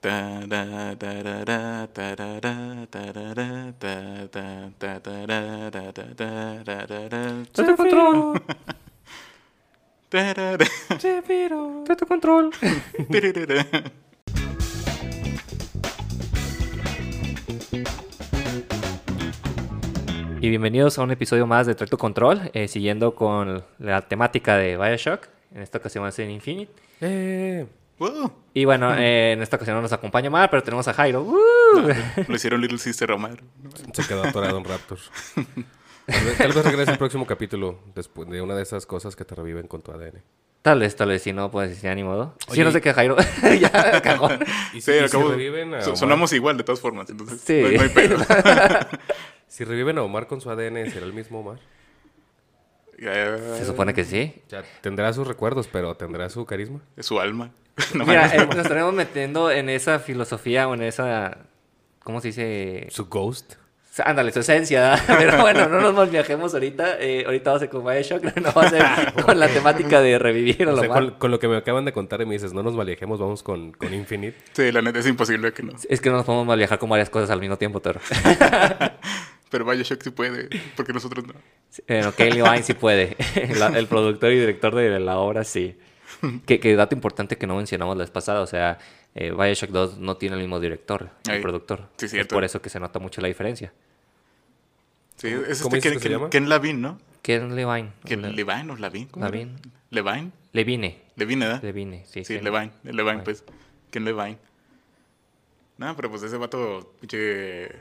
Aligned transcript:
Date 0.00 0.96
control. 7.76 8.40
Control. 12.08 12.50
Y 20.40 20.48
bienvenidos 20.48 21.00
a 21.00 21.02
un 21.02 21.10
episodio 21.10 21.48
más 21.48 21.66
de 21.66 21.74
Trato 21.74 21.98
Control, 21.98 22.52
eh, 22.54 22.68
siguiendo 22.68 23.16
con 23.16 23.64
la 23.80 24.02
temática 24.02 24.56
de 24.56 24.76
Bioshock. 24.76 25.26
En 25.52 25.62
esta 25.62 25.78
ocasión 25.78 26.04
va 26.04 26.08
a 26.08 26.12
ser 26.12 26.30
Infinite. 26.30 26.70
Eh, 27.00 27.66
Uh, 27.98 28.28
Y 28.54 28.64
bueno, 28.64 28.94
eh, 28.96 29.32
en 29.32 29.42
esta 29.42 29.56
ocasión 29.56 29.76
no 29.76 29.82
nos 29.82 29.92
acompaña 29.92 30.30
Mar, 30.30 30.50
pero 30.50 30.62
tenemos 30.62 30.86
a 30.88 30.94
Jairo. 30.94 31.22
¡Uh! 31.22 31.36
lo 32.28 32.34
hicieron 32.34 32.60
Little 32.60 32.78
Sister 32.78 33.10
Omar. 33.12 33.42
Se 33.92 34.06
quedó 34.06 34.24
atorado 34.24 34.58
en 34.58 34.64
Raptor. 34.64 34.98
Tal 36.06 36.24
vez, 36.24 36.38
tal 36.38 36.52
vez 36.52 36.64
regrese 36.64 36.92
el 36.92 36.98
próximo 36.98 37.26
capítulo 37.26 37.80
después 37.94 38.28
de 38.30 38.40
una 38.40 38.54
de 38.54 38.62
esas 38.62 38.86
cosas 38.86 39.14
que 39.16 39.24
te 39.24 39.34
reviven 39.34 39.66
con 39.66 39.82
tu 39.82 39.92
ADN. 39.92 40.22
Tal 40.62 40.80
vez, 40.80 40.96
tal 40.96 41.08
vez, 41.10 41.22
si 41.22 41.32
no, 41.32 41.50
pues 41.50 41.82
ya 41.82 41.94
ni 41.94 42.02
modo. 42.02 42.34
Si 42.50 42.62
no 42.62 42.70
sé 42.72 42.80
qué, 42.80 42.92
Jairo. 42.94 43.16
ya 43.60 44.00
cagó. 44.02 44.28
Y 44.72 44.80
Sí, 44.80 44.92
si, 44.92 44.98
y 44.98 44.98
acabo- 45.00 45.26
si 45.26 45.32
reviven 45.32 45.74
a 45.74 45.78
Omar, 45.80 45.96
sonamos 45.96 46.32
igual 46.32 46.56
de 46.56 46.64
todas 46.64 46.80
formas. 46.80 47.08
Entonces, 47.10 47.40
Sí. 47.42 47.60
no, 47.62 47.70
no 47.70 47.82
hay 47.82 47.88
pedo. 47.90 48.16
si 49.48 49.64
reviven 49.64 49.98
a 49.98 50.02
Omar 50.02 50.26
con 50.26 50.40
su 50.40 50.50
ADN, 50.50 50.90
¿será 50.90 51.04
el 51.06 51.12
mismo 51.12 51.40
Omar? 51.40 51.58
Ya, 53.00 53.36
Se 53.56 53.64
supone 53.64 53.94
que 53.94 54.04
sí. 54.04 54.34
Sea, 54.48 54.64
tendrá 54.80 55.12
sus 55.12 55.26
recuerdos, 55.28 55.68
pero 55.70 55.94
tendrá 55.94 56.28
su 56.30 56.44
carisma. 56.46 56.80
Es 56.96 57.06
su 57.06 57.20
alma. 57.20 57.52
No 57.94 58.04
Mira, 58.06 58.26
eh, 58.34 58.46
nos 58.46 58.56
estaremos 58.56 58.92
metiendo 58.94 59.50
en 59.50 59.68
esa 59.68 59.98
filosofía 59.98 60.68
o 60.68 60.74
en 60.74 60.82
esa. 60.82 61.38
¿Cómo 62.02 62.20
se 62.20 62.28
dice? 62.28 62.86
Su 62.90 63.06
ghost. 63.06 63.54
Ándale, 64.04 64.30
su 64.30 64.38
esencia. 64.40 64.94
Pero 65.06 65.38
bueno, 65.40 65.68
no 65.68 65.90
nos 65.92 66.10
viajemos 66.10 66.54
ahorita. 66.54 66.98
Eh, 67.00 67.24
ahorita 67.26 67.50
va 67.50 67.56
a 67.56 67.60
ser 67.60 67.68
con 67.68 67.84
Bioshock, 67.84 68.22
no 68.36 68.52
va 68.52 68.62
a 68.62 68.70
ser 68.70 69.12
con 69.24 69.40
la 69.40 69.48
temática 69.48 70.00
de 70.00 70.18
revivir 70.20 70.68
o 70.68 70.72
O 70.72 70.76
lo 70.76 70.80
sea, 70.82 70.88
mal. 70.88 71.10
con, 71.10 71.18
con 71.18 71.30
lo 71.32 71.40
que 71.40 71.48
me 71.48 71.56
acaban 71.56 71.84
de 71.84 71.92
contar 71.92 72.20
y 72.20 72.26
me 72.26 72.34
dices, 72.34 72.52
no 72.52 72.62
nos 72.62 72.76
valejemos, 72.76 73.18
vamos 73.18 73.42
con, 73.42 73.72
con 73.72 73.92
Infinite. 73.92 74.36
Sí, 74.52 74.70
la 74.70 74.82
neta 74.82 75.00
es 75.00 75.06
imposible 75.08 75.52
que 75.52 75.64
no. 75.64 75.72
Es 75.88 76.00
que 76.00 76.10
no 76.10 76.16
nos 76.16 76.24
podemos 76.26 76.46
mal 76.46 76.58
viajar 76.58 76.78
con 76.78 76.88
varias 76.88 77.10
cosas 77.10 77.30
al 77.30 77.40
mismo 77.40 77.56
tiempo, 77.58 77.80
Toro. 77.80 78.00
Pero 79.50 79.64
Bioshock 79.64 80.02
sí 80.02 80.10
puede, 80.10 80.48
porque 80.76 80.92
nosotros 80.92 81.26
no. 81.26 81.32
Bueno, 81.88 82.12
Ken 82.14 82.34
Levine 82.36 82.62
sí 82.62 82.74
puede. 82.74 83.16
La- 83.58 83.68
el 83.78 83.86
productor 83.86 84.30
y 84.30 84.38
director 84.38 84.74
de 84.74 85.00
la 85.00 85.18
obra 85.18 85.42
sí. 85.42 85.76
Que, 86.46 86.58
que 86.60 86.74
dato 86.76 86.94
importante 86.94 87.36
que 87.36 87.46
no 87.46 87.56
mencionamos 87.56 87.96
la 87.96 88.02
vez 88.02 88.10
pasada, 88.10 88.40
o 88.40 88.46
sea, 88.46 88.78
eh, 89.14 89.30
Bioshock 89.32 89.70
2 89.70 89.98
no 89.98 90.16
tiene 90.16 90.36
el 90.36 90.40
mismo 90.42 90.58
director, 90.60 91.10
el 91.26 91.32
Ay, 91.34 91.40
productor. 91.42 91.88
sí, 91.96 92.06
es 92.06 92.10
cierto. 92.12 92.34
por 92.34 92.44
eso 92.44 92.60
que 92.62 92.70
se 92.70 92.80
nota 92.80 92.98
mucho 92.98 93.20
la 93.20 93.28
diferencia. 93.28 93.72
Sí, 95.16 95.28
es 95.28 95.62
¿Cómo 95.62 95.76
este 95.76 95.90
Ken, 95.90 96.00
Ken-? 96.00 96.30
Ken 96.30 96.48
Lavin, 96.48 96.80
¿no? 96.80 96.98
Ken 97.22 97.54
Levine. 97.54 97.92
Ken 98.04 98.22
Le- 98.22 98.32
Levine 98.32 98.72
o 98.72 98.76
Lavin. 98.76 99.08
Lavin. 99.16 99.56
Levine. 99.90 100.30
Levine. 100.52 101.02
Levine, 101.16 101.44
¿verdad? 101.46 101.62
Levine, 101.62 102.04
sí. 102.06 102.24
Sí, 102.24 102.34
Ken- 102.34 102.44
Levine. 102.44 102.72
Levine, 102.84 103.02
Levine. 103.04 103.22
pues. 103.24 103.44
Ken 103.90 104.04
Levine. 104.04 104.38
No, 105.76 105.94
pero 105.96 106.10
pues 106.10 106.22
ese 106.22 106.36
vato, 106.36 106.94
pinche. 107.00 107.64
eh, 107.66 107.72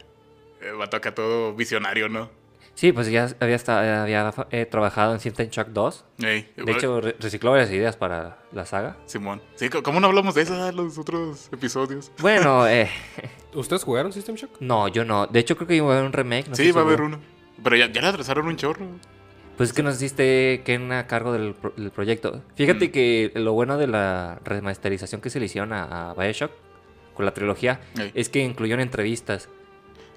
Vato 0.78 0.98
acá 0.98 1.14
todo 1.14 1.54
visionario, 1.54 2.10
¿no? 2.10 2.30
Sí, 2.78 2.92
pues 2.92 3.10
ya 3.10 3.28
había, 3.40 3.56
esta- 3.56 4.04
había 4.04 4.32
eh, 4.52 4.68
trabajado 4.68 5.14
en 5.16 5.20
System 5.20 5.50
Shock 5.50 5.70
2. 5.70 6.06
Ey, 6.20 6.48
De 6.56 6.72
hecho, 6.72 7.02
re- 7.02 7.16
recicló 7.20 7.50
varias 7.50 7.72
ideas 7.72 7.98
para 7.98 8.38
la 8.52 8.68
saga. 8.68 8.98
Simón. 9.08 9.42
Sí, 9.56 9.68
¿cómo 9.70 10.00
no 10.00 10.06
hablamos 10.06 10.36
de 10.36 10.44
eso 10.44 10.70
en 10.70 10.76
los 10.76 11.00
otros 11.00 11.50
episodios? 11.52 12.12
Bueno, 12.20 12.68
eh, 12.70 12.88
¿Ustedes 13.56 13.84
jugaron 13.84 14.14
System 14.14 14.36
Shock? 14.36 14.52
no, 14.60 14.88
yo 14.90 15.04
no. 15.06 15.26
De 15.26 15.40
hecho, 15.40 15.56
creo 15.56 15.68
que 15.68 15.76
iba 15.76 15.88
a 15.90 15.94
haber 15.94 16.06
un 16.06 16.14
remake. 16.14 16.50
no 16.50 16.56
sí, 16.56 16.70
va 16.72 16.82
a 16.82 16.84
haber 16.84 17.02
uno. 17.02 17.20
Pero 17.64 17.76
ya, 17.76 17.92
ya 17.92 18.02
le 18.02 18.08
atrasaron 18.10 18.46
un 18.46 18.58
chorro. 18.58 18.86
Pues 19.58 19.70
es 19.70 19.76
que 19.76 19.82
nos 19.82 19.96
hiciste 19.96 20.62
Ken 20.64 20.92
a 20.92 21.08
cargo 21.08 21.34
del, 21.34 21.56
pro- 21.56 21.74
del 21.76 21.90
proyecto. 21.90 22.44
Fíjate 22.56 22.90
Mm. 22.90 22.92
que 22.92 23.32
lo 23.34 23.54
bueno 23.54 23.80
de 23.80 23.88
la 23.88 24.40
remasterización 24.46 25.20
que 25.20 25.32
se 25.32 25.40
le 25.40 25.48
hicieron 25.48 25.74
a, 25.74 26.12
a 26.12 26.14
Bioshock 26.14 26.52
con 27.16 27.26
la 27.26 27.34
trilogía 27.34 27.80
es 28.14 28.30
que 28.30 28.44
incluyeron 28.44 28.82
entrevistas. 28.82 29.50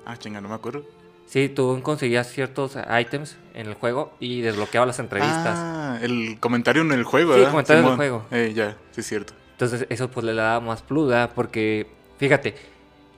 Ah, 0.04 0.18
chinga, 0.18 0.42
no 0.42 0.50
me 0.50 0.56
acuerdo. 0.56 0.84
Sí, 1.30 1.48
tú 1.48 1.78
conseguías 1.84 2.28
ciertos 2.32 2.76
items 3.00 3.36
en 3.54 3.68
el 3.68 3.74
juego 3.74 4.12
y 4.18 4.40
desbloqueabas 4.40 4.88
las 4.88 4.98
entrevistas. 4.98 5.56
Ah, 5.56 5.98
el 6.02 6.38
comentario 6.40 6.82
en 6.82 6.90
el 6.90 7.04
juego, 7.04 7.32
Sí, 7.34 7.38
¿verdad? 7.38 7.50
comentario 7.52 7.78
en 7.82 7.84
el 7.84 7.92
Simón. 7.92 7.96
juego. 7.96 8.26
Eh, 8.32 8.52
ya, 8.52 8.76
sí 8.90 9.00
es 9.00 9.06
cierto. 9.06 9.32
Entonces 9.52 9.86
eso 9.90 10.10
pues 10.10 10.26
le 10.26 10.34
daba 10.34 10.58
más 10.58 10.82
plus, 10.82 11.08
¿verdad? 11.08 11.30
Porque, 11.32 11.86
fíjate, 12.18 12.56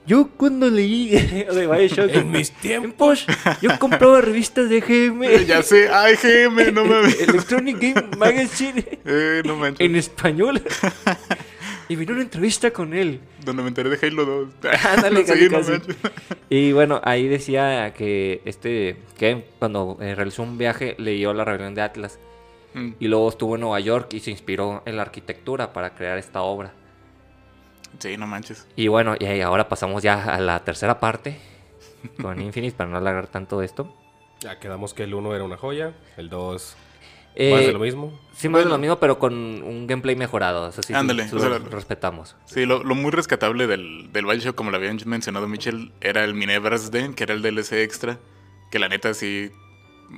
yo 0.05 0.27
cuando 0.37 0.69
leí 0.69 1.07
de 1.09 1.67
Bioshock 1.67 2.11
En 2.11 2.29
mis 2.29 2.51
tiempos. 2.51 3.25
yo 3.63 3.79
compraba 3.79 4.21
revistas 4.21 4.69
de 4.69 4.77
Eh, 4.77 4.81
GM, 5.09 5.45
ya 5.47 5.63
sé, 5.63 5.89
ay, 5.91 6.13
GM, 6.15 6.71
no 6.71 6.85
mames. 6.89 7.19
Electronic 7.19 7.79
Game 7.79 8.15
Magazine, 8.17 8.85
Eh, 9.05 9.41
no 9.43 9.55
manches. 9.55 9.83
en 9.83 9.95
español. 9.95 10.61
Y 11.89 11.95
vino 11.95 12.13
una 12.13 12.21
entrevista 12.21 12.71
con 12.71 12.93
él. 12.93 13.19
Donde 13.43 13.61
me 13.63 13.69
enteré 13.69 13.89
de 13.89 14.07
Halo 14.07 14.25
2. 14.25 14.49
Ándale, 14.95 15.25
casi, 15.25 15.49
no 15.49 15.57
casi. 15.57 15.71
manches. 15.71 15.95
Y 16.53 16.71
bueno, 16.71 17.01
ahí 17.03 17.27
decía 17.27 17.93
que 17.93 18.41
este 18.45 18.97
que 19.17 19.45
cuando 19.59 19.97
eh, 19.99 20.13
realizó 20.13 20.43
un 20.43 20.57
viaje 20.57 20.95
leyó 20.99 21.33
la 21.33 21.45
rebelión 21.45 21.73
de 21.73 21.81
Atlas 21.81 22.19
Mm, 22.73 22.93
y 22.99 23.07
luego 23.07 23.29
estuvo 23.29 23.55
en 23.55 23.61
Nueva 23.61 23.79
York 23.79 24.13
y 24.13 24.19
se 24.19 24.31
inspiró 24.31 24.81
en 24.85 24.95
la 24.95 25.03
arquitectura 25.03 25.73
para 25.73 25.93
crear 25.93 26.17
esta 26.17 26.41
obra. 26.41 26.73
Sí, 27.99 28.17
no 28.17 28.25
manches. 28.25 28.67
Y 28.75 28.87
bueno, 28.87 29.15
y 29.19 29.41
ahora 29.41 29.69
pasamos 29.69 30.01
ya 30.01 30.23
a 30.23 30.39
la 30.39 30.63
tercera 30.63 30.99
parte 30.99 31.37
con 32.21 32.41
Infinite 32.41 32.75
para 32.75 32.89
no 32.89 32.97
alargar 32.97 33.27
tanto 33.27 33.61
esto. 33.61 33.93
Ya 34.39 34.59
quedamos 34.59 34.93
que 34.93 35.03
el 35.03 35.13
1 35.13 35.35
era 35.35 35.43
una 35.43 35.57
joya, 35.57 35.93
el 36.17 36.29
2 36.29 36.75
Eh, 37.35 37.51
más 37.51 37.65
de 37.65 37.73
lo 37.73 37.79
mismo. 37.79 38.19
Sí, 38.35 38.49
más 38.49 38.63
de 38.63 38.69
lo 38.69 38.77
mismo, 38.77 38.97
pero 38.99 39.19
con 39.19 39.33
un 39.33 39.87
gameplay 39.87 40.15
mejorado. 40.15 40.67
Eso 40.69 40.81
sí, 40.83 40.93
Ándale, 40.93 41.27
sí 41.27 41.35
o 41.35 41.39
sea, 41.39 41.49
lo 41.49 41.59
lo- 41.59 41.69
respetamos. 41.69 42.35
Sí, 42.45 42.65
lo, 42.65 42.83
lo 42.83 42.95
muy 42.95 43.11
rescatable 43.11 43.67
del, 43.67 44.11
del 44.11 44.25
Bioshock, 44.25 44.55
como 44.55 44.71
lo 44.71 44.77
habían 44.77 44.99
mencionado 45.05 45.47
Mitchell, 45.47 45.91
era 46.01 46.23
el 46.23 46.33
Mineverse 46.33 46.89
Den, 46.91 47.13
que 47.13 47.23
era 47.23 47.33
el 47.33 47.41
DLC 47.41 47.73
extra. 47.83 48.19
Que 48.71 48.79
la 48.79 48.89
neta 48.89 49.13
sí. 49.13 49.51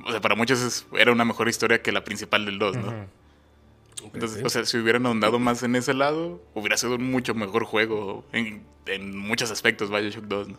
O 0.06 0.10
sea, 0.10 0.20
para 0.20 0.34
muchos 0.34 0.60
es- 0.62 0.86
era 0.98 1.12
una 1.12 1.24
mejor 1.24 1.48
historia 1.48 1.82
que 1.82 1.92
la 1.92 2.04
principal 2.04 2.44
del 2.46 2.58
2, 2.58 2.76
¿no? 2.76 2.92
Entonces, 4.14 4.44
o 4.44 4.48
sea, 4.48 4.64
si 4.64 4.76
hubieran 4.78 5.04
ahondado 5.06 5.38
más 5.38 5.62
en 5.62 5.74
ese 5.76 5.94
lado, 5.94 6.40
hubiera 6.54 6.76
sido 6.76 6.94
un 6.96 7.10
mucho 7.10 7.34
mejor 7.34 7.64
juego 7.64 8.24
en, 8.32 8.62
en 8.86 9.16
muchos 9.16 9.50
aspectos, 9.50 9.90
Bioshock 9.90 10.24
2, 10.24 10.48
¿no? 10.48 10.58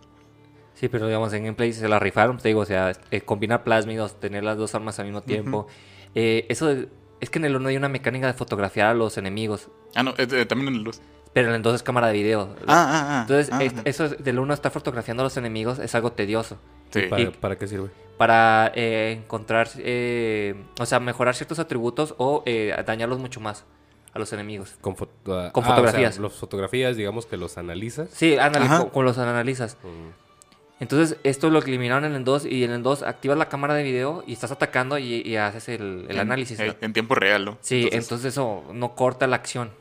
Sí, 0.74 0.90
pero 0.90 1.08
digamos, 1.08 1.34
en 1.34 1.44
gameplay 1.44 1.74
se 1.74 1.88
la 1.88 1.98
rifaron, 1.98 2.38
te 2.38 2.50
digo, 2.50 2.62
o 2.62 2.66
sea, 2.66 2.92
eh, 3.10 3.22
combinar 3.22 3.64
plásmidos, 3.64 4.20
tener 4.20 4.44
las 4.44 4.58
dos 4.58 4.76
armas 4.76 5.00
al 5.00 5.06
mismo 5.06 5.22
tiempo. 5.24 5.68
Eh, 6.16 6.46
eso 6.50 6.68
de- 6.68 6.90
es 7.20 7.30
que 7.30 7.40
en 7.40 7.46
el 7.46 7.56
1 7.56 7.70
hay 7.70 7.78
una 7.78 7.90
mecánica 7.90 8.28
de 8.28 8.34
fotografiar 8.34 8.88
a 8.90 8.94
los 8.94 9.18
enemigos, 9.18 9.70
Ah, 9.96 10.04
no, 10.04 10.12
eh, 10.18 10.28
eh, 10.32 10.46
también 10.46 10.70
en 10.74 10.80
el 10.80 10.84
2. 10.84 11.02
pero 11.34 11.50
en 11.50 11.56
el 11.56 11.62
2 11.62 11.76
es 11.76 11.84
cámara 11.84 12.08
de 12.08 12.14
video. 12.14 12.56
Ah, 12.62 12.66
ah, 12.68 13.06
ah. 13.10 13.22
Entonces, 13.22 13.50
ah, 13.52 13.64
es- 13.64 13.74
eso 13.86 14.06
es- 14.06 14.24
del 14.24 14.40
1 14.40 14.54
estar 14.54 14.72
fotografiando 14.72 15.22
a 15.24 15.26
los 15.26 15.38
enemigos 15.38 15.80
es 15.80 15.94
algo 15.96 16.12
tedioso. 16.12 16.58
sí. 16.92 17.02
¿Para, 17.10 17.22
y- 17.22 17.26
para 17.28 17.58
qué 17.58 17.68
sirve? 17.68 17.90
Para 18.18 18.72
eh, 18.76 19.20
encontrar, 19.22 19.68
eh, 19.78 20.56
o 20.80 20.86
sea, 20.86 21.00
mejorar 21.00 21.36
ciertos 21.36 21.60
atributos 21.60 22.16
o 22.18 22.44
eh, 22.46 22.74
dañarlos 22.86 23.20
mucho 23.20 23.40
más 23.42 23.66
a 24.14 24.20
los 24.20 24.32
enemigos. 24.34 24.76
Con, 24.82 24.96
fo- 24.96 25.10
ah, 25.28 25.52
Con 25.52 25.64
ah, 25.64 25.68
o 25.68 25.70
sea, 25.70 25.76
fotografías. 25.76 26.18
los 26.18 26.34
fotografías, 26.34 26.96
digamos 26.98 27.26
que 27.28 27.38
los 27.38 27.58
analizas. 27.58 28.10
Sí, 28.12 28.36
con 28.94 29.06
los 29.06 29.18
analizas. 29.20 29.78
Mm, 29.84 30.27
Entonces, 30.80 31.18
esto 31.24 31.50
lo 31.50 31.60
eliminaron 31.60 32.06
en 32.06 32.14
el 32.14 32.24
2 32.24 32.46
y 32.46 32.64
en 32.64 32.72
el 32.72 32.84
2 32.84 33.02
activas 33.04 33.38
la 33.38 33.50
cámara 33.50 33.74
de 33.74 33.84
video 33.84 34.24
y 34.28 34.34
estás 34.34 34.52
atacando 34.52 35.00
y, 35.00 35.22
y 35.26 35.36
haces 35.38 35.70
el, 35.70 36.06
el 36.08 36.16
En- 36.16 36.20
análisis. 36.20 36.60
en 36.60 36.94
tiempo 36.94 37.16
real, 37.16 37.46
¿no? 37.46 37.58
Sí, 37.62 37.90
entonces, 37.92 38.34
eso 38.34 38.64
no 38.74 38.94
corta 38.96 39.26
la 39.26 39.38
acción. 39.38 39.72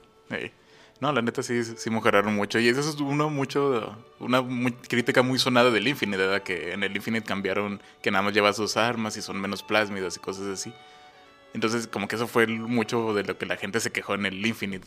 no, 1.01 1.12
la 1.12 1.21
neta 1.21 1.43
sí, 1.43 1.62
sí 1.65 1.91
mejoraron 1.91 2.34
mucho. 2.34 2.59
Y 2.59 2.69
eso 2.69 2.81
es 2.81 2.95
uno 2.99 3.29
mucho, 3.29 3.95
una 4.21 4.41
muy- 4.41 4.72
crítica 4.72 5.21
muy 5.22 5.39
sonada 5.39 5.71
del 5.71 5.87
Infinite, 5.87 6.16
¿verdad? 6.16 6.43
Que 6.43 6.72
en 6.72 6.83
el 6.83 6.97
Infinite 6.97 7.27
cambiaron 7.27 7.83
que 8.03 8.10
nada 8.10 8.22
más 8.22 8.33
llevas 8.33 8.57
sus 8.57 8.78
armas 8.78 9.19
y 9.19 9.22
son 9.22 9.39
menos 9.39 9.63
plásmidas 9.63 10.16
y 10.16 10.21
cosas 10.21 10.47
así. 10.47 10.72
Entonces, 11.53 11.87
como 11.87 12.09
que 12.09 12.16
eso 12.16 12.27
fue 12.27 12.47
mucho 12.47 13.13
de 13.13 13.22
lo 13.25 13.37
que 13.37 13.45
la 13.45 13.57
gente 13.59 13.81
se 13.81 13.91
quejó 13.93 14.15
en 14.15 14.25
el 14.27 14.45
Infinite. 14.47 14.87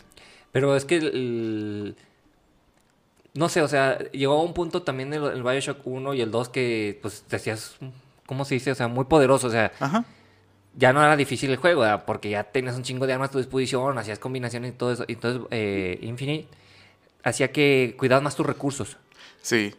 Pero 0.52 0.76
es 0.76 0.86
que 0.86 0.98
el- 0.98 1.96
no 3.34 3.50
sé, 3.50 3.62
o 3.62 3.68
sea, 3.68 3.98
llegó 4.12 4.34
a 4.40 4.44
un 4.44 4.54
punto 4.54 4.82
también 4.84 5.14
el, 5.14 5.24
el 5.24 5.44
Bioshock 5.44 5.86
1 5.86 6.14
y 6.16 6.22
el 6.22 6.32
2 6.32 6.50
que 6.50 6.98
pues 7.02 7.24
te 7.28 7.36
hacías, 7.36 7.76
¿cómo 8.26 8.46
se 8.46 8.56
dice? 8.56 8.72
O 8.72 8.76
sea, 8.76 8.88
muy 8.88 9.06
poderoso, 9.06 9.48
o 9.48 9.52
sea, 9.52 9.72
Ajá. 9.80 10.06
ya 10.76 10.94
no 10.94 11.02
era 11.04 11.16
difícil 11.16 11.50
el 11.52 11.58
juego, 11.58 11.82
¿verdad? 11.82 12.06
porque 12.06 12.30
ya 12.30 12.44
tenías 12.44 12.76
un 12.76 12.84
chingo 12.84 13.06
de 13.08 13.14
armas 13.14 13.30
a 13.30 13.32
tu 13.34 13.38
disposición, 13.38 13.98
hacías 13.98 14.20
combinaciones 14.20 14.74
y 14.74 14.76
todo 14.76 14.92
eso. 14.92 15.06
Entonces, 15.08 15.42
eh, 15.52 16.00
Infinite 16.02 16.48
hacía 17.24 17.52
que 17.52 17.96
cuidabas 17.98 18.24
más 18.24 18.36
tus 18.36 18.46
recursos. 18.46 18.98
Sí. 19.42 19.74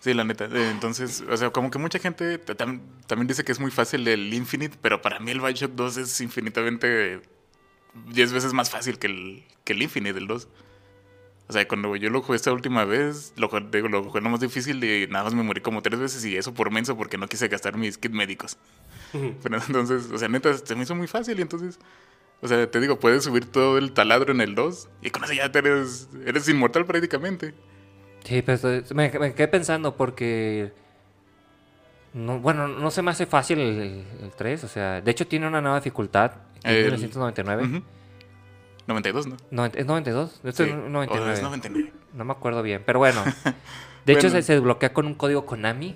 Sí, 0.00 0.14
la 0.14 0.22
neta. 0.22 0.44
Eh, 0.44 0.70
Entonces, 0.70 1.24
o 1.28 1.36
sea, 1.36 1.50
como 1.50 1.72
que 1.72 1.78
mucha 1.78 1.98
gente 1.98 2.38
ta- 2.38 2.56
tam- 2.56 2.80
también 3.08 3.26
dice 3.26 3.42
que 3.42 3.50
es 3.50 3.58
muy 3.58 3.72
fácil 3.72 4.06
el 4.06 4.32
Infinite, 4.32 4.76
pero 4.80 5.02
para 5.02 5.18
mí 5.18 5.32
el 5.32 5.40
Bioshock 5.40 5.72
2 5.72 5.96
es 5.96 6.20
infinitamente 6.20 7.20
10 8.06 8.32
veces 8.32 8.52
más 8.52 8.70
fácil 8.70 8.98
que 9.00 9.08
el, 9.08 9.44
que 9.64 9.72
el 9.72 9.82
Infinite, 9.82 10.16
el 10.18 10.28
2. 10.28 10.46
O 11.48 11.52
sea, 11.52 11.66
cuando 11.66 11.96
yo 11.96 12.10
lo 12.10 12.20
jugué 12.20 12.36
esta 12.36 12.52
última 12.52 12.84
vez, 12.84 13.32
lo, 13.36 13.48
digo, 13.72 13.88
lo 13.88 14.04
jugué 14.04 14.20
lo 14.20 14.28
más 14.28 14.40
difícil 14.40 14.82
y 14.84 15.06
nada 15.06 15.24
más 15.24 15.34
me 15.34 15.42
morí 15.42 15.60
como 15.62 15.80
tres 15.80 15.98
veces 15.98 16.24
y 16.26 16.36
eso 16.36 16.52
por 16.52 16.70
menso 16.70 16.96
porque 16.96 17.16
no 17.16 17.26
quise 17.26 17.48
gastar 17.48 17.76
mis 17.76 17.96
kits 17.96 18.14
médicos. 18.14 18.58
Pero 19.42 19.56
entonces, 19.56 20.10
o 20.12 20.18
sea, 20.18 20.28
neta, 20.28 20.52
se 20.56 20.74
me 20.74 20.82
hizo 20.82 20.94
muy 20.94 21.06
fácil 21.06 21.38
y 21.38 21.42
entonces, 21.42 21.78
o 22.42 22.48
sea, 22.48 22.70
te 22.70 22.80
digo, 22.80 22.98
puedes 23.00 23.24
subir 23.24 23.46
todo 23.46 23.78
el 23.78 23.92
taladro 23.92 24.32
en 24.32 24.42
el 24.42 24.54
2 24.54 24.88
y 25.00 25.08
con 25.10 25.24
eso 25.24 25.32
ya 25.32 25.50
te 25.50 25.60
eres, 25.60 26.08
eres 26.26 26.46
inmortal 26.50 26.84
prácticamente. 26.84 27.54
Sí, 28.24 28.42
pero 28.42 28.56
estoy- 28.56 28.84
me, 28.94 29.10
me 29.18 29.32
quedé 29.34 29.48
pensando 29.48 29.96
porque... 29.96 30.72
No, 32.12 32.40
bueno, 32.40 32.68
no 32.68 32.90
se 32.90 33.00
me 33.02 33.10
hace 33.10 33.26
fácil 33.26 33.58
el, 33.58 34.04
el 34.22 34.30
3, 34.36 34.64
o 34.64 34.68
sea, 34.68 35.00
de 35.00 35.10
hecho 35.10 35.26
tiene 35.26 35.46
una 35.46 35.60
nueva 35.60 35.78
dificultad, 35.78 36.32
es 36.64 36.72
El- 36.72 36.84
1999. 36.92 37.62
Ujú. 37.64 37.82
92, 38.88 39.26
¿no? 39.26 39.36
Noven- 39.50 39.72
¿Es 39.76 39.86
92? 39.86 40.40
Esto 40.44 40.64
Sí. 40.64 40.70
es 40.70 40.74
O 40.76 40.88
99. 40.88 41.32
es 41.34 41.42
99. 41.42 41.92
No 42.14 42.24
me 42.24 42.32
acuerdo 42.32 42.62
bien, 42.62 42.82
pero 42.84 42.98
bueno. 42.98 43.22
De 44.06 44.14
hecho, 44.14 44.30
se, 44.30 44.40
se 44.42 44.54
desbloquea 44.54 44.94
con 44.94 45.06
un 45.06 45.14
código 45.14 45.44
Konami. 45.44 45.94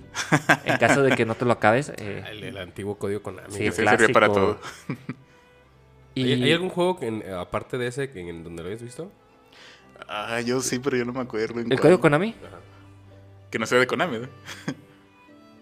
En 0.65 0.77
caso 0.77 1.03
de 1.03 1.17
que 1.17 1.25
no 1.25 1.35
te 1.35 1.47
lo 1.47 1.53
acabes. 1.53 1.93
eh, 1.97 2.23
El, 2.31 2.45
el 2.45 2.59
antiguo 2.59 2.97
código 2.99 3.23
Konami. 3.23 3.51
Sí. 3.51 3.71
Sí, 3.71 3.73
servía 3.73 4.09
para 4.13 4.29
todo. 4.29 4.59
y 6.15 6.25
¿Hay, 6.25 6.43
hay 6.45 6.53
algún 6.53 6.69
juego 6.69 6.99
que 6.99 7.07
en- 7.07 7.33
aparte 7.33 7.79
de 7.79 7.87
ese 7.87 8.11
que 8.11 8.21
en 8.21 8.45
donde 8.45 8.63
lo 8.63 8.69
hayas 8.69 8.83
visto? 8.83 9.11
Ah, 10.09 10.41
yo 10.43 10.61
sí, 10.61 10.79
pero 10.79 10.97
yo 10.99 11.05
no 11.07 11.13
me 11.15 11.21
acuerdo. 11.21 11.55
en 11.61 11.61
¿El 11.61 11.69
cuál. 11.71 11.81
código 11.81 12.01
Konami? 12.01 12.35
Que 13.51 13.59
no 13.59 13.65
sea 13.67 13.79
de 13.79 13.87
Konami, 13.87 14.19
¿no? 14.19 14.25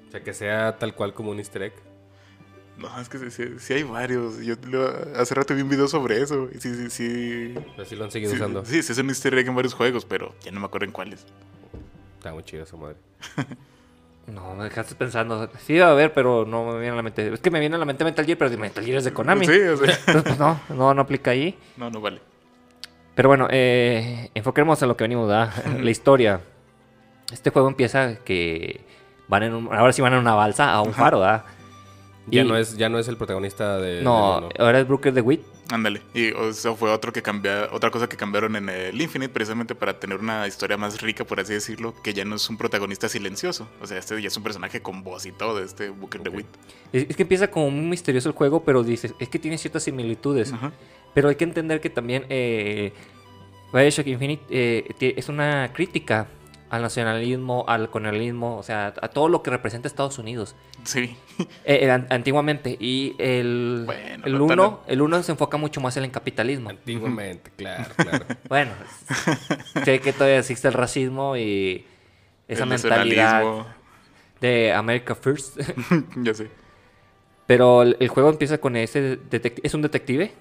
O 0.09 0.11
sea, 0.11 0.23
que 0.25 0.35
sea 0.35 0.76
tal 0.76 0.94
cual 0.97 1.15
como 1.15 1.31
un 1.31 1.38
easter 1.38 1.62
egg. 1.62 1.75
No, 2.78 2.99
es 3.00 3.08
que 3.11 3.19
sí, 3.19 3.31
sí- 3.31 3.58
sí 3.58 3.72
hay 3.75 3.82
varios. 3.82 4.38
Yo 4.38 4.55
lo- 4.69 4.88
hace 5.20 5.34
rato 5.34 5.55
vi 5.55 5.62
un 5.62 5.69
video 5.69 5.87
sobre 5.87 6.20
eso. 6.22 6.49
Y 6.55 6.58
sí, 6.61 6.75
sí, 6.75 6.90
sí. 6.90 7.55
Pero 7.76 7.84
sí 7.84 7.94
lo 7.96 8.05
han 8.05 8.11
seguido 8.11 8.31
Sí, 8.31 8.37
usando. 8.38 8.64
sí, 8.64 8.82
sí, 8.82 8.93
es 8.93 8.99
un 8.99 9.08
easter 9.11 9.34
egg 9.34 9.49
en 9.49 9.55
varios 9.55 9.75
juegos, 9.75 10.05
pero 10.06 10.34
ya 10.43 10.50
no 10.50 10.61
me 10.61 10.67
acuerdo 10.67 10.87
en 10.87 10.93
cuáles. 10.93 11.26
Está 12.19 12.32
muy 12.32 12.43
chido 12.43 12.62
esa 12.64 12.76
madre. 12.76 12.96
No, 14.26 14.55
me 14.55 14.62
dejaste 14.64 14.94
pensando. 14.94 15.50
Sí, 15.67 15.72
iba 15.72 15.90
a 15.90 15.94
ver, 15.94 16.12
pero 16.12 16.44
no 16.46 16.64
me 16.67 16.72
viene 16.78 16.90
a 16.90 16.96
la 16.96 17.02
mente. 17.02 17.32
Es 17.32 17.40
que 17.40 17.50
me 17.50 17.58
viene 17.58 17.75
a 17.75 17.78
la 17.78 17.84
mente 17.84 18.05
Metal 18.05 18.25
Gear, 18.25 18.38
pero 18.38 18.56
Metal 18.58 18.84
Gear 18.84 18.99
es 18.99 19.05
de 19.05 19.12
Konami. 19.12 19.44
Sí, 19.44 19.58
o 19.61 19.76
sea, 19.76 19.87
Entonces, 20.06 20.23
pues 20.23 20.38
no, 20.38 20.61
no, 20.69 20.94
no 20.94 21.02
aplica 21.02 21.32
ahí. 21.32 21.58
no, 21.76 21.90
no 21.90 22.00
vale. 22.00 22.20
Pero 23.16 23.28
bueno, 23.28 23.49
eh, 23.50 24.31
enfoquemos 24.34 24.81
en 24.82 24.88
lo 24.88 24.96
que 24.96 25.02
venimos, 25.05 25.26
¿verdad? 25.26 25.52
La 25.81 25.90
historia. 25.90 26.43
Este 27.32 27.50
juego 27.50 27.66
empieza 27.66 28.16
que 28.16 28.82
van 29.26 29.43
en 29.43 29.55
un, 29.55 29.66
ahora 29.75 29.93
sí 29.93 30.00
van 30.00 30.12
en 30.12 30.20
una 30.20 30.34
balsa 30.34 30.70
a 30.73 30.81
un 30.82 30.93
faro, 30.93 31.20
¿verdad? 31.20 31.44
Ya 32.26 32.43
Y- 32.43 32.49
no 32.49 32.56
es, 32.56 32.76
ya 32.76 32.88
no 32.88 32.99
es 32.99 33.08
el 33.08 33.17
protagonista 33.17 33.78
de. 33.78 34.02
No, 34.02 34.49
ahora 34.58 34.81
es 34.81 34.87
Brooker 34.87 35.12
de 35.12 35.20
Witt. 35.20 35.40
Ándale. 35.72 36.02
Y 36.14 36.26
eso 36.49 36.75
fue 36.76 36.90
otro 36.90 37.12
que 37.12 37.22
cambia, 37.22 37.69
otra 37.72 37.90
cosa 37.90 38.08
que 38.08 38.17
cambiaron 38.17 38.56
en 38.56 38.69
el 38.69 39.00
Infinite, 39.00 39.32
precisamente 39.32 39.75
para 39.75 39.99
tener 40.00 40.19
una 40.19 40.46
historia 40.46 40.76
más 40.76 41.00
rica, 41.00 41.25
por 41.25 41.38
así 41.40 41.52
decirlo, 41.55 41.94
que 42.02 42.12
ya 42.12 42.25
no 42.25 42.34
es 42.37 42.50
un 42.50 42.56
protagonista 42.56 43.08
silencioso. 43.08 43.69
O 43.81 43.87
sea, 43.87 43.99
este 43.99 44.20
ya 44.20 44.28
es 44.28 44.37
un 44.37 44.43
personaje 44.43 44.82
con 44.82 45.02
voz 45.05 45.26
y 45.26 45.32
todo, 45.32 45.62
este 45.62 45.90
Booker 45.90 46.22
de 46.22 46.31
Ok. 46.31 46.37
Witt. 46.37 46.46
Es, 46.93 47.06
es 47.11 47.17
que 47.17 47.22
empieza 47.22 47.50
como 47.50 47.70
muy 47.70 47.87
misterioso 47.87 48.28
el 48.28 48.34
juego, 48.34 48.64
pero 48.64 48.82
dices, 48.82 49.14
es 49.19 49.28
que 49.28 49.38
tiene 49.38 49.58
ciertas 49.58 49.84
similitudes. 49.84 50.52
Ajá. 50.52 50.73
Pero 51.14 51.28
hay 51.28 51.37
que 51.37 51.44
entender 51.44 51.81
que 51.81 51.90
también 51.90 52.26
eh, 52.28 52.93
Bioshock 53.73 54.06
Infinite 54.08 54.43
eh, 54.50 55.14
es 55.16 55.28
una 55.28 55.73
crítica 55.73 56.26
al 56.70 56.82
nacionalismo, 56.82 57.64
al 57.69 57.90
colonialismo, 57.90 58.56
o 58.56 58.62
sea, 58.62 58.94
a 59.02 59.08
todo 59.08 59.28
lo 59.28 59.43
que 59.43 59.50
representa 59.50 59.88
Estados 59.88 60.19
Unidos. 60.19 60.55
Sí. 60.84 61.17
Eh, 61.64 61.81
eh, 61.82 61.90
an- 61.90 62.06
antiguamente. 62.11 62.76
Y 62.81 63.14
el, 63.19 63.82
Bueno, 63.87 64.25
el 64.25 64.38
no 64.38 64.44
uno, 64.44 64.81
el 64.87 65.02
uno 65.02 65.22
se 65.22 65.32
enfoca 65.32 65.56
mucho 65.56 65.81
más 65.81 65.96
en 65.96 66.05
el 66.05 66.11
capitalismo. 66.11 66.70
Antiguamente, 66.70 67.50
claro, 67.56 67.93
claro. 67.96 68.25
Bueno, 68.49 68.70
sé 69.84 70.00
que 70.00 70.12
todavía 70.12 70.38
existe 70.38 70.69
el 70.69 70.75
racismo 70.75 71.37
y 71.37 71.84
esa 72.49 72.62
El 72.64 72.69
mentalidad 72.70 73.66
de 74.40 74.73
America 74.73 75.14
First. 75.14 75.58
ya 76.16 76.34
sé. 76.34 76.49
Pero 77.46 77.82
el, 77.82 77.96
el 78.00 78.08
juego 78.08 78.31
empieza 78.31 78.58
con 78.58 78.76
ese 78.76 79.16
detective, 79.28 79.61
es 79.66 79.75
un 79.75 79.82
detective 79.82 80.32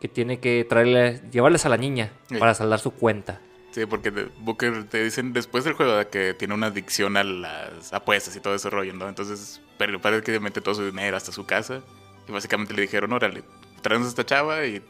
que 0.00 0.08
tiene 0.08 0.40
que 0.40 0.66
traerle, 0.68 1.20
llevarles 1.30 1.64
a 1.66 1.68
la 1.68 1.76
niña 1.76 2.10
Sí. 2.28 2.36
para 2.36 2.52
saldar 2.54 2.80
su 2.80 2.90
cuenta. 2.90 3.40
Sí, 3.72 3.86
porque 3.86 4.10
Booker 4.38 4.84
te 4.84 5.02
dicen 5.02 5.32
después 5.32 5.64
del 5.64 5.72
juego 5.72 6.08
que 6.10 6.34
tiene 6.34 6.54
una 6.54 6.66
adicción 6.68 7.16
a 7.16 7.24
las 7.24 7.92
apuestas 7.92 8.36
y 8.36 8.40
todo 8.40 8.54
ese 8.54 8.68
rollo, 8.70 8.92
¿no? 8.94 9.08
Entonces, 9.08 9.60
pero 9.78 10.00
parece 10.00 10.22
que 10.22 10.38
mete 10.40 10.60
todo 10.60 10.74
su 10.74 10.84
dinero 10.84 11.16
hasta 11.16 11.32
su 11.32 11.46
casa. 11.46 11.80
Y 12.28 12.32
básicamente 12.32 12.74
le 12.74 12.82
dijeron, 12.82 13.12
órale, 13.12 13.42
traemos 13.80 14.06
a 14.06 14.10
esta 14.10 14.24
chava 14.26 14.64
y 14.66 14.82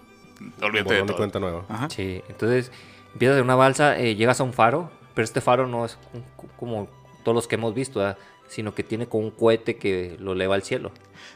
olvídate 0.61 0.95
de 0.95 1.03
todo. 1.05 1.17
cuenta 1.17 1.39
nueva. 1.39 1.65
Ajá. 1.69 1.89
Sí, 1.91 2.23
entonces 2.29 2.71
empiezas 3.13 3.37
de 3.37 3.43
una 3.43 3.55
balsa, 3.55 3.99
eh, 3.99 4.17
llegas 4.17 4.41
a 4.41 4.45
un 4.45 4.53
faro, 4.53 4.91
pero 5.15 5.25
este 5.25 5.41
faro 5.41 5.67
no 5.67 5.85
es 5.87 5.97
un- 6.13 6.25
como 6.59 6.89
todos 7.25 7.35
los 7.37 7.47
que 7.47 7.55
hemos 7.55 7.75
visto, 7.75 8.17
sino 8.49 8.75
que 8.75 8.83
tiene 8.83 9.07
como 9.07 9.25
un 9.25 9.31
cohete 9.31 9.77
que 9.77 10.17
lo 10.19 10.33
eleva 10.33 10.57
al 10.57 10.63
cielo. 10.63 10.91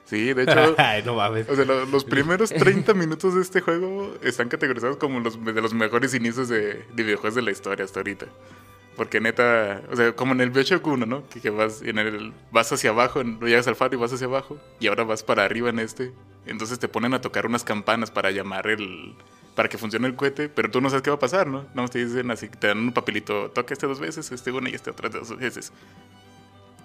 Sí, 0.07 0.33
de 0.33 0.45
hecho, 0.45 0.75
Ay, 0.79 1.03
no 1.05 1.15
mames. 1.15 1.49
o 1.49 1.55
sea, 1.57 1.65
lo- 1.65 1.85
los 1.87 2.05
primeros 2.05 2.51
30 2.51 2.95
minutos 2.95 3.35
de 3.35 3.43
este 3.43 3.61
juego 3.61 4.15
están 4.23 4.49
categorizados 4.49 4.97
como 4.97 5.21
los 5.21 5.45
de 5.45 5.61
los 5.61 5.75
mejores 5.75 6.15
inicios 6.15 6.49
de, 6.49 6.85
de 6.95 7.03
videojuegos 7.03 7.35
de 7.35 7.43
la 7.43 7.51
historia 7.51 7.85
hasta 7.85 8.01
ahorita. 8.01 8.27
Porque 8.97 9.21
neta, 9.21 9.83
o 9.91 9.97
sea, 9.97 10.13
como 10.17 10.33
en 10.33 10.41
el 10.41 10.49
Bioshock 10.51 10.87
1, 10.87 11.05
¿no? 11.05 11.29
Que, 11.29 11.41
que 11.41 11.51
vas, 11.51 11.83
en 11.83 11.99
el, 11.99 12.33
vas 12.51 12.73
hacia 12.73 12.91
abajo, 12.91 13.23
no 13.23 13.47
llegas 13.47 13.67
al 13.69 13.77
faro 13.77 13.95
y 13.95 13.99
vas 13.99 14.11
hacia 14.13 14.27
abajo, 14.27 14.59
y 14.81 14.87
ahora 14.87 15.05
vas 15.05 15.23
para 15.23 15.45
arriba 15.45 15.69
en 15.69 15.81
este. 15.81 16.13
Entonces 16.47 16.79
te 16.79 16.89
ponen 16.89 17.13
a 17.13 17.21
tocar 17.21 17.45
unas 17.45 17.63
campanas 17.63 18.11
para 18.11 18.31
llamar 18.31 18.69
el. 18.69 19.15
para 19.55 19.69
que 19.69 19.77
funcione 19.77 20.07
el 20.07 20.15
cohete, 20.15 20.49
pero 20.49 20.71
tú 20.71 20.81
no 20.81 20.89
sabes 20.89 21.03
qué 21.03 21.11
va 21.11 21.17
a 21.17 21.19
pasar, 21.19 21.47
¿no? 21.47 21.63
Nada 21.65 21.83
más 21.83 21.91
te 21.91 22.03
dicen 22.07 22.31
así, 22.31 22.49
te 22.49 22.69
dan 22.69 22.79
un 22.79 22.93
papelito, 22.95 23.51
toca 23.51 23.75
este 23.75 23.87
dos 23.87 24.01
veces, 24.01 24.33
este 24.33 24.51
una 24.53 24.71
y 24.71 24.75
este 24.75 24.91
otra 24.91 25.11
dos 25.11 25.37
veces. 25.37 25.73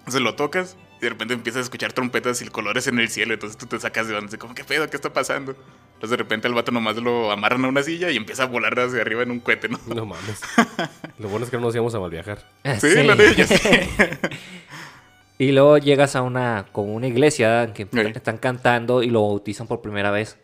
Entonces 0.02 0.20
lo 0.20 0.34
tocas 0.34 0.76
y 0.98 1.02
de 1.04 1.10
repente 1.10 1.34
empiezas 1.34 1.60
a 1.60 1.62
escuchar 1.62 1.92
trompetas 1.92 2.42
y 2.42 2.46
colores 2.48 2.86
en 2.88 2.98
el 2.98 3.08
cielo. 3.08 3.34
Entonces 3.34 3.56
tú 3.56 3.66
te 3.66 3.78
sacas 3.78 4.08
de 4.08 4.16
así 4.16 4.36
como, 4.36 4.54
¿qué 4.54 4.64
pedo? 4.64 4.88
¿Qué 4.90 4.96
está 4.96 5.12
pasando? 5.12 5.52
Entonces 5.94 6.10
de 6.10 6.16
repente 6.16 6.48
al 6.48 6.54
vato 6.54 6.72
nomás 6.72 6.96
lo 6.96 7.30
amarran 7.30 7.64
a 7.64 7.68
una 7.68 7.82
silla 7.84 8.10
y 8.10 8.16
empieza 8.16 8.42
a 8.42 8.46
volar 8.46 8.78
hacia 8.78 9.00
arriba 9.00 9.22
en 9.22 9.30
un 9.30 9.38
cohete, 9.40 9.68
¿no? 9.68 9.78
No 9.86 10.04
mames. 10.06 10.40
Lo 11.18 11.28
bueno 11.28 11.44
es 11.44 11.50
que 11.50 11.56
no 11.56 11.62
nos 11.64 11.74
íbamos 11.74 11.94
a 11.94 12.00
mal 12.00 12.10
viajar. 12.10 12.44
Sí, 12.80 13.02
la 13.04 13.14
de 13.14 13.28
ella, 13.28 13.46
sí. 13.46 13.58
y 15.38 15.52
luego 15.52 15.78
llegas 15.78 16.16
a 16.16 16.22
una 16.22 16.66
como 16.72 16.94
una 16.94 17.06
iglesia 17.06 17.64
en 17.64 17.72
que 17.72 17.84
Sí. 17.92 18.00
están 18.14 18.38
cantando 18.38 19.02
y 19.02 19.10
lo 19.10 19.22
bautizan 19.22 19.66
por 19.66 19.80
primera 19.80 20.10
vez. 20.10 20.38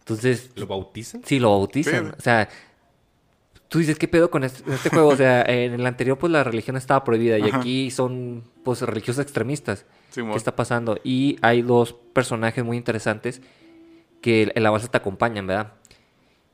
Entonces, 0.00 0.50
¿Lo 0.54 0.68
bautizan? 0.68 1.22
sí, 1.24 1.40
lo 1.40 1.50
bautizan. 1.50 2.06
Sí. 2.06 2.12
O 2.16 2.22
sea, 2.22 2.48
tú 3.68 3.78
dices, 3.78 3.98
¿qué 3.98 4.08
pedo 4.08 4.30
con 4.30 4.44
este, 4.44 4.70
este 4.72 4.90
juego? 4.90 5.08
O 5.08 5.16
sea, 5.16 5.42
en 5.46 5.74
el 5.74 5.86
anterior 5.86 6.18
pues 6.18 6.32
la 6.32 6.44
religión 6.44 6.76
estaba 6.76 7.04
prohibida 7.04 7.38
y 7.38 7.48
Ajá. 7.48 7.58
aquí 7.58 7.90
son 7.90 8.44
pues 8.64 8.82
religiosos 8.82 9.22
extremistas. 9.22 9.86
Simón. 10.10 10.32
¿Qué 10.32 10.38
está 10.38 10.56
pasando? 10.56 10.98
Y 11.04 11.36
hay 11.42 11.62
dos 11.62 11.92
personajes 12.12 12.64
muy 12.64 12.76
interesantes 12.76 13.42
que 14.22 14.50
en 14.54 14.62
la 14.62 14.70
balsa 14.70 14.88
te 14.88 14.96
acompañan, 14.96 15.46
¿verdad? 15.46 15.72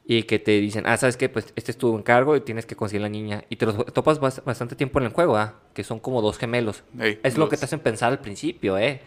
Y 0.05 0.25
que 0.25 0.41
te 0.41 0.61
dicen, 0.61 0.83
ah, 0.87 0.97
¿sabes 0.97 1.17
qué? 1.17 1.29
Pues 1.29 1.53
este 1.55 1.71
es 1.71 1.79
tu 1.79 1.97
encargo 1.97 2.35
y 2.35 2.41
tienes 2.41 2.67
que 2.67 2.75
conseguir 2.75 3.03
la 3.03 3.09
niña. 3.09 3.45
Y 3.49 3.55
te 3.57 3.67
los 3.67 3.87
topas 3.95 4.21
bas- 4.21 4.43
bastante 4.45 4.75
tiempo 4.75 4.99
en 4.99 5.07
el 5.07 5.13
juego, 5.13 5.37
¿ah? 5.37 5.61
Que 5.75 5.85
son 5.85 6.01
como 6.01 6.21
dos 6.21 6.39
gemelos. 6.39 6.83
Ey, 6.99 7.21
es 7.23 7.39
lo 7.39 7.49
que 7.49 7.53
los- 7.53 7.61
te 7.61 7.67
hacen 7.67 7.79
pensar 7.79 8.11
al 8.11 8.19
principio, 8.19 8.77
¿eh? 8.79 9.01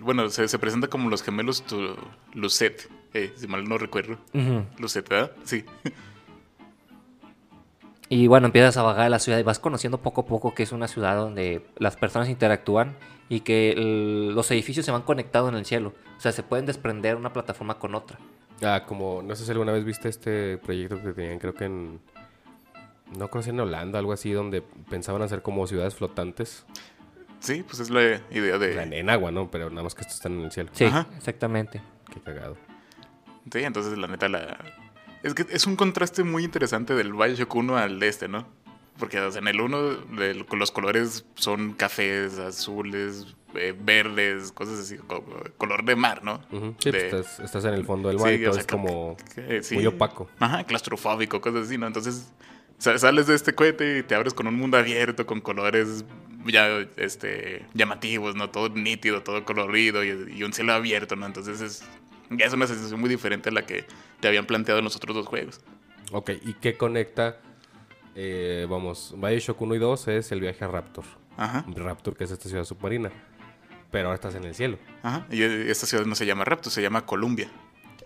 Bueno, 0.00 0.28
se, 0.30 0.46
se 0.46 0.58
presenta 0.60 0.86
como 0.86 1.10
los 1.10 1.24
gemelos 1.24 1.62
tu, 1.66 1.96
Lucet, 2.34 2.88
eh, 3.14 3.32
si 3.34 3.48
mal 3.48 3.64
no 3.64 3.78
recuerdo. 3.78 4.12
Ujú. 4.32 4.64
Lucet, 4.78 5.08
¿verdad? 5.08 5.32
Sí. 5.44 5.64
Y 8.14 8.26
bueno, 8.26 8.44
empiezas 8.44 8.76
a 8.76 8.82
vagar 8.82 9.10
la 9.10 9.18
ciudad 9.18 9.38
y 9.38 9.42
vas 9.42 9.58
conociendo 9.58 9.96
poco 10.02 10.20
a 10.20 10.26
poco 10.26 10.52
que 10.52 10.62
es 10.64 10.72
una 10.72 10.86
ciudad 10.86 11.16
donde 11.16 11.64
las 11.78 11.96
personas 11.96 12.28
interactúan 12.28 12.94
y 13.30 13.40
que 13.40 13.70
el- 13.72 14.34
los 14.34 14.50
edificios 14.50 14.84
se 14.84 14.92
van 14.92 15.00
conectados 15.00 15.48
en 15.48 15.54
el 15.56 15.64
cielo. 15.64 15.94
O 16.18 16.20
sea, 16.20 16.30
se 16.30 16.42
pueden 16.42 16.66
desprender 16.66 17.16
una 17.16 17.32
plataforma 17.32 17.78
con 17.78 17.94
otra. 17.94 18.18
Ah, 18.62 18.82
como, 18.86 19.22
no 19.22 19.34
sé 19.34 19.46
si 19.46 19.50
alguna 19.50 19.72
vez 19.72 19.86
viste 19.86 20.10
este 20.10 20.58
proyecto 20.58 21.00
que 21.02 21.14
tenían, 21.14 21.38
creo 21.38 21.54
que 21.54 21.64
en. 21.64 22.00
No 23.16 23.28
creo 23.28 23.42
si 23.42 23.48
en 23.48 23.60
Holanda, 23.60 23.98
algo 23.98 24.12
así, 24.12 24.30
donde 24.32 24.60
pensaban 24.90 25.22
hacer 25.22 25.40
como 25.40 25.66
ciudades 25.66 25.94
flotantes. 25.94 26.66
Sí, 27.40 27.62
pues 27.62 27.80
es 27.80 27.88
la 27.88 28.20
idea 28.30 28.58
de... 28.58 28.78
en 28.98 29.08
agua, 29.08 29.30
¿no? 29.30 29.50
Pero 29.50 29.70
nada 29.70 29.84
más 29.84 29.94
que 29.94 30.02
estos 30.02 30.16
están 30.16 30.32
en 30.38 30.42
el 30.44 30.52
cielo. 30.52 30.68
Sí, 30.74 30.84
Ajá. 30.84 31.06
exactamente. 31.16 31.80
Qué 32.12 32.20
cagado. 32.20 32.58
Sí, 33.50 33.60
entonces 33.62 33.96
la 33.96 34.06
neta 34.06 34.28
la... 34.28 34.58
Es 35.22 35.34
que 35.34 35.46
es 35.50 35.66
un 35.66 35.76
contraste 35.76 36.24
muy 36.24 36.44
interesante 36.44 36.94
del 36.94 37.12
Bioshock 37.12 37.54
1 37.54 37.76
al 37.76 37.98
de 38.00 38.08
este, 38.08 38.28
¿no? 38.28 38.46
Porque 38.98 39.20
o 39.20 39.30
sea, 39.30 39.40
en 39.40 39.48
el 39.48 39.60
1 39.60 39.90
del- 40.16 40.44
los 40.52 40.70
colores 40.70 41.24
son 41.34 41.72
cafés, 41.74 42.38
azules, 42.38 43.26
eh, 43.54 43.74
verdes, 43.78 44.52
cosas 44.52 44.80
así, 44.80 44.96
co- 44.96 45.24
color 45.58 45.84
de 45.84 45.96
mar, 45.96 46.22
¿no? 46.24 46.40
Sí, 46.78 46.90
De- 46.90 46.98
pues 46.98 47.04
estás, 47.04 47.40
estás 47.40 47.64
en 47.64 47.74
el 47.74 47.84
fondo 47.84 48.08
del 48.08 48.18
Sí, 48.18 48.24
mar 48.24 48.34
y 48.34 48.46
o 48.46 48.52
sea, 48.52 48.60
es 48.60 48.66
como 48.66 49.16
que- 49.34 49.62
sí. 49.62 49.74
muy 49.76 49.86
opaco. 49.86 50.28
Ajá, 50.38 50.64
claustrofóbico, 50.64 51.40
cosas 51.40 51.66
así, 51.66 51.78
¿no? 51.78 51.86
Entonces 51.86 52.30
sa- 52.78 52.98
sales 52.98 53.26
de 53.26 53.34
este 53.34 53.54
cohete 53.54 53.98
y 53.98 54.02
te 54.02 54.14
abres 54.14 54.34
con 54.34 54.46
un 54.46 54.54
mundo 54.56 54.76
abierto, 54.76 55.24
con 55.26 55.40
colores 55.40 56.04
ya 56.46 56.66
este, 56.96 57.64
llamativos, 57.74 58.34
¿no? 58.34 58.50
Todo 58.50 58.68
nítido, 58.70 59.22
todo 59.22 59.44
colorido 59.44 60.02
y, 60.04 60.34
y 60.36 60.42
un 60.42 60.52
cielo 60.52 60.72
abierto, 60.72 61.14
¿no? 61.16 61.26
Entonces 61.26 61.60
es, 61.60 61.84
ya 62.30 62.46
es 62.46 62.52
una 62.52 62.66
sensación 62.66 62.98
muy 63.00 63.08
diferente 63.08 63.48
a 63.50 63.52
la 63.52 63.64
que 63.64 63.84
te 64.22 64.28
habían 64.28 64.46
planteado 64.46 64.78
en 64.78 64.84
los 64.84 64.96
otros 64.96 65.14
dos 65.14 65.26
juegos. 65.26 65.60
Ok, 66.12 66.30
¿y 66.42 66.54
qué 66.54 66.76
conecta 66.78 67.36
Eh, 68.14 68.66
vamos, 68.68 69.14
Bioshock 69.16 69.58
1 69.60 69.74
y 69.74 69.78
2 69.78 70.08
es 70.08 70.32
el 70.32 70.40
viaje 70.40 70.64
a 70.64 70.68
Raptor. 70.68 71.04
Ajá, 71.38 71.64
Raptor, 71.74 72.14
que 72.14 72.24
es 72.24 72.30
esta 72.30 72.46
ciudad 72.48 72.64
submarina. 72.64 73.10
Pero 73.90 74.06
ahora 74.08 74.14
estás 74.16 74.34
en 74.34 74.44
el 74.44 74.54
cielo. 74.54 74.78
ajá. 75.02 75.26
Y 75.30 75.42
esta 75.42 75.86
ciudad 75.86 76.04
no 76.04 76.14
se 76.14 76.26
llama 76.26 76.44
Raptor, 76.44 76.70
se 76.72 76.82
llama 76.82 77.04
Columbia. 77.06 77.50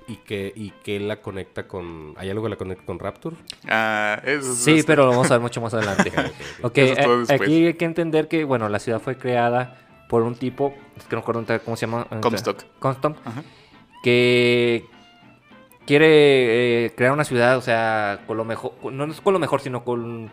¿Y 0.08 0.16
qué, 0.18 0.52
y 0.54 0.70
qué 0.84 1.00
la 1.00 1.20
conecta 1.20 1.66
con... 1.66 2.14
¿Hay 2.16 2.30
algo 2.30 2.44
que 2.44 2.50
la 2.50 2.56
conecta 2.56 2.84
con 2.86 3.00
Raptor? 3.00 3.34
Ah, 3.68 4.20
es, 4.24 4.46
Sí, 4.46 4.78
es- 4.78 4.84
pero 4.86 5.02
lo 5.06 5.10
vamos 5.10 5.28
a 5.32 5.34
ver 5.34 5.40
mucho 5.40 5.60
más 5.60 5.74
adelante. 5.74 6.12
ok, 6.62 6.78
Eso 6.78 6.92
es 6.92 7.04
todo 7.04 7.22
eh, 7.22 7.26
aquí 7.34 7.66
hay 7.66 7.74
que 7.74 7.84
entender 7.84 8.28
que, 8.28 8.44
bueno, 8.44 8.68
la 8.68 8.78
ciudad 8.78 9.00
fue 9.00 9.18
creada 9.18 10.04
por 10.08 10.22
un 10.22 10.36
tipo, 10.36 10.72
es 10.96 11.02
que 11.04 11.16
no 11.16 11.22
recuerdo 11.22 11.44
cómo 11.64 11.76
se 11.76 11.86
llama. 11.86 12.06
Comstock. 12.22 12.62
Comstock, 12.78 13.16
Ajá. 13.24 13.42
que 14.04 14.84
quiere 15.86 16.86
eh, 16.86 16.94
crear 16.96 17.12
una 17.12 17.24
ciudad, 17.24 17.56
o 17.56 17.62
sea, 17.62 18.20
con 18.26 18.36
lo 18.36 18.44
mejor, 18.44 18.72
no 18.92 19.04
es 19.04 19.20
con 19.20 19.32
lo 19.32 19.38
mejor, 19.38 19.60
sino 19.60 19.84
con... 19.84 20.30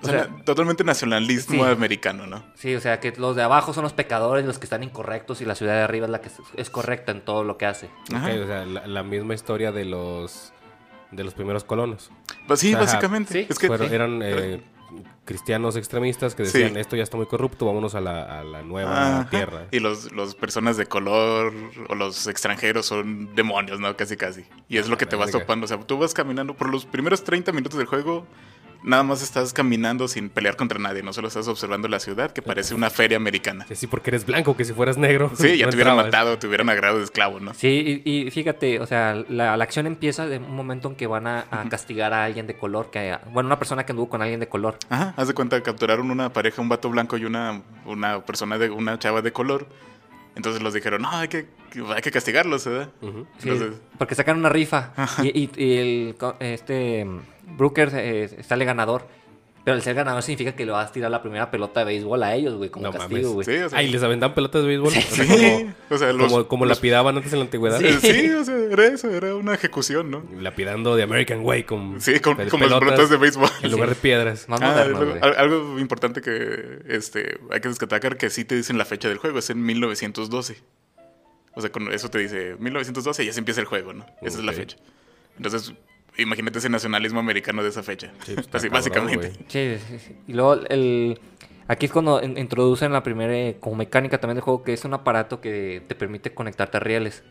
O 0.00 0.06
sea, 0.06 0.28
totalmente 0.44 0.84
nacionalismo 0.84 1.64
Sí. 1.64 1.70
americano, 1.72 2.28
¿no? 2.28 2.44
Sí, 2.54 2.72
o 2.76 2.80
sea, 2.80 3.00
que 3.00 3.12
los 3.16 3.34
de 3.34 3.42
abajo 3.42 3.72
son 3.74 3.82
los 3.82 3.92
pecadores, 3.92 4.44
los 4.46 4.58
que 4.60 4.66
están 4.66 4.84
incorrectos 4.84 5.40
y 5.40 5.44
la 5.44 5.56
ciudad 5.56 5.74
de 5.74 5.80
arriba 5.82 6.06
es 6.06 6.12
la 6.12 6.20
que 6.20 6.30
es- 6.56 6.70
correcta 6.70 7.10
en 7.10 7.20
todo 7.22 7.42
lo 7.42 7.58
que 7.58 7.66
hace. 7.66 7.90
Ajá. 8.14 8.28
Ok, 8.28 8.32
o 8.44 8.46
sea, 8.46 8.64
la, 8.64 8.86
la 8.86 9.02
misma 9.02 9.34
historia 9.34 9.72
de 9.72 9.84
los 9.84 10.52
de 11.10 11.24
los 11.24 11.34
primeros 11.34 11.64
colonos. 11.64 12.10
Pues 12.46 12.60
sí, 12.60 12.74
básicamente. 12.74 13.32
Sí. 13.32 13.46
Es 13.50 13.58
que 13.58 13.66
Fueron- 13.66 13.88
sí. 13.88 13.94
eran 13.94 14.20
eh, 14.22 14.60
cristianos 15.24 15.76
extremistas 15.76 16.34
que 16.34 16.44
Sí. 16.46 16.58
decían, 16.58 16.76
esto 16.78 16.96
ya 16.96 17.02
está 17.02 17.16
muy 17.16 17.26
corrupto, 17.26 17.66
vámonos 17.66 17.94
a 17.94 18.00
la, 18.00 18.40
a 18.40 18.44
la 18.44 18.62
nueva 18.62 19.20
Ajá. 19.20 19.30
tierra. 19.30 19.66
Y 19.70 19.80
los, 19.80 20.10
los 20.12 20.34
personas 20.34 20.76
de 20.76 20.86
color 20.86 21.52
o 21.88 21.94
los 21.94 22.26
extranjeros 22.26 22.86
son 22.86 23.34
demonios, 23.34 23.80
¿no? 23.80 23.96
Casi, 23.96 24.16
casi. 24.16 24.44
Y 24.68 24.78
es 24.78 24.88
lo 24.88 24.96
que 24.96 25.06
te 25.06 25.16
vas 25.16 25.30
topando. 25.30 25.64
O 25.64 25.68
sea, 25.68 25.78
tú 25.80 25.98
vas 25.98 26.14
caminando 26.14 26.54
por 26.54 26.70
los 26.70 26.86
primeros 26.86 27.24
30 27.24 27.52
minutos 27.52 27.78
del 27.78 27.86
juego. 27.86 28.26
Nada 28.84 29.02
más 29.02 29.22
estás 29.22 29.52
caminando 29.52 30.06
sin 30.06 30.28
pelear 30.30 30.54
contra 30.56 30.78
nadie, 30.78 31.02
no 31.02 31.12
solo 31.12 31.28
estás 31.28 31.48
observando 31.48 31.88
la 31.88 31.98
ciudad 31.98 32.30
que 32.30 32.42
parece 32.42 32.74
una 32.74 32.90
feria 32.90 33.16
americana. 33.16 33.64
Que 33.66 33.74
sí, 33.74 33.86
porque 33.88 34.10
eres 34.10 34.24
blanco, 34.24 34.56
que 34.56 34.64
si 34.64 34.72
fueras 34.72 34.96
negro. 34.96 35.32
Sí, 35.34 35.58
ya 35.58 35.64
no 35.66 35.70
te 35.70 35.76
hubieran 35.76 35.94
entrabas. 35.94 36.04
matado, 36.06 36.38
te 36.38 36.46
hubieran 36.46 36.68
agarrado 36.68 36.98
de 36.98 37.04
esclavo, 37.04 37.40
¿no? 37.40 37.52
Sí, 37.54 38.02
y, 38.04 38.26
y 38.26 38.30
fíjate, 38.30 38.78
o 38.80 38.86
sea, 38.86 39.24
la, 39.28 39.56
la 39.56 39.64
acción 39.64 39.86
empieza 39.88 40.26
de 40.26 40.38
un 40.38 40.54
momento 40.54 40.88
en 40.88 40.94
que 40.94 41.06
van 41.08 41.26
a, 41.26 41.46
a 41.50 41.68
castigar 41.68 42.12
a 42.14 42.24
alguien 42.24 42.46
de 42.46 42.56
color, 42.56 42.90
que 42.90 43.00
haya- 43.00 43.20
bueno, 43.32 43.48
una 43.48 43.58
persona 43.58 43.84
que 43.84 43.92
anduvo 43.92 44.08
con 44.08 44.22
alguien 44.22 44.38
de 44.40 44.48
color. 44.48 44.78
Ajá, 44.88 45.12
haz 45.16 45.26
de 45.28 45.34
cuenta, 45.34 45.60
capturaron 45.62 46.10
una 46.10 46.32
pareja, 46.32 46.62
un 46.62 46.68
vato 46.68 46.88
blanco 46.88 47.16
y 47.18 47.24
una, 47.24 47.62
una 47.84 48.24
persona 48.24 48.58
de 48.58 48.70
una 48.70 48.98
chava 48.98 49.22
de 49.22 49.32
color. 49.32 49.66
Entonces 50.36 50.62
los 50.62 50.72
dijeron, 50.72 51.02
no, 51.02 51.10
hay 51.10 51.26
que, 51.26 51.46
hay 51.94 52.00
que 52.00 52.12
castigarlos, 52.12 52.64
¿verdad? 52.64 52.90
Entonces, 53.42 53.72
porque 53.98 54.14
sacan 54.14 54.36
una 54.38 54.48
rifa 54.48 54.92
y, 55.24 55.26
y- 55.36 55.50
y 55.56 55.76
el, 55.78 56.16
este 56.38 57.04
Brooker 57.56 57.90
eh, 57.94 58.42
sale 58.42 58.64
ganador. 58.64 59.06
Pero 59.64 59.76
el 59.76 59.82
ser 59.82 59.94
ganador 59.94 60.22
significa 60.22 60.52
que 60.56 60.64
le 60.64 60.72
vas 60.72 60.88
a 60.88 60.92
tirar 60.92 61.10
la 61.10 61.20
primera 61.20 61.50
pelota 61.50 61.80
de 61.80 61.86
béisbol 61.86 62.22
a 62.22 62.34
ellos, 62.34 62.54
güey, 62.56 62.70
como 62.70 62.86
No 62.86 62.92
castigo, 62.92 63.32
güey. 63.32 63.44
sí, 63.44 63.54
o 63.58 63.68
sea, 63.68 63.78
Ay, 63.80 63.88
les 63.90 64.02
aventan 64.02 64.32
pelotas 64.32 64.62
de 64.62 64.68
béisbol. 64.68 64.88
O 64.88 64.90
sea, 64.92 65.02
sí, 65.02 65.26
como, 65.26 65.74
o 65.90 65.98
sea, 65.98 66.12
los, 66.14 66.32
como, 66.32 66.48
como 66.48 66.64
los- 66.64 66.78
lapidaban 66.78 67.16
antes 67.18 67.32
en 67.34 67.40
la 67.40 67.44
antigüedad. 67.44 67.78
Sí, 67.78 67.92
sí, 68.00 68.30
o 68.30 68.44
sea, 68.44 68.54
era 68.56 68.86
eso, 68.86 69.10
era 69.10 69.34
una 69.34 69.52
ejecución, 69.52 70.10
¿no? 70.10 70.24
Lapidando 70.40 70.96
de 70.96 71.02
American 71.02 71.40
Way 71.44 71.64
con, 71.64 72.00
Sí, 72.00 72.18
con, 72.20 72.38
las 72.38 72.48
con 72.48 72.60
las 72.60 72.78
pelotas 72.78 73.10
de 73.10 73.16
béisbol. 73.18 73.50
En 73.62 73.70
lugar 73.72 73.90
de 73.90 73.94
piedras. 73.96 74.48
Más 74.48 74.62
Ah, 74.62 74.70
moderno, 74.70 75.04
luego, 75.04 75.24
algo 75.36 75.78
importante 75.78 76.22
que 76.22 76.78
este, 76.88 77.38
hay 77.50 77.60
que 77.60 77.68
destacar 77.68 78.16
que 78.16 78.30
sí 78.30 78.46
te 78.46 78.54
dicen 78.54 78.78
la 78.78 78.86
fecha 78.86 79.08
del 79.10 79.18
juego, 79.18 79.38
es 79.38 79.50
en 79.50 79.62
1912. 79.62 80.62
O 81.56 81.60
sea, 81.60 81.70
con 81.70 81.92
eso 81.92 82.08
te 82.08 82.18
dice 82.20 82.56
1912 82.58 83.22
y 83.22 83.26
ya 83.26 83.32
se 83.34 83.40
empieza 83.40 83.60
el 83.60 83.66
juego, 83.66 83.92
¿no? 83.92 84.06
Esa 84.22 84.38
es 84.38 84.44
la 84.44 84.52
fecha. 84.52 84.78
Entonces, 85.36 85.74
imagínate 86.18 86.58
ese 86.58 86.68
nacionalismo 86.68 87.20
americano 87.20 87.62
de 87.62 87.68
esa 87.70 87.82
fecha. 87.82 88.12
Sí, 88.24 88.32
pues, 88.34 88.46
está 88.46 88.58
Así, 88.58 88.68
cabrón, 88.68 89.06
básicamente. 89.06 89.32
Sí, 89.48 89.78
sí, 89.88 89.98
sí. 89.98 90.16
Y 90.26 90.32
luego 90.34 90.54
el... 90.68 91.20
Aquí 91.70 91.86
es 91.86 91.92
cuando 91.92 92.22
in- 92.22 92.38
introducen 92.38 92.92
la 92.92 93.02
primera 93.02 93.34
eh, 93.36 93.56
como 93.60 93.76
mecánica 93.76 94.18
también 94.18 94.36
del 94.36 94.42
juego, 94.44 94.62
que 94.62 94.72
es 94.72 94.84
un 94.84 94.94
aparato 94.94 95.40
que 95.40 95.82
te 95.86 95.94
permite 95.94 96.32
conectarte 96.32 96.78
a 96.78 96.80
rieles. 96.80 97.22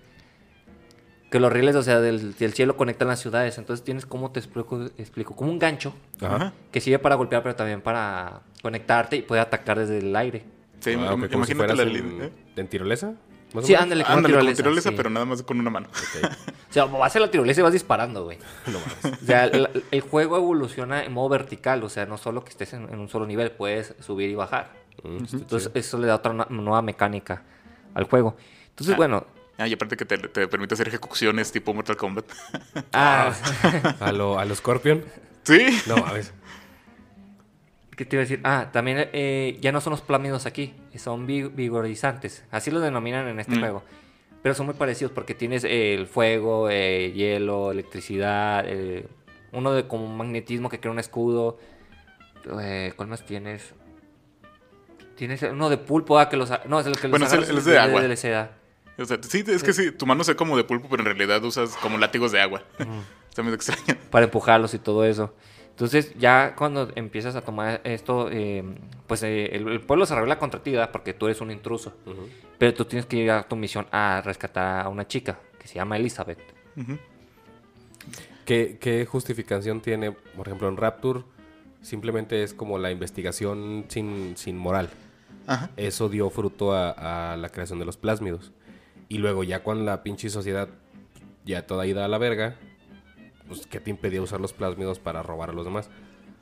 Que 1.32 1.40
los 1.40 1.52
rieles, 1.52 1.76
o 1.76 1.84
sea, 1.84 2.00
del, 2.00 2.36
del 2.38 2.54
cielo 2.54 2.78
conectan 2.78 3.08
las 3.10 3.20
ciudades. 3.20 3.58
Entonces 3.58 3.84
tienes, 3.84 4.06
como 4.06 4.32
te 4.32 4.40
explico? 4.40 4.86
explico? 4.98 5.36
Como 5.36 5.52
un 5.52 5.60
gancho 5.60 5.94
Ajá. 6.22 6.54
Que 6.72 6.80
sirve 6.80 7.00
para 7.00 7.16
golpear, 7.16 7.44
pero 7.44 7.56
también 7.56 7.82
para 7.82 8.42
conectarte 8.62 9.18
y 9.18 9.22
puede 9.24 9.42
atacar 9.42 9.80
desde 9.80 9.98
el 9.98 10.16
aire. 10.16 10.44
Sí, 10.80 10.92
Ah, 10.92 11.14
im- 11.16 11.26
ok, 11.26 11.32
como 11.32 11.46
si 11.46 11.52
imagínate 11.54 11.56
fueras 11.56 11.78
la 11.78 11.84
en, 11.84 11.94
línea. 11.94 12.26
¿eh? 12.28 12.32
en 12.56 12.68
tirolesa. 12.68 13.16
Más 13.54 13.66
Sí, 13.66 13.76
ándale, 13.76 14.04
como 14.04 14.18
Ándale, 14.18 14.34
como 14.34 14.42
tirolesa, 14.42 14.64
tirolesa, 14.64 14.90
sí. 14.90 14.96
pero 14.96 15.10
nada 15.10 15.26
más 15.26 15.42
con 15.44 15.60
una 15.60 15.70
mano. 15.70 15.88
O 16.70 16.74
sea, 16.74 16.86
vas 16.86 17.16
a 17.16 17.20
la 17.20 17.32
tirolesa 17.32 17.62
y 17.62 17.64
vas 17.64 17.74
disparando, 17.74 18.24
güey. 18.26 18.38
No 18.68 18.80
mames. 18.80 19.22
O 19.22 19.26
sea, 19.26 19.46
el, 19.46 19.84
el 19.92 20.02
juego 20.02 20.38
evoluciona 20.38 21.04
en 21.04 21.14
modo 21.14 21.30
vertical, 21.30 21.84
o 21.84 21.90
sea, 21.90 22.06
no 22.06 22.18
solo 22.18 22.44
que 22.44 22.50
estés 22.50 22.74
en, 22.74 22.84
en 22.92 23.00
un 23.00 23.08
solo 23.10 23.26
nivel, 23.26 23.52
puedes 23.52 23.96
subir 24.00 24.30
y 24.30 24.36
bajar. 24.36 24.72
Entonces, 25.04 25.72
eso 25.74 25.98
le 25.98 26.08
da 26.08 26.16
otra 26.16 26.34
nueva 26.34 26.82
mecánica 26.82 27.44
al 27.94 28.04
juego. 28.06 28.36
Entonces, 28.70 28.94
Ah. 28.94 28.98
bueno. 28.98 29.26
Ah, 29.60 29.68
y 29.68 29.74
aparte 29.74 29.98
que 29.98 30.06
te, 30.06 30.18
te 30.20 30.48
permite 30.48 30.76
hacer 30.76 30.88
ejecuciones 30.88 31.52
tipo 31.52 31.74
Mortal 31.74 31.98
Kombat. 31.98 32.26
Ah, 32.94 33.34
a 34.00 34.12
lo, 34.12 34.38
a 34.38 34.46
lo 34.46 34.54
Scorpion. 34.56 35.04
sí. 35.44 35.66
No 35.88 35.98
mames. 35.98 36.32
¿Qué 37.98 38.06
te 38.06 38.16
iba 38.16 38.22
a 38.22 38.26
decir? 38.26 38.40
Ah, 38.44 38.70
también 38.72 39.10
eh, 39.12 39.58
ya 39.60 39.74
no 39.74 39.82
son 39.82 39.92
los 39.92 40.02
plámidos 40.02 40.46
aquí, 40.46 40.74
son 40.96 41.26
vi- 41.28 41.44
vigorizantes. 41.50 42.46
Así 42.52 42.72
los 42.72 42.82
denominan 42.82 43.28
en 43.28 43.40
este 43.42 43.56
Mm. 43.56 43.60
juego. 43.60 43.84
Pero 44.44 44.56
son 44.56 44.68
muy 44.68 44.76
parecidos 44.76 45.12
porque 45.12 45.34
tienes 45.34 45.64
eh, 45.66 45.96
el 45.96 46.06
fuego, 46.08 46.70
eh, 46.70 47.12
hielo, 47.14 47.72
electricidad, 47.72 48.64
eh, 48.68 49.06
uno 49.52 49.74
de 49.74 49.88
como 49.88 50.08
magnetismo 50.08 50.70
que 50.70 50.80
crea 50.80 50.92
un 50.92 51.00
escudo. 51.00 51.58
Eh, 52.62 52.94
¿Cuál 52.96 53.10
más 53.10 53.26
tienes? 53.26 53.74
Tienes 55.16 55.42
uno 55.42 55.70
de 55.70 55.78
pulpo, 55.78 56.20
ah, 56.20 56.30
que 56.30 56.38
los... 56.38 56.52
a- 56.52 56.62
No, 56.68 56.80
es 56.80 56.86
el 56.86 56.96
que 56.96 57.08
los 57.08 57.12
Bueno, 57.12 57.26
es 57.26 57.32
el- 57.34 57.40
agarras 57.40 57.50
el 57.50 57.58
es 57.58 57.66
de 57.66 57.80
agua. 57.80 58.02
O 59.00 59.06
sea, 59.06 59.18
sí, 59.22 59.44
es 59.48 59.64
que 59.64 59.74
sí, 59.74 59.92
tu 59.92 60.06
mano 60.06 60.24
se 60.24 60.36
como 60.36 60.56
de 60.56 60.64
pulpo, 60.64 60.88
pero 60.90 61.02
en 61.02 61.06
realidad 61.18 61.44
usas 61.44 61.76
como 61.78 61.98
látigos 61.98 62.32
de 62.32 62.42
agua. 62.42 62.64
Está 63.30 63.42
muy 63.44 63.54
extraño. 63.54 64.00
para 64.12 64.26
empujarlos 64.26 64.74
y 64.76 64.80
todo 64.80 65.04
eso. 65.06 65.34
Entonces, 65.78 66.12
ya 66.18 66.56
cuando 66.58 66.92
empiezas 66.96 67.36
a 67.36 67.42
tomar 67.42 67.82
esto, 67.84 68.32
eh, 68.32 68.64
pues 69.06 69.22
eh, 69.22 69.56
el, 69.56 69.68
el 69.68 69.80
pueblo 69.80 70.08
se 70.08 70.16
revela 70.16 70.40
contra 70.40 70.64
ti, 70.64 70.72
¿verdad? 70.72 70.90
Porque 70.92 71.14
tú 71.14 71.28
eres 71.28 71.40
un 71.40 71.52
intruso. 71.52 71.94
Pero 72.58 72.74
tú 72.74 72.86
tienes 72.86 73.06
que 73.06 73.18
ir 73.18 73.30
a 73.30 73.44
tu 73.44 73.56
misión 73.56 73.86
a 73.92 74.24
rescatar 74.26 74.84
a 74.84 74.90
una 74.90 75.08
chica 75.08 75.38
que 75.60 75.68
se 75.68 75.76
llama 75.76 75.98
Elizabeth. 75.98 76.40
¿Qué, 78.44 78.80
qué 78.82 79.06
justificación 79.06 79.80
tiene, 79.82 80.14
por 80.14 80.48
ejemplo, 80.48 80.68
en 80.68 80.78
Rapture? 80.78 81.22
Simplemente 81.84 82.42
es 82.42 82.56
como 82.56 82.80
la 82.80 82.90
investigación 82.90 83.86
sin, 83.88 84.36
sin 84.36 84.58
moral. 84.58 84.90
Ajá. 85.46 85.70
Eso 85.78 86.10
dio 86.10 86.32
fruto 86.32 86.74
a, 86.74 87.34
a 87.34 87.38
la 87.38 87.50
creación 87.50 87.78
de 87.78 87.86
los 87.86 87.98
plásmidos. 87.98 88.52
Y 89.10 89.20
luego 89.20 89.44
ya 89.44 89.62
cuando 89.62 89.84
la 89.86 90.02
pinche 90.02 90.32
sociedad 90.32 90.70
ya 91.46 91.68
toda 91.68 91.86
ida 91.86 92.04
a 92.04 92.08
la 92.08 92.18
verga, 92.18 92.56
pues 93.48 93.66
¿qué 93.68 93.80
te 93.80 93.90
impedía 93.90 94.22
usar 94.22 94.40
los 94.42 94.54
plásmidos 94.54 95.00
para 95.00 95.24
robar 95.24 95.50
a 95.50 95.54
los 95.54 95.66
demás? 95.66 95.90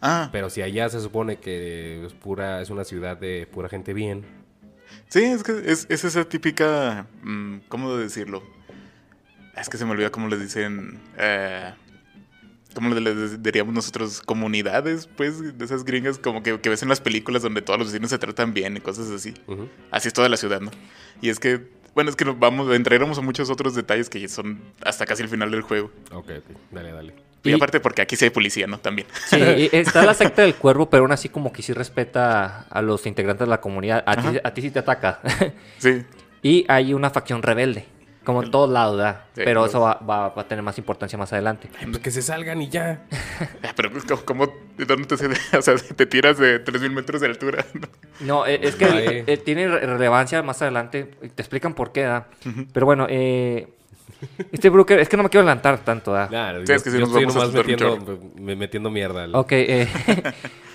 Ah, 0.01 0.29
Pero 0.31 0.49
si 0.49 0.61
allá 0.61 0.89
se 0.89 0.99
supone 0.99 1.37
que 1.37 2.05
es 2.05 2.13
pura, 2.13 2.61
es 2.61 2.69
una 2.69 2.83
ciudad 2.83 3.17
de 3.17 3.47
pura 3.51 3.69
gente 3.69 3.93
bien. 3.93 4.25
sí, 5.07 5.23
es 5.23 5.43
que 5.43 5.53
es, 5.65 5.87
es 5.89 6.03
esa 6.03 6.25
típica. 6.25 7.07
mm, 7.23 7.59
¿Cómo 7.69 7.95
decirlo? 7.95 8.43
Es 9.55 9.69
que 9.69 9.77
se 9.77 9.85
me 9.85 9.91
olvida 9.91 10.11
cómo 10.11 10.27
les 10.27 10.39
dicen. 10.41 10.99
Eh, 11.17 11.73
¿Cómo 12.73 12.93
les 12.93 13.41
diríamos 13.41 13.73
nosotros? 13.73 14.21
Comunidades, 14.21 15.07
pues, 15.07 15.57
de 15.57 15.63
esas 15.63 15.85
gringas 15.85 16.17
como 16.17 16.43
que, 16.43 16.59
que 16.59 16.67
ves 16.67 16.83
en 16.83 16.89
las 16.89 16.99
películas 16.99 17.41
donde 17.41 17.61
todos 17.61 17.79
los 17.79 17.87
vecinos 17.87 18.09
se 18.09 18.17
tratan 18.17 18.53
bien 18.53 18.75
y 18.75 18.81
cosas 18.81 19.09
así. 19.11 19.33
Así 19.91 20.09
es 20.09 20.13
toda 20.13 20.27
la 20.27 20.35
ciudad, 20.35 20.59
¿no? 20.59 20.71
Y 21.21 21.29
es 21.29 21.39
que, 21.39 21.65
bueno, 21.95 22.09
es 22.09 22.15
que 22.15 22.25
nos 22.25 22.37
vamos, 22.37 22.71
entraremos 22.75 23.17
a 23.17 23.21
muchos 23.21 23.49
otros 23.49 23.73
detalles 23.73 24.09
que 24.09 24.27
son 24.27 24.59
hasta 24.83 25.05
casi 25.05 25.23
el 25.23 25.29
final 25.29 25.49
del 25.49 25.61
juego. 25.61 25.89
Ok, 26.11 26.29
ok. 26.37 26.57
Dale, 26.71 26.91
dale. 26.91 27.13
Y, 27.43 27.51
Y- 27.51 27.53
aparte 27.53 27.79
porque 27.79 28.01
aquí 28.01 28.15
sí 28.15 28.25
hay 28.25 28.31
policía, 28.31 28.67
¿no? 28.67 28.77
También. 28.79 29.07
Sí, 29.27 29.37
y 29.37 29.69
está 29.71 30.03
la 30.05 30.13
secta 30.13 30.41
del 30.41 30.55
cuervo, 30.55 30.89
pero 30.89 31.03
aún 31.03 31.11
así 31.13 31.29
como 31.29 31.53
que 31.53 31.61
sí 31.61 31.73
respeta 31.73 32.65
a 32.69 32.81
los 32.81 33.05
integrantes 33.05 33.47
de 33.47 33.49
la 33.49 33.61
comunidad. 33.61 34.03
A, 34.05 34.15
ti, 34.17 34.39
a 34.43 34.53
ti 34.53 34.61
sí 34.61 34.71
te 34.71 34.79
ataca. 34.79 35.21
Sí. 35.77 36.03
y 36.43 36.65
hay 36.67 36.93
una 36.93 37.09
facción 37.11 37.41
rebelde, 37.41 37.85
como 38.25 38.43
en 38.43 38.51
todos 38.51 38.69
lados, 38.69 38.97
¿verdad? 38.97 39.21
Sí, 39.35 39.41
pero 39.45 39.65
eso 39.65 39.79
va, 39.79 39.93
va- 39.99 40.29
va 40.29 40.41
a 40.41 40.47
tener 40.47 40.63
más 40.63 40.77
importancia 40.77 41.17
más 41.17 41.31
adelante. 41.31 41.69
Pues 41.83 41.99
que 41.99 42.11
se 42.11 42.21
salgan 42.21 42.61
y 42.61 42.67
ya. 42.69 43.05
Ah, 43.63 43.71
Pero, 43.75 43.91
pues, 43.91 44.03
¿cómo- 44.05 44.21
¿cómo? 44.25 44.47
¿De 44.77 44.85
dónde 44.85 45.05
te, 45.07 45.15
o 45.57 45.61
sea, 45.61 45.75
te 45.75 46.05
tiras 46.05 46.37
de 46.37 46.59
3000 46.59 46.91
metros 46.91 47.21
de 47.21 47.27
altura? 47.27 47.65
No, 48.21 48.45
eh, 48.45 48.59
es 48.61 48.75
que 48.75 48.85
Ay. 48.85 49.23
eh, 49.27 49.37
tiene 49.37 49.67
re- 49.67 49.79
relevancia 49.85 50.41
más 50.41 50.61
adelante. 50.61 51.03
Te 51.03 51.41
explican 51.41 51.73
por 51.73 51.91
qué, 51.91 52.01
¿verdad? 52.01 52.27
Pero 52.73 52.85
bueno, 52.85 53.07
eh, 53.09 53.67
este 54.53 54.69
Brooker, 54.69 54.99
es 54.99 55.09
que 55.09 55.17
no 55.17 55.23
me 55.23 55.29
quiero 55.29 55.41
adelantar 55.41 55.79
tanto, 55.79 56.13
¿verdad? 56.13 56.29
Claro, 56.29 56.59
Sí, 56.61 56.65
yo, 56.67 56.75
es 56.75 56.83
que 56.83 56.91
sí 56.91 56.95
yo 56.97 57.01
nos 57.01 57.09
estoy 57.09 57.25
vamos 57.25 57.35
a 57.35 57.47
nomás 57.47 57.55
metiendo, 57.67 58.19
me- 58.39 58.55
metiendo 58.55 58.89
mierda. 58.89 59.27
Ok, 59.37 59.51
eh, 59.51 59.87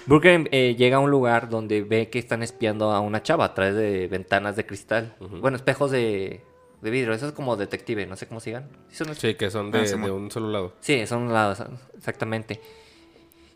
Brooker 0.06 0.48
eh, 0.52 0.74
llega 0.76 0.96
a 0.98 1.00
un 1.00 1.10
lugar 1.10 1.48
donde 1.48 1.82
ve 1.82 2.10
que 2.10 2.18
están 2.18 2.42
espiando 2.42 2.92
a 2.92 3.00
una 3.00 3.22
chava 3.22 3.44
a 3.46 3.54
través 3.54 3.74
de 3.74 4.06
ventanas 4.08 4.56
de 4.56 4.66
cristal. 4.66 5.14
Bueno, 5.18 5.56
espejos 5.56 5.90
de, 5.90 6.42
de 6.80 6.90
vidrio. 6.90 7.12
Eso 7.14 7.26
es 7.28 7.32
como 7.32 7.56
detective, 7.56 8.06
no 8.06 8.16
sé 8.16 8.26
cómo 8.26 8.40
sigan. 8.40 8.68
¿Sí 8.88 8.96
son 9.04 9.14
Sí, 9.14 9.34
que 9.34 9.50
son 9.50 9.70
de, 9.70 9.80
Ah, 9.80 9.82
de 9.82 10.10
un 10.10 10.30
solo 10.30 10.48
lado. 10.50 10.72
Sí, 10.80 11.06
son 11.06 11.32
lados, 11.32 11.62
exactamente. 11.96 12.60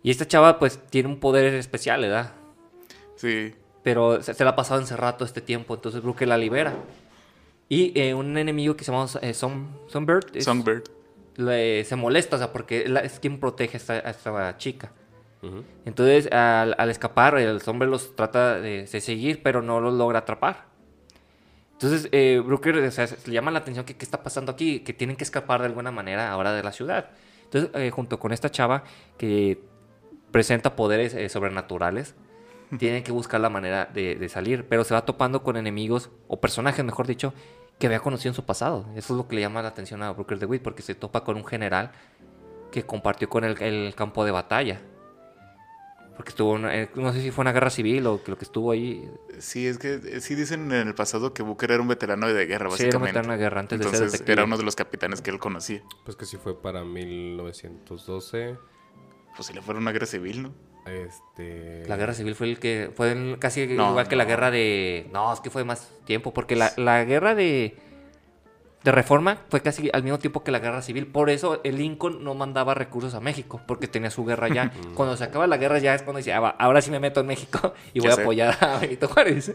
Y 0.02 0.10
esta 0.10 0.26
chava, 0.26 0.58
pues, 0.58 0.78
tiene 0.90 1.08
un 1.08 1.18
poder 1.20 1.54
especial, 1.54 2.02
¿verdad? 2.02 2.32
Sí. 3.16 3.54
Pero 3.82 4.22
se, 4.22 4.34
se 4.34 4.44
la 4.44 4.50
ha 4.50 4.56
pasado 4.56 4.80
encerrado 4.80 5.14
todo 5.14 5.24
este 5.24 5.40
tiempo, 5.40 5.74
entonces 5.74 6.02
Brooker 6.02 6.28
la 6.28 6.36
libera. 6.38 6.74
Y 7.68 7.98
eh, 7.98 8.12
un 8.14 8.36
enemigo 8.36 8.76
que 8.76 8.84
se 8.84 8.92
llama 8.92 9.06
eh, 9.22 9.32
Sun- 9.32 9.68
Sunbird 9.88 10.36
es- 10.36 10.44
Songbird. 10.44 10.84
le- 11.36 11.84
se 11.84 11.96
molesta, 11.96 12.36
o 12.36 12.38
sea, 12.38 12.52
porque 12.52 12.86
la- 12.88 13.00
es 13.00 13.18
quien 13.18 13.40
protege 13.40 13.76
a 13.76 13.80
esta, 13.80 13.92
a 13.94 14.10
esta 14.10 14.56
chica. 14.58 14.92
Entonces, 15.84 16.30
al, 16.32 16.74
al 16.78 16.88
escapar, 16.90 17.36
el 17.38 17.60
hombre 17.66 17.86
los 17.86 18.16
trata 18.16 18.58
de, 18.60 18.86
de 18.86 19.00
seguir, 19.02 19.42
pero 19.42 19.60
no 19.60 19.78
los 19.78 19.92
logra 19.92 20.20
atrapar. 20.20 20.64
Entonces, 21.74 22.08
eh, 22.12 22.40
Brooker 22.44 22.76
o 22.78 22.90
sea, 22.90 23.06
se- 23.06 23.28
le 23.28 23.34
llama 23.34 23.50
la 23.50 23.58
atención 23.58 23.84
que 23.84 23.96
qué 23.96 24.04
está 24.04 24.22
pasando 24.22 24.50
aquí, 24.52 24.80
que 24.80 24.92
tienen 24.92 25.16
que 25.16 25.24
escapar 25.24 25.60
de 25.60 25.66
alguna 25.66 25.90
manera 25.90 26.30
ahora 26.30 26.52
de 26.52 26.62
la 26.62 26.72
ciudad. 26.72 27.10
Entonces, 27.44 27.70
eh, 27.74 27.90
junto 27.90 28.18
con 28.18 28.32
esta 28.32 28.50
chava 28.50 28.84
que 29.18 29.62
presenta 30.30 30.76
poderes 30.76 31.14
eh, 31.14 31.28
sobrenaturales, 31.28 32.14
tienen 32.78 33.04
que 33.04 33.12
buscar 33.12 33.40
la 33.40 33.50
manera 33.50 33.84
de, 33.92 34.16
de 34.16 34.28
salir, 34.28 34.66
pero 34.68 34.82
se 34.82 34.94
va 34.94 35.04
topando 35.04 35.42
con 35.44 35.56
enemigos, 35.56 36.10
o 36.26 36.40
personajes, 36.40 36.84
mejor 36.84 37.06
dicho, 37.06 37.32
que 37.78 37.86
había 37.86 38.00
conocido 38.00 38.30
en 38.30 38.34
su 38.34 38.44
pasado. 38.44 38.86
Eso 38.96 39.12
es 39.14 39.16
lo 39.18 39.28
que 39.28 39.36
le 39.36 39.42
llama 39.42 39.62
la 39.62 39.68
atención 39.68 40.02
a 40.02 40.10
Brooker 40.12 40.38
de 40.38 40.46
Witt, 40.46 40.62
porque 40.62 40.82
se 40.82 40.94
topa 40.96 41.22
con 41.22 41.36
un 41.36 41.44
general 41.44 41.92
que 42.72 42.84
compartió 42.84 43.28
con 43.28 43.44
él 43.44 43.56
el 43.60 43.94
campo 43.94 44.24
de 44.24 44.32
batalla. 44.32 44.80
Porque 46.16 46.30
estuvo, 46.30 46.56
en- 46.56 46.66
eh, 46.66 46.88
no 46.94 47.12
sé 47.12 47.20
si 47.20 47.30
fue 47.32 47.42
una 47.42 47.52
guerra 47.52 47.70
civil 47.70 48.06
o 48.06 48.22
que 48.22 48.30
lo 48.30 48.38
que 48.38 48.44
estuvo 48.44 48.70
ahí. 48.70 49.10
Sí, 49.40 49.66
es 49.66 49.78
que 49.78 49.94
eh, 49.94 50.20
sí 50.20 50.34
dicen 50.36 50.70
en 50.72 50.86
el 50.88 50.94
pasado 50.94 51.34
que 51.34 51.42
Booker 51.42 51.72
era 51.72 51.82
un 51.82 51.88
veterano 51.88 52.28
de 52.32 52.46
guerra, 52.46 52.70
Sí, 52.70 52.84
era 52.84 52.98
un 52.98 53.02
básicamente. 53.02 53.06
veterano 53.18 53.32
de 53.32 53.38
guerra 53.38 53.60
antes 53.60 53.78
de 53.78 53.84
ser 53.84 53.92
Entonces 53.94 54.12
detective. 54.12 54.32
era 54.32 54.44
uno 54.44 54.56
de 54.56 54.62
los 54.62 54.76
capitanes 54.76 55.20
que 55.20 55.30
él 55.30 55.38
conocía. 55.40 55.82
Pues 56.04 56.16
que 56.16 56.24
sí 56.24 56.36
fue 56.36 56.60
para 56.62 56.84
1912. 56.84 58.56
Pues 59.36 59.46
si 59.48 59.52
le 59.54 59.62
fuera 59.62 59.80
una 59.80 59.92
guerra 59.92 60.06
civil, 60.06 60.42
¿no? 60.44 60.54
Este. 60.86 61.82
La 61.88 61.96
guerra 61.96 62.12
civil 62.14 62.34
fue 62.34 62.48
el 62.50 62.58
que 62.58 62.90
fue 62.94 63.12
el- 63.12 63.38
casi 63.38 63.66
No, 63.68 63.90
igual 63.90 64.06
que 64.06 64.16
la 64.16 64.24
guerra 64.26 64.50
de. 64.50 65.08
No, 65.12 65.32
es 65.32 65.40
que 65.40 65.50
fue 65.50 65.64
más 65.64 65.90
tiempo, 66.04 66.32
porque 66.34 66.56
la, 66.56 66.72
la 66.76 67.04
guerra 67.04 67.34
de. 67.34 67.76
De 68.84 68.92
reforma 68.92 69.38
fue 69.48 69.62
casi 69.62 69.88
al 69.94 70.02
mismo 70.02 70.18
tiempo 70.18 70.44
que 70.44 70.50
la 70.52 70.58
guerra 70.58 70.82
civil. 70.82 71.06
Por 71.06 71.30
eso 71.30 71.60
el 71.64 71.78
Lincoln 71.78 72.22
no 72.22 72.34
mandaba 72.34 72.74
recursos 72.74 73.14
a 73.14 73.20
México, 73.20 73.60
porque 73.66 73.88
tenía 73.88 74.10
su 74.10 74.24
guerra 74.26 74.48
ya. 74.48 74.70
cuando 74.94 75.16
se 75.16 75.24
acaba 75.24 75.46
la 75.46 75.56
guerra 75.56 75.78
ya 75.78 75.94
es 75.94 76.02
cuando 76.02 76.18
dice, 76.18 76.34
"Ah, 76.34 76.40
va, 76.40 76.50
ahora 76.50 76.82
sí 76.82 76.90
me 76.90 77.00
meto 77.00 77.20
en 77.20 77.26
México 77.26 77.72
y 77.94 78.00
voy 78.00 78.08
Ya 78.08 78.12
a 78.12 78.16
sé. 78.16 78.22
apoyar 78.22 78.56
a 78.62 78.78
Benito 78.78 79.08
Juárez. 79.08 79.54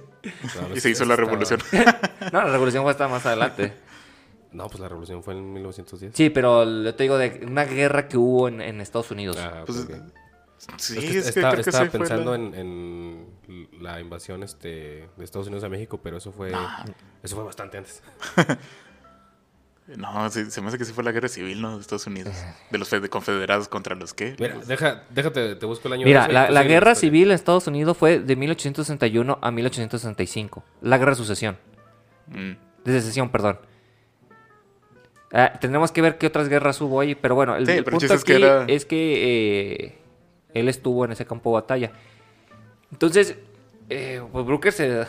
Y 0.73 0.79
se 0.79 0.89
hizo 0.89 1.05
la 1.05 1.13
estaba- 1.13 1.29
revolución. 1.29 1.59
No, 2.33 2.41
la 2.41 2.51
revolución 2.51 2.83
fue 2.83 2.91
hasta 2.91 3.07
más 3.07 3.25
adelante. 3.25 3.73
No, 4.51 4.65
pues 4.67 4.79
la 4.79 4.89
revolución 4.89 5.21
fue 5.21 5.35
en 5.35 5.53
1910. 5.53 6.11
Sí, 6.15 6.31
pero 6.31 6.65
yo 6.83 6.95
te 6.95 7.03
digo 7.03 7.19
de 7.19 7.41
una 7.45 7.65
guerra 7.65 8.07
que 8.07 8.17
hubo 8.17 8.47
en, 8.47 8.61
en 8.61 8.81
Estados 8.81 9.11
Unidos. 9.11 9.37
Ah, 9.39 9.61
Pues. 9.63 9.85
Sí, 10.77 10.97
Es 10.97 11.05
que 11.05 11.17
es 11.19 11.23
que 11.23 11.29
está- 11.39 11.51
creo 11.51 11.63
que 11.63 11.69
estaba 11.69 11.85
pensando 11.89 12.31
la- 12.35 12.43
en, 12.43 12.55
en 12.55 13.69
la 13.79 14.01
invasión 14.01 14.41
este, 14.41 15.07
de 15.15 15.23
Estados 15.23 15.45
Unidos 15.45 15.63
a 15.65 15.69
México, 15.69 15.99
pero 16.01 16.17
eso 16.17 16.31
fue 16.31 16.51
eso 17.21 17.35
fue 17.35 17.45
bastante 17.45 17.77
antes. 17.77 18.01
No, 19.97 20.29
sí, 20.29 20.49
se 20.51 20.61
me 20.61 20.67
hace 20.67 20.77
que 20.77 20.85
sí 20.85 20.93
fue 20.93 21.03
la 21.03 21.11
guerra 21.11 21.27
civil, 21.27 21.61
¿no? 21.61 21.75
De 21.75 21.81
Estados 21.81 22.05
Unidos. 22.07 22.33
De 22.69 22.77
los 22.77 22.87
fede- 22.89 23.09
confederados 23.09 23.67
contra 23.67 23.95
los 23.95 24.13
que. 24.13 24.35
Mira, 24.39 24.55
deja, 24.67 25.03
déjate, 25.09 25.55
te 25.55 25.65
busco 25.65 25.87
el 25.87 25.95
año. 25.95 26.05
Mira, 26.05 26.27
la, 26.27 26.63
guerra 26.63 26.93
civil 26.95 27.29
en 27.29 27.35
Estados 27.35 27.65
Unidos 27.67 27.97
fue 27.97 28.19
de 28.19 28.35
1861 28.35 29.39
a 29.41 29.51
1865. 29.51 30.63
La 30.81 30.97
guerra 30.97 31.11
de 31.11 31.15
sucesión. 31.17 31.57
Mm. 32.27 32.51
De 32.85 32.91
secesión, 33.01 33.29
perdón. 33.29 33.59
Ah, 35.31 35.53
tendremos 35.59 35.91
que 35.91 36.01
ver 36.01 36.17
qué 36.17 36.27
otras 36.27 36.49
guerras 36.49 36.79
hubo 36.81 36.99
ahí, 37.01 37.13
pero 37.15 37.35
bueno, 37.35 37.55
el, 37.55 37.65
Sí, 37.65 37.73
el 37.73 37.83
pero 37.83 37.97
punto 37.99 38.13
que 38.23 38.33
aquí 38.33 38.43
era- 38.43 38.65
es 38.67 38.85
que 38.85 39.73
eh, 39.85 39.97
él 40.53 40.69
estuvo 40.69 41.05
en 41.05 41.11
ese 41.11 41.25
campo 41.25 41.51
de 41.51 41.53
batalla. 41.61 41.91
Entonces, 42.91 43.35
eh, 43.89 44.21
pues 44.31 44.45
Brooker 44.45 44.71
se... 44.73 45.05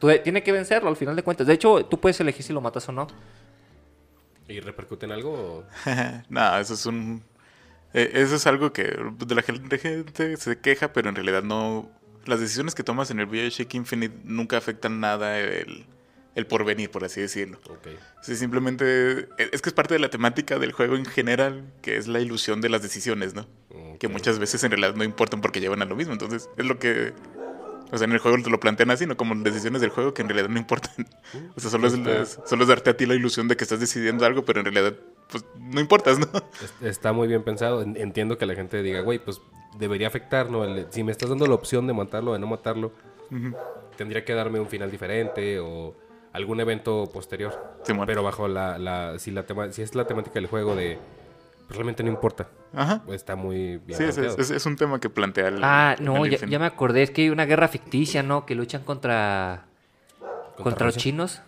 tiene 0.24 0.42
que 0.42 0.52
vencerlo 0.52 0.88
al 0.88 0.96
final 0.96 1.16
de 1.16 1.22
cuentas. 1.22 1.46
De 1.46 1.54
hecho, 1.54 1.84
tú 1.86 1.98
puedes 1.98 2.20
elegir 2.20 2.42
si 2.42 2.52
lo 2.52 2.60
matas 2.60 2.88
o 2.88 2.92
no. 2.92 3.06
¿Y 4.48 4.60
repercute 4.60 5.06
en 5.06 5.12
algo? 5.12 5.64
no, 6.28 6.58
eso 6.58 6.74
es 6.74 6.86
un. 6.86 7.22
eh, 7.92 8.10
eso 8.14 8.36
es 8.36 8.46
algo 8.46 8.72
que 8.72 8.84
de 8.84 9.34
la 9.34 9.42
gente 9.42 9.78
se 10.36 10.58
queja, 10.60 10.92
pero 10.92 11.08
en 11.08 11.14
realidad 11.14 11.42
no. 11.42 11.90
Las 12.24 12.40
decisiones 12.40 12.74
que 12.74 12.82
tomas 12.82 13.10
en 13.10 13.20
el 13.20 13.26
Bioshock 13.26 13.72
Infinite 13.74 14.14
nunca 14.24 14.56
afectan 14.58 15.00
nada 15.00 15.38
el, 15.38 15.86
el 16.34 16.46
porvenir, 16.46 16.90
por 16.90 17.04
así 17.04 17.20
decirlo. 17.20 17.58
Sí, 18.22 18.36
simplemente. 18.36 19.28
e, 19.38 19.48
Es 19.52 19.62
que 19.62 19.70
es 19.70 19.74
parte 19.74 19.94
de 19.94 20.00
la 20.00 20.10
temática 20.10 20.58
del 20.58 20.72
juego 20.72 20.96
en 20.96 21.06
general, 21.06 21.72
que 21.82 21.96
es 21.96 22.06
la 22.06 22.20
ilusión 22.20 22.60
de 22.60 22.68
las 22.68 22.82
decisiones, 22.82 23.34
¿no? 23.34 23.46
Que 23.98 24.08
muchas 24.08 24.38
veces 24.38 24.62
en 24.64 24.70
realidad 24.70 24.94
no 24.94 25.04
importan 25.04 25.40
porque 25.40 25.60
llevan 25.60 25.82
a 25.82 25.86
lo 25.86 25.96
mismo. 25.96 26.12
Entonces, 26.12 26.48
es 26.56 26.64
lo 26.66 26.78
que. 26.78 27.12
O 27.90 27.96
sea, 27.98 28.04
en 28.06 28.12
el 28.12 28.18
juego 28.18 28.36
te 28.42 28.50
lo 28.50 28.60
plantean 28.60 28.90
así, 28.90 29.06
¿no? 29.06 29.16
Como 29.16 29.34
decisiones 29.42 29.80
del 29.80 29.90
juego 29.90 30.12
que 30.14 30.22
en 30.22 30.28
realidad 30.28 30.48
no 30.48 30.58
importan. 30.58 31.06
O 31.56 31.60
sea, 31.60 31.70
solo 31.70 31.86
es, 31.88 32.38
solo 32.44 32.62
es 32.62 32.68
darte 32.68 32.90
a 32.90 32.96
ti 32.96 33.06
la 33.06 33.14
ilusión 33.14 33.48
de 33.48 33.56
que 33.56 33.64
estás 33.64 33.80
decidiendo 33.80 34.24
algo, 34.26 34.44
pero 34.44 34.60
en 34.60 34.66
realidad, 34.66 34.94
pues, 35.30 35.44
no 35.58 35.80
importas, 35.80 36.18
¿no? 36.18 36.26
Es- 36.62 36.74
Está 36.96 37.12
muy 37.12 37.28
bien 37.28 37.42
pensado. 37.42 37.82
En- 37.82 37.96
Entiendo 37.96 38.36
que 38.38 38.46
la 38.46 38.54
gente 38.54 38.82
diga, 38.82 39.00
güey, 39.00 39.18
pues 39.18 39.40
debería 39.78 40.06
afectar, 40.08 40.50
¿no? 40.50 40.64
El- 40.64 40.86
si 40.90 41.02
me 41.04 41.12
estás 41.12 41.28
dando 41.30 41.46
la 41.46 41.54
opción 41.54 41.86
de 41.86 41.92
matarlo 41.94 42.30
o 42.32 42.34
de 42.34 42.40
no 42.40 42.46
matarlo, 42.46 42.92
tendría 43.96 44.24
que 44.24 44.32
darme 44.34 44.60
un 44.60 44.68
final 44.68 44.90
diferente 44.90 45.58
o 45.60 45.94
algún 46.32 46.60
evento 46.60 47.08
posterior. 47.12 47.58
Simón. 47.84 48.06
Pero 48.06 48.22
bajo 48.22 48.48
la, 48.48 48.78
la, 48.78 49.18
si, 49.18 49.30
la 49.30 49.44
tema, 49.46 49.72
si 49.72 49.82
es 49.82 49.94
la 49.94 50.06
temática 50.06 50.34
del 50.34 50.46
juego 50.46 50.74
de... 50.76 50.98
pues, 51.68 51.76
realmente 51.76 52.02
no 52.02 52.08
importa. 52.08 52.48
Ajá. 52.74 53.02
Está 53.10 53.36
muy 53.36 53.76
bien 53.78 53.96
Sí, 53.98 54.04
es, 54.04 54.14
planteado. 54.16 54.42
es- 54.42 54.50
es 54.50 54.66
un 54.66 54.74
tema 54.76 54.98
que 54.98 55.08
plantea 55.08 55.48
el. 55.48 55.60
Ah, 55.62 55.94
el 55.96 56.04
no, 56.04 56.26
ya, 56.26 56.58
me 56.58 56.66
acordé. 56.66 57.02
Es 57.04 57.10
que 57.12 57.22
hay 57.22 57.30
una 57.30 57.44
guerra 57.46 57.68
ficticia, 57.68 58.22
¿no? 58.24 58.44
Que 58.44 58.54
luchan 58.56 58.82
contra... 58.82 59.66
Contra, 60.56 60.86
los 60.86 60.96
chinos. 60.96 61.40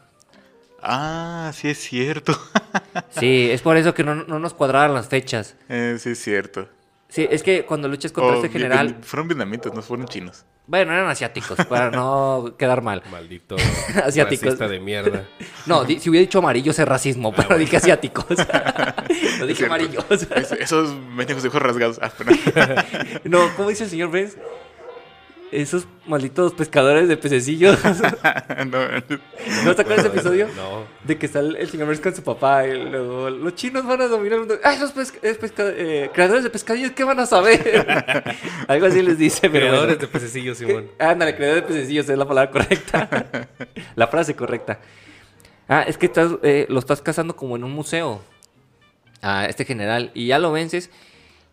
Ah, 0.82 1.50
sí 1.54 1.68
es 1.68 1.78
cierto. 1.78 2.32
Sí, 3.10 3.50
es 3.50 3.60
por 3.62 3.76
eso 3.76 3.92
que 3.94 4.04
no, 4.04 4.14
no 4.14 4.38
nos 4.38 4.54
cuadraron 4.54 4.94
las 4.94 5.08
fechas. 5.08 5.56
Eh, 5.68 5.96
sí 5.98 6.10
es 6.10 6.22
cierto. 6.22 6.68
Sí, 7.08 7.26
es 7.30 7.42
que 7.42 7.64
cuando 7.66 7.88
luchas 7.88 8.12
contra 8.12 8.32
Oh, 8.32 8.36
este 8.36 8.46
vi- 8.48 8.52
general... 8.52 8.94
vi- 8.94 9.02
fueron 9.02 9.26
vietnamitas, 9.28 9.74
no 9.74 9.82
fueron 9.82 10.06
chinos. 10.06 10.44
Bueno, 10.70 10.92
eran 10.92 11.08
asiáticos, 11.08 11.64
para 11.66 11.90
no 11.90 12.54
quedar 12.58 12.80
mal. 12.80 13.02
Maldito 13.10 13.56
Asiáticos. 14.04 14.44
racista 14.44 14.68
de 14.68 14.78
mierda. 14.78 15.24
No, 15.66 15.82
di- 15.84 15.98
si 15.98 16.08
hubiera 16.10 16.20
dicho 16.22 16.38
amarillos 16.38 16.78
es 16.78 16.86
racismo, 16.86 17.32
pero 17.34 17.58
dije 17.58 17.76
asiáticos. 17.76 18.24
no 19.40 19.46
dije 19.46 19.66
amarillos. 19.66 20.04
Es- 20.10 20.52
esos 20.52 20.94
mendigos 20.94 21.42
de 21.42 21.48
ojos 21.48 21.60
rasgados. 21.60 21.98
Ah, 22.00 22.12
pero- 22.16 22.30
No, 23.24 23.52
¿cómo 23.56 23.68
dice 23.68 23.82
el 23.82 23.90
señor 23.90 24.12
Benz? 24.12 24.36
Esos 25.52 25.86
malditos 26.06 26.52
pescadores 26.54 27.08
de 27.08 27.16
pececillos. 27.16 27.78
no, 28.66 28.78
¿No 29.64 29.74
te 29.74 29.82
acuerdas 29.82 30.04
de 30.04 30.08
ese 30.08 30.18
episodio? 30.18 30.48
No. 30.56 30.84
De 31.04 31.18
que 31.18 31.26
está 31.26 31.40
el, 31.40 31.56
el 31.56 31.68
señor 31.68 32.00
con 32.00 32.14
su 32.14 32.22
papá 32.22 32.66
y 32.66 32.72
luego 32.90 33.30
los 33.30 33.54
chinos 33.56 33.84
van 33.84 34.00
a 34.02 34.06
dominar 34.06 34.34
el 34.34 34.38
mundo. 34.40 34.54
¡Ay, 34.62 34.78
los 34.78 34.92
pesca- 34.92 35.18
es 35.22 35.38
pesca- 35.38 35.64
eh, 35.76 36.10
creadores 36.14 36.44
de 36.44 36.50
pescadillos! 36.50 36.92
¿Qué 36.92 37.02
van 37.04 37.18
a 37.18 37.26
saber? 37.26 37.86
Algo 38.68 38.86
así 38.86 39.02
les 39.02 39.18
dice, 39.18 39.50
pero 39.50 39.66
Creadores 39.66 39.96
bueno. 39.96 40.00
de 40.00 40.06
pececillos, 40.06 40.58
Simón. 40.58 40.88
Ándale, 40.98 41.34
creadores 41.34 41.62
de 41.66 41.74
pececillos 41.74 42.08
es 42.08 42.16
la 42.18 42.26
palabra 42.28 42.50
correcta. 42.52 43.48
la 43.96 44.06
frase 44.06 44.34
correcta. 44.36 44.78
Ah, 45.68 45.84
es 45.86 45.98
que 45.98 46.06
estás, 46.06 46.32
eh, 46.42 46.66
lo 46.68 46.78
estás 46.78 47.00
cazando 47.02 47.34
como 47.36 47.56
en 47.56 47.64
un 47.64 47.72
museo. 47.72 48.22
A 49.22 49.46
este 49.46 49.64
general. 49.64 50.10
Y 50.14 50.28
ya 50.28 50.38
lo 50.38 50.50
vences. 50.52 50.90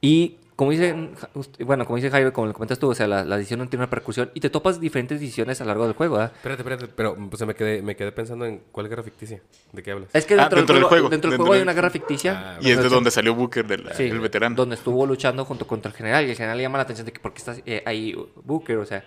Y 0.01 0.37
como 0.57 0.71
dicen, 0.71 1.11
ust- 1.35 1.63
bueno, 1.63 1.85
como 1.85 1.95
dice 1.97 2.09
Jaime, 2.09 2.31
como 2.33 2.47
lo 2.47 2.53
comentas 2.53 2.79
tú, 2.79 2.89
o 2.89 2.95
sea, 2.95 3.07
la, 3.07 3.23
la 3.23 3.37
decisión 3.37 3.59
no 3.59 3.67
tiene 3.69 3.81
una 3.81 3.85
repercusión. 3.85 4.31
Y 4.33 4.39
te 4.41 4.49
topas 4.49 4.81
diferentes 4.81 5.19
decisiones 5.21 5.61
a 5.61 5.63
lo 5.63 5.69
largo 5.69 5.85
del 5.85 5.93
juego, 5.95 6.15
¿verdad? 6.15 6.33
Espérate, 6.35 6.61
espérate, 6.63 6.87
pero 6.93 7.15
pues, 7.29 7.45
me, 7.45 7.53
quedé, 7.55 7.81
me 7.81 7.95
quedé 7.95 8.11
pensando 8.11 8.45
en 8.45 8.63
cuál 8.71 8.89
guerra 8.89 9.03
ficticia. 9.03 9.39
¿De 9.71 9.81
qué 9.83 9.91
hablas? 9.91 10.09
Es 10.13 10.25
que 10.25 10.33
Ah, 10.33 10.49
dentro, 10.49 10.57
del, 10.57 10.65
del 10.65 10.75
juego, 10.75 10.89
juego, 10.89 11.09
dentro 11.09 11.29
del 11.29 11.37
dentro 11.37 11.45
juego 11.45 11.53
hay 11.53 11.61
una 11.61 11.73
guerra 11.73 11.89
ficticia. 11.91 12.55
Ah, 12.55 12.59
y 12.59 12.71
es 12.71 12.81
de 12.83 12.89
donde 12.89 13.11
salió 13.11 13.33
Booker, 13.35 13.65
del, 13.67 13.87
Sí, 13.93 14.03
el 14.03 14.19
veterano. 14.19 14.55
Donde 14.55 14.75
estuvo 14.75 15.05
luchando 15.05 15.45
junto 15.45 15.65
contra 15.67 15.91
el 15.91 15.95
general. 15.95 16.25
Y 16.25 16.31
el 16.31 16.35
general 16.35 16.57
le 16.57 16.63
llama 16.63 16.79
la 16.79 16.83
atención 16.83 17.05
de 17.05 17.13
que 17.13 17.19
por 17.19 17.31
qué 17.33 17.37
está 17.37 17.55
eh, 17.65 17.83
ahí 17.85 18.15
Booker, 18.43 18.77
o 18.79 18.85
sea, 18.85 19.05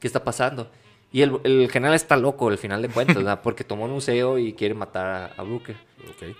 ¿qué 0.00 0.06
está 0.06 0.24
pasando? 0.24 0.70
Y 1.12 1.22
el, 1.22 1.40
el 1.44 1.70
general 1.70 1.94
está 1.94 2.16
loco 2.16 2.48
al 2.48 2.56
final 2.56 2.80
de 2.80 2.88
cuentas, 2.88 3.16
¿verdad? 3.16 3.40
Porque 3.44 3.64
tomó 3.64 3.84
un 3.84 3.90
museo 3.90 4.38
y 4.38 4.54
quiere 4.54 4.72
matar 4.74 5.06
a, 5.06 5.26
a 5.36 5.42
Booker. 5.42 5.76
Ok. 6.08 6.34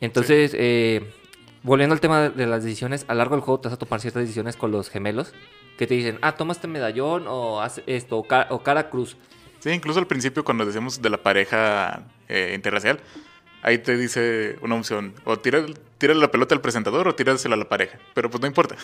Entonces, 0.00 0.52
eh, 0.58 1.12
volviendo 1.62 1.92
al 1.94 2.00
tema 2.00 2.22
de, 2.22 2.30
de 2.30 2.46
las 2.46 2.64
decisiones, 2.64 3.04
a 3.08 3.14
lo 3.14 3.18
largo 3.18 3.36
del 3.36 3.44
juego 3.44 3.60
te 3.60 3.68
vas 3.68 3.74
a 3.74 3.78
tomar 3.78 4.00
ciertas 4.00 4.22
decisiones 4.22 4.56
con 4.56 4.70
los 4.70 4.88
gemelos 4.90 5.32
que 5.78 5.86
te 5.86 5.94
dicen, 5.94 6.18
ah, 6.22 6.32
toma 6.36 6.52
este 6.52 6.68
medallón 6.68 7.24
o 7.26 7.60
haz 7.62 7.80
esto, 7.86 8.18
o, 8.18 8.22
ca- 8.26 8.46
o 8.50 8.62
cara 8.62 8.90
cruz. 8.90 9.16
Sí, 9.60 9.70
incluso 9.70 9.98
al 9.98 10.06
principio 10.06 10.44
cuando 10.44 10.64
decíamos 10.66 11.00
de 11.02 11.10
la 11.10 11.18
pareja 11.22 12.02
eh, 12.28 12.52
interracial, 12.54 13.00
ahí 13.62 13.78
te 13.78 13.96
dice 13.96 14.56
una 14.62 14.74
opción, 14.74 15.14
o 15.24 15.38
tira, 15.38 15.64
tira 15.98 16.14
la 16.14 16.30
pelota 16.30 16.54
al 16.54 16.60
presentador 16.60 17.08
o 17.08 17.14
tírasela 17.14 17.54
a 17.54 17.58
la 17.58 17.68
pareja, 17.68 17.98
pero 18.14 18.30
pues 18.30 18.40
no 18.40 18.46
importa. 18.46 18.76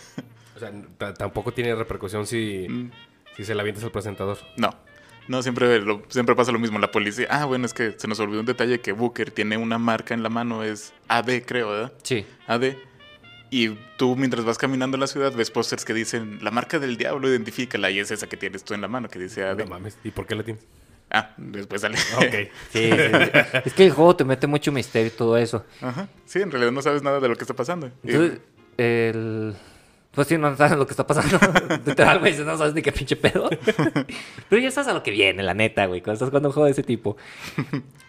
O 0.55 0.59
sea, 0.59 0.71
tampoco 1.15 1.53
tiene 1.53 1.75
repercusión 1.75 2.27
si, 2.27 2.67
Mm, 2.69 2.91
si 3.37 3.45
se 3.45 3.55
la 3.55 3.61
avientas 3.63 3.85
al 3.85 3.91
presentador. 3.91 4.39
no, 4.57 4.71
no, 5.29 5.43
siempre, 5.43 5.81
lo- 5.81 6.03
siempre 6.09 6.35
pasa 6.35 6.53
lo 6.53 6.59
mismo. 6.59 6.79
La 6.79 6.91
policía, 6.91 7.27
ah, 7.31 7.45
bueno, 7.45 7.67
es 7.67 7.75
que 7.75 7.95
se 7.97 8.09
nos 8.09 8.19
olvidó 8.21 8.41
un 8.41 8.47
detalle 8.47 8.81
que 8.81 8.93
Booker 8.93 9.31
tiene 9.31 9.57
una 9.57 9.79
marca 9.79 10.15
en 10.15 10.23
la 10.23 10.29
mano, 10.29 10.63
es 10.65 10.93
AD 11.09 11.43
creo, 11.47 11.71
¿verdad? 11.71 11.93
Sí. 12.03 12.25
AD. 12.47 12.75
Y 13.51 13.71
tú, 13.97 14.17
mientras 14.17 14.45
vas 14.45 14.59
caminando 14.59 14.97
en 14.97 15.01
la 15.01 15.07
ciudad, 15.07 15.33
ves 15.33 15.51
pósters 15.51 15.85
que 15.85 15.95
dicen 15.95 16.39
la 16.43 16.51
marca 16.51 16.79
del 16.79 16.97
diablo, 16.97 17.29
identifícala. 17.29 17.91
Y 17.91 18.01
es 18.01 18.11
esa 18.11 18.27
que 18.29 18.37
tienes 18.37 18.65
tú 18.65 18.75
en 18.75 18.81
la 18.81 18.89
mano, 18.89 19.09
que 19.09 19.19
dice 19.21 19.45
AD. 19.45 19.59
No 19.59 19.67
mames. 19.67 19.97
¿Y 20.03 20.11
por 20.11 20.27
qué 20.27 20.35
la 20.35 20.43
tienes? 20.43 20.65
Ah, 21.11 21.31
después 21.37 21.81
sale. 21.81 21.97
Ok. 22.17 22.51
Sí, 22.73 22.91
sí, 22.91 22.91
sí. 22.91 23.61
Es 23.65 23.73
que 23.73 23.85
el 23.87 23.93
juego 23.93 24.17
te 24.17 24.25
mete 24.25 24.49
mucho 24.49 24.73
misterio 24.73 25.07
y 25.09 25.17
todo 25.17 25.37
eso. 25.39 25.65
Ajá. 25.81 26.09
Sí, 26.25 26.41
en 26.43 26.51
realidad 26.51 26.73
no 26.73 26.83
sabes 26.83 27.03
nada 27.05 27.21
de 27.21 27.29
lo 27.29 27.37
que 27.37 27.45
está 27.45 27.55
pasando. 27.55 27.87
Y- 28.03 28.11
Entonces, 28.11 28.41
el... 28.79 29.55
Pues 30.17 30.29
sí, 30.29 30.39
no 30.39 30.57
sabes 30.57 30.79
lo 30.79 30.87
que 30.87 30.95
está 30.95 31.07
pasando. 31.07 31.39
Literal, 31.85 32.19
güey, 32.21 32.35
no 32.39 32.57
sabes 32.57 32.73
ni 32.73 32.81
qué 32.81 32.91
pinche 32.91 33.17
pedo. 33.17 33.51
Pero 34.49 34.63
ya 34.63 34.71
sabes 34.71 34.89
a 34.89 34.95
lo 34.95 35.03
que 35.03 35.11
viene, 35.11 35.43
la 35.43 35.53
neta, 35.53 35.85
güey, 35.85 36.01
cuando 36.01 36.15
estás 36.15 36.31
jugando 36.31 36.49
un 36.49 36.53
juego 36.55 36.65
de 36.65 36.73
ese 36.73 36.83
tipo. 36.83 37.19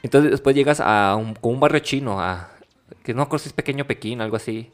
Entonces 0.02 0.32
después 0.32 0.56
llegas 0.56 0.80
a 0.80 1.18
un, 1.18 1.36
como 1.36 1.56
un 1.56 1.60
barrio 1.60 1.80
chino, 1.82 2.22
a... 2.22 2.50
Que 3.04 3.14
no 3.14 3.28
creo 3.28 3.40
si 3.40 3.50
es 3.50 3.54
pequeño 3.54 3.86
Pekín, 3.86 4.22
algo 4.22 4.38
así. 4.38 4.72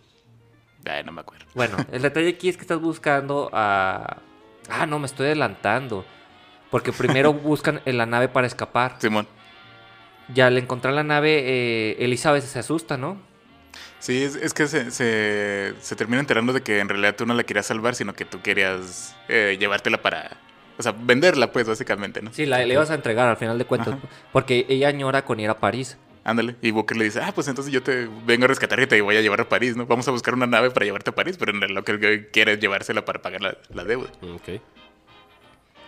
Ay, 0.86 1.04
no 1.04 1.12
me 1.12 1.22
acuerdo. 1.22 1.46
Bueno, 1.56 1.78
el 1.92 2.04
detalle 2.04 2.30
aquí 2.30 2.50
es 2.50 2.56
que 2.56 2.62
estás 2.62 2.80
buscando 2.80 3.50
a... 3.52 4.18
Ah, 4.70 4.86
no, 4.86 5.00
me 5.00 5.08
estoy 5.08 5.26
adelantando. 5.26 6.06
Porque 6.70 6.94
primero 6.94 7.34
buscan 7.34 7.82
en 7.86 7.98
la 7.98 8.06
nave 8.06 8.28
para 8.28 8.46
escapar. 8.46 8.98
Simón. 9.00 9.28
Ya 10.36 10.46
al 10.46 10.58
encontrar 10.60 10.94
la 10.94 11.04
nave, 11.04 11.42
eh, 11.44 11.96
Elizabeth 11.98 12.44
se 12.44 12.60
asusta, 12.60 12.96
¿no? 12.96 13.18
Sí, 14.04 14.22
es, 14.22 14.36
es 14.36 14.54
que 14.54 14.68
se, 14.68 14.92
se, 14.92 15.76
se 15.80 15.96
termina 15.96 16.20
enterando 16.20 16.52
de 16.52 16.60
que 16.60 16.80
en 16.80 16.90
realidad 16.90 17.16
tú 17.16 17.26
no 17.26 17.34
la 17.34 17.46
querías 17.46 17.68
salvar, 17.68 17.96
sino 17.96 18.14
que 18.14 18.26
tú 18.26 18.42
querías 18.42 19.16
eh, 19.30 19.56
llevártela 19.58 20.02
para... 20.02 20.42
O 20.78 20.84
sea, 20.84 20.92
venderla, 20.92 21.54
pues, 21.54 21.70
básicamente, 21.70 22.22
¿no? 22.22 22.34
Sí, 22.34 22.46
la, 22.46 22.66
le 22.66 22.74
ibas 22.74 22.92
a 22.92 22.96
entregar 22.96 23.30
al 23.30 23.38
final 23.38 23.58
de 23.58 23.64
cuentas. 23.64 23.94
Ajá. 23.94 24.04
Porque 24.34 24.66
ella 24.68 24.90
añora 24.90 25.24
con 25.24 25.40
ir 25.40 25.50
a 25.50 25.58
París. 25.58 25.98
Ándale. 26.26 26.58
Y 26.62 26.72
Booker 26.72 26.98
le 26.98 27.06
dice, 27.06 27.22
ah, 27.24 27.32
pues 27.34 27.48
entonces 27.48 27.72
yo 27.72 27.82
te 27.82 28.10
vengo 28.26 28.44
a 28.44 28.50
rescatar 28.50 28.78
y 28.82 28.88
te 28.88 29.00
voy 29.00 29.16
a 29.16 29.22
llevar 29.22 29.40
a 29.40 29.48
París, 29.48 29.78
¿no? 29.78 29.86
Vamos 29.86 30.06
a 30.10 30.12
buscar 30.12 30.34
una 30.34 30.48
nave 30.48 30.70
para 30.72 30.86
llevarte 30.86 31.12
a 31.12 31.16
París, 31.16 31.38
pero 31.40 31.54
en 31.54 31.62
realidad 31.62 31.86
lo 31.88 32.00
que 32.00 32.14
él 32.14 32.28
quiere 32.28 32.52
es 32.52 32.60
llevársela 32.60 33.06
para 33.06 33.22
pagar 33.22 33.42
la, 33.42 33.58
la 33.74 33.86
deuda. 33.86 34.10
Ok. 34.22 34.60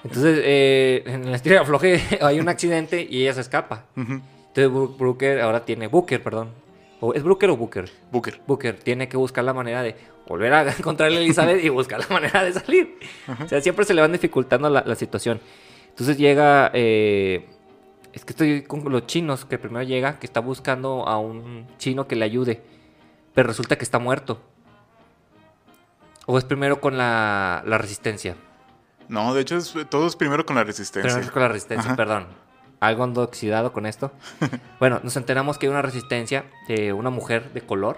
Entonces, 0.06 0.40
eh, 0.42 1.04
en 1.06 1.32
la 1.32 1.36
historia 1.36 1.58
de 1.58 1.64
afloje 1.64 2.02
hay 2.22 2.40
un 2.40 2.48
accidente 2.48 3.06
y 3.10 3.24
ella 3.24 3.34
se 3.34 3.42
escapa. 3.42 3.88
Entonces, 3.98 4.98
Brooker 4.98 5.42
ahora 5.42 5.66
tiene... 5.66 5.88
Booker, 5.88 6.24
perdón. 6.24 6.64
O, 7.02 7.14
¿Es 7.14 7.24
Brooker 7.24 7.50
o 7.50 7.58
Booker? 7.58 7.90
Booker. 8.12 8.42
Booker 8.48 8.80
tiene 8.80 9.08
que 9.10 9.18
buscar 9.18 9.44
la 9.44 9.54
manera 9.54 9.82
de 9.84 9.96
volver 10.28 10.54
a 10.54 10.62
encontrar 10.78 11.12
a 11.12 11.14
Elizabeth 11.14 11.64
y 11.64 11.70
buscar 11.70 12.00
la 12.00 12.08
manera 12.08 12.44
de 12.44 12.54
salir. 12.54 12.98
O 13.44 13.48
sea, 13.48 13.62
siempre 13.62 13.86
se 13.86 13.94
le 13.94 14.02
van 14.02 14.12
dificultando 14.12 14.70
la, 14.70 14.84
la 14.86 14.96
situación. 14.96 15.40
Entonces 15.90 16.18
llega... 16.18 16.72
eh, 16.74 17.48
es 18.14 18.24
que 18.24 18.32
estoy 18.32 18.64
con 18.64 18.90
los 18.90 19.08
chinos, 19.08 19.44
que 19.44 19.58
primero 19.58 19.84
llega, 19.84 20.20
que 20.20 20.26
está 20.26 20.40
buscando 20.40 21.06
a 21.06 21.18
un 21.20 21.68
chino 21.78 22.08
que 22.08 22.16
le 22.16 22.24
ayude. 22.24 22.62
Pero 23.34 23.48
resulta 23.50 23.78
que 23.78 23.84
está 23.84 24.00
muerto. 24.00 24.42
O 26.26 26.38
es 26.38 26.46
primero 26.46 26.80
con 26.80 26.98
la, 26.98 27.62
la 27.66 27.78
resistencia. 27.78 28.36
No, 29.10 29.34
de 29.34 29.42
hecho, 29.42 29.58
es, 29.58 29.76
todo 29.90 30.08
es 30.08 30.16
primero 30.16 30.46
con 30.46 30.56
la 30.56 30.64
resistencia. 30.64 31.12
Primero 31.14 31.32
con 31.34 31.42
la 31.42 31.50
resistencia, 31.50 31.88
Ajá. 31.90 31.96
perdón. 31.98 32.28
Algo 32.88 33.04
ando 33.04 33.22
oxidado 33.22 33.72
con 33.74 33.86
esto. 33.86 34.12
bueno, 34.80 35.00
nos 35.04 35.16
enteramos 35.18 35.58
que 35.58 35.66
hay 35.68 35.72
una 35.72 35.82
resistencia 35.82 36.46
de 36.68 36.94
una 36.94 37.10
mujer 37.10 37.52
de 37.54 37.62
color 37.62 37.98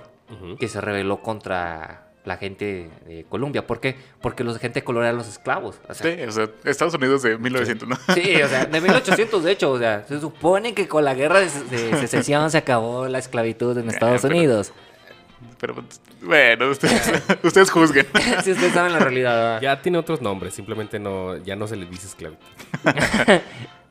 que 0.60 0.68
se 0.68 0.82
rebeló 0.82 1.22
contra 1.22 2.04
la 2.26 2.36
gente 2.36 2.90
de 3.06 3.26
Colombia. 3.30 3.66
¿Por 3.66 3.80
qué? 3.80 3.96
Porque 4.22 4.44
los 4.44 4.56
de 4.56 4.60
gente 4.60 4.82
de 4.82 4.84
color 4.84 5.06
eran 5.06 5.16
los 5.16 5.30
esclavos. 5.30 5.80
O 5.88 5.94
sea, 5.94 6.12
Sí, 6.18 6.22
o 6.24 6.32
sea, 6.32 6.50
Estados 6.66 6.94
Unidos 6.96 7.22
de 7.22 7.38
1900, 7.38 7.88
¿no? 7.88 7.96
sí, 8.14 8.42
o 8.42 8.48
sea, 8.50 8.66
de 8.66 8.82
1800 8.82 9.44
de 9.46 9.52
hecho. 9.54 9.72
O 9.72 9.80
sea, 9.80 10.04
se 10.06 10.20
supone 10.20 10.74
que 10.74 10.90
con 10.90 11.06
la 11.06 11.14
guerra 11.14 11.40
de, 11.40 11.50
secesión 11.50 12.52
se 12.52 12.58
acabó 12.58 13.08
la 13.08 13.20
esclavitud 13.20 13.78
en 13.78 13.90
Estados 13.90 14.22
pero- 14.24 14.36
Unidos. 14.36 14.74
Pero 15.60 15.76
bueno, 16.22 16.70
ustedes, 16.70 17.24
ustedes 17.44 17.70
juzguen. 17.72 18.06
si 18.44 18.52
ustedes 18.52 18.74
saben 18.74 18.92
la 18.92 19.00
realidad. 19.00 19.34
¿verdad? 19.36 19.62
Ya 19.62 19.82
tiene 19.82 19.98
otros 19.98 20.22
nombres, 20.22 20.54
simplemente 20.54 21.00
no, 21.00 21.38
ya 21.38 21.56
no 21.56 21.66
se 21.68 21.76
le 21.78 21.86
dice 21.86 22.08
esclavitud. 22.08 22.46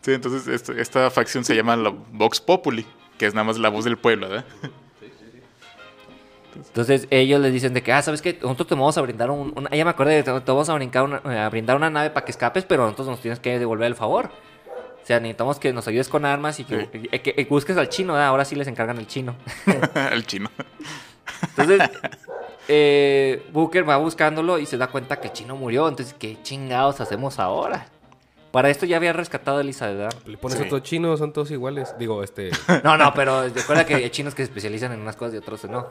Sí, 0.06 0.12
entonces 0.14 0.68
esta 0.70 1.10
facción 1.10 1.44
se 1.44 1.56
llama 1.56 1.74
la 1.74 1.92
Vox 2.12 2.40
Populi, 2.40 2.86
que 3.18 3.26
es 3.26 3.34
nada 3.34 3.42
más 3.42 3.58
la 3.58 3.70
voz 3.70 3.84
del 3.84 3.96
pueblo, 3.96 4.28
¿verdad? 4.28 4.44
Entonces 6.54 7.08
ellos 7.10 7.40
les 7.40 7.52
dicen 7.52 7.74
de 7.74 7.82
que, 7.82 7.92
ah, 7.92 8.00
¿sabes 8.02 8.22
qué? 8.22 8.38
Nosotros 8.40 8.68
te 8.68 8.74
vamos 8.76 8.96
a 8.96 9.02
brindar 9.02 9.32
un... 9.32 9.52
una- 9.56 9.68
Ya 9.70 9.84
me 9.84 9.90
acordé, 9.90 10.22
te, 10.22 10.30
te 10.32 10.52
vamos 10.52 10.68
a, 10.68 10.74
brincar 10.74 11.02
una, 11.02 11.20
eh, 11.28 11.38
a 11.40 11.48
brindar 11.50 11.74
una 11.76 11.90
nave 11.90 12.10
para 12.10 12.24
que 12.24 12.30
escapes, 12.30 12.64
pero 12.64 12.84
nosotros 12.84 13.08
nos 13.08 13.20
tienes 13.20 13.40
que 13.40 13.58
devolver 13.58 13.88
el 13.88 13.96
favor. 13.96 14.26
O 15.02 15.06
sea, 15.06 15.18
necesitamos 15.18 15.58
que 15.58 15.72
nos 15.72 15.88
ayudes 15.88 16.08
con 16.08 16.24
armas 16.24 16.60
y 16.60 16.64
que, 16.64 16.88
Sí. 16.92 17.08
y- 17.12 17.18
que- 17.18 17.34
que 17.34 17.44
busques 17.44 17.76
al 17.76 17.88
chino, 17.88 18.12
¿verdad? 18.12 18.28
Ahora 18.28 18.44
sí 18.44 18.54
les 18.54 18.68
encargan 18.68 18.98
el 18.98 19.08
chino. 19.08 19.34
El 20.12 20.24
chino. 20.24 20.48
Entonces, 21.56 21.90
eh, 22.68 23.44
Booker 23.52 23.86
va 23.88 23.96
buscándolo 23.96 24.58
y 24.60 24.66
se 24.66 24.78
da 24.78 24.86
cuenta 24.86 25.20
que 25.20 25.26
el 25.26 25.32
chino 25.34 25.56
murió. 25.56 25.88
Entonces, 25.88 26.14
¿qué 26.18 26.38
chingados 26.44 27.00
hacemos 27.00 27.38
ahora? 27.40 27.88
Para 28.56 28.70
esto 28.70 28.86
ya 28.86 28.96
había 28.96 29.12
rescatado 29.12 29.58
a 29.58 29.60
Elizabeth, 29.60 29.98
¿verdad? 29.98 30.18
Le 30.24 30.38
pones 30.38 30.56
Sí. 30.56 30.64
otro 30.64 30.78
chino, 30.78 31.14
son 31.18 31.30
todos 31.34 31.50
iguales. 31.50 31.94
Digo, 31.98 32.22
este, 32.22 32.48
No, 32.84 32.96
no, 32.96 33.12
pero 33.12 33.46
recuerda 33.50 33.84
que 33.84 33.96
hay 33.96 34.08
chinos 34.08 34.34
que 34.34 34.38
se 34.44 34.44
especializan 34.44 34.92
en 34.92 35.00
unas 35.00 35.14
cosas 35.14 35.34
y 35.34 35.36
otros 35.36 35.62
no. 35.66 35.86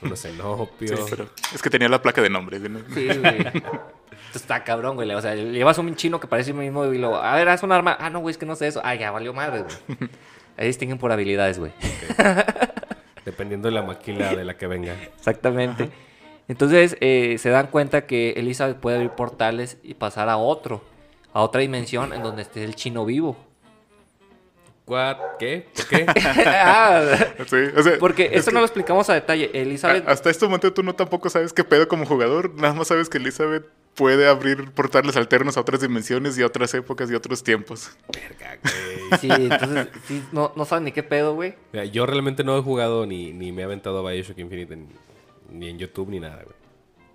unos 0.00 0.20
Sí, 0.20 0.28
cenopios. 0.28 1.00
pero 1.10 1.28
es 1.52 1.60
que 1.60 1.70
tenía 1.70 1.88
la 1.88 2.00
placa 2.00 2.22
de 2.22 2.30
nombre. 2.30 2.60
¿no? 2.60 2.78
Sí, 2.94 3.08
güey. 3.08 3.40
Esto 3.40 3.64
está 4.38 4.62
cabrón, 4.62 4.94
güey. 4.94 5.10
O 5.14 5.20
sea, 5.20 5.34
llevas 5.34 5.76
un 5.78 5.96
chino 5.96 6.20
que 6.20 6.28
parece 6.28 6.50
el 6.52 6.56
mismo 6.58 6.84
y 6.86 6.96
luego, 6.98 7.16
a 7.16 7.34
ver, 7.34 7.48
haz 7.48 7.64
un 7.64 7.72
arma. 7.72 7.96
Ah, 7.98 8.08
no, 8.08 8.20
güey, 8.20 8.30
es 8.30 8.38
que 8.38 8.46
no 8.46 8.54
sé 8.54 8.68
eso. 8.68 8.80
Ah, 8.84 8.94
ya 8.94 9.10
valió 9.10 9.34
madre, 9.34 9.64
güey. 9.64 10.10
Ahí 10.56 10.68
distinguen 10.68 10.98
por 10.98 11.10
habilidades, 11.10 11.58
güey. 11.58 11.72
Dependiendo 13.24 13.66
de 13.66 13.74
la 13.74 13.82
maquila 13.82 14.32
de 14.34 14.44
la 14.44 14.56
que 14.56 14.68
venga. 14.68 14.94
Exactamente. 15.16 15.90
Entonces 16.46 16.96
eh, 17.00 17.36
se 17.38 17.48
dan 17.48 17.66
cuenta 17.68 18.06
que 18.06 18.30
Elizabeth 18.36 18.76
puede 18.76 18.96
abrir 18.98 19.10
portales 19.12 19.78
y 19.82 19.94
pasar 19.94 20.28
a 20.28 20.36
otro, 20.36 20.84
a 21.34 21.42
otra 21.42 21.60
dimensión 21.60 22.14
en 22.14 22.22
donde 22.22 22.40
esté 22.42 22.64
el 22.64 22.74
chino 22.74 23.04
vivo. 23.04 23.36
What? 24.86 25.16
¿Qué? 25.38 25.66
¿Por 25.74 25.86
qué? 25.88 26.06
Ah, 26.46 27.02
Sí, 27.46 27.56
o 27.76 27.82
sea, 27.82 27.98
porque 27.98 28.26
es 28.26 28.40
eso 28.40 28.50
que 28.50 28.54
no 28.54 28.60
lo 28.60 28.66
explicamos 28.66 29.08
a 29.08 29.14
detalle. 29.14 29.50
Elizabeth, 29.54 30.06
a- 30.06 30.12
hasta 30.12 30.28
este 30.30 30.44
momento 30.44 30.72
tú 30.72 30.82
no 30.82 30.94
tampoco 30.94 31.30
sabes 31.30 31.52
qué 31.54 31.64
pedo 31.64 31.88
como 31.88 32.04
jugador. 32.04 32.54
Nada 32.54 32.74
más 32.74 32.88
sabes 32.88 33.08
que 33.08 33.16
Elizabeth 33.18 33.64
puede 33.94 34.28
abrir 34.28 34.72
portales 34.72 35.16
alternos 35.16 35.56
a 35.56 35.60
otras 35.60 35.80
dimensiones 35.80 36.36
y 36.36 36.42
a 36.42 36.46
otras 36.46 36.74
épocas 36.74 37.10
y 37.10 37.14
otros 37.14 37.42
tiempos. 37.42 37.96
Verga, 38.12 38.58
güey. 38.62 39.20
sí, 39.20 39.28
entonces 39.30 39.88
sí, 40.06 40.22
no, 40.32 40.52
no 40.54 40.64
saben 40.66 40.84
ni 40.84 40.92
qué 40.92 41.02
pedo, 41.02 41.34
güey. 41.34 41.54
Mira, 41.72 41.84
yo 41.86 42.04
realmente 42.04 42.44
no 42.44 42.58
he 42.58 42.62
jugado 42.62 43.06
ni, 43.06 43.32
ni 43.32 43.52
me 43.52 43.62
he 43.62 43.64
aventado 43.64 44.06
a 44.06 44.10
Bioshock 44.12 44.38
Infinite 44.38 44.74
en- 44.74 44.88
ni 45.50 45.68
en 45.70 45.78
YouTube 45.78 46.10
ni 46.10 46.20
nada, 46.20 46.42
güey. 46.42 46.56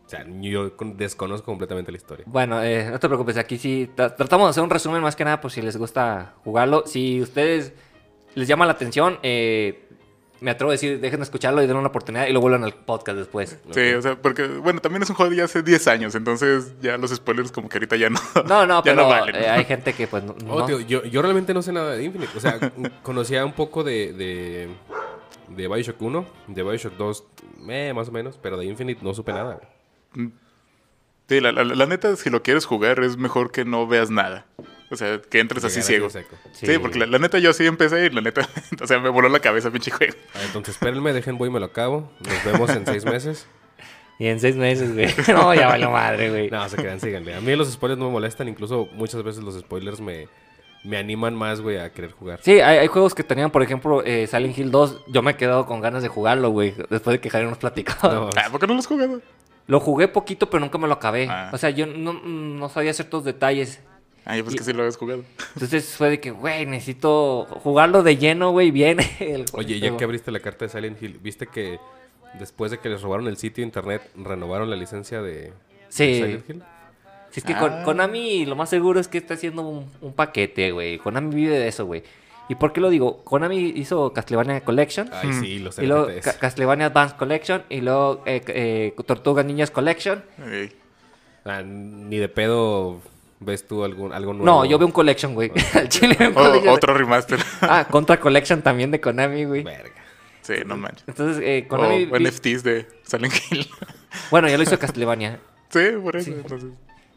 O 0.10 0.12
sea, 0.12 0.26
yo 0.42 0.76
con- 0.76 0.98
desconozco 0.98 1.46
completamente 1.46 1.92
la 1.92 1.98
historia. 1.98 2.26
Bueno, 2.28 2.64
eh, 2.64 2.90
no 2.90 2.98
te 3.00 3.08
preocupes, 3.08 3.38
aquí 3.38 3.60
sí 3.60 3.88
tra- 3.96 4.16
tratamos 4.16 4.48
de 4.48 4.50
hacer 4.50 4.64
un 4.64 4.72
resumen 4.72 5.04
más 5.04 5.16
que 5.16 5.24
nada 5.24 5.40
por 5.40 5.52
si 5.52 5.62
les 5.62 5.78
gusta 5.78 6.34
jugarlo. 6.44 6.82
Si 6.88 7.22
ustedes 7.22 7.74
les 8.34 8.48
llama 8.48 8.66
la 8.66 8.72
atención, 8.72 9.20
eh, 9.22 9.86
me 10.42 10.50
atrevo 10.50 10.72
a 10.72 10.74
decir, 10.74 11.00
dejen 11.00 11.20
de 11.20 11.26
escucharlo 11.26 11.62
y 11.62 11.68
den 11.68 11.78
una 11.78 11.90
oportunidad 11.90 12.26
y 12.26 12.34
lo 12.34 12.42
vuelvan 12.42 12.64
al 12.64 12.74
podcast 12.74 13.20
después. 13.20 13.60
Sí, 13.70 13.94
o 13.94 14.02
sea, 14.02 14.16
porque, 14.20 14.48
bueno, 14.48 14.80
también 14.82 15.04
es 15.04 15.10
un 15.12 15.16
juego 15.16 15.30
de 15.30 15.38
ya 15.38 15.44
hace 15.44 15.62
10 15.62 15.88
años, 15.90 16.16
entonces 16.16 16.74
ya 16.82 16.98
los 16.98 17.12
spoilers 17.14 17.52
como 17.52 17.70
que 17.70 17.78
ahorita 17.78 17.96
ya 17.96 18.10
no. 18.10 18.20
No, 18.48 18.66
no, 18.66 18.78
ya 18.84 18.96
pero 18.96 19.08
valen, 19.08 19.36
¿no? 19.36 19.42
eh, 19.42 19.48
hay 19.48 19.66
gente 19.66 19.94
que 19.94 20.08
pues 20.08 20.24
no... 20.24 20.34
Oh, 20.50 20.60
no- 20.62 20.66
tío, 20.66 20.80
yo, 20.80 21.04
yo 21.04 21.22
realmente 21.22 21.54
no 21.54 21.62
sé 21.62 21.72
nada 21.72 21.92
de 21.92 22.04
Infinite. 22.04 22.32
O 22.36 22.40
sea, 22.40 22.58
conocía 23.04 23.46
un 23.46 23.54
poco 23.54 23.84
de, 23.84 24.12
de, 24.14 24.70
de 25.56 25.68
Bioshock 25.68 26.02
1, 26.02 26.26
de 26.48 26.64
Bioshock 26.64 26.94
2, 26.98 27.24
eh, 27.70 27.94
más 27.94 28.08
o 28.08 28.12
menos, 28.12 28.40
pero 28.42 28.58
de 28.58 28.66
Infinite 28.66 29.02
no 29.04 29.14
supe 29.14 29.34
nada. 29.34 29.60
Sí, 31.28 31.40
la, 31.40 31.52
la- 31.52 31.64
la 31.64 31.86
neta, 31.86 32.16
si 32.16 32.30
lo 32.30 32.42
quieres 32.42 32.66
jugar, 32.66 33.00
es 33.04 33.18
mejor 33.18 33.52
que 33.52 33.64
no 33.66 33.86
veas 33.88 34.10
nada. 34.10 34.46
O 34.92 34.96
sea, 34.96 35.22
que 35.22 35.40
entres 35.40 35.64
así 35.64 35.84
ciego. 35.84 36.10
Sí, 36.10 36.20
Sí. 36.54 36.80
porque 36.80 36.98
la, 36.98 37.06
la 37.06 37.20
neta 37.20 37.38
yo 37.38 37.54
sí 37.54 37.68
empecé 37.68 38.08
y 38.08 38.10
la 38.10 38.22
neta, 38.22 38.50
o 38.82 38.88
sea, 38.88 38.98
me 39.00 39.10
voló 39.10 39.30
la 39.30 39.40
cabeza 39.40 39.70
pinche 39.70 39.92
juego. 39.92 40.16
Ah, 40.34 40.40
entonces, 40.46 40.74
espérenme, 40.76 41.14
dejen 41.14 41.38
voy 41.38 41.50
y 41.50 41.52
me 41.52 41.60
lo 41.60 41.68
acabo. 41.68 42.12
Nos 42.22 42.44
vemos 42.46 42.70
en 42.72 42.86
seis 42.88 43.06
meses. 43.06 43.46
Y 44.18 44.26
en 44.28 44.40
seis 44.40 44.56
meses, 44.56 44.94
güey. 44.96 45.08
No, 45.28 45.54
ya 45.54 45.68
valió 45.68 45.92
madre, 45.92 46.30
güey. 46.32 46.50
No, 46.50 46.68
se 46.68 46.78
quedan, 46.78 47.00
síganle. 47.00 47.36
A 47.36 47.42
mí 47.42 47.56
los 47.56 47.72
spoilers 47.72 48.00
no 48.00 48.06
me 48.08 48.12
molestan, 48.12 48.48
incluso 48.48 48.90
muchas 48.94 49.22
veces 49.22 49.44
los 49.44 49.58
spoilers 49.60 50.02
me, 50.02 50.28
me 50.84 50.98
animan 50.98 51.36
más, 51.36 51.62
güey, 51.62 51.78
a 51.78 51.94
querer 51.94 52.12
jugar. 52.12 52.40
Sí, 52.42 52.54
hay, 52.60 52.80
hay 52.80 52.88
juegos 52.88 53.14
que 53.14 53.24
tenían, 53.24 53.52
por 53.52 53.62
ejemplo, 53.62 54.04
eh, 54.04 54.26
Silent 54.26 54.58
Hill 54.58 54.72
2. 54.72 55.04
Yo 55.10 55.22
me 55.22 55.32
he 55.32 55.36
quedado 55.38 55.68
con 55.68 55.80
ganas 55.80 56.02
de 56.02 56.10
jugarlo, 56.10 56.50
güey. 56.50 56.74
Después 56.90 57.14
de 57.14 57.20
que 57.22 57.30
Javier 57.30 57.48
nos 57.50 57.60
platicó. 57.60 57.94
No, 58.12 58.30
Ah, 58.36 58.50
¿por 58.50 58.60
qué 58.60 58.66
no 58.66 58.74
lo 58.74 58.80
has 58.80 58.88
jugado? 58.88 59.22
Lo 59.70 59.80
jugué 59.80 60.08
poquito, 60.08 60.50
pero 60.50 60.60
nunca 60.60 60.78
me 60.80 60.88
lo 60.88 60.96
acabé. 60.96 61.28
Ah. 61.30 61.50
O 61.54 61.58
sea, 61.58 61.70
yo 61.70 61.86
no, 61.86 62.14
no 62.14 62.70
sabía 62.70 62.92
ciertos 62.94 63.24
detalles. 63.24 63.80
Ah, 64.26 64.36
yo 64.36 64.44
pues 64.44 64.56
que 64.56 64.64
sí 64.64 64.74
lo 64.74 64.80
habías 64.82 64.98
jugado. 64.98 65.24
Entonces 65.54 65.96
fue 65.96 66.10
de 66.10 66.20
que, 66.20 66.32
güey, 66.32 66.66
necesito 66.66 67.46
jugarlo 67.64 68.04
de 68.04 68.18
lleno, 68.18 68.52
güey, 68.52 68.72
bien. 68.72 68.98
el 69.20 69.46
Oye, 69.54 69.80
ya 69.80 69.96
que 69.96 70.04
abriste 70.04 70.32
la 70.32 70.40
carta 70.40 70.66
de 70.66 70.70
Silent 70.70 71.02
Hill, 71.02 71.20
¿viste 71.22 71.46
que 71.48 71.80
después 72.40 72.72
de 72.72 72.80
que 72.80 72.90
les 72.90 73.02
robaron 73.02 73.28
el 73.28 73.38
sitio 73.38 73.64
internet, 73.64 74.02
renovaron 74.16 74.70
la 74.70 74.76
licencia 74.76 75.22
de, 75.22 75.54
Sí. 75.90 76.06
de 76.08 76.16
Silent 76.16 76.50
Hill? 76.50 76.64
Si 77.32 77.40
es 77.42 77.46
que 77.46 77.56
con- 77.56 77.72
Ah. 77.72 77.84
Konami 77.86 78.48
lo 78.48 78.56
más 78.56 78.70
seguro 78.72 79.00
es 79.00 79.08
que 79.08 79.20
está 79.20 79.36
haciendo 79.36 79.62
un, 79.62 79.86
un 80.02 80.14
paquete, 80.14 80.72
güey. 80.72 80.98
Konami 80.98 81.34
vive 81.36 81.60
de 81.60 81.68
eso, 81.68 81.86
güey. 81.86 82.02
¿Y 82.50 82.56
por 82.56 82.74
qué 82.74 82.82
lo 82.82 82.90
digo? 82.90 83.24
Konami 83.24 83.58
hizo 83.76 84.12
Castlevania 84.12 84.62
Collection. 84.62 85.10
Ay, 85.14 85.32
sí, 85.34 85.60
los 85.60 85.78
Y 85.80 85.86
luego. 85.86 86.08
Ca- 86.22 86.34
Castlevania 86.40 86.88
Advance 86.88 87.16
Collection. 87.16 87.64
Y 87.70 87.82
luego 87.82 88.24
eh, 88.26 88.42
eh, 88.48 88.96
Tortugas 89.06 89.46
Ninjas 89.46 89.72
Collection. 89.72 90.24
Ey. 90.52 90.72
Ah, 91.46 91.62
ni 91.64 92.18
de 92.18 92.28
pedo 92.28 93.00
ves 93.40 93.68
tú 93.68 93.84
algún, 93.84 94.12
algo 94.14 94.34
nuevo. 94.34 94.46
No, 94.46 94.66
yo 94.66 94.78
veo 94.78 94.88
un 94.88 94.92
Collection, 94.92 95.34
güey. 95.36 95.52
Al 95.76 95.88
chile 95.90 96.16
veo 96.20 96.30
un 96.32 96.38
O- 96.38 96.42
Collection. 96.42 96.74
otro 96.74 96.94
remaster. 96.96 97.40
Ah, 97.62 97.88
Contra 97.90 98.20
Collection 98.20 98.62
también 98.62 98.92
de 98.92 99.00
Konami, 99.00 99.46
güey. 99.46 99.64
Verga. 99.64 99.94
sí, 100.42 100.56
no 100.66 100.76
manches. 100.76 101.04
Entonces, 101.08 101.42
eh, 101.46 101.64
O 101.68 101.70
Konami... 101.70 102.06
vi- 102.06 102.20
NFTs 102.28 102.64
de 102.64 102.88
Silent 103.04 103.34
Hill. 103.52 103.68
Bueno, 104.32 104.50
ya 104.50 104.58
lo 104.58 104.64
hizo 104.64 104.78
Castlevania. 104.80 105.40
sí, 105.70 105.82
por 106.04 106.16
eso. 106.18 106.32
Entonces, 106.32 106.70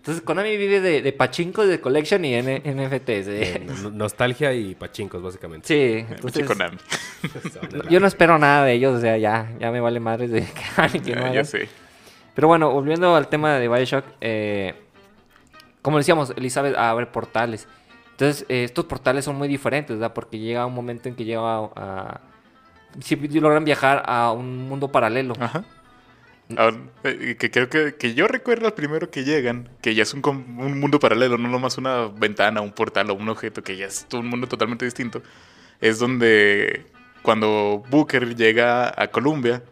Entonces, 0.02 0.24
Konami 0.24 0.56
vive 0.56 0.80
de, 0.80 1.00
de 1.00 1.12
pachinko, 1.12 1.64
de 1.64 1.80
collection 1.80 2.24
y 2.24 2.34
N- 2.34 2.58
NFTs. 2.64 3.08
Eh, 3.08 3.26
eh. 3.54 3.66
no- 3.84 3.90
nostalgia 3.90 4.52
y 4.52 4.74
pachincos, 4.74 5.22
básicamente. 5.22 5.68
Sí, 5.68 6.02
pinche 6.02 6.40
entonces, 6.40 6.44
Konami. 6.48 6.76
yo 7.88 8.00
no 8.00 8.08
espero 8.08 8.36
nada 8.36 8.64
de 8.64 8.72
ellos, 8.72 8.98
o 8.98 9.00
sea, 9.00 9.16
ya, 9.16 9.52
ya 9.60 9.70
me 9.70 9.78
vale 9.80 10.00
madres 10.00 10.32
de 10.32 10.40
que 10.42 11.00
que 11.00 11.14
no 11.14 11.20
hagan. 11.20 11.34
ya 11.34 11.44
sé. 11.44 11.68
Pero 12.34 12.48
bueno, 12.48 12.70
volviendo 12.72 13.14
al 13.14 13.28
tema 13.28 13.54
de 13.54 13.68
Bioshock, 13.68 14.04
eh, 14.20 14.74
como 15.82 15.98
decíamos, 15.98 16.32
Elizabeth 16.36 16.74
abre 16.76 17.06
portales. 17.06 17.68
Entonces, 18.10 18.44
eh, 18.48 18.64
estos 18.64 18.86
portales 18.86 19.24
son 19.24 19.36
muy 19.36 19.46
diferentes, 19.46 19.96
¿verdad? 19.96 20.12
Porque 20.14 20.38
llega 20.40 20.66
un 20.66 20.74
momento 20.74 21.08
en 21.08 21.14
que 21.14 21.24
llega 21.24 21.40
a... 21.58 21.70
a- 21.76 22.20
sí, 23.00 23.14
logran 23.38 23.64
viajar 23.64 24.02
a 24.04 24.32
un 24.32 24.68
mundo 24.68 24.90
paralelo. 24.90 25.34
Ajá. 25.38 25.62
Ahora, 26.56 26.78
eh, 27.04 27.36
que 27.38 27.50
creo 27.50 27.68
que, 27.68 27.94
que 27.94 28.14
yo 28.14 28.26
recuerdo 28.26 28.66
al 28.66 28.74
primero 28.74 29.10
que 29.10 29.24
llegan, 29.24 29.68
que 29.80 29.94
ya 29.94 30.02
es 30.02 30.14
un, 30.14 30.24
un 30.24 30.80
mundo 30.80 30.98
paralelo, 30.98 31.38
no 31.38 31.48
nomás 31.48 31.78
una 31.78 32.08
ventana, 32.08 32.60
un 32.60 32.72
portal 32.72 33.10
o 33.10 33.14
un 33.14 33.28
objeto, 33.28 33.62
que 33.62 33.76
ya 33.76 33.86
es 33.86 34.06
un 34.12 34.26
mundo 34.26 34.46
totalmente 34.46 34.84
distinto. 34.84 35.22
Es 35.80 35.98
donde 35.98 36.86
cuando 37.22 37.82
Booker 37.90 38.36
llega 38.36 38.92
a 39.00 39.08
Columbia, 39.08 39.62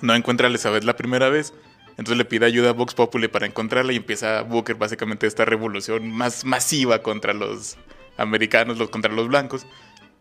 no 0.00 0.14
encuentra 0.14 0.46
a 0.46 0.50
Elizabeth 0.50 0.84
la 0.84 0.96
primera 0.96 1.28
vez, 1.28 1.52
entonces 1.90 2.16
le 2.16 2.24
pide 2.24 2.46
ayuda 2.46 2.70
a 2.70 2.72
Vox 2.72 2.94
Populi 2.94 3.28
para 3.28 3.46
encontrarla 3.46 3.92
y 3.92 3.96
empieza 3.96 4.42
Booker 4.42 4.76
básicamente 4.76 5.26
esta 5.26 5.44
revolución 5.44 6.10
más 6.10 6.44
masiva 6.44 7.02
contra 7.02 7.34
los 7.34 7.76
americanos, 8.16 8.78
los, 8.78 8.90
contra 8.90 9.12
los 9.12 9.28
blancos. 9.28 9.66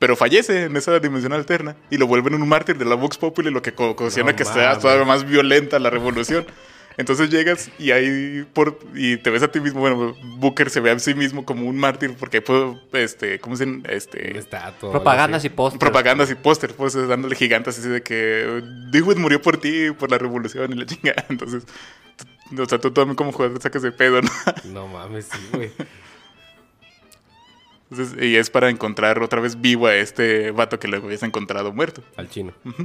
Pero 0.01 0.15
fallece 0.15 0.63
en 0.63 0.75
esa 0.77 0.99
dimensión 0.99 1.31
alterna 1.31 1.75
y 1.91 1.97
lo 1.99 2.07
vuelven 2.07 2.33
un 2.33 2.49
mártir 2.49 2.75
de 2.75 2.85
la 2.85 2.95
Vox 2.95 3.19
Populi, 3.19 3.51
lo 3.51 3.61
que 3.61 3.71
ocasiona 3.77 4.31
No 4.31 4.35
que 4.35 4.45
sea 4.45 4.79
todavía 4.79 5.05
más 5.05 5.23
violenta 5.23 5.77
la 5.77 5.91
revolución. 5.91 6.43
Entonces 6.97 7.29
llegas 7.29 7.69
y 7.77 7.91
ahí 7.91 8.43
por 8.51 8.79
y 8.95 9.17
te 9.17 9.29
ves 9.29 9.43
a 9.43 9.51
ti 9.51 9.59
mismo, 9.59 9.79
bueno, 9.79 10.15
Booker 10.37 10.71
se 10.71 10.79
ve 10.79 10.89
a 10.89 10.97
sí 10.97 11.13
mismo 11.13 11.45
como 11.45 11.67
un 11.67 11.77
mártir 11.77 12.15
porque 12.19 12.43
este, 12.93 13.39
¿cómo 13.39 13.55
se 13.55 13.83
este 13.89 14.39
estatua, 14.39 14.89
Propagandas 14.89 15.45
y 15.45 15.49
posts. 15.49 15.77
propagandas 15.77 16.31
y 16.31 16.35
póster, 16.35 16.73
pues 16.73 16.95
dándole 17.07 17.35
gigantes 17.35 17.77
así 17.77 17.87
de 17.87 18.01
que 18.01 18.63
Dewey 18.89 19.15
murió 19.17 19.39
por 19.39 19.57
ti, 19.57 19.91
por 19.91 20.09
la 20.09 20.17
revolución 20.17 20.73
y 20.73 20.77
la 20.77 20.87
chingada. 20.87 21.25
Entonces, 21.29 21.63
o 22.57 22.65
sea, 22.65 22.79
tú 22.79 22.89
también 22.89 23.15
como 23.15 23.31
jugador 23.31 23.61
sacas 23.61 23.83
de 23.83 23.91
pedo, 23.91 24.19
¿no? 24.19 24.31
No 24.65 24.87
mames, 24.87 25.29
sí, 25.31 25.39
güey. 25.53 25.71
Entonces, 27.91 28.23
y 28.23 28.37
es 28.37 28.49
para 28.49 28.69
encontrar 28.69 29.21
otra 29.21 29.41
vez 29.41 29.59
vivo 29.59 29.87
a 29.87 29.95
este 29.95 30.51
vato 30.51 30.79
que 30.79 30.87
lo 30.87 30.97
habías 30.97 31.23
encontrado 31.23 31.73
muerto. 31.73 32.01
Al 32.15 32.29
chino. 32.29 32.53
Mm. 32.63 32.83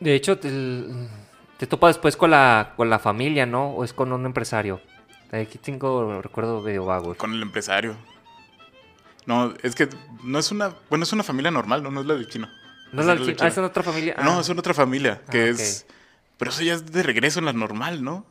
De 0.00 0.14
hecho, 0.14 0.38
te, 0.38 0.50
te 1.58 1.66
topa 1.66 1.88
después 1.88 2.16
con 2.16 2.30
la, 2.30 2.72
con 2.76 2.88
la 2.88 2.98
familia, 2.98 3.44
¿no? 3.44 3.70
O 3.72 3.84
es 3.84 3.92
con 3.92 4.12
un 4.12 4.24
empresario. 4.24 4.80
Aquí 5.32 5.58
tengo 5.58 6.20
recuerdo 6.22 6.60
medio 6.62 6.84
vago. 6.84 7.14
Con 7.16 7.32
el 7.34 7.42
empresario. 7.42 7.96
No, 9.26 9.52
es 9.62 9.74
que 9.74 9.88
no 10.24 10.38
es 10.38 10.50
una, 10.50 10.72
bueno, 10.88 11.02
es 11.04 11.12
una 11.12 11.22
familia 11.22 11.50
normal, 11.50 11.82
no, 11.82 11.90
no 11.90 12.00
es 12.00 12.06
la 12.06 12.14
del 12.14 12.28
chino. 12.28 12.48
¿No 12.92 13.02
es 13.02 13.06
la 13.06 13.14
del 13.14 13.26
del 13.26 13.36
chi- 13.36 13.44
ah, 13.44 13.48
es 13.48 13.54
chino. 13.54 13.66
en 13.66 13.70
otra 13.70 13.82
familia. 13.82 14.16
No, 14.24 14.38
Ah, 14.38 14.40
es 14.40 14.48
una 14.48 14.60
otra 14.60 14.74
familia, 14.74 15.20
que 15.30 15.42
Ah, 15.42 15.46
es... 15.46 15.86
Pero 16.38 16.50
eso 16.50 16.62
ya 16.62 16.74
es 16.74 16.90
de 16.90 17.02
regreso 17.02 17.38
en 17.38 17.44
la 17.44 17.52
normal, 17.52 18.02
¿no? 18.02 18.24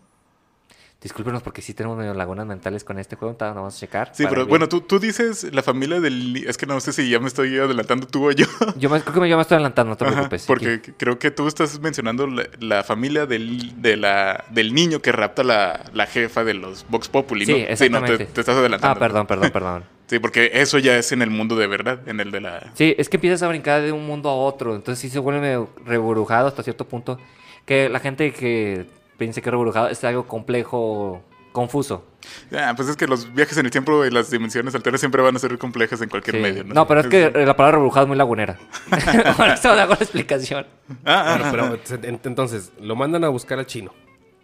Discúlpenos 1.01 1.41
porque 1.41 1.62
sí 1.62 1.73
tenemos 1.73 1.97
medio 1.97 2.13
lagunas 2.13 2.45
mentales 2.45 2.83
con 2.83 2.99
este 2.99 3.15
juego. 3.15 3.29
ahorita 3.29 3.53
Vamos 3.53 3.73
a 3.73 3.79
checar. 3.79 4.12
Sí, 4.13 4.25
pero 4.27 4.41
ver. 4.41 4.49
bueno, 4.49 4.67
tú, 4.67 4.81
tú 4.81 4.99
dices 4.99 5.47
la 5.53 5.63
familia 5.63 6.01
del... 6.01 6.35
Es 6.45 6.57
que 6.57 6.65
no 6.65 6.77
sé 6.81 6.91
si 6.91 7.09
ya 7.09 7.21
me 7.21 7.27
estoy 7.27 7.57
adelantando 7.57 8.05
tú 8.05 8.27
o 8.27 8.31
yo. 8.31 8.45
Yo 8.77 8.89
me, 8.89 8.99
creo 8.99 9.13
que 9.13 9.19
me- 9.21 9.29
yo 9.29 9.38
me 9.38 9.41
estoy 9.43 9.55
adelantando, 9.55 9.91
no 9.91 9.95
te 9.97 10.03
Ajá, 10.03 10.13
preocupes. 10.15 10.43
porque 10.45 10.81
creo 10.97 11.17
que 11.17 11.31
tú 11.31 11.47
estás 11.47 11.79
mencionando 11.79 12.27
la, 12.27 12.47
la 12.59 12.83
familia 12.83 13.25
del, 13.25 13.81
de 13.81 13.95
la, 13.95 14.43
del 14.49 14.73
niño 14.73 15.01
que 15.01 15.13
rapta 15.13 15.41
la, 15.45 15.85
la 15.93 16.05
jefa 16.05 16.43
de 16.43 16.55
los 16.55 16.85
Vox 16.89 17.07
Populi, 17.07 17.45
Sí, 17.45 17.51
¿no? 17.53 17.57
Sí, 17.57 17.63
no, 17.63 17.67
te, 17.67 17.73
exactamente. 17.73 18.25
te 18.25 18.41
estás 18.41 18.57
adelantando. 18.57 18.95
Ah, 18.97 18.99
perdón, 18.99 19.25
perdón, 19.25 19.51
perdón. 19.51 19.83
Sí, 20.09 20.17
porque 20.19 20.49
eso 20.55 20.79
ya 20.79 20.97
es 20.97 21.12
en 21.12 21.21
el 21.21 21.29
mundo 21.29 21.55
de 21.55 21.67
verdad, 21.67 22.05
en 22.09 22.19
el 22.19 22.31
de 22.31 22.41
la... 22.41 22.71
Sí, 22.73 22.95
es 22.97 23.07
que 23.09 23.17
empiezas 23.17 23.43
a 23.43 23.47
brincar 23.47 23.83
de 23.83 23.91
un 23.91 24.05
mundo 24.07 24.27
a 24.27 24.33
otro. 24.35 24.75
Entonces 24.75 24.99
sí 24.99 25.07
se 25.07 25.19
vuelve 25.19 25.39
medio 25.39 25.69
reburujado 25.85 26.47
hasta 26.47 26.63
cierto 26.63 26.85
punto. 26.88 27.19
Que 27.65 27.88
la 27.89 27.99
gente 27.99 28.33
que 28.33 28.88
piense 29.19 29.41
que 29.43 29.49
es 29.49 29.51
reburujado 29.51 29.89
es 29.89 30.03
algo 30.03 30.25
complejo, 30.25 31.21
confuso. 31.51 32.05
Ah, 32.55 32.73
pues 32.75 32.89
es 32.89 32.95
que 32.95 33.05
los 33.08 33.32
viajes 33.34 33.58
en 33.58 33.65
el 33.65 33.71
tiempo 33.71 34.03
y 34.05 34.10
las 34.10 34.32
dimensiones 34.32 34.73
alternas 34.73 34.99
siempre 35.01 35.21
van 35.21 35.36
a 35.36 35.39
ser 35.39 35.55
complejas 35.60 36.01
en 36.01 36.10
cualquier 36.10 36.38
Sí. 36.38 36.41
medio, 36.41 36.63
¿no? 36.63 36.73
No, 36.73 36.88
pero 36.88 37.01
es 37.01 37.08
que 37.08 37.29
la 37.32 37.55
palabra 37.55 37.73
reburujado 37.77 38.05
es 38.05 38.08
muy 38.08 38.17
lagunera. 38.17 38.58
Por 39.38 39.47
eso 39.49 39.69
hago 39.71 39.93
la 39.93 39.99
explicación. 39.99 40.65
Ah, 41.05 41.36
ah, 41.36 41.38
Bueno, 41.51 41.77
pero 41.79 42.01
ent- 42.01 42.19
entonces, 42.25 42.71
lo 42.82 42.95
mandan 42.95 43.23
a 43.23 43.29
buscar 43.29 43.60
al 43.60 43.65
chino 43.67 43.93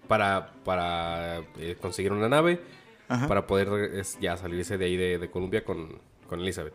para, 0.07 0.51
para 0.63 1.37
eh, 1.57 1.75
conseguir 1.81 2.11
una 2.11 2.29
nave, 2.29 2.61
Ajá. 3.07 3.27
para 3.27 3.47
poder 3.47 3.69
es, 3.95 4.17
ya 4.19 4.37
salirse 4.37 4.77
de 4.77 4.85
ahí 4.85 4.97
de, 4.97 5.17
de 5.19 5.29
Colombia 5.31 5.63
con, 5.63 5.99
con 6.27 6.39
Elizabeth. 6.41 6.73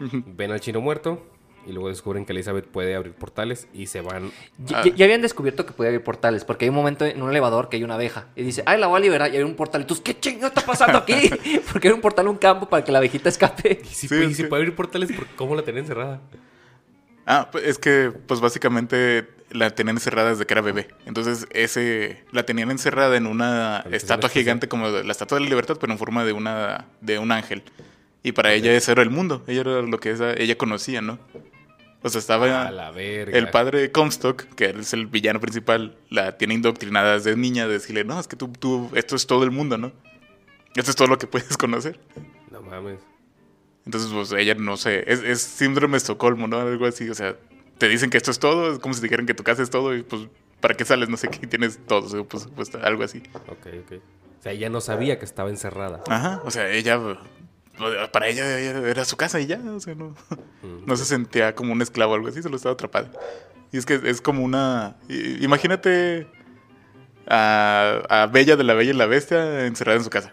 Ven 0.00 0.52
al 0.52 0.60
chino 0.60 0.80
muerto 0.80 1.26
y 1.68 1.72
luego 1.72 1.88
descubren 1.90 2.24
que 2.24 2.32
Elizabeth 2.32 2.64
puede 2.66 2.94
abrir 2.96 3.12
portales 3.12 3.68
y 3.74 3.86
se 3.86 4.00
van. 4.00 4.32
Ya, 4.58 4.78
Ah. 4.78 5.04
habían 5.04 5.20
descubierto 5.22 5.66
que 5.66 5.72
podía 5.72 5.90
haber 5.90 6.02
portales, 6.02 6.44
porque 6.44 6.64
hay 6.64 6.70
un 6.70 6.74
momento 6.74 7.04
en 7.04 7.20
un 7.22 7.30
elevador 7.30 7.68
que 7.68 7.76
hay 7.76 7.84
una 7.84 7.94
abeja 7.94 8.26
y 8.34 8.42
dice, 8.42 8.62
ay, 8.66 8.80
la 8.80 8.86
voy 8.86 8.96
a 8.96 9.00
liberar 9.00 9.32
y 9.32 9.36
hay 9.36 9.42
un 9.42 9.54
portal. 9.54 9.82
Y 9.82 9.84
tú, 9.84 10.02
¿qué 10.02 10.18
chingo 10.18 10.46
está 10.46 10.62
pasando 10.62 10.98
aquí? 10.98 11.14
porque 11.72 11.88
hay 11.88 11.94
un 11.94 12.00
portal, 12.00 12.26
un 12.28 12.38
campo 12.38 12.68
para 12.68 12.82
que 12.82 12.90
la 12.90 12.98
abejita 12.98 13.28
escape. 13.28 13.80
Y 13.82 13.86
si, 13.86 13.94
Sí, 13.94 14.08
puede- 14.08 14.24
es 14.24 14.30
y 14.30 14.34
si 14.34 14.42
que- 14.44 14.48
puede 14.48 14.62
abrir 14.62 14.74
portales, 14.74 15.12
¿por 15.12 15.26
¿cómo 15.36 15.54
la 15.54 15.62
tenía 15.62 15.80
encerrada? 15.82 16.20
Ah, 17.30 17.48
pues 17.52 17.64
es 17.64 17.78
que, 17.78 18.10
pues 18.26 18.40
básicamente 18.40 19.28
la 19.50 19.68
tenían 19.70 19.96
encerrada 19.96 20.30
desde 20.30 20.46
que 20.46 20.54
era 20.54 20.62
bebé. 20.62 20.88
Entonces, 21.04 21.46
ese 21.52 22.24
la 22.32 22.44
tenían 22.44 22.70
encerrada 22.70 23.16
en 23.18 23.26
una 23.26 23.84
estatua 23.92 24.30
gigante 24.30 24.66
como 24.68 24.88
la 24.88 25.10
estatua 25.12 25.36
de 25.36 25.44
la 25.44 25.50
libertad, 25.50 25.76
pero 25.78 25.92
en 25.92 25.98
forma 25.98 26.24
de 26.24 26.32
una 26.32 26.86
de 27.02 27.18
un 27.18 27.30
ángel. 27.30 27.62
Y 28.22 28.32
para 28.32 28.52
ella 28.54 28.72
ese 28.72 28.92
era 28.92 29.02
el 29.02 29.10
mundo. 29.10 29.44
Ella 29.46 29.60
era 29.60 29.82
lo 29.82 30.00
que 30.00 30.10
esa- 30.10 30.32
ella 30.32 30.56
conocía, 30.56 31.02
¿no? 31.02 31.18
O 32.02 32.08
sea, 32.08 32.20
estaba 32.20 32.66
A 32.66 32.70
la 32.70 32.90
verga. 32.92 33.36
el 33.36 33.50
padre 33.50 33.80
de 33.80 33.90
Comstock, 33.90 34.44
que 34.54 34.66
es 34.66 34.92
el 34.92 35.06
villano 35.06 35.40
principal, 35.40 35.96
la 36.10 36.38
tiene 36.38 36.54
indoctrinada 36.54 37.14
desde 37.14 37.36
niña 37.36 37.66
de 37.66 37.74
decirle, 37.74 38.04
no, 38.04 38.18
es 38.20 38.28
que 38.28 38.36
tú, 38.36 38.48
tú, 38.48 38.90
esto 38.94 39.16
es 39.16 39.26
todo 39.26 39.42
el 39.42 39.50
mundo, 39.50 39.78
¿no? 39.78 39.92
Esto 40.76 40.90
es 40.90 40.96
todo 40.96 41.08
lo 41.08 41.18
que 41.18 41.26
puedes 41.28 41.56
conocer. 41.56 41.98
No 42.50 42.62
mames. 42.62 43.00
Entonces, 43.84 44.10
pues 44.12 44.32
ella 44.32 44.54
no 44.54 44.76
sé, 44.76 45.10
es, 45.10 45.22
es 45.22 45.40
síndrome 45.40 45.92
de 45.92 45.98
Estocolmo, 45.98 46.46
¿no? 46.46 46.60
Algo 46.60 46.86
así, 46.86 47.08
o 47.08 47.14
sea, 47.14 47.36
te 47.78 47.88
dicen 47.88 48.10
que 48.10 48.18
esto 48.18 48.30
es 48.30 48.38
todo, 48.38 48.72
es 48.72 48.78
como 48.78 48.94
si 48.94 49.00
dijeran 49.00 49.26
que 49.26 49.34
tu 49.34 49.42
casa 49.42 49.62
es 49.62 49.70
todo 49.70 49.96
y 49.96 50.02
pues, 50.02 50.28
¿para 50.60 50.74
qué 50.74 50.84
sales? 50.84 51.08
No 51.08 51.16
sé 51.16 51.28
qué 51.28 51.46
tienes 51.46 51.78
todo, 51.86 52.04
o 52.06 52.08
sea, 52.08 52.22
pues, 52.22 52.48
pues, 52.54 52.74
algo 52.74 53.02
así. 53.02 53.22
Ok, 53.48 53.66
ok. 53.86 53.92
O 54.38 54.42
sea, 54.42 54.52
ella 54.52 54.68
no 54.68 54.80
sabía 54.80 55.18
que 55.18 55.24
estaba 55.24 55.50
encerrada. 55.50 56.02
Ajá, 56.06 56.42
o 56.44 56.50
sea, 56.50 56.70
ella, 56.70 57.00
para 58.12 58.28
ella 58.28 58.44
era 58.88 59.04
su 59.04 59.16
casa 59.16 59.40
y 59.40 59.46
ya, 59.46 59.58
o 59.58 59.80
sea, 59.80 59.94
no, 59.94 60.14
no 60.86 60.96
se 60.96 61.04
sentía 61.04 61.54
como 61.54 61.72
un 61.72 61.82
esclavo 61.82 62.12
o 62.12 62.14
algo 62.16 62.28
así, 62.28 62.42
solo 62.42 62.56
estaba 62.56 62.72
atrapada. 62.74 63.10
Y 63.72 63.76
es 63.78 63.86
que 63.86 64.00
es 64.04 64.20
como 64.20 64.42
una, 64.44 64.96
imagínate 65.08 66.26
a, 67.26 68.02
a 68.08 68.26
Bella 68.26 68.56
de 68.56 68.64
la 68.64 68.74
Bella 68.74 68.90
y 68.92 68.94
la 68.96 69.06
Bestia 69.06 69.66
encerrada 69.66 69.98
en 69.98 70.04
su 70.04 70.10
casa. 70.10 70.32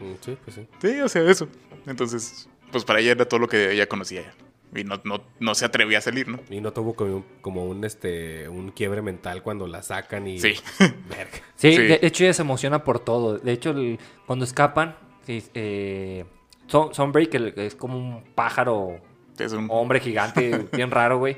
Mm, 0.00 0.12
Sí, 0.24 0.36
pues 0.44 0.56
sí. 0.56 0.66
Sí, 0.80 1.00
o 1.00 1.08
sea, 1.08 1.22
eso. 1.30 1.48
Entonces, 1.86 2.48
pues 2.70 2.84
para 2.84 3.00
ella 3.00 3.12
era 3.12 3.24
todo 3.28 3.40
lo 3.40 3.48
que 3.48 3.72
ella 3.72 3.86
conocía. 3.88 4.32
Y 4.74 4.84
no, 4.84 5.00
no, 5.04 5.22
no 5.38 5.54
se 5.54 5.64
atrevía 5.66 5.98
a 5.98 6.00
salir, 6.00 6.28
¿no? 6.28 6.40
Y 6.48 6.60
no 6.62 6.72
tuvo 6.72 6.94
como 6.94 7.16
un, 7.18 7.24
como 7.42 7.64
un, 7.66 7.84
este, 7.84 8.48
un 8.48 8.70
quiebre 8.70 9.02
mental 9.02 9.42
cuando 9.42 9.66
la 9.66 9.82
sacan 9.82 10.26
y... 10.26 10.40
Sí. 10.40 10.54
Verga. 10.78 11.30
Sí, 11.56 11.72
Sí. 11.72 11.82
De, 11.82 11.98
de 11.98 12.00
hecho 12.02 12.24
ella 12.24 12.32
se 12.32 12.42
emociona 12.42 12.82
por 12.82 12.98
todo. 12.98 13.38
De 13.38 13.52
hecho, 13.52 13.70
el- 13.70 13.98
cuando 14.26 14.44
escapan, 14.46 14.96
sí, 15.26 15.44
eh, 15.54 16.24
Son- 16.72 16.92
Sunbreak, 16.94 17.28
que 17.54 17.66
es 17.66 17.74
como 17.76 17.96
un 17.98 18.24
pájaro, 18.34 18.98
Es 19.38 19.52
un... 19.52 19.68
hombre 19.70 20.00
gigante, 20.00 20.66
bien 20.72 20.90
raro, 20.90 21.18
güey, 21.18 21.36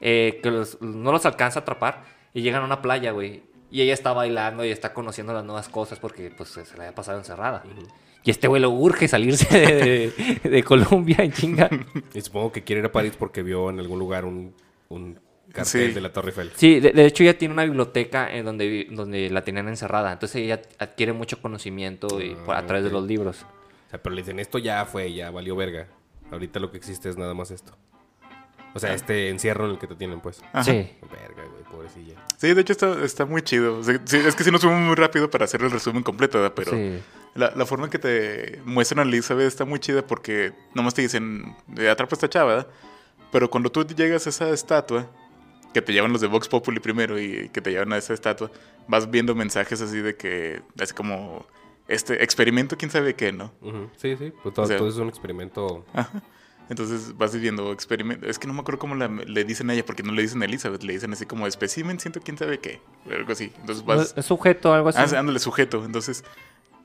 eh, 0.00 0.40
que 0.42 0.50
los- 0.50 0.80
no 0.82 1.12
los 1.12 1.24
alcanza 1.26 1.60
a 1.60 1.62
atrapar 1.62 2.02
y 2.34 2.42
llegan 2.42 2.62
a 2.62 2.64
una 2.64 2.82
playa, 2.82 3.12
güey. 3.12 3.42
Y 3.70 3.80
ella 3.82 3.94
está 3.94 4.12
bailando 4.12 4.64
y 4.64 4.70
está 4.70 4.92
conociendo 4.92 5.32
las 5.32 5.44
nuevas 5.44 5.68
cosas 5.68 5.98
porque 5.98 6.30
pues 6.36 6.50
se 6.50 6.62
le 6.76 6.82
había 6.84 6.94
pasado 6.94 7.18
encerrada. 7.18 7.62
Y 8.24 8.30
este 8.30 8.46
güey 8.48 8.60
lo 8.60 8.70
urge 8.70 9.08
salirse 9.08 9.46
de, 9.58 10.10
de- 10.42 10.50
de 10.50 10.62
Colombia 10.62 11.16
en 11.20 11.32
chinga. 11.32 11.70
Y 12.14 12.20
supongo 12.20 12.52
que 12.52 12.62
quiere 12.64 12.80
ir 12.80 12.86
a 12.86 12.92
París 12.92 13.14
porque 13.18 13.42
vio 13.42 13.70
en 13.70 13.78
algún 13.80 13.98
lugar 13.98 14.24
un, 14.26 14.54
un 14.90 15.18
cartel 15.52 15.88
Sí. 15.88 15.92
de 15.94 16.00
la 16.02 16.12
Torre 16.12 16.28
Eiffel. 16.28 16.50
Sí, 16.54 16.80
de, 16.80 16.90
de 16.92 17.06
hecho 17.06 17.22
ella 17.22 17.36
tiene 17.38 17.54
una 17.54 17.64
biblioteca 17.64 18.30
en 18.34 18.44
donde, 18.44 18.88
donde 18.90 19.30
la 19.30 19.42
tenían 19.42 19.68
encerrada. 19.68 20.12
Entonces 20.12 20.36
ella 20.42 20.60
adquiere 20.78 21.12
mucho 21.14 21.40
conocimiento 21.40 22.20
y, 22.20 22.34
por- 22.34 22.54
a 22.54 22.58
Ah, 22.58 22.66
través 22.66 22.84
de 22.84 22.90
los 22.90 23.04
libros. 23.06 23.46
Sea, 23.92 24.02
pero 24.02 24.14
le 24.14 24.22
dicen, 24.22 24.38
esto 24.40 24.58
ya 24.58 24.84
fue, 24.86 25.12
ya 25.12 25.30
valió 25.30 25.54
verga. 25.54 25.86
Ahorita 26.30 26.58
lo 26.60 26.70
que 26.70 26.78
existe 26.78 27.08
es 27.10 27.16
nada 27.18 27.34
más 27.34 27.50
esto. 27.50 27.76
O 28.74 28.78
sea, 28.78 28.94
este 28.94 29.28
encierro 29.28 29.66
en 29.66 29.72
el 29.72 29.78
que 29.78 29.86
te 29.86 29.94
tienen, 29.94 30.20
pues. 30.20 30.42
Ajá. 30.52 30.64
Sí. 30.64 30.72
Verga, 31.10 31.44
güey, 31.50 31.62
pobrecilla. 31.70 32.14
Sí, 32.38 32.54
de 32.54 32.60
hecho 32.62 32.72
está, 32.72 33.04
está 33.04 33.26
muy 33.26 33.42
chido. 33.42 33.78
O 33.78 33.82
sea, 33.84 34.00
sí, 34.06 34.16
es 34.16 34.34
que 34.34 34.44
si 34.44 34.50
nos 34.50 34.62
fuimos 34.62 34.80
muy 34.80 34.94
rápido 34.94 35.28
para 35.28 35.44
hacer 35.44 35.60
el 35.62 35.70
resumen 35.70 36.02
completo, 36.02 36.38
¿verdad? 36.40 36.54
Pero 36.56 36.70
Sí. 36.70 36.98
la, 37.34 37.52
la 37.54 37.66
forma 37.66 37.84
en 37.84 37.90
que 37.90 37.98
te 37.98 38.62
muestran 38.64 39.00
a 39.00 39.02
Elizabeth 39.02 39.46
está 39.46 39.66
muy 39.66 39.78
chida 39.78 40.00
porque 40.06 40.54
nomás 40.74 40.94
te 40.94 41.02
dicen, 41.02 41.54
"Eh, 41.76 41.90
atrapa 41.90 42.14
a 42.14 42.16
esta 42.16 42.30
chava, 42.30 42.48
¿verdad? 42.54 42.68
Pero 43.30 43.50
cuando 43.50 43.70
tú 43.70 43.84
llegas 43.86 44.26
a 44.26 44.30
esa 44.30 44.48
estatua, 44.48 45.06
que 45.74 45.82
te 45.82 45.92
llevan 45.92 46.12
los 46.12 46.22
de 46.22 46.26
Vox 46.28 46.48
Populi 46.48 46.80
primero 46.80 47.20
y 47.20 47.50
que 47.50 47.60
te 47.60 47.70
llevan 47.72 47.92
a 47.92 47.98
esa 47.98 48.14
estatua, 48.14 48.50
vas 48.88 49.10
viendo 49.10 49.34
mensajes 49.34 49.82
así 49.82 49.98
de 49.98 50.16
que, 50.16 50.62
es 50.78 50.94
como, 50.94 51.46
este 51.88 52.22
experimento, 52.22 52.76
quién 52.76 52.90
sabe 52.90 53.14
qué, 53.14 53.32
¿no? 53.32 53.52
Sí, 53.96 54.16
sí. 54.16 54.32
Pues 54.42 54.54
todo, 54.54 54.64
O 54.64 54.68
sea- 54.68 54.78
todo 54.78 54.88
es 54.88 54.96
un 54.96 55.08
experimento. 55.08 55.84
Ajá. 55.92 56.22
Entonces 56.68 57.16
vas 57.18 57.34
viviendo 57.34 57.72
experimento. 57.72 58.26
Es 58.26 58.38
que 58.38 58.46
no 58.46 58.54
me 58.54 58.60
acuerdo 58.60 58.78
cómo 58.78 58.94
la- 58.94 59.08
le 59.08 59.44
dicen 59.44 59.68
a 59.68 59.74
ella, 59.74 59.84
porque 59.84 60.02
no 60.02 60.12
le 60.12 60.22
dicen 60.22 60.40
a 60.42 60.46
Elizabeth, 60.46 60.82
le 60.84 60.92
dicen 60.94 61.12
así 61.12 61.26
como 61.26 61.46
espécimen, 61.46 61.98
siento 62.00 62.20
quién 62.20 62.38
sabe 62.38 62.60
qué, 62.60 62.80
algo 63.10 63.32
así. 63.32 63.52
Entonces 63.60 63.84
vas. 63.84 64.14
Es 64.16 64.24
sujeto, 64.26 64.72
algo 64.72 64.88
así. 64.88 64.98
Ah, 65.00 65.18
ándale, 65.18 65.38
sujeto. 65.38 65.84
Entonces, 65.84 66.24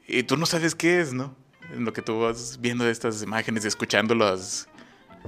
y 0.08 0.24
tú 0.24 0.36
no 0.36 0.46
sabes 0.46 0.76
qué 0.76 1.00
es, 1.00 1.14
¿no? 1.14 1.36
En 1.74 1.86
lo 1.86 1.94
que 1.94 2.02
tú 2.02 2.20
vas 2.20 2.60
viendo 2.60 2.84
de 2.86 2.92
estas 2.92 3.22
imágenes 3.24 3.64
y 3.66 3.68
escuchando 3.68 4.16
las 4.16 4.68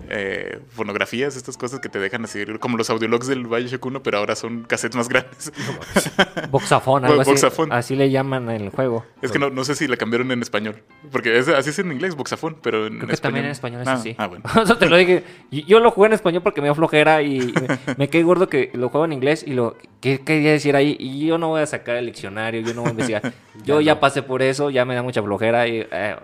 eh, 0.09 0.59
fonografías, 0.69 1.35
estas 1.35 1.57
cosas 1.57 1.79
que 1.79 1.89
te 1.89 1.99
dejan 1.99 2.23
así, 2.25 2.45
como 2.59 2.77
los 2.77 2.89
audiologs 2.89 3.27
del 3.27 3.45
Bioshock 3.47 3.85
1, 3.85 4.03
pero 4.03 4.17
ahora 4.19 4.35
son 4.35 4.63
cassettes 4.63 4.95
más 4.95 5.09
grandes. 5.09 5.51
Boxafón, 6.51 7.05
algo 7.05 7.21
así. 7.21 7.31
Boxafón. 7.31 7.71
Así 7.71 7.95
le 7.95 8.09
llaman 8.09 8.49
en 8.49 8.61
el 8.61 8.69
juego. 8.69 9.05
es 9.21 9.31
que 9.31 9.39
no, 9.39 9.49
no 9.49 9.63
sé 9.63 9.75
si 9.75 9.87
la 9.87 9.97
cambiaron 9.97 10.31
en 10.31 10.41
español, 10.41 10.81
porque 11.11 11.37
es- 11.37 11.47
así 11.47 11.69
es 11.71 11.79
en 11.79 11.91
inglés, 11.91 12.15
boxafón, 12.15 12.57
pero 12.61 12.87
en 12.87 12.97
Creo 12.97 13.09
que 13.09 13.17
también 13.17 13.45
en 13.45 13.51
español 13.51 13.81
es 13.81 13.87
ah, 13.87 13.93
así. 13.93 14.15
Ah, 14.17 14.27
bueno. 14.27 14.43
Eso 14.63 14.77
te 14.77 14.87
lo 14.89 14.97
dije. 14.97 15.23
Y- 15.51 15.65
Yo 15.65 15.79
lo 15.79 15.91
jugué 15.91 16.07
en 16.07 16.13
español 16.13 16.41
porque 16.43 16.61
me 16.61 16.67
dio 16.67 16.75
flojera 16.75 17.21
y 17.21 17.39
me, 17.39 17.95
me 17.97 18.09
quedé 18.09 18.23
gordo 18.23 18.47
que 18.49 18.71
lo 18.73 18.89
juego 18.89 19.05
en 19.05 19.13
inglés 19.13 19.43
y 19.45 19.53
lo... 19.53 19.75
¿Qué 20.01 20.19
quería 20.21 20.51
decir 20.51 20.75
ahí? 20.75 20.95
Y 20.99 21.25
yo 21.27 21.37
no 21.37 21.49
voy 21.49 21.61
a 21.61 21.65
sacar 21.65 21.97
el 21.97 22.05
diccionario, 22.05 22.61
yo 22.61 22.73
no 22.73 22.81
voy 22.81 22.89
a 22.89 22.91
investigar. 22.91 23.33
Yo 23.65 23.81
ya 23.81 23.99
pasé 23.99 24.23
por 24.23 24.41
eso, 24.41 24.69
ya 24.69 24.85
me 24.85 24.95
da 24.95 25.03
mucha 25.03 25.21
flojera 25.21 25.67
y... 25.67 25.85
eh, 25.91 26.15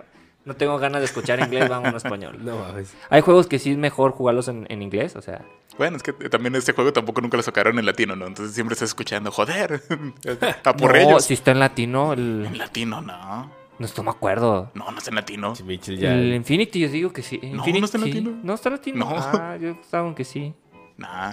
no 0.46 0.54
tengo 0.54 0.78
ganas 0.78 1.00
de 1.00 1.06
escuchar 1.06 1.40
inglés, 1.40 1.68
vamos 1.68 1.90
en 1.90 1.96
español. 1.96 2.38
No 2.46 2.58
mames. 2.58 2.94
Hay 3.10 3.20
juegos 3.20 3.48
que 3.48 3.58
sí 3.58 3.72
es 3.72 3.76
mejor 3.76 4.12
jugarlos 4.12 4.46
en, 4.48 4.66
en 4.68 4.80
inglés, 4.80 5.16
o 5.16 5.22
sea... 5.22 5.44
Bueno, 5.76 5.96
es 5.96 6.02
que 6.02 6.12
también 6.12 6.54
este 6.54 6.72
juego 6.72 6.92
tampoco 6.92 7.20
nunca 7.20 7.36
lo 7.36 7.42
sacaron 7.42 7.78
en 7.78 7.84
latino, 7.84 8.14
¿no? 8.14 8.26
Entonces 8.26 8.54
siempre 8.54 8.74
estás 8.74 8.90
escuchando, 8.90 9.30
joder, 9.32 9.82
a 10.64 10.76
por 10.76 10.92
no, 10.92 10.96
ellos. 10.96 11.24
si 11.24 11.34
está 11.34 11.50
en 11.50 11.58
latino, 11.58 12.12
el... 12.12 12.46
En 12.46 12.56
latino, 12.56 13.02
no. 13.02 13.50
No 13.78 13.84
estoy 13.84 14.04
me 14.04 14.10
acuerdo. 14.10 14.70
No, 14.74 14.90
no 14.90 14.98
está 14.98 15.10
en 15.10 15.16
latino. 15.16 15.52
Mitchell 15.64 15.98
ya. 15.98 16.14
El 16.14 16.32
Infinity, 16.32 16.80
yo 16.80 16.88
digo 16.88 17.12
que 17.12 17.22
sí. 17.22 17.38
no 17.42 17.58
Infinity, 17.58 17.84
está 17.84 17.98
en 17.98 18.04
sí. 18.04 18.10
latino. 18.10 18.38
No 18.42 18.54
está 18.54 18.68
en 18.68 18.74
latino. 18.76 18.98
No. 19.10 19.16
Ah, 19.16 19.56
yo 19.60 19.70
estaba 19.70 20.14
que 20.14 20.24
sí. 20.24 20.54
Nah. 20.96 21.32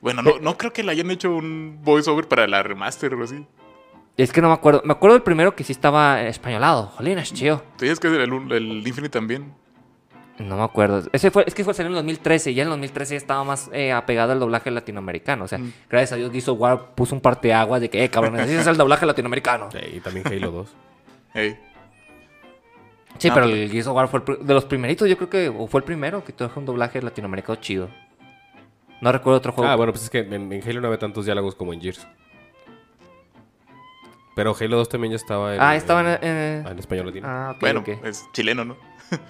Bueno, 0.00 0.22
no, 0.22 0.38
no 0.38 0.56
creo 0.56 0.72
que 0.72 0.84
le 0.84 0.92
hayan 0.92 1.10
hecho 1.10 1.34
un 1.34 1.80
voiceover 1.82 2.28
para 2.28 2.46
la 2.46 2.62
remaster 2.62 3.14
o 3.14 3.24
así. 3.24 3.44
Es 4.16 4.32
que 4.32 4.40
no 4.40 4.48
me 4.48 4.54
acuerdo. 4.54 4.82
Me 4.84 4.92
acuerdo 4.92 5.14
del 5.14 5.22
primero 5.22 5.56
que 5.56 5.64
sí 5.64 5.72
estaba 5.72 6.22
españolado. 6.22 6.86
Jolín, 6.96 7.18
es 7.18 7.32
chido. 7.32 7.62
¿Tú 7.76 7.84
dices 7.84 7.98
que 7.98 8.08
el, 8.08 8.52
el 8.52 8.86
Infinite 8.86 9.08
también? 9.10 9.52
No 10.38 10.56
me 10.56 10.62
acuerdo. 10.62 11.02
Ese 11.12 11.30
fue, 11.30 11.44
es 11.46 11.54
que 11.54 11.64
fue 11.64 11.74
salió 11.74 11.88
en 11.90 11.94
2013. 11.96 12.54
Ya 12.54 12.62
en 12.64 12.68
2013 12.68 13.14
ya 13.14 13.18
estaba 13.18 13.42
más 13.44 13.70
eh, 13.72 13.92
apegado 13.92 14.32
al 14.32 14.40
doblaje 14.40 14.70
latinoamericano. 14.70 15.44
O 15.44 15.48
sea, 15.48 15.58
gracias 15.88 16.12
a 16.12 16.16
Dios 16.16 16.30
Gears 16.30 16.48
of 16.48 16.60
War 16.60 16.94
puso 16.94 17.14
un 17.14 17.20
parteaguas 17.20 17.80
de 17.80 17.90
que, 17.90 18.04
eh, 18.04 18.08
cabrón, 18.10 18.34
necesitas 18.34 18.66
el 18.68 18.76
doblaje 18.76 19.04
latinoamericano. 19.06 19.68
Sí, 19.72 19.78
y 19.96 20.00
también 20.00 20.26
Halo 20.26 20.50
2. 20.50 20.68
Ey. 21.34 21.56
Sí, 23.18 23.28
No, 23.28 23.34
pero 23.34 23.46
pero- 23.46 23.56
el 23.62 23.70
Gears 23.70 23.86
of 23.86 23.96
War 23.96 24.08
fue 24.08 24.22
el 24.40 24.46
de 24.46 24.54
los 24.54 24.64
primeritos, 24.64 25.08
yo 25.08 25.16
creo 25.16 25.30
que 25.30 25.48
o 25.48 25.66
fue 25.68 25.78
el 25.78 25.84
primero 25.84 26.24
que 26.24 26.32
trajo 26.32 26.58
un 26.58 26.66
doblaje 26.66 27.00
latinoamericano 27.00 27.56
chido. 27.60 27.88
No 29.00 29.12
recuerdo 29.12 29.38
otro 29.38 29.52
juego. 29.52 29.70
Ah, 29.70 29.76
bueno, 29.76 29.92
pues 29.92 30.04
es 30.04 30.10
que 30.10 30.18
en, 30.20 30.52
en 30.52 30.62
Halo 30.68 30.80
no 30.80 30.86
había 30.88 30.98
tantos 30.98 31.24
diálogos 31.24 31.54
como 31.54 31.72
en 31.72 31.80
Gears. 31.80 32.06
Pero 34.34 34.56
Halo 34.58 34.76
2 34.78 34.88
también 34.88 35.12
ya 35.12 35.16
estaba 35.16 35.54
en. 35.54 35.60
Ah, 35.60 35.76
estaba 35.76 36.00
en... 36.00 36.06
en, 36.28 36.36
en- 36.36 36.66
en 36.66 36.78
español 36.78 37.06
latino. 37.06 37.26
Ah, 37.28 37.52
ok, 37.54 37.60
Bueno, 37.60 37.80
ok. 37.80 37.88
es 38.04 38.24
chileno, 38.32 38.64
¿no? 38.64 38.76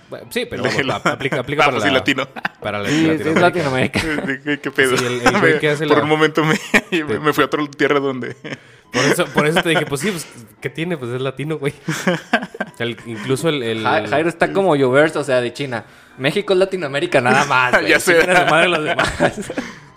Bueno, 0.08 0.26
sí, 0.30 0.46
pero 0.48 0.62
vamos, 0.62 0.78
ap- 0.94 1.06
aplica, 1.08 1.40
aplica 1.40 1.64
para, 1.66 1.78
la, 1.78 1.84
sí, 1.84 1.90
latino. 1.90 2.26
para 2.62 2.78
la 2.78 2.88
Sí, 2.88 3.10
es, 3.10 3.20
es 3.20 3.38
Latinoamérica. 3.40 4.00
¿Qué, 4.44 4.58
qué 4.60 4.70
pedo? 4.70 4.96
Sí, 4.96 5.04
el- 5.04 5.20
el 5.26 5.40
güey 5.40 5.58
que 5.58 5.68
hace 5.70 5.86
Por 5.86 5.98
la- 5.98 6.04
un 6.04 6.08
momento 6.08 6.42
me, 6.44 6.54
me 7.20 7.32
fui 7.34 7.42
a 7.42 7.46
otra 7.46 7.60
tierra 7.66 8.00
donde... 8.00 8.34
Por 8.94 9.02
eso, 9.06 9.24
por 9.26 9.44
eso 9.44 9.60
te 9.60 9.70
dije, 9.70 9.86
pues 9.86 10.02
sí, 10.02 10.10
pues, 10.12 10.24
¿qué 10.60 10.70
tiene? 10.70 10.96
Pues 10.96 11.10
es 11.10 11.20
latino, 11.20 11.58
güey. 11.58 11.74
El- 12.78 12.96
incluso 13.06 13.48
el... 13.48 13.60
el- 13.64 13.82
Ja- 13.82 14.06
Jairo 14.06 14.28
está 14.28 14.52
como 14.52 14.76
Yoverse, 14.76 15.18
o 15.18 15.24
sea, 15.24 15.40
de 15.40 15.52
China. 15.52 15.84
México 16.16 16.52
es 16.52 16.60
Latinoamérica 16.60 17.20
nada 17.20 17.44
más. 17.44 17.72
güey. 17.72 17.88
Ya 17.88 17.98
sé. 17.98 18.24
Los 18.24 18.84
demás. 18.84 19.50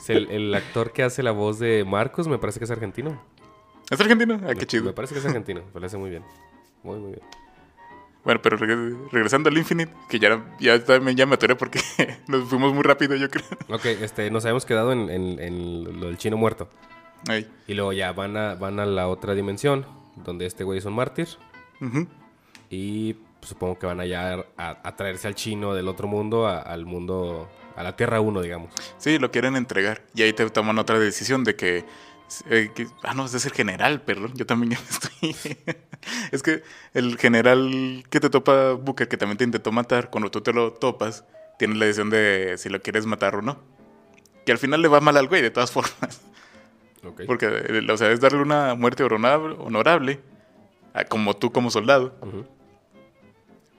el, 0.08 0.32
el 0.32 0.56
actor 0.56 0.94
que 0.94 1.04
hace 1.04 1.22
la 1.22 1.30
voz 1.30 1.60
de 1.60 1.86
Marcos 1.86 2.28
me 2.28 2.40
parece 2.40 2.58
que 2.58 2.66
es 2.66 2.72
argentino. 2.72 3.22
¿Es 3.90 4.00
argentino? 4.00 4.36
Ah, 4.44 4.50
qué 4.50 4.56
Me 4.62 4.66
chido. 4.68 4.94
parece 4.96 5.14
que 5.14 5.20
es 5.20 5.26
argentino. 5.26 5.62
Me 5.66 5.72
parece 5.72 5.98
muy 5.98 6.10
bien. 6.10 6.24
Muy, 6.84 6.98
muy 7.00 7.12
bien. 7.12 7.22
Bueno, 8.24 8.42
pero 8.42 8.58
regre- 8.58 8.98
regresando 9.12 9.50
al 9.50 9.58
Infinite, 9.58 9.94
que 10.10 10.20
ya, 10.20 10.44
ya, 10.60 10.76
ya 11.16 11.26
me 11.26 11.36
atoré 11.36 11.56
porque 11.56 11.80
nos 12.28 12.50
fuimos 12.50 12.74
muy 12.74 12.84
rápido, 12.84 13.16
yo 13.16 13.30
creo. 13.30 13.46
Ok, 13.70 13.86
este, 13.86 14.30
nos 14.32 14.44
habíamos 14.44 14.66
quedado 14.66 14.92
en, 14.92 15.10
en- 15.10 15.40
en 15.40 16.00
lo 16.00 16.08
del 16.08 16.18
chino 16.18 16.36
muerto. 16.36 16.70
Ahí. 17.30 17.50
Y 17.68 17.74
luego 17.74 17.94
ya 17.94 18.12
van 18.12 18.36
a, 18.36 18.56
van 18.56 18.80
a 18.80 18.86
la 18.86 19.08
otra 19.08 19.34
dimensión, 19.34 19.86
donde 20.18 20.46
este 20.46 20.64
güey 20.66 20.80
es 20.80 20.86
un 20.86 20.94
mártir. 20.96 21.28
Y 22.70 23.14
pues, 23.14 23.50
supongo 23.50 23.80
que 23.80 23.86
van 23.86 24.00
allá 24.02 24.46
a, 24.58 24.78
a 24.84 24.96
traerse 24.96 25.28
al 25.28 25.36
chino 25.36 25.74
del 25.74 25.88
otro 25.88 26.08
mundo 26.08 26.48
a- 26.48 26.60
al 26.62 26.86
mundo, 26.86 27.48
a 27.76 27.84
la 27.84 27.96
Tierra 27.96 28.20
1, 28.20 28.42
digamos. 28.42 28.72
Sí, 28.98 29.20
lo 29.20 29.32
quieren 29.32 29.56
entregar. 29.56 30.02
Y 30.14 30.24
ahí 30.24 30.34
te 30.34 30.50
toman 30.50 30.78
otra 30.80 31.00
decisión 31.00 31.44
de 31.44 31.56
que... 31.56 31.86
eh, 32.50 32.72
que- 32.76 32.88
ah, 33.04 33.14
no, 33.14 33.26
ese 33.26 33.38
es 33.38 33.46
el 33.46 33.54
general, 33.54 34.02
perdón. 34.02 34.34
Yo 34.36 34.46
también 34.46 34.72
ya 34.72 34.80
me 34.80 34.90
estoy... 35.32 35.58
es 36.32 36.44
que 36.44 36.64
el 36.94 37.18
general 37.18 38.04
que 38.10 38.20
te 38.20 38.30
topa 38.30 38.74
Booker, 38.74 39.08
que 39.08 39.18
también 39.18 39.38
te 39.38 39.44
intentó 39.44 39.72
matar, 39.72 40.10
cuando 40.10 40.30
tú 40.32 40.42
te 40.42 40.54
lo 40.54 40.74
topas, 40.74 41.24
tienes 41.60 41.78
la 41.78 41.86
decisión 41.86 42.10
de 42.10 42.56
si 42.58 42.70
lo 42.70 42.82
quieres 42.82 43.06
matar 43.06 43.36
o 43.36 43.42
no. 43.42 43.60
Que 44.46 44.52
al 44.52 44.58
final 44.58 44.82
le 44.82 44.88
va 44.88 45.00
mal 45.02 45.18
al 45.18 45.28
güey, 45.28 45.42
de 45.42 45.52
todas 45.52 45.72
formas. 45.78 46.22
Porque, 47.26 47.48
eh, 47.48 47.88
o 47.92 47.98
sea, 47.98 48.12
es 48.12 48.20
darle 48.20 48.40
una 48.42 48.76
muerte 48.76 49.04
honorable, 49.04 49.56
honorable 49.60 50.20
a- 50.94 51.06
como 51.06 51.36
tú 51.36 51.52
como 51.52 51.72
soldado. 51.72 52.16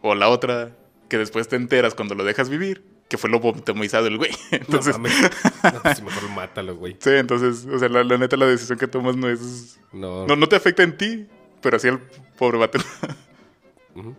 O 0.01 0.15
la 0.15 0.29
otra, 0.29 0.71
que 1.09 1.19
después 1.19 1.49
te 1.49 1.57
enteras 1.57 1.95
cuando 1.95 2.15
lo 2.15 2.25
dejas 2.25 2.49
vivir, 2.49 2.85
que 3.09 3.17
fue 3.19 3.31
lo 3.31 3.41
vomitomizado 3.41 4.07
el 4.07 4.19
güey. 4.19 4.31
Entonces, 4.51 4.97
No, 4.99 5.03
mames. 5.05 5.31
No, 5.63 5.83
pues, 5.83 6.03
mejor 6.03 6.31
mátalo, 6.31 6.77
güey. 6.77 6.97
sí, 7.01 7.11
entonces, 7.11 7.67
o 7.67 7.79
sea, 7.79 7.89
la, 7.89 8.05
la 8.05 8.19
neta, 8.19 8.37
la 8.37 8.47
decisión 8.47 8.79
que 8.79 8.87
tomas 8.87 9.17
no 9.17 9.29
es. 9.29 9.79
No, 9.93 10.27
No, 10.27 10.37
no 10.37 10.47
te 10.49 10.57
afecta 10.57 10.83
en 10.83 10.97
ti, 10.97 11.27
pero 11.61 11.79
sí 11.79 11.89
al 11.89 12.01
pobre 12.39 12.59
vato. 12.59 12.79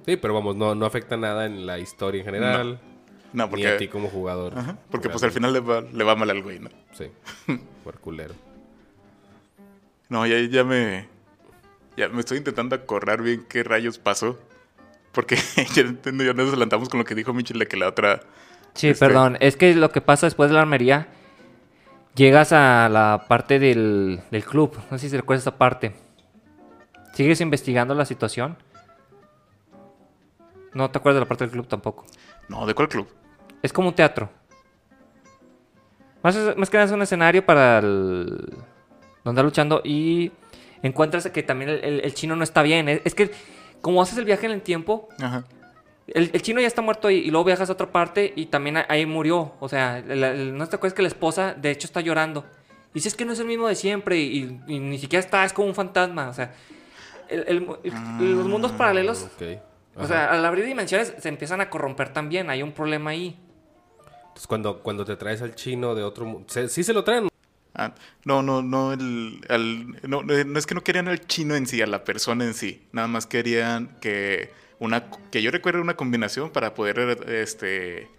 Sí, 0.05 0.17
pero 0.17 0.33
vamos, 0.33 0.55
no, 0.55 0.75
no 0.75 0.85
afecta 0.85 1.15
nada 1.15 1.45
en 1.45 1.65
la 1.65 1.79
historia 1.79 2.19
en 2.19 2.25
general. 2.25 2.81
no, 3.31 3.47
Ni 3.47 3.65
a 3.65 3.77
ti 3.77 3.85
porque. 3.85 3.89
como 3.89 4.09
jugador. 4.09 4.57
Ajá, 4.57 4.77
porque 4.91 5.09
pues 5.09 5.23
al 5.23 5.31
final 5.31 5.53
le 5.53 5.61
va, 5.61 5.81
le 5.81 6.03
va 6.03 6.15
mal 6.15 6.29
al 6.29 6.41
güey, 6.43 6.59
¿no? 6.59 6.69
Sí, 6.93 7.05
por 7.83 7.97
culero. 7.99 8.33
No, 10.09 10.25
ya, 10.25 10.39
ya 10.41 10.63
me. 10.63 11.07
Ya 11.95 12.09
me 12.09 12.19
estoy 12.21 12.37
intentando 12.39 12.75
acordar 12.75 13.21
bien 13.21 13.45
qué 13.47 13.63
rayos 13.63 13.99
pasó. 13.99 14.37
Porque 15.11 15.37
ya, 15.75 15.83
ya 16.03 16.33
nos 16.33 16.49
adelantamos 16.49 16.89
con 16.89 16.99
lo 16.99 17.05
que 17.05 17.15
dijo 17.15 17.33
Mitchell 17.33 17.59
de 17.59 17.67
que 17.67 17.77
la 17.77 17.87
otra. 17.87 18.21
Sí, 18.79 18.89
Este- 18.89 19.05
perdón. 19.05 19.37
Es 19.41 19.57
que 19.57 19.75
lo 19.75 19.91
que 19.91 19.99
pasa 20.01 20.25
después 20.27 20.49
de 20.49 20.53
la 20.55 20.61
armería, 20.61 21.07
llegas 22.15 22.53
a 22.53 22.87
la 22.89 23.25
parte 23.27 23.59
del, 23.59 24.21
del 24.31 24.45
club. 24.45 24.77
No 24.89 24.97
sé 24.97 25.05
si 25.05 25.09
se 25.09 25.17
recuerda 25.17 25.39
esa 25.41 25.57
parte. 25.57 25.93
¿Sigues 27.13 27.41
investigando 27.41 27.93
la 27.95 28.05
situación? 28.05 28.55
No 30.73 30.89
te 30.91 30.97
acuerdas 30.97 31.17
de 31.17 31.25
la 31.25 31.27
parte 31.27 31.43
del 31.43 31.51
club 31.51 31.67
tampoco. 31.67 32.05
No, 32.47 32.65
¿de 32.65 32.73
cuál 32.73 32.87
club? 32.87 33.07
Es 33.61 33.73
como 33.73 33.89
un 33.89 33.95
teatro. 33.95 34.29
Más, 36.23 36.37
más 36.57 36.69
que 36.69 36.77
nada 36.77 36.85
es 36.85 36.91
un 36.91 37.01
escenario 37.01 37.45
para 37.45 37.79
el... 37.79 38.53
donde 39.23 39.41
estás 39.41 39.43
luchando 39.45 39.81
y 39.83 40.31
encuentras 40.83 41.27
que 41.29 41.43
también 41.43 41.69
el, 41.69 41.83
el- 41.83 41.99
el 42.05 42.13
chino 42.13 42.35
no 42.35 42.43
está 42.43 42.61
bien. 42.61 42.87
Es, 42.87 43.01
es 43.03 43.15
que 43.15 43.31
como 43.81 44.01
haces 44.01 44.17
el 44.17 44.25
viaje 44.25 44.45
en 44.45 44.51
el 44.53 44.61
tiempo, 44.61 45.09
Ajá. 45.19 45.43
El, 46.13 46.29
el 46.33 46.41
chino 46.41 46.59
ya 46.61 46.67
está 46.67 46.81
muerto 46.81 47.09
y 47.09 47.29
luego 47.31 47.45
viajas 47.45 47.69
a 47.69 47.73
otra 47.73 47.91
parte 47.91 48.33
y 48.35 48.47
también 48.47 48.77
a- 48.77 48.85
ahí 48.89 49.05
murió. 49.05 49.53
O 49.59 49.69
sea, 49.69 49.99
el- 49.99 50.23
el- 50.23 50.57
no 50.57 50.67
te 50.67 50.75
acuerdas 50.75 50.95
que 50.95 51.01
la 51.01 51.07
esposa 51.07 51.53
de 51.53 51.71
hecho 51.71 51.87
está 51.87 52.01
llorando. 52.01 52.45
Y 52.91 52.95
dices 52.95 53.15
que 53.15 53.25
no 53.25 53.33
es 53.33 53.39
el 53.39 53.45
mismo 53.47 53.67
de 53.67 53.75
siempre 53.75 54.17
y, 54.17 54.59
y 54.67 54.79
ni 54.79 54.97
siquiera 54.97 55.23
está, 55.23 55.45
es 55.45 55.53
como 55.53 55.67
un 55.67 55.75
fantasma. 55.75 56.29
O 56.29 56.33
sea, 56.33 56.53
el- 57.29 57.45
el- 57.47 57.67
el- 57.83 58.35
los 58.37 58.47
mundos 58.47 58.71
paralelos, 58.71 59.23
Ok. 59.35 59.59
o 59.95 60.07
sea, 60.07 60.31
al 60.31 60.43
abrir 60.45 60.65
dimensiones 60.65 61.13
se 61.19 61.29
empiezan 61.29 61.61
a 61.61 61.69
corromper 61.69 62.11
también. 62.13 62.49
Hay 62.49 62.63
un 62.63 62.71
problema 62.71 63.11
ahí. 63.11 63.37
Entonces, 64.21 64.47
cuando, 64.47 64.79
cuando 64.81 65.05
te 65.05 65.15
traes 65.15 65.41
al 65.41 65.53
chino 65.55 65.93
de 65.95 66.03
otro 66.03 66.25
mundo. 66.25 66.47
Sí 66.67 66.83
se 66.83 66.93
lo 66.93 67.03
traen. 67.03 67.27
Ah, 67.75 67.93
no, 68.25 68.41
no, 68.41 68.61
no, 68.61 68.93
el, 68.93 69.39
al- 69.47 69.87
no 70.09 70.23
no 70.23 70.59
es 70.59 70.65
que 70.65 70.75
no 70.75 70.81
querían 70.83 71.07
al 71.07 71.25
chino 71.27 71.55
en 71.55 71.67
sí, 71.67 71.81
a 71.81 71.87
la 71.87 72.03
persona 72.03 72.43
en 72.43 72.53
sí. 72.53 72.87
Nada 72.91 73.07
más 73.07 73.25
querían 73.27 73.95
que 74.01 74.51
una 74.79 75.09
que 75.31 75.41
yo 75.41 75.51
recuerdo 75.51 75.81
una 75.81 75.95
combinación 75.95 76.51
para 76.51 76.73
poder 76.73 76.99
este 77.27 78.09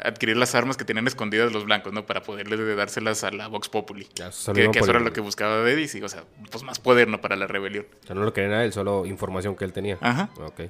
adquirir 0.00 0.36
las 0.36 0.54
armas 0.54 0.76
que 0.76 0.84
tenían 0.84 1.06
escondidas 1.06 1.52
los 1.52 1.64
blancos, 1.64 1.92
¿no? 1.92 2.06
Para 2.06 2.22
poderles 2.22 2.76
dárselas 2.76 3.24
a 3.24 3.30
la 3.30 3.48
Vox 3.48 3.68
Populi. 3.68 4.06
Ya, 4.14 4.30
Que, 4.54 4.70
eso 4.78 4.90
era 4.90 5.00
lo 5.00 5.12
que 5.12 5.20
buscaba 5.20 5.60
Bedisi, 5.62 6.00
o 6.02 6.08
sea, 6.08 6.24
pues 6.50 6.62
más 6.62 6.78
poder, 6.78 7.08
¿no? 7.08 7.20
Para 7.20 7.36
la 7.36 7.46
rebelión. 7.46 7.86
O 8.04 8.06
sea, 8.06 8.14
no 8.14 8.22
lo 8.22 8.32
quería 8.32 8.64
él, 8.64 8.72
solo 8.72 9.06
información 9.06 9.56
que 9.56 9.64
él 9.64 9.72
tenía. 9.72 9.98
Ajá. 10.00 10.30
Ok. 10.36 10.62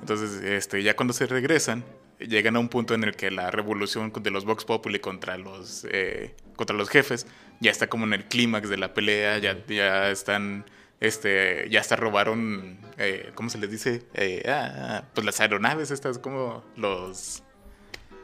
Entonces, 0.00 0.42
este, 0.42 0.82
ya 0.82 0.94
cuando 0.94 1.12
se 1.12 1.26
regresan, 1.26 1.84
llegan 2.18 2.56
a 2.56 2.58
un 2.58 2.68
punto 2.68 2.94
en 2.94 3.04
el 3.04 3.16
que 3.16 3.30
la 3.30 3.50
revolución 3.50 4.12
de 4.12 4.30
los 4.30 4.44
Vox 4.44 4.64
Populi 4.64 4.98
contra 4.98 5.36
los, 5.36 5.86
eh, 5.90 6.34
contra 6.56 6.76
los 6.76 6.88
jefes 6.88 7.26
ya 7.60 7.70
está 7.70 7.88
como 7.88 8.04
en 8.04 8.14
el 8.14 8.24
clímax 8.24 8.68
de 8.68 8.76
la 8.78 8.94
pelea, 8.94 9.38
ya, 9.38 9.58
ya 9.66 10.10
están, 10.10 10.64
este, 11.00 11.68
ya 11.70 11.80
hasta 11.80 11.96
robaron, 11.96 12.78
eh, 12.98 13.30
¿cómo 13.34 13.48
se 13.50 13.58
les 13.58 13.70
dice? 13.70 14.02
Eh, 14.14 14.42
ah, 14.48 14.72
ah, 14.76 15.04
pues 15.14 15.24
las 15.24 15.40
aeronaves 15.40 15.90
estas, 15.90 16.18
como 16.18 16.62
los... 16.76 17.42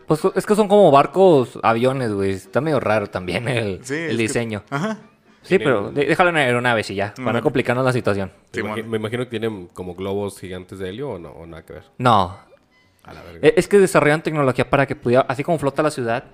Pues 0.07 0.21
es 0.37 0.47
que 0.47 0.55
son 0.55 0.69
como 0.69 0.91
barcos, 0.93 1.59
aviones, 1.65 2.13
güey. 2.13 2.31
Está 2.31 2.61
medio 2.61 2.79
raro 2.79 3.09
también 3.09 3.49
el, 3.49 3.85
Sí, 3.85 3.95
el 3.95 4.11
es 4.11 4.17
que- 4.17 4.23
diseño. 4.23 4.63
Ajá. 4.71 4.99
Sí, 5.43 5.59
pero 5.61 5.91
déjalo 5.93 6.31
en 6.31 6.37
aeronaves 6.39 6.91
y 6.91 6.97
ya, 6.97 7.15
para 7.15 7.35
no 7.35 7.43
complicarnos 7.43 7.85
la 7.85 7.93
situación. 7.93 8.33
Me, 8.53 8.97
imagino 8.97 9.23
que 9.25 9.31
tienen 9.31 9.69
como 9.69 9.95
globos 9.95 10.41
gigantes 10.41 10.81
de 10.81 10.89
helio 10.89 11.11
o 11.11 11.19
no, 11.21 11.31
o 11.31 11.47
nada 11.47 11.65
que 11.65 11.73
ver. 11.75 11.85
No, 11.99 12.37
A 13.05 13.13
la 13.13 13.23
verga. 13.23 13.47
e- 13.49 13.55
es 13.57 13.69
que 13.69 13.79
desarrollaron 13.79 14.23
tecnología 14.23 14.69
para 14.69 14.87
que 14.87 14.97
pudiera, 14.97 15.25
así 15.29 15.45
como 15.45 15.57
flota 15.61 15.85
la 15.85 15.93
ciudad, 15.93 16.25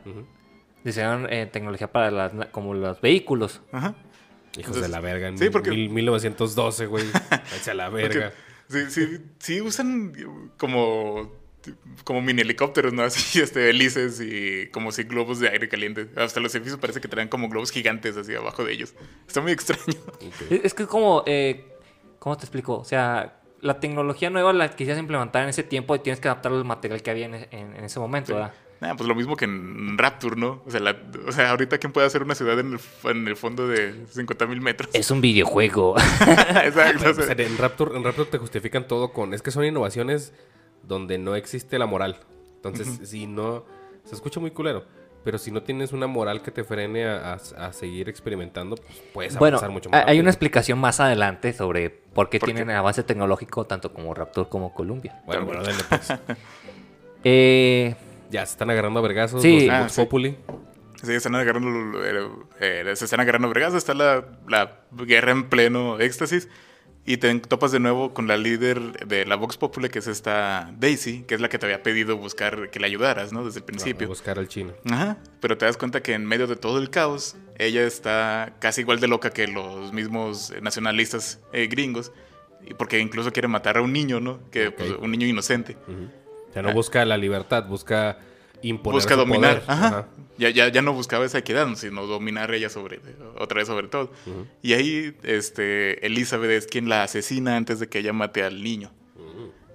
diseñaron 0.83 1.27
eh, 1.31 1.45
tecnología 1.47 1.93
para 1.93 2.11
las, 2.11 2.33
como 2.53 2.73
los 2.73 3.01
vehículos. 3.03 3.61
Ajá. 3.71 3.95
Hijos 4.53 4.77
entonces- 4.77 4.83
de 4.83 4.89
la 4.89 5.01
verga. 5.01 5.29
En 5.29 5.39
sí, 5.39 5.51
porque- 5.51 5.71
mil- 5.71 5.91
1912, 5.91 6.87
güey. 6.87 7.05
Váyanse 7.31 7.71
a 7.71 7.75
la 7.75 7.89
verga. 7.89 8.33
Sí, 8.69 8.79
sí, 8.91 9.19
sí 9.39 9.61
usan 9.61 10.13
como, 10.57 11.33
como 12.05 12.23
mini 12.23 12.43
helicópteros, 12.43 12.93
¿no? 12.93 13.03
Así, 13.05 13.41
este, 13.41 13.69
hélices 13.71 14.21
y 14.21 14.69
como 14.71 14.93
si 14.93 15.03
globos 15.05 15.41
de 15.41 15.49
aire 15.49 15.69
caliente. 15.69 16.09
Hasta 16.17 16.41
los 16.41 16.55
edificios 16.55 16.79
parece 16.81 17.01
que 17.01 17.09
traen 17.09 17.29
como 17.29 17.49
globos 17.49 17.71
gigantes 17.71 18.17
así 18.17 18.35
abajo 18.35 18.65
de 18.65 18.73
ellos. 18.73 18.95
Está 19.27 19.41
muy 19.41 19.53
extraño. 19.53 19.83
Es, 20.51 20.75
que 20.75 20.83
es 20.85 20.89
como, 20.89 21.23
eh, 21.27 21.67
¿cómo 22.19 22.37
te 22.37 22.45
explico? 22.45 22.79
O 22.79 22.85
sea, 22.85 23.39
la 23.61 23.79
tecnología 23.81 24.31
nueva 24.31 24.53
la 24.53 24.69
quisieras 24.75 24.99
implementar 25.01 25.43
en 25.45 25.51
ese 25.51 25.63
tiempo 25.63 25.95
y 25.95 25.99
tienes 26.01 26.21
que 26.21 26.29
adaptar 26.29 26.53
al 26.53 26.65
material 26.65 27.03
que 27.03 27.11
había 27.11 27.27
en, 27.27 27.35
en- 27.35 27.77
en 27.77 27.85
ese 27.85 28.01
momento, 28.01 28.35
¿verdad? 28.35 28.53
Nah, 28.83 28.97
pues 28.97 29.07
lo 29.09 29.15
mismo 29.15 29.37
que 29.37 29.45
en 29.45 29.97
Rapture, 29.97 30.35
¿no? 30.35 30.61
O 30.67 30.71
sea, 30.71 30.81
la- 30.81 30.97
o 31.27 31.31
sea 31.31 31.51
ahorita 31.51 31.79
¿quién 31.79 31.93
puede 31.93 32.05
hacer 32.07 32.23
una 32.25 32.35
ciudad 32.35 32.59
en 32.59 32.73
el, 32.75 32.81
en 33.11 33.29
el 33.29 33.37
fondo 33.37 33.69
de 33.69 33.95
50 34.11 34.45
mil 34.47 34.61
metros? 34.61 34.91
Es 34.93 35.11
un 35.13 35.21
videojuego. 35.21 35.95
Exacto. 36.65 37.11
o 37.11 37.15
sea, 37.15 37.33
en, 37.39 37.59
Raptor, 37.59 37.93
en 37.95 38.03
Raptor 38.03 38.27
te 38.27 38.39
justifican 38.39 38.89
todo 38.89 39.13
con... 39.13 39.35
Es 39.35 39.43
que 39.43 39.53
son 39.53 39.65
innovaciones 39.65 40.33
donde 40.83 41.17
no 41.19 41.37
existe 41.37 41.79
la 41.79 41.87
moral. 41.87 42.17
Entonces, 42.57 43.09
si 43.09 43.29
no... 43.29 43.65
Se 44.05 44.17
escucha 44.17 44.41
muy 44.41 44.51
culero. 44.51 44.85
Pero 45.23 45.39
si 45.39 45.53
no 45.53 45.63
tienes 45.63 45.93
una 45.93 46.09
moral 46.09 46.43
que 46.43 46.51
te 46.51 46.65
frene 46.65 47.05
a, 47.07 47.35
a- 47.35 47.67
a 47.69 47.73
seguir 47.73 48.09
experimentando, 48.09 48.75
pues 48.75 49.01
puedes 49.15 49.39
bueno, 49.39 49.59
avanzar 49.59 49.71
mucho 49.71 49.91
más 49.91 50.01
hay 50.01 50.07
rápido. 50.07 50.23
una 50.23 50.31
explicación 50.31 50.81
más 50.81 50.99
adelante 50.99 51.53
sobre 51.53 51.89
por 51.91 52.29
qué 52.29 52.41
¿Por 52.41 52.49
tienen 52.49 52.67
qué? 52.67 52.73
avance 52.75 53.05
tecnológico 53.05 53.65
tanto 53.65 53.93
como 53.93 54.13
Raptor 54.13 54.49
como 54.49 54.75
Columbia. 54.75 55.23
Bueno, 55.25 55.47
bueno, 55.47 55.63
dale 55.63 55.79
pues. 55.89 56.13
Eh, 57.25 57.95
Ya, 58.33 58.45
se 58.47 58.53
están 58.53 58.71
agarrando 58.71 58.99
a 58.99 59.03
vergazos 59.03 59.43
Sí. 59.43 59.67
los 59.67 59.71
Ah, 59.75 59.81
Vox 59.83 59.93
sí. 59.93 60.01
Populi. 60.01 60.37
Sí, 61.05 61.13
están 61.13 61.35
agarrando, 61.35 62.05
eh, 62.05 62.29
eh, 62.61 62.93
se 62.97 63.05
están 63.05 63.21
agarrando 63.21 63.49
vergas, 63.49 63.75
está 63.75 63.93
la, 63.95 64.25
la 64.49 64.81
guerra 65.07 65.33
en 65.33 65.49
pleno 65.49 66.01
éxtasis. 66.01 66.49
Y 67.05 67.17
te 67.17 67.35
topas 67.41 67.73
de 67.73 67.81
nuevo 67.81 68.15
con 68.15 68.29
la 68.29 68.37
líder 68.37 69.05
de 69.09 69.27
la 69.27 69.35
Vox 69.35 69.57
Populi, 69.57 69.89
que 69.89 69.99
es 69.99 70.07
esta 70.07 70.73
Daisy, 70.79 71.25
que 71.25 71.35
es 71.35 71.41
la 71.41 71.49
que 71.49 71.59
te 71.59 71.67
había 71.67 71.83
pedido 71.83 72.17
buscar 72.17 72.71
que 72.71 72.79
le 72.79 72.87
ayudaras, 72.87 73.33
¿no? 73.33 73.45
Desde 73.45 73.59
el 73.59 73.65
principio. 73.65 74.07
buscar 74.07 74.39
al 74.39 74.47
chino. 74.47 74.73
Ajá. 74.89 75.17
Pero 75.41 75.59
te 75.59 75.67
das 75.67 75.77
cuenta 75.77 76.01
que 76.01 76.15
en 76.15 76.25
medio 76.25 76.47
de 76.47 76.55
todo 76.55 76.79
el 76.79 76.91
caos, 76.91 77.35
ella 77.59 77.83
está 77.85 78.55
casi 78.61 78.83
igual 78.83 79.01
de 79.01 79.09
loca 79.09 79.31
que 79.31 79.49
los 79.49 79.93
mismos 79.93 80.55
nacionalistas 80.63 81.41
eh, 81.53 81.67
gringos. 81.67 82.13
Y 82.65 82.75
porque 82.75 83.01
incluso 83.01 83.33
quiere 83.33 83.49
matar 83.49 83.79
a 83.79 83.83
un 83.83 83.93
niño, 83.93 84.21
¿no? 84.21 84.39
Que, 84.53 84.71
pues, 84.71 84.93
un 84.93 85.11
niño 85.11 85.27
inocente. 85.27 85.77
O 86.53 86.55
sea, 86.55 86.61
no 86.63 86.75
busca 86.75 87.03
la 87.07 87.17
libertad, 87.17 87.65
busca 87.67 88.19
imponer 88.61 88.95
busca 88.95 89.17
dominar. 89.17 89.63
poder. 89.63 89.71
Ajá. 89.71 90.09
Ya, 90.37 90.51
ya, 90.51 90.69
ya 90.69 90.83
no 90.83 90.93
buscaba 90.93 91.25
esa 91.25 91.39
equidad, 91.39 91.67
sino 91.77 92.07
dominar 92.07 92.53
ella 92.53 92.69
sobre, 92.69 93.01
otra 93.39 93.59
vez 93.59 93.69
sobre 93.69 93.89
todo. 93.89 94.13
Y 94.61 94.75
ahí 94.75 95.17
este, 95.23 96.05
Elizabeth 96.05 96.51
es 96.51 96.67
quien 96.67 96.91
la 96.91 97.05
asesina 97.05 97.57
antes 97.57 97.81
de 97.81 97.89
que 97.89 98.01
ella 98.01 98.13
mate 98.13 98.43
al 98.43 98.63
niño. 98.63 98.93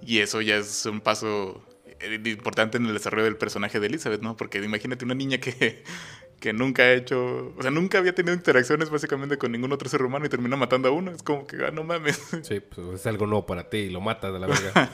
Y 0.06 0.20
eso 0.20 0.40
ya 0.42 0.58
es 0.58 0.86
un 0.86 1.02
paso 1.02 1.64
eh, 2.00 2.22
importante 2.26 2.78
en 2.78 2.86
el 2.86 2.94
desarrollo 2.94 3.26
del 3.26 3.38
personaje 3.38 3.80
de 3.80 3.88
Elizabeth, 3.88 4.22
¿no? 4.22 4.38
Porque 4.38 4.64
imagínate 4.64 5.04
una 5.04 5.16
niña 5.16 5.40
que, 5.40 5.84
que 6.40 6.54
nunca 6.54 6.84
ha 6.84 6.94
hecho, 6.94 7.54
o 7.58 7.62
sea, 7.62 7.72
nunca 7.72 7.98
había 7.98 8.14
tenido 8.14 8.36
interacciones 8.36 8.92
básicamente 8.92 9.38
con 9.38 9.52
ningún 9.52 9.74
otro 9.74 9.90
ser 9.90 10.04
humano 10.04 10.26
y 10.26 10.30
termina 10.30 10.56
matando 10.56 10.90
a 10.90 10.92
uno. 10.92 11.12
Es 11.12 11.24
como 11.24 11.48
que, 11.48 11.58
ah, 11.66 11.72
no 11.72 11.84
mames. 11.84 12.22
Sí, 12.44 12.60
pues 12.60 13.02
es 13.02 13.08
algo 13.08 13.26
nuevo 13.26 13.46
para 13.46 13.70
ti 13.70 13.78
y 13.78 13.90
lo 13.90 14.00
matas 14.00 14.32
de 14.32 14.40
la 14.40 14.48
verga. 14.48 14.92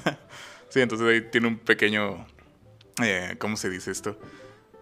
Sí, 0.74 0.82
entonces 0.82 1.08
ahí 1.08 1.22
tiene 1.30 1.50
un 1.50 1.60
pequeño, 1.60 2.26
eh, 3.04 3.36
¿cómo 3.38 3.56
se 3.58 3.70
dice 3.70 3.92
esto? 3.92 4.18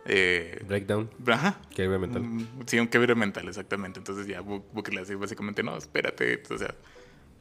Eh, 0.05 0.63
Breakdown, 0.65 1.09
ajá. 1.27 1.59
quiebre 1.75 1.99
mental. 1.99 2.21
Mm, 2.23 2.47
Sí, 2.65 2.79
un 2.79 2.87
quiebre 2.87 3.13
mental, 3.13 3.49
exactamente. 3.49 3.99
Entonces 3.99 4.25
ya 4.25 4.39
Booker 4.39 4.93
le 4.93 5.01
hace 5.01 5.15
básicamente, 5.15 5.63
no, 5.63 5.75
espérate, 5.75 6.43
o 6.49 6.57
sea, 6.57 6.73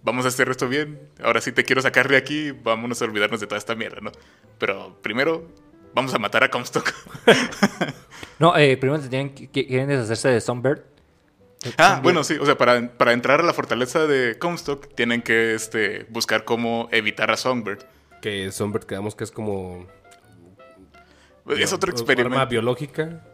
vamos 0.02 0.24
a 0.24 0.28
hacer 0.28 0.48
esto 0.48 0.68
bien. 0.68 0.98
Ahora 1.22 1.40
sí 1.40 1.52
te 1.52 1.62
quiero 1.62 1.80
sacar 1.80 2.08
de 2.08 2.16
aquí, 2.16 2.50
vámonos 2.50 3.00
a 3.00 3.04
olvidarnos 3.04 3.38
de 3.38 3.46
toda 3.46 3.58
esta 3.58 3.76
mierda, 3.76 4.00
¿no? 4.00 4.10
Pero 4.58 4.98
primero 5.00 5.46
vamos 5.94 6.12
a 6.12 6.18
matar 6.18 6.42
a 6.42 6.50
Comstock. 6.50 6.92
no, 8.40 8.56
eh, 8.56 8.76
primero 8.78 9.00
te 9.00 9.08
tienen, 9.08 9.28
quieren 9.30 9.86
deshacerse 9.86 10.28
de 10.28 10.40
Sunbird. 10.40 10.82
ah, 11.78 12.00
bueno, 12.02 12.24
sí, 12.24 12.34
o 12.34 12.44
sea, 12.46 12.58
para, 12.58 12.98
para 12.98 13.12
entrar 13.12 13.38
a 13.38 13.44
la 13.44 13.54
fortaleza 13.54 14.08
de 14.08 14.40
Comstock 14.40 14.92
tienen 14.96 15.22
que 15.22 15.54
este, 15.54 16.04
buscar 16.08 16.44
cómo 16.44 16.88
evitar 16.90 17.30
a 17.30 17.36
Songbird. 17.36 17.86
Que 18.20 18.52
Songbird, 18.52 18.84
quedamos 18.84 19.14
que 19.14 19.24
es 19.24 19.30
como... 19.30 19.86
Es 21.58 21.72
otro 21.72 21.90
Arma 21.90 22.00
experimento. 22.00 22.46
biológica. 22.48 23.24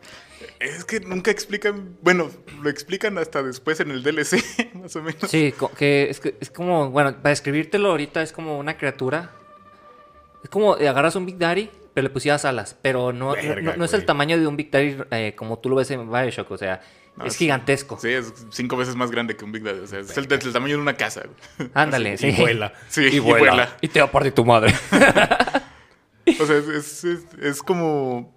Es 0.61 0.85
que 0.85 1.01
nunca 1.01 1.31
explican, 1.31 1.97
bueno, 2.03 2.31
lo 2.63 2.71
explican 2.71 3.19
hasta 3.19 3.43
después 3.43 3.81
en 3.81 3.91
el 3.91 4.03
DLC, 4.03 4.39
más 4.75 4.95
o 4.97 5.03
menos. 5.03 5.29
Sí, 5.31 5.53
que 5.77 6.09
es, 6.09 6.21
que 6.21 6.37
es 6.41 6.51
como, 6.51 6.91
bueno, 6.91 7.15
para 7.17 7.31
describírtelo 7.31 7.91
ahorita 7.91 8.23
es 8.23 8.33
como 8.33 8.59
una 8.59 8.77
criatura. 8.79 9.33
Es 10.43 10.49
como 10.51 10.79
eh, 10.79 10.89
agarras 10.89 11.17
un 11.17 11.27
Big 11.27 11.37
Daddy, 11.39 11.69
pero 11.93 12.05
le 12.05 12.11
pusieras 12.11 12.45
alas. 12.45 12.77
Pero 12.81 13.13
no, 13.13 13.31
no- 13.31 13.43
Verga, 13.43 13.73
no, 13.73 13.77
no 13.79 13.85
es 13.85 13.93
el 13.93 14.07
tamaño 14.07 14.39
de 14.39 14.47
un 14.47 14.57
Big 14.57 14.71
Daddy 14.71 14.97
eh, 15.11 15.35
como 15.37 15.59
tú 15.59 15.69
lo 15.69 15.77
ves 15.77 15.91
en 15.91 16.11
Bioshock. 16.11 16.51
O 16.51 16.57
sea, 16.59 16.81
No, 17.17 17.25
es 17.25 17.37
gigantesco. 17.37 17.99
Sí, 17.99 18.11
es 18.11 18.33
cinco 18.51 18.77
veces 18.77 18.95
más 18.95 19.11
grande 19.11 19.37
que 19.37 19.45
un 19.45 19.53
Big 19.53 19.63
Daddy. 19.63 19.81
O 19.81 19.87
sea, 19.87 20.01
es 20.01 20.17
el, 20.17 20.29
tamaño 20.29 20.77
de 20.77 20.83
una 20.83 20.95
casa. 20.97 21.23
Ándale, 21.75 22.19
sí. 22.19 22.29
Y 22.29 22.33
vuela. 22.41 22.73
Sí, 22.89 23.03
Y 23.05 23.19
vuela. 23.19 23.77
Y 23.81 23.89
te 23.89 24.01
va 24.01 24.07
a 24.07 24.13
partir 24.13 24.33
tu 24.33 24.45
madre. 24.45 24.75
O 26.41 26.45
sea, 26.45 26.57
es, 26.57 26.67
es, 26.67 27.05
es- 27.05 27.35
es 27.41 27.63
como. 27.63 28.35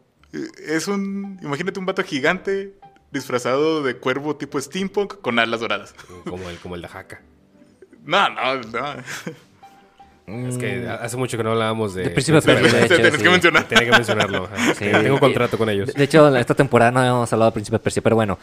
Es 0.64 0.88
un. 0.88 1.40
Imagínate 1.42 1.80
un 1.80 1.88
vato 1.88 2.04
gigante 2.04 2.76
disfrazado 3.12 3.82
de 3.82 3.98
cuervo 3.98 4.36
tipo 4.36 4.62
steampunk 4.62 5.20
con 5.22 5.40
alas 5.40 5.60
doradas. 5.60 5.96
Como 6.24 6.50
el, 6.52 6.58
como 6.58 6.76
el 6.76 6.84
de 6.84 6.88
Haka. 6.88 7.22
No, 8.04 8.30
no, 8.30 8.56
no. 8.62 8.96
Es 10.48 10.58
que 10.58 10.88
hace 10.88 11.18
mucho 11.18 11.38
que 11.38 11.44
no 11.44 11.52
hablábamos 11.52 11.94
de... 11.94 12.04
De 12.04 12.10
Príncipe 12.10 12.42
Persia, 12.42 12.88
tienes 12.88 13.14
sí. 13.16 13.24
que 13.24 13.30
mencionar. 13.30 13.68
Que 13.68 13.92
mencionarlo. 13.92 14.50
Sí. 14.78 14.86
Tengo 14.92 15.20
contrato 15.20 15.58
con 15.58 15.70
ellos. 15.70 15.94
De, 15.94 16.04
hecho, 16.04 16.36
esta 16.36 16.54
temporada 16.54 16.92
no 16.92 17.00
habíamos 17.00 17.32
hablado 17.34 17.52
de 17.52 17.54
Príncipe 17.54 17.80
Persia, 17.80 18.02
pero 18.02 18.16
bueno. 18.16 18.38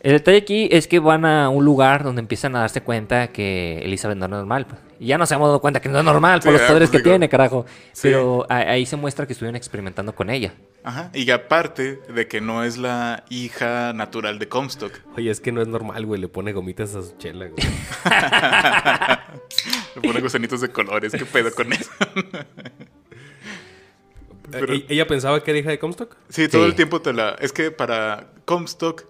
El 0.00 0.12
detalle 0.12 0.38
aquí 0.38 0.68
es 0.72 0.88
que 0.88 0.98
van 0.98 1.26
a 1.26 1.50
un 1.50 1.62
lugar 1.64 2.02
donde 2.04 2.20
empiezan 2.20 2.56
a 2.56 2.60
darse 2.60 2.80
cuenta 2.80 3.28
que 3.28 3.80
Elizabeth 3.82 4.16
no 4.16 4.24
es 4.24 4.30
normal. 4.30 4.66
pues. 4.66 4.80
Y 4.98 5.06
ya 5.06 5.18
nos 5.18 5.30
hemos 5.32 5.48
dado 5.48 5.60
cuenta 5.60 5.80
que 5.80 5.88
no 5.90 5.98
es 5.98 6.04
normal 6.04 6.40
por 6.40 6.52
Sí, 6.52 6.58
los 6.58 6.62
poderes 6.68 6.88
pues 6.88 7.02
que 7.02 7.04
digo, 7.04 7.14
tiene, 7.16 7.28
carajo. 7.28 7.66
sí. 7.92 8.08
Pero 8.08 8.46
ahí 8.48 8.86
se 8.86 8.96
muestra 8.96 9.26
que 9.26 9.32
estuvieron 9.34 9.56
experimentando 9.56 10.14
con 10.14 10.30
ella. 10.30 10.54
Ajá. 10.84 11.10
Y 11.12 11.30
aparte 11.30 12.00
de 12.14 12.28
que 12.28 12.40
no 12.40 12.64
es 12.64 12.78
la 12.78 13.24
hija 13.28 13.92
natural 13.92 14.38
de 14.38 14.48
Comstock. 14.48 14.92
Oye, 15.16 15.30
es 15.30 15.40
que 15.40 15.52
no 15.52 15.60
es 15.60 15.68
normal, 15.68 16.06
güey. 16.06 16.20
Le 16.20 16.28
pone 16.28 16.52
gomitas 16.52 16.94
a 16.94 17.02
su 17.02 17.14
chela, 17.18 17.48
güey. 17.48 17.62
Le 19.96 20.02
pone 20.02 20.20
gusanitos 20.20 20.60
de 20.62 20.70
colores. 20.70 21.12
¿Qué 21.12 21.24
pedo 21.26 21.52
con 21.54 21.72
eso? 21.72 21.90
Pero- 24.50 24.74
Eh, 24.74 24.84
¿Ella 24.88 25.06
pensaba 25.06 25.42
que 25.42 25.50
era 25.50 25.60
hija 25.60 25.70
de 25.70 25.78
Comstock? 25.78 26.16
Sí, 26.28 26.48
todo 26.48 26.62
Sí. 26.64 26.68
el 26.70 26.74
tiempo 26.74 27.00
te 27.00 27.12
la. 27.12 27.30
Es 27.40 27.52
que 27.52 27.70
para 27.70 28.26
Comstock 28.44 29.04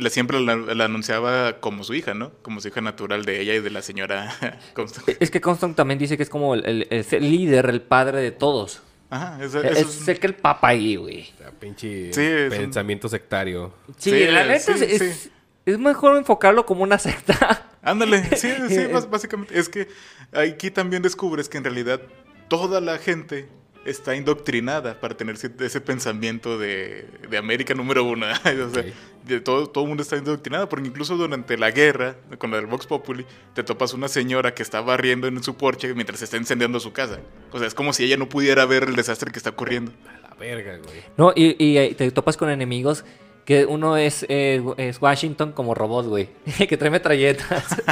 la, 0.00 0.10
siempre 0.10 0.40
la, 0.40 0.56
la 0.56 0.84
anunciaba 0.86 1.60
como 1.60 1.84
su 1.84 1.94
hija, 1.94 2.14
¿no? 2.14 2.32
Como 2.42 2.60
su 2.60 2.68
hija 2.68 2.80
natural 2.80 3.24
de 3.24 3.40
ella 3.40 3.54
y 3.54 3.60
de 3.60 3.70
la 3.70 3.82
señora 3.82 4.34
Comstock. 4.74 5.08
Es 5.20 5.30
que 5.30 5.40
Constant 5.40 5.76
también 5.76 5.98
dice 5.98 6.16
que 6.16 6.22
es 6.22 6.28
como 6.30 6.54
el, 6.54 6.64
el- 6.66 6.86
es 6.90 7.12
el 7.12 7.30
líder, 7.30 7.66
el 7.70 7.82
padre 7.82 8.20
de 8.20 8.30
todos. 8.32 8.82
Ajá, 9.10 9.38
eso, 9.44 9.60
Es, 9.62 9.78
eso 9.78 9.88
es- 10.02 10.08
el 10.08 10.18
que 10.20 10.26
el 10.28 10.34
papa 10.34 10.68
ahí, 10.68 10.96
güey. 10.96 11.30
Pinche 11.58 12.12
Sí, 12.12 12.20
un- 12.44 12.48
pensamiento 12.50 13.08
sectario. 13.08 13.72
Sí, 13.98 14.10
Sí, 14.10 14.26
la 14.26 14.44
neta 14.44 14.76
sí, 14.76 14.84
es, 14.84 14.98
sí. 14.98 15.04
es- 15.04 15.30
es 15.66 15.78
mejor 15.78 16.16
enfocarlo 16.16 16.64
como 16.66 16.82
una 16.82 16.98
secta. 16.98 17.66
Ándale, 17.82 18.24
sí, 18.36 18.50
sí, 18.68 18.76
bás- 18.92 19.08
básicamente. 19.10 19.58
Es 19.58 19.68
que 19.68 19.88
aquí 20.32 20.70
también 20.70 21.02
descubres 21.02 21.48
que 21.48 21.58
en 21.58 21.64
realidad 21.64 22.00
toda 22.48 22.80
la 22.80 22.98
gente 22.98 23.48
está 23.84 24.14
indoctrinada 24.14 25.00
para 25.00 25.16
tener 25.16 25.36
ese- 25.36 25.80
pensamiento 25.80 26.58
de, 26.58 27.06
de 27.28 27.38
América 27.38 27.74
número 27.74 28.04
uno. 28.04 28.26
o 28.30 28.70
sea. 28.74 28.84
De 29.24 29.40
todo, 29.40 29.66
todo 29.66 29.84
el 29.84 29.88
mundo 29.88 30.02
está 30.02 30.16
indoctrinado, 30.16 30.68
porque 30.68 30.88
incluso 30.88 31.16
durante 31.16 31.56
la 31.58 31.70
guerra, 31.70 32.16
con 32.38 32.50
la 32.50 32.56
del 32.56 32.66
Vox 32.66 32.86
Populi, 32.86 33.26
te 33.54 33.62
topas 33.62 33.94
una 33.94 34.08
señora 34.08 34.54
que 34.54 34.62
está 34.62 34.80
barriendo 34.80 35.26
en 35.26 35.42
su 35.42 35.56
porche 35.56 35.94
mientras 35.94 36.18
se 36.18 36.24
está 36.24 36.36
incendiando 36.36 36.80
su 36.80 36.92
casa. 36.92 37.20
O 37.52 37.58
sea, 37.58 37.66
es 37.66 37.74
como 37.74 37.92
si 37.92 38.04
ella 38.04 38.16
no 38.16 38.28
pudiera 38.28 38.64
ver 38.66 38.84
el 38.84 38.96
desastre 38.96 39.30
que 39.30 39.38
está 39.38 39.50
ocurriendo. 39.50 39.92
A 40.08 40.30
la 40.30 40.34
verga, 40.36 40.78
güey. 40.78 41.02
No, 41.16 41.32
y, 41.34 41.56
y, 41.62 41.78
eh, 41.78 41.94
te 41.94 42.10
topas 42.10 42.36
con 42.36 42.50
enemigos 42.50 43.04
que 43.44 43.66
uno 43.66 43.96
es, 43.96 44.24
eh, 44.28 44.62
es 44.76 45.00
Washington 45.00 45.52
como 45.52 45.74
robot, 45.74 46.06
güey. 46.06 46.28
que 46.68 46.76
trae 46.76 46.90
metralletas. 46.90 47.82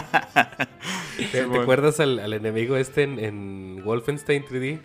¿Te, 1.33 1.41
acuerdas 1.41 2.01
al, 2.01 2.21
al 2.21 2.33
enemigo 2.33 2.77
este 2.77 3.03
en, 3.03 3.19
en 3.19 3.83
Wolfenstein 3.85 4.45
3D? 4.45 4.81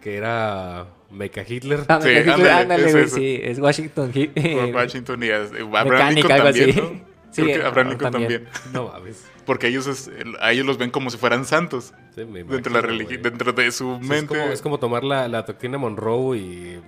Que 0.00 0.16
era 0.16 0.88
Mecha 1.10 1.42
Hitler. 1.46 1.80
Ah, 1.88 2.00
Sí, 2.02 2.10
ándale, 2.10 2.50
ándale, 2.50 2.86
es 2.86 2.92
güey, 2.92 3.04
eso. 3.04 3.16
sí. 3.16 3.40
Es 3.42 3.58
Washington. 3.58 4.10
Hi- 4.14 4.28
Con 4.28 4.44
eh, 4.44 4.72
Washington 4.74 5.22
y 5.22 5.30
a- 5.30 5.36
Abraham 5.42 5.88
mecánica, 5.88 6.10
Lincoln 6.10 6.32
algo 6.32 6.44
también, 6.44 6.70
así. 6.70 6.80
¿no? 6.80 7.08
Sí, 7.30 7.42
Creo 7.42 7.60
que 7.60 7.66
Abraham 7.66 7.86
ah, 7.86 7.90
Lincoln 7.90 8.12
también. 8.12 8.44
también. 8.44 8.72
No 8.72 8.88
mames. 8.88 9.24
Porque 9.46 9.68
ellos 9.68 9.86
es- 9.86 10.08
el- 10.08 10.36
a 10.40 10.52
ellos 10.52 10.66
los 10.66 10.78
ven 10.78 10.90
como 10.90 11.10
si 11.10 11.16
fueran 11.18 11.44
santos. 11.44 11.92
Sí, 12.14 12.24
me 12.24 12.42
Dentro 12.44 12.72
de, 12.80 12.88
la 12.88 12.94
imagino, 13.02 13.22
dentro 13.22 13.52
de 13.52 13.70
su 13.72 13.94
es, 14.00 14.06
mente. 14.08 14.26
como, 14.38 14.50
es 14.52 14.62
como 14.62 14.78
tomar 14.78 15.04
la, 15.04 15.28
la 15.28 15.42
doctrina 15.42 15.78
Monroe 15.78 16.36
y. 16.38 16.80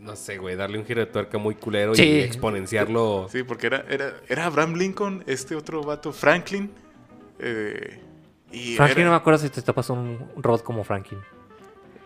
No 0.00 0.16
sé, 0.16 0.36
güey, 0.36 0.54
darle 0.54 0.78
un 0.78 0.84
giro 0.84 1.00
de 1.00 1.06
tuerca 1.06 1.38
muy 1.38 1.54
culero 1.54 1.94
Sí. 1.94 2.02
y 2.02 2.20
exponenciarlo. 2.20 3.26
Sí, 3.30 3.42
porque 3.42 3.68
era, 3.68 3.84
era, 3.88 4.12
era 4.28 4.44
Abraham 4.46 4.74
Lincoln, 4.74 5.24
este 5.26 5.54
otro 5.56 5.82
vato, 5.82 6.12
Franklin. 6.12 6.70
eh, 7.38 8.00
y 8.52 8.76
Franklin, 8.76 8.98
era- 9.00 9.06
no 9.06 9.10
me 9.12 9.16
acuerdo 9.16 9.38
si 9.38 9.48
te 9.48 9.62
topas 9.62 9.88
un 9.90 10.18
robot 10.36 10.62
como 10.62 10.84
Franklin. 10.84 11.20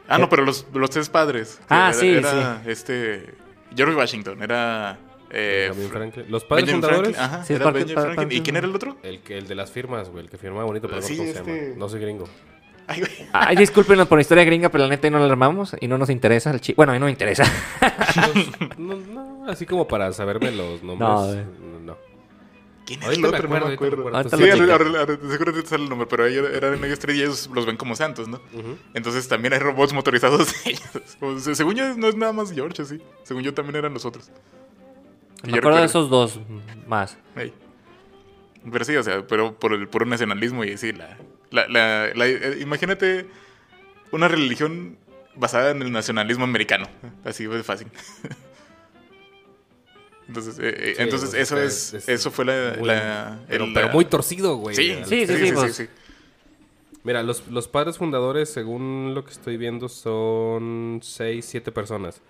Ah, 0.09 0.19
no, 0.19 0.29
pero 0.29 0.45
los, 0.45 0.67
los 0.73 0.91
tres 0.91 1.09
padres. 1.09 1.61
Ah, 1.69 1.91
Era- 1.91 1.93
sí, 1.95 2.09
era 2.09 2.63
Este. 2.67 3.35
George 3.77 3.95
Washington, 3.95 4.43
era. 4.43 4.99
eh, 5.31 5.67
Benjamin 5.69 5.89
Fra- 5.91 5.99
Franklin. 5.99 6.25
Los 6.31 6.45
padres 6.45 6.65
Benjamin 6.65 6.83
fundadores. 6.83 7.17
Franklin, 7.17 7.37
Ajá, 7.37 7.45
Sí, 7.45 7.53
era 7.55 7.71
Benjamin 7.71 8.15
Franklin. 8.15 8.39
¿Y 8.39 8.41
quién 8.43 8.57
era 8.57 8.67
el 8.67 8.75
otro? 8.75 8.97
El, 9.03 9.21
que, 9.21 9.37
el 9.39 9.47
de 9.47 9.55
las 9.55 9.71
firmas, 9.71 10.09
güey, 10.09 10.25
el 10.25 10.31
que 10.31 10.39
firmaba 10.39 10.65
bonito, 10.65 10.89
pero 10.89 11.01
no 11.03 11.07
Sí, 11.07 11.15
sé 11.15 11.19
cómo 11.21 11.33
se 11.33 11.39
este- 11.39 11.63
llama. 11.67 11.77
No 11.79 11.89
soy 11.91 12.01
gringo. 12.01 12.29
Ay, 12.91 13.01
güey. 13.01 13.13
Ay, 13.35 13.55
discúlpenos 13.57 14.09
por 14.09 14.17
la 14.17 14.23
historia 14.23 14.45
gringa, 14.45 14.71
pero 14.71 14.85
la 14.85 14.89
neta 14.89 15.07
ahí 15.07 15.11
no 15.11 15.19
la 15.19 15.27
armamos 15.27 15.77
y 15.79 15.87
no 15.89 15.99
nos 15.99 16.09
interesa 16.09 16.51
el 16.53 16.63
chi- 16.63 16.73
Bueno, 16.75 16.93
a 16.93 16.95
mí 16.95 16.99
no 16.99 17.05
me 17.05 17.11
interesa. 17.13 17.45
No, 18.79 18.95
no, 18.97 19.47
así 19.51 19.67
como 19.67 19.87
para 19.87 20.11
saberme 20.13 20.51
los 20.53 20.83
nombres. 20.83 21.09
No, 21.09 21.21
No, 21.21 21.27
güey. 21.27 21.37
no. 21.45 21.68
¿Quién 22.89 23.03
Ahorita 23.05 23.15
el 23.17 23.21
me 23.21 23.29
otro? 23.29 23.45
acuerdo, 23.47 23.97
no 23.99 24.05
me 24.09 24.17
ahorita 24.17 24.37
me 24.39 24.45
acuerdo. 24.51 24.75
acuerdo. 24.75 24.97
Sí, 24.97 25.03
ahora- 25.13 25.31
seguro 25.31 25.53
te 25.53 25.67
sale 25.69 25.83
el 25.85 25.89
nombre, 25.91 26.07
pero 26.09 26.25
ellos 26.27 26.49
eran 26.51 26.83
ellos 26.83 26.99
tres 26.99 27.17
y 27.17 27.21
ellos 27.23 27.51
los 27.53 27.67
ven 27.67 27.77
como 27.77 27.95
santos, 27.95 28.29
¿no? 28.29 28.41
Entonces 28.95 29.29
también 29.29 29.53
hay 29.53 29.59
robots 29.59 29.93
motorizados 29.93 30.49
de 30.65 30.71
ellos. 30.71 31.17
O 31.21 31.39
sea, 31.39 31.55
según 31.55 31.75
yo, 31.75 31.95
no 31.97 32.09
es 32.09 32.17
nada 32.17 32.33
más 32.33 32.51
George, 32.53 32.83
sí. 32.87 32.99
Según 33.25 33.43
yo 33.43 33.53
también 33.53 33.77
eran 33.77 33.93
los 33.93 34.07
otros. 34.07 34.31
Me 35.45 35.53
yo 35.53 35.59
acuerdo 35.59 35.79
de 35.81 35.85
esos 35.85 36.09
dos 36.09 36.41
más. 36.87 37.19
Pero 38.73 38.85
sí, 38.85 38.97
o 38.97 39.03
sea, 39.03 39.27
pero 39.27 39.55
por 39.55 39.73
el 39.75 39.87
puro 39.89 40.05
nacionalismo 40.07 40.65
y 40.65 40.77
sí, 40.79 40.93
la, 40.93 41.17
la, 41.51 41.69
la- 41.69 42.09
la- 42.15 42.27
eh, 42.27 42.59
imagínate 42.61 43.27
una 44.13 44.29
religión 44.29 44.97
basada 45.37 45.71
en 45.71 45.83
el 45.83 45.93
nacionalismo 45.93 46.45
americano, 46.45 46.87
así 47.25 47.47
de 47.47 47.63
fácil. 47.63 47.89
Entonces, 50.29 50.59
eh, 50.59 50.75
eh, 50.77 50.95
Sí, 50.97 51.03
entonces 51.03 51.35
eso 51.35 51.59
es, 51.59 51.95
es 51.95 52.09
eso 52.09 52.31
fue 52.31 52.45
la, 52.45 52.75
muy- 52.79 52.87
la- 52.87 53.39
Pero, 53.49 53.65
el- 53.65 53.73
pero 53.73 53.87
la- 53.89 53.93
muy 53.93 54.05
torcido, 54.05 54.57
güey. 54.57 54.77
Sí, 54.77 54.95
Sí, 55.07 55.27
sí, 55.27 55.37
sí, 55.47 55.53
pues. 55.53 55.89
Mira, 57.05 57.23
los, 57.23 57.47
los 57.49 57.69
padres 57.69 57.97
fundadores, 57.97 58.51
según 58.51 59.13
lo 59.15 59.25
que 59.25 59.31
estoy 59.33 59.57
viendo, 59.57 59.89
son 59.89 61.01
6, 61.03 61.47
7 61.49 61.73
personas. 61.73 62.21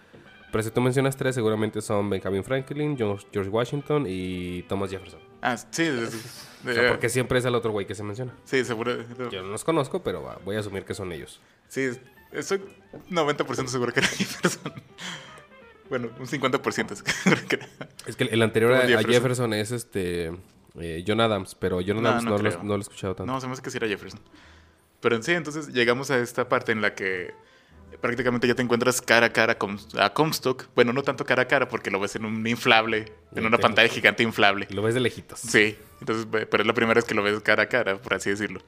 Pero 0.53 0.63
si 0.65 0.71
tú 0.71 0.81
mencionas 0.81 1.17
tres, 1.17 1.35
seguramente 1.35 1.83
son 1.83 2.09
Benjamin 2.09 2.43
Franklin, 2.45 2.97
George, 2.97 3.27
George 3.33 3.51
Washington 3.51 4.05
y 4.09 4.63
Thomas 4.63 4.91
Jefferson. 4.91 5.21
Ah, 5.43 5.57
sí, 5.57 5.65
sí, 5.71 6.07
sí. 6.11 6.69
O 6.69 6.73
sea, 6.73 6.87
Eh, 6.87 6.89
porque 6.89 7.09
siempre 7.11 7.39
es 7.39 7.45
el 7.45 7.55
otro 7.55 7.71
güey 7.73 7.87
que 7.87 7.95
se 7.95 8.03
menciona. 8.03 8.33
sí, 8.45 8.65
seguro. 8.65 8.97
Yo 9.31 9.43
no 9.43 9.49
los 9.49 9.65
conozco, 9.65 10.03
pero 10.03 10.23
va, 10.23 10.39
voy 10.45 10.57
a 10.57 10.61
asumir 10.61 10.85
que 10.85 10.95
son 10.95 11.13
ellos. 11.13 11.41
Sí, 11.69 11.91
estoy 12.33 12.63
90% 13.11 13.67
seguro 13.69 13.93
que 13.93 14.01
era 14.01 14.09
Jefferson. 14.09 14.73
Bueno, 15.91 16.09
un 16.19 16.27
50% 16.27 16.95
seguro 16.95 17.41
que 17.49 17.57
era. 17.57 17.69
Es 18.07 18.17
que 18.17 18.25
el, 18.25 18.43
anterior 18.43 18.73
a, 18.75 18.87
Jefferson. 19.03 19.53
Es 19.55 19.71
este 19.73 20.33
eh, 20.79 21.05
John 21.07 21.21
Adams, 21.21 21.55
pero 21.55 21.81
John 21.87 22.03
No, 22.03 22.09
Adams 22.09 22.25
no 22.25 22.31
no, 22.31 22.39
lo, 22.39 22.51
creo. 22.51 22.63
no 22.63 22.69
lo 22.75 22.77
he 22.77 22.81
escuchado 22.81 23.15
tanto. 23.15 23.33
No, 23.33 23.41
se 23.41 23.47
me 23.47 23.53
hace 23.55 23.63
que 23.63 23.71
sí 23.71 23.79
era 23.79 23.89
Jefferson. 23.89 24.21
Pero 25.01 25.17
en 25.17 25.23
sí, 25.23 25.33
entonces 25.33 25.69
llegamos 25.69 26.11
a 26.11 26.19
esta 26.19 26.49
parte 26.49 26.73
en 26.73 26.83
la 26.83 26.95
que 26.95 27.33
prácticamente 28.01 28.47
ya 28.47 28.55
te 28.55 28.63
encuentras 28.63 29.01
cara 29.01 29.27
a 29.27 29.33
cara 29.33 29.57
con, 29.57 29.79
a 29.99 30.13
Comstock. 30.13 30.67
Bueno, 30.75 30.93
no 30.93 31.03
tanto 31.03 31.25
cara 31.25 31.43
a 31.43 31.49
cara 31.49 31.69
porque 31.69 31.91
lo 31.91 31.99
ves 32.01 32.17
en 32.17 32.25
un 32.25 32.47
inflable, 32.47 33.13
en 33.35 33.47
una 33.47 33.59
pantalla 33.59 33.89
gigante 33.89 34.23
inflable. 34.23 34.67
Lo 34.71 34.83
ves 34.83 34.95
de 34.95 35.01
lejitos. 35.01 35.39
Sí, 35.41 35.79
entonces, 36.01 36.27
pero 36.31 36.63
es 36.63 36.67
la 36.67 36.75
primera 36.75 36.95
vez 36.95 37.05
que 37.05 37.15
lo 37.15 37.23
ves 37.23 37.41
cara 37.41 37.63
a 37.65 37.67
cara, 37.69 37.97
por 37.97 38.15
así 38.15 38.31
decirlo. 38.31 38.61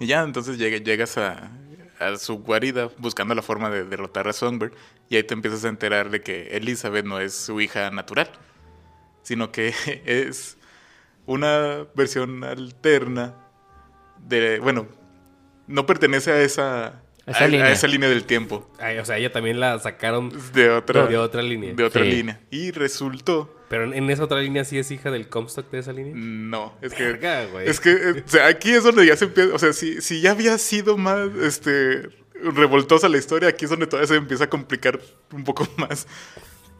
Y 0.00 0.06
ya, 0.06 0.22
entonces 0.22 0.58
llega- 0.58 0.78
llegas 0.78 1.16
a, 1.18 1.50
a 1.98 2.16
su 2.16 2.38
guarida 2.38 2.90
buscando 2.98 3.34
la 3.34 3.42
forma 3.42 3.70
de 3.70 3.84
derrotar 3.84 4.28
a 4.28 4.32
Songbird 4.32 4.72
y 5.08 5.16
ahí 5.16 5.22
te 5.22 5.34
empiezas 5.34 5.64
a 5.64 5.68
enterar 5.68 6.10
de 6.10 6.22
que 6.22 6.56
Elizabeth 6.56 7.04
no 7.04 7.20
es 7.20 7.34
su 7.34 7.60
hija 7.60 7.90
natural, 7.90 8.30
sino 9.22 9.52
que 9.52 9.74
es 10.06 10.58
una 11.26 11.86
versión 11.94 12.42
alterna 12.44 13.34
de, 14.26 14.58
bueno, 14.60 14.88
no 15.66 15.86
pertenece 15.86 16.32
a 16.32 16.40
esa, 16.40 17.02
Esa 17.28 17.44
a, 17.44 17.48
línea. 17.48 17.66
a 17.66 17.70
esa 17.72 17.86
línea 17.86 18.08
del 18.08 18.24
tiempo, 18.24 18.70
Ay, 18.78 18.98
o 18.98 19.04
sea, 19.04 19.18
ella 19.18 19.30
también 19.32 19.60
la 19.60 19.78
sacaron 19.78 20.32
de 20.52 20.70
otra, 20.70 21.06
de 21.06 21.16
otra 21.18 21.42
línea. 21.42 21.74
de 21.74 21.84
otra 21.84 22.02
Sí. 22.02 22.10
línea. 22.10 22.40
Y 22.50 22.70
resultó, 22.70 23.54
Pero 23.68 23.92
en, 23.92 24.08
esa 24.10 24.24
otra 24.24 24.40
línea 24.40 24.64
sí 24.64 24.78
es 24.78 24.90
hija 24.90 25.10
del 25.10 25.28
Comstock 25.28 25.70
de 25.70 25.78
esa 25.80 25.92
línea. 25.92 26.12
no, 26.16 26.74
es 26.80 26.94
que... 26.94 27.04
Verga. 27.04 27.42
Es 27.64 27.80
que 27.80 27.90
eh, 27.90 28.24
o 28.26 28.28
sea, 28.28 28.46
aquí 28.46 28.70
es 28.70 28.82
donde 28.82 29.04
ya 29.06 29.16
se 29.16 29.26
empieza, 29.26 29.54
o 29.54 29.58
sea, 29.58 29.72
si, 29.72 30.00
si 30.00 30.20
ya 30.20 30.30
había 30.30 30.56
sido 30.58 30.96
más 30.96 31.28
este 31.42 32.08
revoltosa 32.40 33.08
la 33.08 33.18
historia, 33.18 33.48
aquí 33.48 33.64
es 33.64 33.70
donde 33.70 33.86
todavía 33.86 34.06
se 34.06 34.14
empieza 34.14 34.44
a 34.44 34.48
complicar 34.50 35.00
un 35.32 35.44
poco 35.44 35.66
más. 35.76 36.06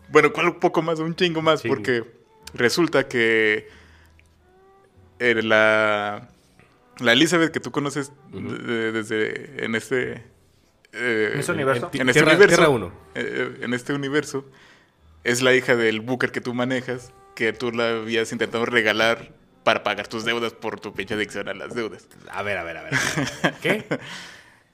Bueno, 0.09 0.33
¿cuál 0.33 0.47
un 0.47 0.61
poco 0.61 0.81
más? 0.83 0.99
Un 1.01 1.15
chingo 1.15 1.43
más, 1.43 1.61
Chingo. 1.63 1.75
porque 1.75 2.05
resulta 2.55 3.07
que 3.09 3.69
eh, 5.19 5.43
la, 5.43 6.29
la 7.01 7.13
Elizabeth 7.13 7.51
que 7.53 7.61
tú 7.61 7.71
conoces 7.73 8.13
de- 8.33 8.93
desde 8.93 9.65
en 9.65 9.75
este 9.75 10.23
eh, 10.93 11.31
¿En 11.35 11.41
ese 11.41 11.53
universo? 11.53 11.91
En 11.93 12.01
en 12.03 12.09
este 12.09 12.21
Tierra- 12.21 12.33
universo, 12.37 12.57
Tierra 12.57 12.69
uno. 12.71 12.93
eh, 13.15 13.59
en 13.61 13.75
este 13.75 13.93
universo 13.93 14.45
es 15.25 15.43
la 15.43 15.55
hija 15.55 15.77
del 15.77 16.01
Booker 16.01 16.33
que 16.33 16.41
tú 16.41 16.55
manejas, 16.55 17.13
que 17.35 17.53
tú 17.53 17.71
la 17.73 17.91
habías 17.91 18.33
intentado 18.33 18.65
regalar 18.67 19.33
para 19.65 19.83
pagar 19.83 20.07
tus 20.09 20.25
deudas 20.25 20.55
por 20.55 20.81
tu 20.81 20.95
pinche 20.95 21.15
adicción 21.15 21.49
a 21.49 21.55
las 21.55 21.75
deudas. 21.75 22.07
A 22.31 22.43
ver, 22.43 22.57
a 22.59 22.65
ver, 22.65 22.77
a 22.79 22.83
ver. 22.85 22.93
¿Qué? 23.63 23.85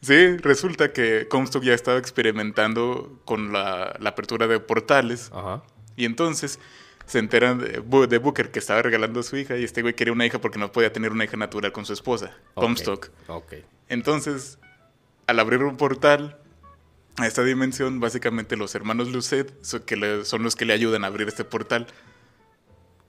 Sí, 0.01 0.37
resulta 0.37 0.93
que 0.93 1.27
Comstock 1.29 1.63
ya 1.65 1.73
estaba 1.75 1.99
experimentando 1.99 3.21
con 3.25 3.53
la, 3.53 3.97
la 3.99 4.11
apertura 4.11 4.47
de 4.47 4.61
portales 4.61 5.31
Ajá. 5.33 5.63
y 5.97 6.05
entonces 6.05 6.61
se 7.07 7.19
enteran 7.19 7.59
de, 7.59 7.79
Booker 7.81 8.51
que 8.51 8.59
estaba 8.59 8.83
regalando 8.83 9.21
a 9.21 9.23
su 9.23 9.37
hija 9.37 9.57
y 9.57 9.65
este 9.65 9.83
güey 9.83 9.95
quería 9.95 10.13
una 10.13 10.27
hija 10.27 10.41
porque 10.41 10.59
no 10.59 10.71
podía 10.73 10.93
tener 10.93 11.11
una 11.13 11.25
hija 11.25 11.37
natural 11.37 11.73
con 11.73 11.85
su 11.87 11.93
esposa, 11.95 12.37
Comstock. 12.55 13.09
Ok. 13.29 13.55
Entonces, 13.89 14.59
al 15.27 15.39
abrir 15.41 15.63
un 15.63 15.77
portal 15.77 16.39
a 17.17 17.27
esta 17.27 17.43
dimensión, 17.45 18.01
básicamente 18.01 18.57
los 18.57 18.75
hermanos 18.75 19.11
Lucet 19.13 19.53
so- 19.63 19.85
que 19.85 19.97
le- 19.97 20.25
son 20.25 20.43
los 20.43 20.57
que 20.57 20.65
le 20.65 20.73
ayudan 20.73 21.05
a 21.05 21.07
abrir 21.09 21.29
este 21.29 21.45
portal. 21.45 21.87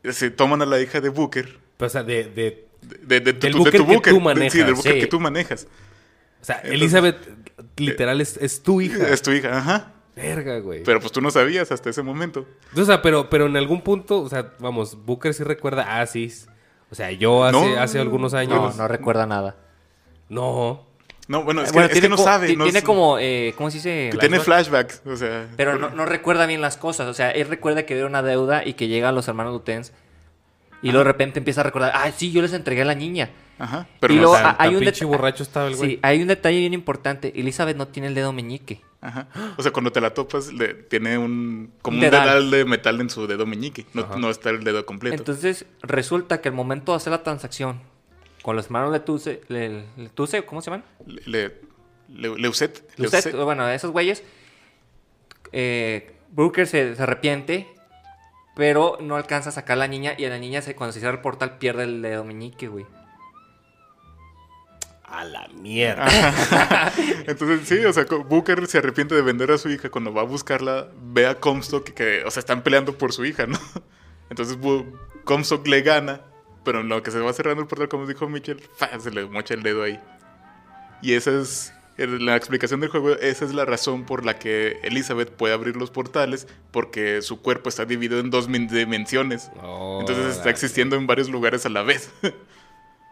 Se 0.04 0.30
toman 0.30 0.62
a 0.62 0.66
la 0.66 0.80
hija 0.80 1.02
de 1.02 1.10
Booker, 1.10 1.58
Pero, 1.78 1.88
o 1.88 1.90
sea, 1.90 2.04
de, 2.04 2.26
de- 2.26 2.68
de, 2.82 3.20
de- 3.20 3.20
de 3.20 3.34
Del 3.34 3.52
tu, 3.52 3.64
de 3.64 3.80
Booker 3.80 4.02
que 4.02 4.10
tú 4.12 4.20
manejas, 4.22 4.54
sí, 4.54 4.60
del 4.60 4.74
Booker 4.76 4.94
sí. 4.94 5.00
que 5.00 5.08
tú 5.08 5.20
manejas. 5.20 5.68
O 6.42 6.46
sea, 6.46 6.58
Entonces- 6.58 6.80
Elizabeth 6.82 7.18
literal 7.78 8.22
es, 8.22 8.38
es 8.38 8.62
tu 8.62 8.82
hija. 8.82 9.10
Es 9.10 9.22
tu 9.24 9.32
hija, 9.32 9.58
ajá. 9.58 9.92
Verga, 10.16 10.60
güey. 10.60 10.84
Pero 10.84 11.00
pues 11.02 11.12
tú 11.12 11.20
no 11.20 11.32
sabías 11.32 11.72
hasta 11.72 11.90
ese 11.90 12.02
momento. 12.04 12.46
O 12.78 12.86
sea, 12.86 13.02
pero, 13.02 13.30
pero 13.30 13.48
en 13.48 13.58
algún 13.58 13.82
punto, 13.82 14.22
o 14.22 14.30
sea, 14.30 14.54
vamos, 14.60 15.04
Booker 15.06 15.34
sí 15.34 15.44
recuerda, 15.44 16.00
ah, 16.00 16.06
sí. 16.06 16.32
O 16.92 16.96
sea, 16.96 17.12
yo 17.12 17.44
hace, 17.44 17.58
No, 17.76 17.82
hace 17.82 18.00
algunos 18.00 18.32
No, 18.34 18.38
años. 18.40 18.78
no 18.78 18.88
recuerda 18.88 19.26
nada. 19.26 19.58
No. 20.30 20.86
No, 21.28 21.44
bueno, 21.44 21.62
es, 21.64 21.70
Eh, 21.70 21.74
Bueno, 21.74 21.88
que, 21.88 21.94
es 21.94 21.98
que 21.98 22.02
tiene 22.02 22.10
no 22.10 22.16
como- 22.18 22.28
sabe. 22.28 22.56
no 22.56 22.64
tiene 22.66 22.84
como, 22.84 23.18
eh, 23.20 23.54
¿cómo 23.58 23.72
se 23.72 23.78
dice? 23.78 24.10
que 24.12 24.18
tiene 24.20 24.40
flashbacks, 24.40 25.02
o 25.06 25.16
sea. 25.16 25.48
Pero 25.58 25.78
no, 25.78 25.90
no 25.90 26.06
recuerda 26.06 26.46
bien 26.46 26.62
las 26.62 26.78
cosas. 26.78 27.08
O 27.08 27.14
sea, 27.14 27.32
él 27.32 27.48
recuerda 27.48 27.86
que 27.86 27.96
ve 27.96 28.06
una 28.06 28.22
deuda 28.22 28.66
y 28.66 28.74
que 28.74 28.88
llega 28.88 29.10
a 29.10 29.12
los 29.12 29.28
hermanos 29.28 29.54
Lutens. 29.54 29.92
Y 30.82 30.88
luego 30.92 31.00
de 31.00 31.06
repente 31.06 31.40
empieza 31.40 31.62
a 31.62 31.64
recordar, 31.64 31.92
ah, 31.96 32.12
sí, 32.16 32.32
yo 32.32 32.44
les 32.44 32.54
entregué 32.54 32.84
a 32.84 32.86
la 32.86 32.94
niña. 32.94 33.32
Ajá. 33.58 33.88
Pero 34.00 34.14
Y 34.14 34.18
no 34.18 34.24
luego, 34.24 34.36
sabe. 34.38 34.50
hay 34.60 34.68
Tan 34.70 34.76
un 34.76 34.80
pinche 34.82 35.06
borracho 35.06 35.42
estaba 35.42 35.68
el 35.68 35.76
güey. 35.78 35.90
Sí, 35.92 36.00
hay 36.04 36.22
un 36.22 36.28
detalle 36.28 36.60
bien 36.60 36.74
importante. 36.76 37.34
Elizabeth 37.40 37.76
no 37.78 37.88
tiene 37.88 38.10
el 38.10 38.14
dedo 38.14 38.32
meñique. 38.34 38.82
Ajá. 39.02 39.28
O 39.58 39.64
sea, 39.64 39.72
cuando 39.72 39.92
te 39.92 40.02
la 40.02 40.12
topas, 40.14 40.52
le, 40.54 40.74
tiene 40.74 41.18
un. 41.18 41.72
Como 41.82 41.98
Un 41.98 42.04
un 42.04 42.12
dedal. 42.12 42.52
de 42.52 42.66
metal 42.66 43.02
en 43.02 43.10
su 43.10 43.26
dedo 43.26 43.46
meñique. 43.48 43.86
No, 43.94 44.16
no 44.18 44.30
está 44.30 44.50
el 44.52 44.64
dedo 44.64 44.86
completo. 44.86 45.16
Entonces, 45.16 45.66
resulta 45.82 46.42
que 46.42 46.50
al 46.50 46.56
momento 46.56 46.92
de 46.92 46.98
hacer 46.98 47.12
la 47.12 47.24
transacción 47.24 47.82
con 48.46 48.56
los 48.56 48.66
hermanos 48.68 48.92
Letuse, 48.92 49.42
le, 49.48 49.86
Letuse, 49.98 50.46
¿cómo 50.46 50.62
se 50.62 50.70
llaman? 50.70 50.86
Le- 51.08 51.24
le- 51.26 51.62
Leu- 52.12 52.38
Leucet. 52.38 52.84
Lucet, 52.98 53.26
Leucet. 53.26 53.36
bueno, 53.44 53.68
esos 53.68 53.90
güeyes. 53.90 54.22
Eh, 55.52 56.16
Brooker 56.30 56.68
se, 56.68 56.94
se 56.96 57.02
arrepiente, 57.02 57.68
pero 58.56 59.00
no 59.02 59.16
alcanza 59.16 59.50
a 59.50 59.52
sacar 59.52 59.74
a 59.78 59.80
la 59.80 59.88
niña. 59.88 60.14
Y 60.16 60.26
a 60.26 60.30
la 60.30 60.38
niña, 60.38 60.62
se, 60.62 60.76
cuando 60.76 60.94
se 60.94 61.00
cierra 61.00 61.16
el 61.16 61.22
portal, 61.22 61.58
pierde 61.58 61.82
el 61.86 62.04
dedo 62.04 62.24
meñique, 62.24 62.68
güey. 62.68 62.86
A 65.06 65.24
la 65.24 65.48
mierda. 65.48 66.06
Entonces, 67.26 67.68
sí, 67.68 67.84
o 67.84 67.94
sea, 67.94 68.06
Booker 68.06 68.68
se 68.68 68.78
arrepiente 68.78 69.16
de 69.16 69.24
vender 69.24 69.50
a 69.50 69.58
su 69.58 69.70
hija. 69.70 69.90
Cuando 69.90 70.14
va 70.14 70.22
a 70.22 70.26
buscarla, 70.26 70.90
ve 71.02 71.26
a 71.26 71.40
Comstock 71.40 71.90
que, 71.90 72.24
o 72.24 72.30
sea, 72.30 72.42
están 72.42 72.62
peleando 72.62 72.96
por 72.96 73.12
su 73.12 73.26
hija, 73.26 73.48
¿no? 73.48 73.58
Entonces, 74.30 74.60
Comstock 75.24 75.66
le 75.66 75.82
gana, 75.82 76.22
pero 76.66 76.82
en 76.82 76.90
lo 76.90 77.02
que 77.02 77.12
se 77.12 77.20
va 77.20 77.32
cerrando 77.32 77.62
el 77.62 77.68
portal, 77.68 77.88
como 77.88 78.06
dijo 78.06 78.28
Mitchell, 78.28 78.60
¡fa! 78.76 79.00
se 79.00 79.12
le 79.12 79.26
mocha 79.26 79.54
el 79.54 79.64
dedo 79.64 79.84
ahí. 79.84 80.00
Y 81.02 81.14
esa 81.14 81.40
es 81.40 81.74
la 81.98 82.36
explicación 82.36 82.82
del 82.82 82.90
juego. 82.90 83.12
Esa 83.12 83.46
es 83.46 83.54
la 83.54 83.64
razón 83.64 84.06
por 84.06 84.26
la 84.26 84.38
que 84.38 84.80
Elizabeth 84.84 85.30
puede 85.30 85.54
abrir 85.54 85.78
los 85.78 85.92
portales, 85.92 86.48
porque 86.72 87.22
su 87.22 87.42
cuerpo 87.42 87.70
está 87.70 87.86
dividido 87.86 88.20
en 88.20 88.30
dos 88.32 88.48
dimensiones. 88.52 89.50
Oh, 89.62 90.00
Entonces, 90.02 90.36
está 90.36 90.50
existiendo 90.50 90.98
en 90.98 91.08
varios 91.08 91.30
lugares 91.30 91.66
a 91.66 91.70
la 91.70 91.84
vez. 91.84 92.12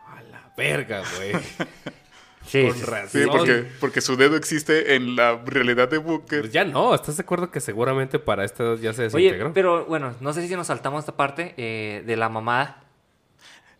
A 0.08 0.22
la 0.24 0.52
verga, 0.58 1.04
güey. 1.18 1.32
Sí, 2.46 2.68
Con 2.68 2.82
razón. 2.82 3.22
Sí, 3.22 3.28
porque, 3.32 3.66
porque 3.80 4.02
su 4.02 4.18
dedo 4.18 4.36
existe 4.36 4.96
en 4.96 5.16
la 5.16 5.42
realidad 5.46 5.88
de 5.88 5.98
Booker. 5.98 6.42
Pues 6.42 6.52
ya 6.52 6.66
no, 6.66 6.94
¿estás 6.94 7.16
de 7.16 7.22
acuerdo 7.24 7.50
que 7.50 7.62
seguramente 7.62 8.20
para 8.20 8.44
este 8.44 8.78
ya 8.80 8.92
se 8.92 9.04
Oye, 9.04 9.28
desintegró? 9.28 9.54
pero 9.54 9.86
bueno, 9.86 10.14
no 10.20 10.34
sé 10.34 10.46
si 10.46 10.54
nos 10.54 10.68
saltamos 10.68 11.00
esta 11.00 11.16
parte 11.16 11.54
eh, 11.58 12.04
de 12.06 12.16
la 12.18 12.28
mamá. 12.28 12.83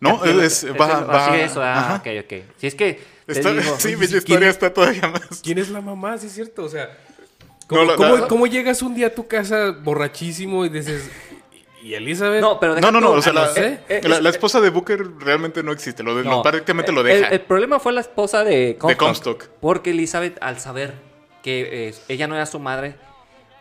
No, 0.04 0.24
Es- 0.26 0.64
es, 0.64 0.72
va, 0.80 0.86
es- 1.02 1.10
va. 1.10 1.28
así 1.28 1.40
eso, 1.42 1.62
ah, 1.64 1.80
ajá. 1.80 1.96
ok, 1.96 2.08
ok. 2.26 2.34
Si 2.58 2.68
es 2.68 2.76
que 2.76 3.00
Está- 3.28 3.52
digo, 3.54 3.76
sí, 3.80 3.96
mi 3.96 4.06
¿quién 4.08 4.18
historia 4.18 4.50
es? 4.50 4.56
está 4.56 4.74
todavía 4.74 5.08
más. 5.08 5.42
¿Quién 5.44 5.58
es 5.58 5.70
la 5.70 5.82
mamá? 5.82 6.18
Sí, 6.18 6.28
es 6.28 6.34
cierto. 6.34 6.64
O 6.66 6.70
sea, 6.70 6.98
¿cómo, 7.68 7.82
No, 7.84 7.92
la- 7.92 7.96
cómo- 7.96 8.18
la- 8.18 8.28
cómo 8.28 8.48
llegas 8.48 8.82
un 8.82 8.96
día 8.96 9.08
a 9.08 9.10
tu 9.16 9.28
casa 9.28 9.72
borrachísimo 9.72 10.66
y 10.66 10.70
dices, 10.70 11.10
¿y 11.82 11.94
Elizabeth? 11.96 12.42
no, 12.42 12.60
pero 12.60 12.76
deja 12.76 12.92
No, 12.92 13.00
no, 13.00 13.02
no, 13.08 13.12
o 13.14 13.22
sea, 13.22 13.32
ah, 13.32 13.36
no 13.36 13.42
la, 13.42 13.48
sé. 13.54 13.80
eh, 13.90 14.02
la- 14.08 14.22
la 14.22 14.30
esposa 14.30 14.60
de 14.62 14.70
Booker 14.70 15.06
realmente 15.20 15.64
no 15.64 15.72
existe, 15.72 16.04
lo, 16.04 16.16
de, 16.16 16.24
lo 16.24 16.30
No, 16.30 16.42
prácticamente 16.44 16.92
lo 16.92 17.02
el- 17.02 17.08
deja. 17.08 17.28
El, 17.28 17.42
problema 17.42 17.80
fue 17.80 17.94
la 17.94 18.02
esposa 18.02 18.44
de 18.44 18.78
Comstock. 18.80 19.00
Comstock. 19.00 19.44
Porque 19.62 19.92
Elizabeth, 19.92 20.38
al 20.42 20.60
saber 20.60 20.94
que 21.44 21.90
eh, 21.90 21.96
ella 22.08 22.28
no 22.28 22.36
era 22.36 22.46
su 22.46 22.60
madre, 22.60 22.96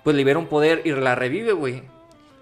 pues 0.05 0.17
libera 0.17 0.39
un 0.39 0.47
poder 0.47 0.83
y 0.85 0.91
la 0.93 1.15
revive, 1.15 1.53
güey. 1.53 1.83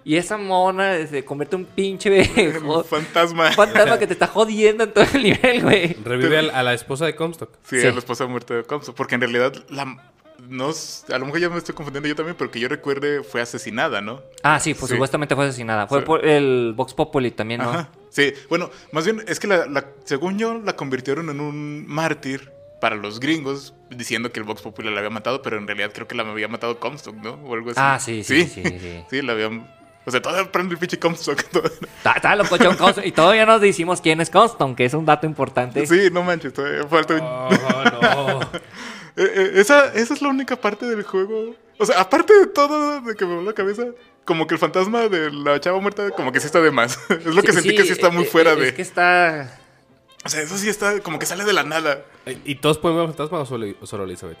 Y 0.03 0.15
esa 0.15 0.37
mona 0.37 1.05
se 1.07 1.23
convierte 1.23 1.55
en 1.55 1.61
un 1.63 1.67
pinche 1.67 2.09
Un 2.63 2.83
fantasma. 2.83 3.51
fantasma 3.51 3.99
que 3.99 4.07
te 4.07 4.13
está 4.13 4.27
jodiendo 4.27 4.83
en 4.85 4.93
todo 4.93 5.05
el 5.13 5.23
nivel, 5.23 5.61
güey. 5.61 5.93
Revive 6.03 6.37
a, 6.39 6.41
la- 6.41 6.53
a 6.59 6.63
la 6.63 6.73
esposa 6.73 7.05
de 7.05 7.15
Comstock. 7.15 7.51
Sí, 7.63 7.79
Sí. 7.79 7.87
es 7.87 7.93
la 7.93 7.99
esposa 7.99 8.25
muerta 8.27 8.55
de 8.55 8.63
Comstock, 8.63 8.95
porque 8.95 9.15
en 9.15 9.21
realidad 9.21 9.53
la 9.69 10.07
no 10.49 10.71
a 10.71 11.17
lo 11.19 11.25
mejor 11.27 11.39
ya 11.39 11.49
me 11.51 11.57
estoy 11.59 11.75
confundiendo 11.75 12.09
yo 12.09 12.15
también, 12.15 12.35
pero 12.35 12.49
que 12.49 12.59
yo 12.59 12.67
recuerde 12.67 13.21
fue 13.23 13.41
asesinada, 13.41 14.01
¿no? 14.01 14.21
Ah, 14.41 14.59
sí, 14.59 14.73
pues 14.73 14.87
Sí. 14.89 14.95
supuestamente 14.95 15.35
fue 15.35 15.45
asesinada. 15.45 15.85
Fue 15.85 15.99
Sí. 15.99 16.05
por 16.05 16.25
el 16.25 16.73
Vox 16.75 16.95
Populi 16.95 17.29
también, 17.29 17.61
¿no? 17.61 17.69
Ajá. 17.69 17.89
Sí, 18.09 18.33
bueno, 18.49 18.71
más 18.91 19.05
bien 19.05 19.23
es 19.27 19.39
que 19.39 19.45
la, 19.45 19.67
la- 19.67 19.85
según 20.03 20.39
yo 20.39 20.55
la 20.65 20.75
convirtieron 20.75 21.29
en 21.29 21.39
un 21.41 21.85
mártir 21.87 22.51
para 22.81 22.95
los 22.95 23.19
gringos, 23.19 23.75
diciendo 23.91 24.31
que 24.31 24.39
el 24.39 24.43
Vox 24.45 24.63
Populi 24.63 24.89
la 24.91 24.97
había 24.97 25.11
matado, 25.11 25.43
pero 25.43 25.57
en 25.59 25.67
realidad 25.67 25.91
creo 25.93 26.07
que 26.07 26.15
la 26.15 26.23
había 26.23 26.47
matado 26.47 26.79
Comstock, 26.79 27.15
¿no? 27.17 27.33
O 27.45 27.53
algo 27.53 27.69
así. 27.69 27.79
Ah, 27.79 27.99
sí, 27.99 28.23
sí, 28.23 28.45
sí, 28.45 28.63
sí. 28.63 29.03
Sí, 29.11 29.21
la 29.21 29.33
habían... 29.33 29.79
O 30.05 30.11
sea, 30.11 30.21
todavía 30.21 30.51
prende 30.51 30.73
el 30.73 30.79
pinche 30.79 30.97
Comstock. 30.97 31.39
Está, 32.15 32.35
locochón 32.35 32.75
Comstock. 32.75 33.05
Y 33.05 33.11
todavía 33.11 33.45
nos 33.45 33.61
decimos 33.61 34.01
quién 34.01 34.19
es 34.21 34.29
Comstock, 34.29 34.75
que 34.75 34.85
es 34.85 34.93
un 34.93 35.05
dato 35.05 35.27
importante. 35.27 35.85
Sí, 35.85 36.09
no 36.11 36.23
manches, 36.23 36.53
todavía 36.53 36.87
falta 36.87 37.13
un... 37.15 37.21
Oh, 37.21 37.49
no. 38.01 38.39
Eh, 39.17 39.23
eh, 39.23 39.51
esa, 39.55 39.93
esa 39.93 40.13
es 40.13 40.21
la 40.21 40.29
única 40.29 40.55
parte 40.55 40.85
del 40.85 41.03
juego. 41.03 41.53
O 41.77 41.85
sea, 41.85 41.99
aparte 41.99 42.33
de 42.33 42.47
todo 42.47 43.01
de 43.01 43.13
que 43.13 43.25
me 43.25 43.35
voló 43.35 43.47
la 43.47 43.53
cabeza, 43.53 43.87
como 44.23 44.47
que 44.47 44.53
el 44.53 44.59
fantasma 44.59 45.09
de 45.09 45.31
la 45.31 45.59
chava 45.59 45.79
muerta, 45.79 46.11
como 46.11 46.31
que 46.31 46.39
sí 46.39 46.45
está 46.45 46.61
de 46.61 46.71
más. 46.71 46.97
es 47.09 47.25
lo 47.25 47.41
que 47.43 47.51
sentí 47.51 47.75
que 47.75 47.83
sí 47.83 47.91
está 47.91 48.09
muy 48.09 48.23
eh, 48.23 48.27
fuera 48.27 48.53
eh, 48.53 48.55
de. 48.55 48.67
Es 48.69 48.73
que 48.73 48.81
está... 48.81 49.59
O 50.23 50.29
sea, 50.29 50.41
eso 50.41 50.57
sí 50.57 50.69
está 50.69 50.99
como 51.01 51.19
que 51.19 51.25
sale 51.25 51.43
de 51.43 51.53
la 51.53 51.63
nada. 51.63 52.05
¿Y 52.45 52.55
todos 52.55 52.77
pueden 52.77 52.97
ver 52.99 53.07
fantasma 53.07 53.39
o 53.39 53.45
solo, 53.45 53.67
o 53.81 53.85
solo 53.85 54.03
Elizabeth? 54.03 54.37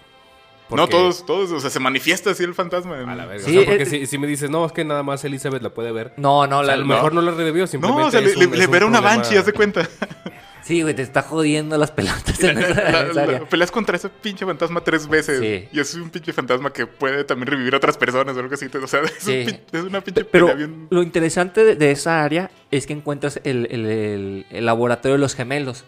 No, 0.77 0.87
todos, 0.87 1.25
todos. 1.25 1.51
O 1.51 1.59
sea, 1.59 1.69
se 1.69 1.79
manifiesta 1.79 2.31
así 2.31 2.43
el 2.43 2.53
fantasma. 2.53 2.99
A 2.99 3.15
la 3.15 3.25
verga. 3.25 3.43
Sí, 3.45 3.57
o 3.57 3.61
sea, 3.61 3.69
porque 3.69 3.83
eh, 3.83 3.85
si, 3.85 4.05
si 4.05 4.17
me 4.17 4.27
dices, 4.27 4.49
no, 4.49 4.65
es 4.65 4.71
que 4.71 4.83
nada 4.85 5.03
más 5.03 5.23
Elizabeth 5.25 5.61
la 5.61 5.69
puede 5.73 5.91
ver. 5.91 6.13
No, 6.17 6.47
no, 6.47 6.59
O 6.59 6.63
sea, 6.65 6.67
la, 6.67 6.73
a 6.73 6.77
lo 6.77 6.85
mejor 6.85 7.13
no 7.13 7.21
la 7.21 7.31
revivió, 7.31 7.67
simplemente 7.67 8.01
No, 8.01 8.07
o 8.07 8.11
sea, 8.11 8.21
le, 8.21 8.45
un- 8.47 8.57
le, 8.57 8.67
verá 8.67 8.85
una 8.85 9.01
banshee, 9.01 9.37
haz 9.37 9.45
de 9.45 9.53
cuenta. 9.53 9.87
Sí, 10.63 10.83
güey, 10.83 10.93
te 10.93 11.01
está 11.01 11.23
jodiendo 11.23 11.75
las 11.75 11.89
pelotas 11.89 12.39
en 12.43 12.57
esa, 12.59 12.73
La- 12.75 12.99
en 13.01 13.05
esa 13.09 13.13
la- 13.13 13.21
área. 13.23 13.49
peleas 13.49 13.71
contra 13.71 13.95
ese 13.95 14.09
pinche 14.09 14.45
fantasma 14.45 14.81
tres 14.83 15.07
veces. 15.07 15.39
Sí. 15.39 15.67
Y 15.75 15.79
es 15.79 15.95
un 15.95 16.11
pinche 16.11 16.31
fantasma 16.33 16.71
que 16.71 16.85
puede 16.85 17.23
también 17.23 17.47
revivir 17.47 17.73
a 17.73 17.77
otras 17.77 17.97
personas 17.97 18.37
o 18.37 18.39
algo 18.39 18.53
así. 18.53 18.67
O 18.81 18.87
sea, 18.87 18.99
es, 19.03 19.11
un 19.11 19.17
Sí. 19.19 19.45
pin- 19.47 19.59
es 19.71 19.83
una 19.83 20.01
pinche 20.01 20.23
Pero 20.23 20.45
pelea 20.45 20.55
bien. 20.67 20.87
lo 20.91 21.01
interesante 21.01 21.63
de, 21.65 21.75
de 21.75 21.89
esa 21.91 22.23
área 22.23 22.51
es 22.69 22.85
que 22.85 22.93
encuentras 22.93 23.41
el, 23.43 23.67
el- 23.71 23.85
el- 23.87 24.45
el 24.51 24.65
laboratorio 24.65 25.13
de 25.13 25.19
los 25.19 25.33
gemelos. 25.33 25.83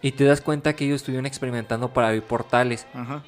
Y 0.00 0.12
te 0.12 0.24
das 0.24 0.40
cuenta 0.40 0.74
que 0.74 0.86
ellos 0.86 0.96
estuvieron 0.96 1.26
experimentando 1.26 1.92
para 1.92 2.08
abrir 2.08 2.22
portales. 2.22 2.86
Ajá. 2.94 3.22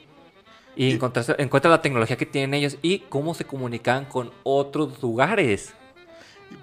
Y 0.87 0.93
encuentras 0.93 1.71
la 1.71 1.83
tecnología 1.83 2.17
que 2.17 2.25
tienen 2.27 2.55
ellos 2.55 2.79
y 2.81 3.01
cómo 3.01 3.35
se 3.35 3.45
comunicaban 3.45 4.07
con 4.07 4.31
otros 4.45 5.03
lugares. 5.03 5.75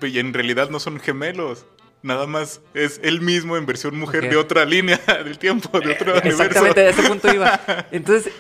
Y 0.02 0.18
en 0.20 0.34
realidad 0.34 0.70
no 0.70 0.80
son 0.80 1.00
gemelos. 1.00 1.66
Nada 2.02 2.26
más 2.28 2.62
es 2.74 3.00
él 3.04 3.22
mismo 3.22 3.58
en 3.58 3.66
versión 3.66 3.98
mujer 3.98 4.30
de 4.30 4.38
otra 4.38 4.66
línea 4.66 4.98
del 5.24 5.38
tiempo, 5.38 5.80
de 5.80 5.92
otro 5.92 6.16
Exactamente, 6.18 6.80
a 6.82 6.84
universo. 6.86 7.02
ese 7.02 7.10
punto 7.10 7.34
iba. 7.34 7.60
Entonces, 7.92 8.34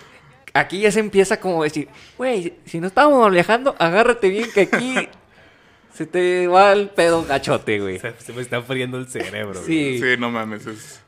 aquí 0.54 0.80
ya 0.82 0.92
se 0.92 1.00
empieza 1.00 1.40
como 1.40 1.64
decir, 1.64 1.90
güey, 2.18 2.56
si 2.66 2.80
no 2.80 2.88
estábamos 2.88 3.30
viajando, 3.32 3.76
agárrate 3.78 4.30
bien 4.30 4.50
que 4.52 4.62
aquí 4.62 5.10
se 5.94 6.06
te 6.08 6.48
va 6.48 6.72
el 6.74 6.90
pedo 6.90 7.24
gachote, 7.26 7.80
güey. 7.80 8.00
Se, 8.00 8.14
se 8.20 8.34
me 8.34 8.42
está 8.42 8.62
friendo 8.62 8.98
el 8.98 9.08
cerebro. 9.08 9.60
güey. 9.62 9.66
Sí. 9.66 10.00
Sí, 10.00 10.16
no 10.20 10.30
mames. 10.32 10.66
Es, 10.66 11.02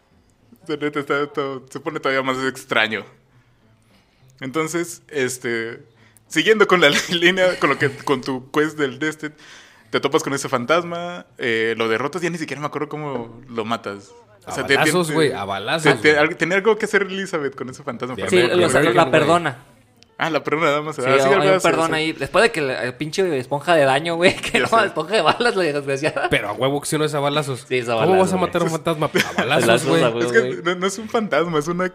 se, 0.67 0.77
neta 0.77 0.99
está 0.99 1.25
todo- 1.27 1.65
se 1.69 1.79
pone 1.79 1.99
todavía 1.99 2.21
más 2.23 2.37
extraño. 2.45 3.03
Entonces, 4.41 5.01
este. 5.09 5.83
Siguiendo 6.27 6.67
con 6.67 6.79
la 6.79 6.89
línea, 7.09 7.57
con 7.59 7.69
lo 7.71 7.77
que 7.79 7.89
con 7.89 8.21
tu 8.21 8.51
quest 8.51 8.77
del 8.77 8.99
Destin, 8.99 9.33
te 9.89 9.99
topas 9.99 10.21
con 10.23 10.33
ese 10.33 10.47
fantasma, 10.47 11.25
eh, 11.39 11.73
lo 11.77 11.89
derrotas, 11.89 12.21
ya 12.21 12.29
ni 12.29 12.37
siquiera 12.37 12.61
me 12.61 12.67
acuerdo 12.67 12.87
cómo 12.89 13.41
lo 13.49 13.65
matas. 13.65 14.11
A 14.45 14.65
te- 14.65 14.77
balazos, 14.77 15.11
güey, 15.11 15.29
te- 15.29 15.35
a 15.35 15.45
balazos, 15.45 16.01
tenía 16.37 16.57
algo 16.57 16.77
que 16.77 16.85
hacer 16.85 17.03
Elizabeth 17.03 17.55
con 17.55 17.69
ese 17.69 17.83
fantasma. 17.83 18.15
Sí, 18.15 18.21
pero 18.29 18.69
Sí, 18.69 18.83
lo- 18.83 18.93
la 18.93 19.11
perdona. 19.11 19.57
Ah, 20.21 20.29
la 20.29 20.43
nada 20.45 20.81
más. 20.81 20.97
Sí, 20.97 21.01
Ah, 21.05 21.13
sí, 21.17 21.27
hay 21.27 21.33
algo 21.33 21.45
un 21.45 21.53
así, 21.55 21.65
perdón 21.65 21.87
sí. 21.87 21.93
ahí. 21.95 22.11
Después 22.11 22.43
de 22.43 22.51
que 22.51 22.59
la 22.59 22.83
el 22.83 22.93
pinche 22.93 23.37
esponja 23.39 23.73
de 23.73 23.85
daño, 23.85 24.15
güey, 24.17 24.35
que 24.51 24.59
Ya 24.59 24.67
no, 24.69 24.79
sé. 24.79 24.85
esponja 24.87 25.15
de 25.15 25.21
balas, 25.21 25.55
la 25.55 25.63
desgraciada. 25.63 26.27
Pero 26.29 26.49
a 26.49 26.51
huevo 26.51 26.81
que 26.81 26.87
si 26.87 26.97
no 26.97 27.05
es 27.05 27.13
a 27.13 27.19
balazos. 27.21 27.65
Sí, 27.69 27.77
es 27.77 27.87
a 27.87 27.93
¿Cómo 27.93 27.99
balazos, 28.11 28.19
vas 28.25 28.33
a 28.33 28.37
matar 28.37 28.61
a 28.61 28.65
un 28.65 28.71
fantasma? 28.71 29.09
A 29.37 29.41
balazos, 29.47 29.85
güey. 29.87 30.03
Es 30.25 30.31
que 30.33 30.61
no, 30.61 30.75
no 30.75 30.87
es 30.87 30.97
un 30.97 31.07
fantasma, 31.07 31.57
es 31.59 31.67
una... 31.69 31.91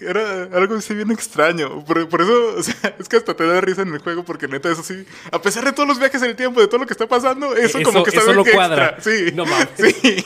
Era 0.00 0.42
algo 0.56 0.76
así 0.76 0.94
bien 0.94 1.10
extraño. 1.10 1.84
Por, 1.84 2.08
por 2.08 2.22
eso, 2.22 2.54
o 2.58 2.62
sea, 2.62 2.94
es 3.00 3.08
que 3.08 3.16
hasta 3.16 3.34
te 3.34 3.44
da 3.44 3.60
risa 3.60 3.82
en 3.82 3.92
el 3.92 3.98
juego, 4.00 4.24
porque 4.24 4.46
neta, 4.46 4.70
eso 4.70 4.84
sí... 4.84 5.04
A 5.32 5.42
pesar 5.42 5.64
de 5.64 5.72
todos 5.72 5.88
los 5.88 5.98
viajes 5.98 6.22
en 6.22 6.30
el 6.30 6.36
tiempo, 6.36 6.60
de 6.60 6.68
todo 6.68 6.78
lo 6.78 6.86
que 6.86 6.92
está 6.92 7.08
pasando, 7.08 7.56
eso, 7.56 7.78
Eso- 7.78 7.90
como 7.90 8.04
que 8.04 8.10
está 8.10 8.22
eso 8.22 8.32
bien 8.34 8.46
lo 8.46 8.52
cuadra. 8.56 8.90
extra. 8.96 9.12
Sí. 9.12 9.32
No 9.34 9.44
mames. 9.44 9.68
Sí. 9.76 10.24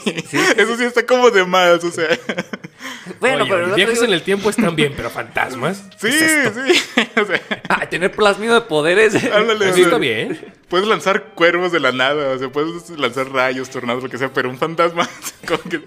Eso 0.55 0.77
sí 0.77 0.83
está 0.83 1.03
como 1.05 1.31
de 1.31 1.45
más, 1.45 1.83
o 1.83 1.89
sea... 1.91 2.07
Bueno, 3.19 3.43
Oye, 3.43 3.51
pero 3.51 3.67
los 3.67 3.75
viajes 3.75 3.95
digo- 3.95 4.05
en 4.05 4.13
el 4.13 4.21
tiempo 4.23 4.49
están 4.49 4.75
bien, 4.75 4.93
pero 4.95 5.09
fantasmas. 5.09 5.83
Sí, 5.97 6.11
sí. 6.11 7.01
O 7.21 7.25
sea, 7.25 7.41
Ah, 7.69 7.87
tener 7.89 8.11
plasmido 8.11 8.53
de 8.55 8.61
poderes. 8.61 9.15
ándale, 9.33 9.69
Eso 9.69 9.79
está 9.81 9.97
bien. 9.97 10.53
Puedes 10.69 10.87
lanzar 10.87 11.33
cuervos 11.35 11.71
de 11.71 11.79
la 11.79 11.91
nada, 11.91 12.29
o 12.29 12.37
sea, 12.39 12.49
puedes 12.49 12.89
lanzar 12.91 13.29
rayos, 13.31 13.69
tornados, 13.69 14.03
lo 14.03 14.09
que 14.09 14.17
sea, 14.17 14.31
pero 14.33 14.49
un 14.49 14.57
fantasma, 14.57 15.07
como 15.47 15.61
que, 15.63 15.81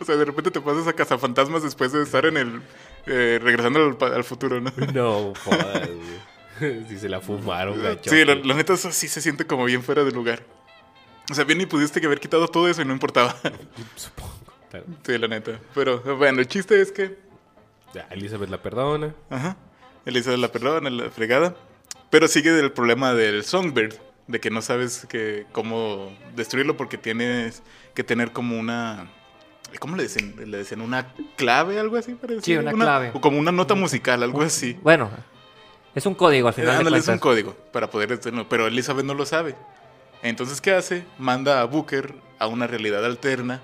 o 0.00 0.04
sea, 0.04 0.16
de 0.16 0.24
repente 0.24 0.50
te 0.52 0.60
pasas 0.60 0.86
a 0.86 0.92
cazafantasmas 0.92 1.62
después 1.62 1.90
de 1.92 2.02
estar 2.02 2.24
en 2.26 2.36
el, 2.36 2.60
eh, 3.06 3.40
regresando 3.42 3.80
al, 3.84 3.96
pa- 3.96 4.14
al 4.14 4.22
futuro, 4.24 4.60
¿no? 4.60 4.72
No, 4.92 5.32
güey. 5.44 6.84
Si 6.88 6.98
se 6.98 7.08
la 7.08 7.20
fumaron, 7.20 7.80
gacho. 7.82 8.10
Sí, 8.10 8.24
la, 8.24 8.34
la 8.36 8.54
neta 8.54 8.74
eso 8.74 8.90
sí 8.92 9.06
se 9.08 9.20
siente 9.20 9.44
como 9.46 9.64
bien 9.64 9.82
fuera 9.82 10.04
de 10.04 10.10
lugar. 10.12 10.42
O 11.30 11.34
sea, 11.34 11.44
bien 11.44 11.60
y 11.60 11.66
pudiste 11.66 12.00
que 12.00 12.06
haber 12.06 12.20
quitado 12.20 12.48
todo 12.48 12.68
eso 12.68 12.82
y 12.82 12.84
no 12.84 12.92
importaba. 12.92 13.36
Supongo. 13.96 14.37
Claro. 14.70 14.86
Sí, 15.04 15.16
la 15.18 15.28
neta. 15.28 15.58
Pero 15.74 16.00
bueno, 16.16 16.40
el 16.40 16.48
chiste 16.48 16.80
es 16.80 16.92
que, 16.92 17.16
Ya, 17.94 18.06
Elizabeth 18.10 18.50
la 18.50 18.60
perdona. 18.62 19.14
ajá, 19.30 19.56
Elizabeth 20.04 20.38
la 20.40 20.48
perdona, 20.52 20.90
la 20.90 21.10
fregada, 21.10 21.54
pero 22.10 22.28
sigue 22.28 22.58
el 22.58 22.72
problema 22.72 23.14
del 23.14 23.44
Songbird, 23.44 23.94
de 24.26 24.40
que 24.40 24.50
no 24.50 24.60
sabes 24.62 25.06
que 25.08 25.46
cómo 25.52 26.12
destruirlo 26.36 26.76
porque 26.76 26.98
tienes 26.98 27.62
que 27.94 28.04
tener 28.04 28.32
como 28.32 28.58
una 28.58 29.10
¿Cómo 29.80 29.96
le 29.96 30.04
decían? 30.04 30.34
¿Le 30.50 30.56
decían 30.58 30.80
una 30.80 31.12
clave, 31.36 31.78
algo 31.78 31.96
así? 31.98 32.14
parece? 32.14 32.40
Sí, 32.40 32.56
una 32.56 32.72
clave. 32.72 33.10
O 33.12 33.20
como 33.20 33.38
una 33.38 33.52
nota 33.52 33.74
musical, 33.74 34.22
algo 34.22 34.40
así. 34.40 34.78
Bueno, 34.82 35.10
es 35.94 36.06
un 36.06 36.14
código 36.14 36.48
al 36.48 36.52
Eh, 36.52 36.56
final 36.56 36.70
de 36.72 36.78
Ándale, 36.78 36.96
es 36.98 37.08
un 37.08 37.18
código 37.18 37.54
para 37.70 37.90
poder 37.90 38.14
hacerlo, 38.14 38.48
pero 38.48 38.66
Elizabeth 38.66 39.04
no 39.04 39.12
lo 39.12 39.26
sabe. 39.26 39.54
Entonces, 40.22 40.62
¿qué 40.62 40.72
hace? 40.72 41.04
Manda 41.18 41.60
a 41.60 41.64
Booker 41.64 42.14
a 42.38 42.46
una 42.46 42.66
realidad 42.66 43.04
alterna 43.04 43.60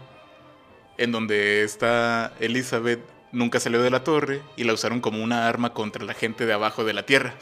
en 0.98 1.12
donde 1.12 1.62
está 1.62 2.32
Elizabeth 2.40 3.00
nunca 3.32 3.60
salió 3.60 3.82
de 3.82 3.90
la 3.90 4.04
torre 4.04 4.40
y 4.56 4.64
la 4.64 4.72
usaron 4.72 5.00
como 5.00 5.22
una 5.22 5.48
arma 5.48 5.72
contra 5.72 6.04
la 6.04 6.14
gente 6.14 6.46
de 6.46 6.52
abajo 6.52 6.84
de 6.84 6.92
la 6.92 7.04
tierra. 7.04 7.34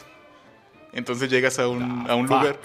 Entonces 0.91 1.29
llegas 1.29 1.59
a 1.59 1.67
un, 1.67 2.09
a 2.09 2.15
un 2.15 2.27
lugar, 2.27 2.59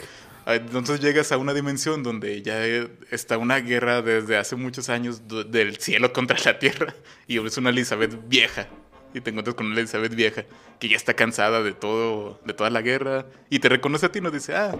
entonces 0.46 1.00
llegas 1.00 1.32
a 1.32 1.38
una 1.38 1.54
dimensión 1.54 2.02
donde 2.02 2.42
ya 2.42 2.64
está 3.10 3.38
una 3.38 3.58
guerra 3.60 4.02
desde 4.02 4.36
hace 4.36 4.56
muchos 4.56 4.88
años 4.88 5.22
del 5.28 5.76
cielo 5.78 6.12
contra 6.12 6.38
la 6.44 6.58
tierra 6.58 6.94
y 7.26 7.38
es 7.38 7.56
una 7.56 7.70
Elizabeth 7.70 8.28
vieja. 8.28 8.66
Y 9.14 9.22
te 9.22 9.30
encuentras 9.30 9.54
con 9.54 9.66
una 9.66 9.78
Elizabeth 9.78 10.14
vieja 10.14 10.44
que 10.78 10.88
ya 10.88 10.96
está 10.96 11.14
cansada 11.14 11.62
de 11.62 11.72
todo, 11.72 12.40
de 12.44 12.52
toda 12.52 12.68
la 12.68 12.82
guerra 12.82 13.26
y 13.48 13.58
te 13.58 13.68
reconoce 13.68 14.06
a 14.06 14.12
ti 14.12 14.18
y 14.18 14.22
nos 14.22 14.32
dice, 14.32 14.54
ah, 14.54 14.74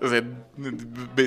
o 0.00 0.08
sea, 0.08 0.22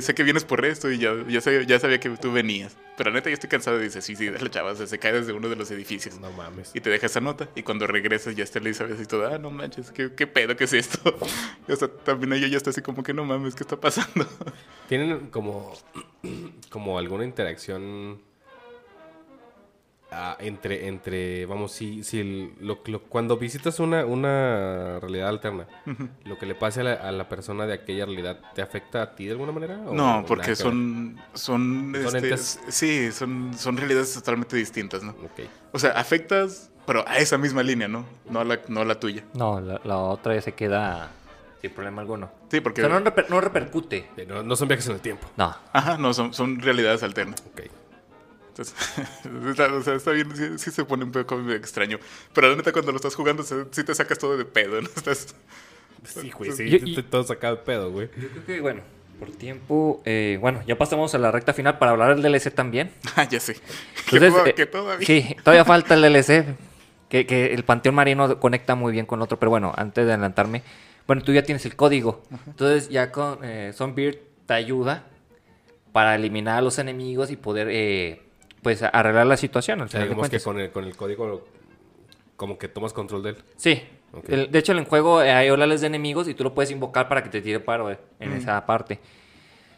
sé 0.01 0.13
que 0.13 0.23
vienes 0.23 0.45
por 0.45 0.63
esto 0.63 0.91
y 0.91 0.99
ya, 0.99 1.13
ya, 1.27 1.41
sabía, 1.41 1.63
ya 1.63 1.79
sabía 1.79 1.99
que 1.99 2.09
tú 2.11 2.31
venías. 2.31 2.77
Pero 2.97 3.11
neta, 3.11 3.29
yo 3.29 3.33
estoy 3.33 3.49
cansado 3.49 3.79
y 3.79 3.85
dice, 3.85 4.01
sí, 4.01 4.15
sí, 4.15 4.29
dale, 4.29 4.49
chava, 4.49 4.73
o 4.73 4.75
sea, 4.75 4.85
se 4.85 4.99
cae 4.99 5.13
desde 5.13 5.33
uno 5.33 5.49
de 5.49 5.55
los 5.55 5.71
edificios. 5.71 6.19
No 6.19 6.31
mames. 6.31 6.71
Y 6.75 6.81
te 6.81 6.89
deja 6.89 7.07
esa 7.07 7.21
nota. 7.21 7.49
Y 7.55 7.63
cuando 7.63 7.87
regresas 7.87 8.35
ya 8.35 8.43
está 8.43 8.59
Elizabeth 8.59 9.01
y 9.01 9.05
todo, 9.05 9.27
ah, 9.27 9.37
no 9.37 9.49
manches, 9.49 9.91
¿qué, 9.91 10.13
qué 10.13 10.27
pedo 10.27 10.55
que 10.55 10.65
es 10.65 10.73
esto? 10.73 11.17
Y 11.67 11.71
hasta 11.71 11.87
también 11.87 12.33
ella 12.33 12.47
ya 12.47 12.57
está 12.57 12.71
así 12.71 12.81
como 12.81 13.03
que 13.03 13.13
no 13.13 13.25
mames, 13.25 13.55
¿qué 13.55 13.63
está 13.63 13.79
pasando? 13.79 14.27
¿Tienen 14.87 15.27
como, 15.27 15.73
como 16.69 16.97
alguna 16.97 17.23
interacción 17.23 18.21
ah, 20.11 20.35
entre, 20.39 20.87
entre, 20.87 21.45
vamos, 21.45 21.71
si, 21.71 22.03
si 22.03 22.19
el- 22.19 22.53
lo- 22.59 22.79
lo- 22.85 23.01
cuando 23.03 23.37
visitas 23.37 23.79
una, 23.79 24.05
una 24.05 24.99
realidad 24.99 25.29
alterna, 25.29 25.67
lo 26.25 26.37
que 26.37 26.45
le 26.45 26.55
pase 26.55 26.81
a 26.81 26.83
la, 26.83 26.93
a 26.93 27.11
la 27.11 27.29
persona 27.29 27.65
de 27.65 27.73
aquella 27.73 28.05
realidad, 28.05 28.39
¿te 28.55 28.61
afecta 28.61 29.01
a 29.01 29.15
ti 29.15 29.25
de 29.25 29.31
alguna 29.31 29.51
manera? 29.51 29.79
o 29.85 29.93
No, 29.93 30.23
porque 30.27 30.55
son, 30.55 31.19
son, 31.33 31.93
Son 32.03 32.15
este, 32.25 32.37
sí, 32.37 33.11
son, 33.11 33.51
son 33.57 33.77
realidades 33.77 34.13
totalmente 34.13 34.55
distintas, 34.57 35.03
¿no? 35.03 35.11
Ok. 35.11 35.41
O 35.73 35.79
sea, 35.79 35.91
afectas, 35.91 36.71
pero 36.85 37.07
a 37.07 37.17
esa 37.17 37.37
misma 37.37 37.61
línea, 37.63 37.87
¿no? 37.87 38.05
No 38.29 38.39
a 38.39 38.43
la, 38.43 38.59
no 38.67 38.81
a 38.81 38.85
la 38.85 38.99
tuya. 38.99 39.23
No, 39.33 39.59
la, 39.61 39.79
la 39.83 39.97
otra 39.97 40.33
ya 40.35 40.41
se 40.41 40.53
queda 40.53 41.11
sin 41.61 41.71
problema 41.71 42.01
alguno. 42.01 42.31
Sí, 42.49 42.57
O 42.57 42.63
porque, 42.63 42.81
sea, 42.81 42.89
no, 42.89 42.99
reper- 42.99 43.27
no 43.29 43.41
repercute. 43.41 44.07
No, 44.27 44.41
no 44.43 44.55
son 44.55 44.67
viajes 44.69 44.87
en 44.87 44.93
el 44.93 45.01
tiempo. 45.01 45.27
No. 45.37 45.53
ajá, 45.73 45.97
no, 45.97 46.13
son, 46.13 46.33
son 46.33 46.59
realidades 46.61 47.03
alternas. 47.03 47.43
Ok. 47.51 47.63
Entonces, 48.59 48.75
está, 49.49 49.73
o 49.73 49.81
sea, 49.81 49.95
está 49.95 50.11
bien, 50.11 50.35
sí, 50.35 50.57
sí 50.57 50.71
se 50.71 50.83
pone 50.85 51.03
un 51.05 51.11
poco 51.11 51.39
extraño. 51.51 51.97
Pero 52.33 52.49
la 52.49 52.55
neta, 52.55 52.71
cuando 52.71 52.91
lo 52.91 52.97
estás 52.97 53.15
jugando, 53.15 53.43
se- 53.43 53.65
sí 53.71 53.83
te 53.83 53.95
sacas 53.95 54.17
todo 54.19 54.37
de 54.37 54.45
pedo, 54.45 54.81
¿no? 54.81 54.89
Estás... 54.95 55.35
Sí, 56.05 56.31
güey, 56.31 56.51
sí. 56.51 56.69
Yo- 56.69 56.77
estoy 56.77 57.03
todo 57.03 57.23
sacado 57.23 57.55
de 57.57 57.61
pedo, 57.63 57.91
güey. 57.91 58.09
Yo 58.17 58.29
creo 58.29 58.45
que, 58.45 58.61
bueno, 58.61 58.81
por 59.19 59.31
tiempo. 59.31 60.01
eh, 60.05 60.37
bueno, 60.41 60.61
ya 60.65 60.77
pasamos 60.77 61.13
a 61.13 61.17
la 61.17 61.31
recta 61.31 61.53
final 61.53 61.77
para 61.77 61.91
hablar 61.91 62.15
del 62.15 62.21
DLC 62.21 62.51
también. 62.53 62.91
Ah, 63.15 63.27
ya 63.27 63.39
sé. 63.39 63.57
Entonces, 64.11 64.33
eh, 64.47 64.53
que 64.53 64.65
todavía... 64.65 65.05
Sí, 65.05 65.35
todavía 65.43 65.65
falta 65.65 65.93
el 65.95 66.01
DLC. 66.01 66.45
Que, 67.09 67.25
que 67.25 67.53
el 67.53 67.63
Panteón 67.63 67.95
Marino 67.95 68.39
conecta 68.39 68.75
muy 68.75 68.91
bien 68.93 69.05
con 69.05 69.21
otro. 69.21 69.37
Pero 69.39 69.49
bueno, 69.49 69.73
antes 69.75 70.05
de 70.05 70.13
adelantarme. 70.13 70.61
Bueno, 71.07 71.23
tú 71.23 71.33
ya 71.33 71.41
tienes 71.43 71.65
el 71.65 71.75
código. 71.75 72.23
Entonces 72.47 72.87
ya 72.89 73.11
con 73.11 73.39
eh, 73.43 73.71
Zombie 73.73 74.19
te 74.45 74.53
ayuda 74.53 75.03
para 75.91 76.13
eliminar 76.15 76.59
a 76.59 76.61
los 76.61 76.77
enemigos 76.77 77.31
y 77.31 77.35
poder 77.35 77.67
pues 77.67 78.28
pues 78.61 78.81
arreglar 78.83 79.25
la 79.27 79.37
situación. 79.37 79.81
Al 79.81 79.87
O 79.87 79.89
sea, 79.89 79.99
final 80.01 80.09
de 80.09 80.15
digamos 80.15 80.29
que 80.29 80.39
con 80.39 80.59
el, 80.59 80.71
con 80.71 80.83
el 80.85 80.95
código 80.95 81.47
como 82.35 82.57
que 82.57 82.67
tomas 82.67 82.93
control 82.93 83.23
de 83.23 83.29
él. 83.31 83.37
Sí. 83.57 83.83
El- 84.27 84.49
de 84.51 84.59
hecho, 84.59 84.71
en 84.71 84.79
el 84.79 84.85
juego 84.85 85.21
eh, 85.21 85.31
hay 85.31 85.49
olales 85.49 85.81
de 85.81 85.87
enemigos 85.87 86.27
y 86.27 86.33
tú 86.33 86.43
lo 86.43 86.53
puedes 86.53 86.71
invocar 86.71 87.07
para 87.09 87.21
que 87.23 87.29
te 87.29 87.41
tire 87.41 87.59
paro 87.59 87.91
eh, 87.91 87.99
en 88.19 88.33
esa 88.33 88.65
parte. 88.65 88.99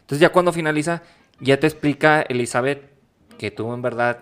Entonces, 0.01 0.19
ya 0.19 0.29
cuando 0.29 0.53
finaliza, 0.53 1.03
ya 1.39 1.59
te 1.59 1.67
explica 1.67 2.21
Elizabeth 2.21 2.81
que 3.37 3.51
tú 3.51 3.73
en 3.73 3.81
verdad 3.81 4.19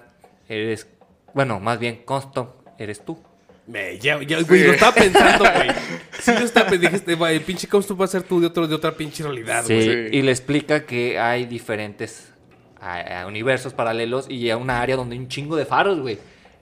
eres. 0.47 0.87
Bueno, 1.33 1.59
más 1.59 1.79
bien, 1.79 2.01
Constant, 2.05 2.49
eres 2.77 3.03
tú. 3.05 3.21
Me, 3.67 3.99
ya, 3.99 4.19
ya, 4.23 4.41
güey, 4.41 4.63
lo 4.63 4.73
estaba 4.73 4.93
pensando, 4.95 5.43
güey. 5.53 5.69
Sí, 6.19 6.31
lo 6.33 6.39
estaba 6.39 6.69
pensando. 6.69 6.89
Dijiste, 6.89 7.15
"Va, 7.15 7.31
el 7.31 7.41
pinche 7.41 7.67
Comstop 7.67 8.01
va 8.01 8.05
a 8.05 8.07
ser 8.07 8.23
tú 8.23 8.39
de, 8.41 8.47
otro, 8.47 8.67
de 8.67 8.73
otra 8.75 8.95
pinche 8.95 9.23
realidad, 9.23 9.63
Sí, 9.63 9.73
güey. 9.75 10.09
Sí. 10.09 10.17
y 10.17 10.21
le 10.23 10.31
explica 10.31 10.85
que 10.85 11.19
hay 11.19 11.45
diferentes 11.45 12.33
a- 12.81 13.21
a 13.21 13.27
universos 13.27 13.73
paralelos 13.73 14.29
y 14.29 14.49
hay 14.49 14.57
una 14.59 14.81
área 14.81 14.95
donde 14.95 15.15
hay 15.15 15.19
un 15.19 15.27
chingo 15.27 15.55
de 15.55 15.65
faros, 15.65 15.99
güey. 15.99 16.15
Sí, 16.15 16.21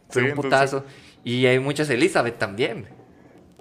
Son 0.09 0.23
un 0.23 0.29
entonces- 0.29 0.49
putazo. 0.71 0.85
Y 1.23 1.45
hay 1.45 1.59
muchas 1.59 1.89
Elizabeth 1.89 2.37
también. 2.37 2.87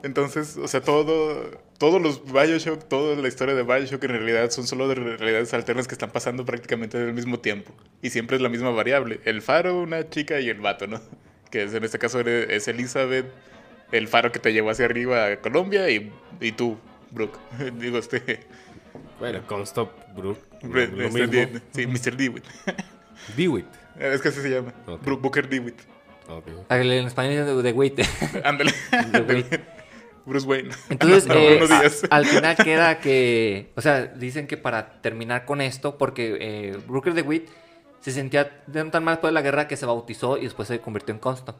Entonces, 0.02 0.56
o 0.56 0.68
sea, 0.68 0.80
todo, 0.82 1.50
todos 1.78 2.00
los 2.00 2.22
Bioshock, 2.32 2.84
toda 2.84 3.16
la 3.16 3.26
historia 3.28 3.54
de 3.54 3.62
Bioshock 3.64 4.04
en 4.04 4.10
realidad 4.10 4.50
son 4.50 4.66
solo 4.66 4.86
de 4.88 4.94
realidades 4.94 5.52
alternas 5.54 5.88
que 5.88 5.94
están 5.94 6.10
pasando 6.10 6.44
prácticamente 6.44 6.96
al 6.98 7.12
mismo 7.12 7.40
tiempo. 7.40 7.72
Y 8.02 8.10
siempre 8.10 8.36
es 8.36 8.42
la 8.42 8.48
misma 8.48 8.70
variable. 8.70 9.20
El 9.24 9.42
faro, 9.42 9.80
una 9.80 10.08
chica 10.08 10.38
y 10.38 10.48
el 10.48 10.60
vato, 10.60 10.86
¿no? 10.86 11.00
Que 11.50 11.64
es, 11.64 11.74
en 11.74 11.82
este 11.82 11.98
caso 11.98 12.20
es 12.20 12.68
Elizabeth, 12.68 13.26
el 13.90 14.06
faro 14.06 14.30
que 14.30 14.38
te 14.38 14.52
llevó 14.52 14.70
hacia 14.70 14.84
arriba 14.84 15.26
a 15.26 15.36
Colombia 15.40 15.88
y, 15.90 16.12
y 16.40 16.52
tú, 16.52 16.76
Brooke. 17.10 17.38
Digo, 17.78 17.98
este... 17.98 18.40
Bueno, 19.18 19.42
Comstop, 19.46 19.90
Brook, 20.14 20.38
lo, 20.62 20.68
lo 20.68 21.02
este 21.04 21.26
mismo. 21.26 21.60
Sí, 21.72 21.86
Mr. 21.86 22.16
Dewitt. 22.16 22.44
Dewitt. 23.36 23.66
es 23.98 24.20
que 24.20 24.28
así 24.28 24.40
se 24.40 24.50
llama. 24.50 24.72
Booker 25.04 25.48
Dewitt. 25.48 25.80
Ok. 26.28 26.46
En 26.70 27.06
español 27.06 27.32
es 27.32 27.62
de, 27.62 27.72
Wait. 27.72 28.00
Ándale. 28.44 28.72
Bruce 30.26 30.46
Wayne. 30.46 30.70
Entonces, 30.90 31.26
No, 31.28 31.34
eh, 31.34 31.60
a- 32.10 32.16
al 32.16 32.26
final 32.26 32.56
queda 32.56 32.98
que, 32.98 33.70
o 33.76 33.80
sea, 33.80 34.06
dicen 34.06 34.48
que 34.48 34.56
para 34.56 35.00
terminar 35.00 35.44
con 35.44 35.60
esto, 35.60 35.96
porque 35.98 36.36
eh, 36.40 36.76
Brooker 36.88 37.14
de 37.14 37.22
Witt 37.22 37.48
se 38.00 38.10
sentía 38.10 38.64
tan 38.90 39.04
mal 39.04 39.14
después 39.14 39.30
de 39.30 39.34
la 39.34 39.42
guerra 39.42 39.68
que 39.68 39.76
se 39.76 39.86
bautizó 39.86 40.36
y 40.36 40.42
después 40.42 40.66
se 40.66 40.80
convirtió 40.80 41.14
en 41.14 41.20
Constant. 41.20 41.56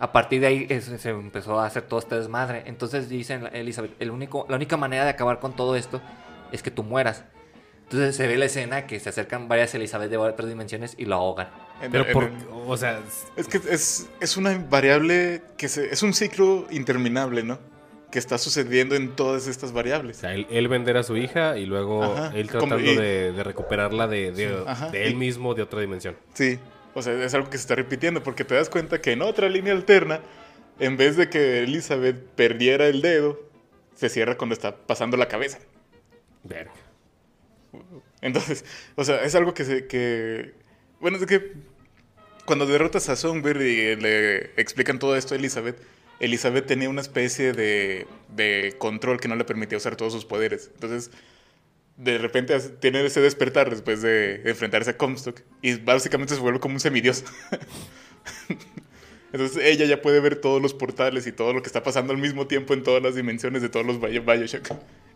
A 0.00 0.10
partir 0.10 0.40
de 0.40 0.48
ahí 0.48 0.66
es- 0.68 0.86
se 0.86 1.10
empezó 1.10 1.60
a 1.60 1.66
hacer 1.66 1.84
todo 1.84 2.00
este 2.00 2.16
desmadre. 2.16 2.64
Entonces 2.66 3.08
dicen, 3.08 3.48
Elizabeth, 3.52 3.92
el 4.00 4.10
único, 4.10 4.46
la 4.48 4.56
única 4.56 4.76
manera 4.76 5.04
de 5.04 5.10
acabar 5.10 5.38
con 5.38 5.54
todo 5.54 5.76
esto 5.76 6.02
es 6.50 6.60
que 6.64 6.72
tú 6.72 6.82
mueras. 6.82 7.24
Entonces 7.92 8.16
se 8.16 8.26
ve 8.26 8.38
la 8.38 8.46
escena 8.46 8.86
que 8.86 8.98
se 9.00 9.10
acercan 9.10 9.48
varias 9.48 9.74
Elizabeth 9.74 10.10
de 10.10 10.16
otras 10.16 10.48
dimensiones 10.48 10.94
y 10.96 11.04
lo 11.04 11.16
ahogan. 11.16 11.48
En- 11.82 11.92
Pero 11.92 12.06
en- 12.06 12.12
por, 12.12 12.24
en- 12.24 12.46
o 12.66 12.76
sea, 12.76 13.00
Es 13.36 13.48
que 13.48 13.60
es, 13.68 14.08
es 14.20 14.36
una 14.38 14.56
variable 14.70 15.42
que 15.58 15.68
se, 15.68 15.92
es 15.92 16.02
un 16.02 16.14
ciclo 16.14 16.66
interminable, 16.70 17.42
¿no? 17.42 17.58
Que 18.10 18.18
está 18.18 18.38
sucediendo 18.38 18.94
en 18.94 19.10
todas 19.14 19.46
estas 19.46 19.70
o 19.70 19.74
variables. 19.74 20.18
sea, 20.18 20.34
él, 20.34 20.46
él 20.50 20.68
vender 20.68 20.96
a 20.96 21.02
su 21.02 21.16
hija 21.16 21.58
y 21.58 21.66
luego 21.66 22.02
Ajá, 22.04 22.32
él 22.34 22.48
como- 22.50 22.66
tratando 22.68 22.90
y- 22.92 22.96
de, 22.96 23.32
de 23.32 23.42
recuperarla 23.44 24.06
de, 24.06 24.32
de, 24.32 24.62
Ajá, 24.66 24.90
de 24.90 25.06
él 25.06 25.12
y- 25.12 25.16
mismo 25.16 25.54
de 25.54 25.62
otra 25.62 25.80
dimensión. 25.80 26.16
Sí, 26.34 26.58
o 26.94 27.02
sea, 27.02 27.12
es 27.22 27.34
algo 27.34 27.50
que 27.50 27.58
se 27.58 27.62
está 27.62 27.74
repitiendo 27.74 28.22
porque 28.22 28.44
te 28.44 28.54
das 28.54 28.70
cuenta 28.70 29.00
que 29.02 29.12
en 29.12 29.20
otra 29.22 29.48
línea 29.50 29.72
alterna, 29.74 30.20
en 30.78 30.96
vez 30.96 31.16
de 31.16 31.28
que 31.28 31.62
Elizabeth 31.64 32.16
perdiera 32.36 32.86
el 32.86 33.02
dedo, 33.02 33.38
se 33.94 34.08
cierra 34.08 34.36
cuando 34.38 34.54
está 34.54 34.74
pasando 34.76 35.16
la 35.18 35.28
cabeza. 35.28 35.58
Verga. 36.44 36.72
Entonces, 38.22 38.64
o 38.96 39.04
sea, 39.04 39.22
es 39.24 39.34
algo 39.34 39.52
que 39.54 39.64
se... 39.64 39.86
Que, 39.86 40.54
bueno, 41.00 41.18
es 41.18 41.26
que 41.26 41.52
cuando 42.46 42.66
derrotas 42.66 43.08
a 43.08 43.16
Songbird 43.16 43.60
y 43.60 43.96
le 43.96 44.36
explican 44.60 44.98
todo 44.98 45.16
esto 45.16 45.34
a 45.34 45.36
Elizabeth, 45.36 45.76
Elizabeth 46.20 46.66
tenía 46.66 46.88
una 46.88 47.00
especie 47.00 47.52
de, 47.52 48.06
de 48.34 48.74
control 48.78 49.20
que 49.20 49.28
no 49.28 49.36
le 49.36 49.44
permitía 49.44 49.78
usar 49.78 49.96
todos 49.96 50.12
sus 50.12 50.24
poderes. 50.24 50.70
Entonces, 50.74 51.10
de 51.96 52.18
repente 52.18 52.58
tiene 52.80 53.04
ese 53.04 53.20
despertar 53.20 53.70
después 53.70 54.02
de 54.02 54.42
enfrentarse 54.44 54.90
a 54.90 54.96
Comstock 54.96 55.40
y 55.60 55.74
básicamente 55.76 56.34
se 56.34 56.40
vuelve 56.40 56.60
como 56.60 56.74
un 56.74 56.80
semidios. 56.80 57.24
Entonces 59.32 59.64
ella 59.64 59.86
ya 59.86 60.02
puede 60.02 60.20
ver 60.20 60.36
todos 60.36 60.60
los 60.60 60.74
portales 60.74 61.26
y 61.26 61.32
todo 61.32 61.52
lo 61.54 61.62
que 61.62 61.68
está 61.68 61.82
pasando 61.82 62.12
al 62.12 62.18
mismo 62.18 62.46
tiempo 62.46 62.74
en 62.74 62.82
todas 62.82 63.02
las 63.02 63.14
dimensiones 63.14 63.62
de 63.62 63.68
todos 63.68 63.86
los 63.86 63.98
Bio- 64.00 64.22
Bioshock. 64.24 64.68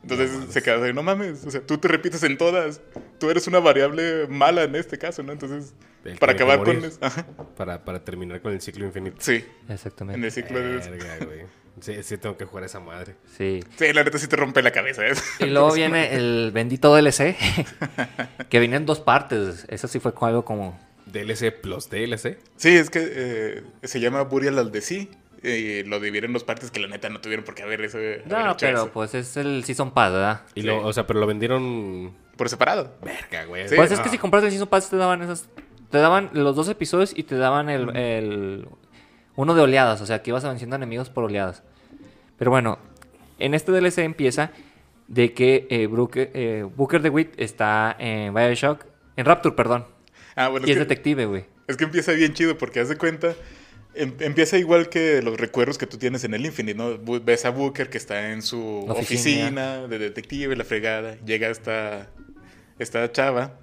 Entonces 0.08 0.30
se 0.52 0.62
queda 0.62 0.82
así, 0.84 0.92
no 0.92 1.02
mames, 1.02 1.44
o 1.44 1.50
sea, 1.50 1.60
tú 1.60 1.78
te 1.78 1.88
repites 1.88 2.22
en 2.22 2.38
todas. 2.38 2.80
Tú 3.18 3.28
eres 3.28 3.46
una 3.48 3.58
variable 3.58 4.28
mala 4.28 4.62
en 4.62 4.76
este 4.76 4.98
caso, 4.98 5.22
¿no? 5.24 5.32
Entonces, 5.32 5.74
El 6.04 6.16
para 6.18 6.32
acabar 6.32 6.58
con... 6.58 6.76
morir. 6.76 6.84
es- 6.84 6.98
Ajá, 7.00 7.26
Para, 7.56 7.84
para 7.84 8.04
terminar 8.04 8.40
con 8.40 8.52
el 8.52 8.60
ciclo 8.60 8.84
infinito. 8.86 9.16
sí, 9.18 9.44
en 9.66 9.72
Exactamente. 9.74 10.24
el 10.24 10.32
ciclo 10.32 10.60
de... 10.60 10.76
Verga, 10.76 11.24
güey. 11.24 11.40
Sí, 11.80 12.02
sí 12.04 12.16
tengo 12.18 12.36
que 12.38 12.44
jugar 12.44 12.62
a 12.62 12.66
esa 12.66 12.78
madre. 12.80 13.16
Sí. 13.36 13.62
Sí, 13.76 13.92
la 13.92 14.02
neta 14.04 14.16
sí 14.18 14.28
te 14.28 14.36
rompe 14.36 14.62
la 14.62 14.70
cabeza. 14.70 15.06
¿eh? 15.06 15.12
Y 15.40 15.46
luego 15.46 15.72
viene 15.74 16.14
el 16.14 16.50
bendito 16.54 16.94
DLC, 16.94 17.36
que 18.48 18.58
viene 18.60 18.76
en 18.76 18.86
dos 18.86 19.00
partes. 19.00 19.66
Eso 19.68 19.88
sí 19.88 19.98
fue 20.00 20.12
algo 20.22 20.44
como... 20.44 20.78
DLC 21.06 21.52
plus 21.60 21.88
DLC. 21.90 22.38
Sí, 22.56 22.76
es 22.76 22.90
que 22.90 23.00
eh, 23.10 23.62
se 23.82 24.00
llama 24.00 24.22
Burial 24.22 24.58
al 24.58 24.70
de 24.72 24.80
sí. 24.80 25.10
Y 25.42 25.82
lo 25.84 26.00
dividieron 26.00 26.30
en 26.30 26.32
dos 26.34 26.44
partes 26.44 26.70
que 26.70 26.80
la 26.80 26.88
neta 26.88 27.08
no 27.08 27.20
tuvieron 27.20 27.44
por 27.44 27.54
qué 27.54 27.62
haber 27.62 27.80
eso. 27.82 27.98
haber 27.98 28.26
No, 28.26 28.40
hecho 28.52 28.56
pero 28.60 28.78
eso. 28.84 28.90
pues 28.92 29.14
es 29.14 29.36
el 29.36 29.62
Season 29.64 29.92
Pass, 29.92 30.12
¿verdad? 30.12 30.40
Y 30.54 30.62
Sí. 30.62 30.66
lo, 30.66 30.84
o 30.84 30.92
sea, 30.92 31.06
pero 31.06 31.20
lo 31.20 31.26
vendieron. 31.26 32.14
Por 32.36 32.48
separado. 32.48 32.94
Verga, 33.02 33.44
güey. 33.44 33.68
Sí. 33.68 33.76
Pues 33.76 33.90
es 33.92 34.00
que 34.00 34.08
si 34.08 34.18
compras 34.18 34.42
el 34.44 34.50
Season 34.50 34.68
Pass 34.68 34.90
te 34.90 34.96
daban 34.96 35.22
esas... 35.22 35.48
Te 35.90 35.98
daban 35.98 36.30
los 36.32 36.56
dos 36.56 36.68
episodios 36.68 37.12
y 37.16 37.22
te 37.22 37.36
daban 37.36 37.68
el... 37.70 37.94
el- 37.96 38.68
uno 39.36 39.54
de 39.54 39.60
oleadas, 39.62 40.00
o 40.00 40.06
sea, 40.06 40.22
que 40.22 40.30
ibas 40.30 40.44
venciendo 40.44 40.76
enemigos 40.76 41.10
por 41.10 41.24
oleadas. 41.24 41.62
Pero 42.38 42.50
bueno, 42.50 42.78
en 43.38 43.52
este 43.54 43.70
DLC 43.70 43.98
empieza 43.98 44.50
de 45.08 45.32
que 45.34 45.66
eh, 45.70 45.86
Brooke- 45.86 46.30
eh, 46.34 46.66
Booker 46.74 47.02
DeWitt 47.02 47.38
está 47.38 47.94
en 47.98 48.32
Bioshock... 48.34 48.84
En 49.16 49.24
Rapture, 49.26 49.54
perdón. 49.54 49.86
Ah, 50.34 50.48
bueno, 50.48 50.66
Y 50.66 50.70
es 50.70 50.76
es 50.76 50.82
que, 50.82 50.88
detective, 50.88 51.26
güey. 51.26 51.44
es 51.68 51.76
que 51.76 51.84
empieza 51.84 52.12
bien 52.12 52.32
chido 52.34 52.58
porque 52.58 52.80
hace 52.80 52.96
cuenta. 52.98 53.34
Em- 53.96 54.14
empieza 54.20 54.58
igual 54.58 54.88
que 54.88 55.20
los 55.22 55.38
recuerdos 55.38 55.78
que 55.78 55.86
tú 55.86 55.98
tienes 55.98 56.24
en 56.24 56.34
el 56.34 56.44
Infinite, 56.46 56.76
¿no? 56.76 56.98
Ves 57.22 57.44
a 57.44 57.50
Booker 57.50 57.88
que 57.90 57.98
está 57.98 58.32
en 58.32 58.42
su 58.42 58.84
oficina. 58.88 59.80
oficina. 59.80 59.88
de 59.88 59.98
detective, 59.98 60.54
la 60.56 60.64
fregada. 60.64 61.16
Llega 61.24 61.48
esta, 61.48 62.08
esta 62.78 63.10
chava 63.12 63.58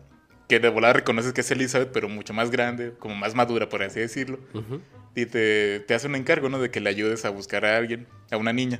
que 0.47 0.59
de 0.59 0.69
volada 0.69 0.93
reconoces 0.93 1.31
que 1.33 1.41
es 1.41 1.51
Elizabeth, 1.51 1.89
pero 1.93 2.09
mucho 2.09 2.33
más 2.33 2.51
grande, 2.51 2.93
como 2.99 3.15
más 3.15 3.33
madura, 3.35 3.69
por 3.69 3.81
así 3.83 3.99
decirlo. 3.99 4.39
Ujú. 4.53 4.81
Y 5.15 5.25
te, 5.27 5.79
te 5.81 5.93
hace 5.93 6.07
un 6.07 6.15
encargo, 6.15 6.49
¿no? 6.49 6.59
De 6.59 6.69
que 6.71 6.79
le 6.81 6.89
ayudes 6.89 7.23
a 7.25 7.29
buscar 7.29 7.65
a 7.65 7.77
alguien, 7.77 8.07
a 8.31 8.37
una 8.37 8.51
niña. 8.51 8.79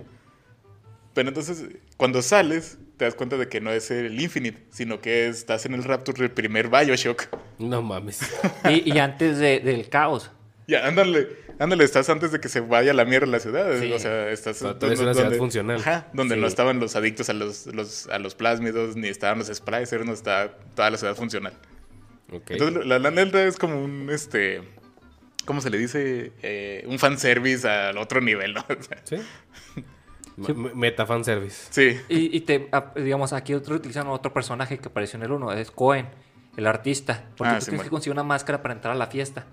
Pero 1.13 1.29
entonces, 1.29 1.63
cuando 1.95 2.21
sales, 2.23 2.79
te 2.97 3.05
das 3.05 3.13
cuenta 3.13 3.37
de 3.37 3.47
que 3.47 3.61
no 3.61 3.71
es 3.71 3.91
el 3.91 4.19
Infinite, 4.19 4.63
sino 4.71 4.99
que 4.99 5.27
estás 5.27 5.65
en 5.67 5.75
el 5.75 5.83
Rapture 5.83 6.19
del 6.21 6.31
primer 6.31 6.69
Bioshock. 6.69 7.27
No 7.59 7.81
mames. 7.83 8.19
Y, 8.69 8.91
y 8.93 8.97
antes 8.99 9.37
de- 9.37 9.59
del 9.59 9.89
caos. 9.89 10.31
Ya, 10.67 10.87
ándale, 10.87 11.27
ándale, 11.59 11.83
estás 11.83 12.09
antes 12.09 12.31
de 12.31 12.39
que 12.39 12.47
se 12.49 12.59
vaya 12.61 12.91
a 12.91 12.93
la 12.93 13.05
mierda 13.05 13.27
la 13.27 13.39
ciudad. 13.39 13.79
Sí. 13.79 13.91
O 13.91 13.99
sea, 13.99 14.29
estás... 14.29 14.59
Pero 14.61 14.75
todavía 14.75 14.93
es 14.95 15.01
una 15.01 15.13
ciudad 15.13 15.33
funcional. 15.37 15.77
Ajá, 15.79 16.07
donde 16.13 16.35
Sí. 16.35 16.41
no 16.41 16.47
estaban 16.47 16.79
los 16.79 16.95
adictos 16.95 17.29
a 17.29 17.33
los, 17.33 17.65
los- 17.67 18.07
a 18.07 18.19
los 18.19 18.35
plásmidos, 18.35 18.95
ni 18.95 19.07
estaban 19.09 19.39
los 19.39 19.47
splicers, 19.47 20.05
no 20.05 20.13
estaba 20.13 20.51
toda 20.75 20.89
la 20.89 20.97
ciudad 20.97 21.15
funcional. 21.15 21.53
Ok. 22.31 22.51
Entonces, 22.51 22.85
la, 22.85 22.97
la 22.99 23.11
neta 23.11 23.43
es 23.43 23.57
como 23.57 23.83
un, 23.83 24.09
este... 24.09 24.61
¿Cómo 25.45 25.59
se 25.59 25.69
le 25.69 25.77
dice? 25.77 26.31
Eh, 26.41 26.85
un 26.87 26.97
fanservice 26.97 27.67
al 27.67 27.97
otro 27.97 28.21
nivel, 28.21 28.53
¿no? 28.53 28.61
O 28.79 28.81
sea, 28.81 29.01
¿Sí? 29.03 29.17
Me- 30.37 30.73
Meta 30.73 31.05
fan 31.05 31.23
service. 31.23 31.67
sí. 31.69 31.99
Y, 32.09 32.35
y 32.35 32.41
te, 32.41 32.69
digamos, 32.95 33.33
aquí 33.33 33.53
otro, 33.53 33.75
utilizan 33.75 34.07
otro 34.07 34.33
personaje 34.33 34.79
que 34.79 34.87
apareció 34.87 35.17
en 35.17 35.23
el 35.23 35.31
1, 35.31 35.51
es 35.53 35.69
Cohen, 35.69 36.07
el 36.57 36.65
artista. 36.65 37.25
Porque 37.37 37.51
Ah, 37.53 37.59
tú 37.59 37.65
sí, 37.65 37.65
tienes 37.65 37.79
bueno. 37.79 37.83
que 37.83 37.89
conseguir 37.89 38.13
una 38.13 38.23
máscara 38.23 38.61
para 38.63 38.73
entrar 38.73 38.93
a 38.93 38.97
la 38.97 39.07
fiesta. 39.07 39.45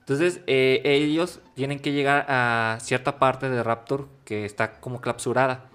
Entonces, 0.00 0.40
eh, 0.46 0.80
ellos 0.84 1.40
tienen 1.54 1.78
que 1.78 1.92
llegar 1.92 2.26
a 2.28 2.78
cierta 2.80 3.18
parte 3.18 3.48
de 3.48 3.62
Raptor 3.62 4.08
que 4.24 4.44
está 4.44 4.72
como 4.80 5.00
clausurada. 5.00 5.66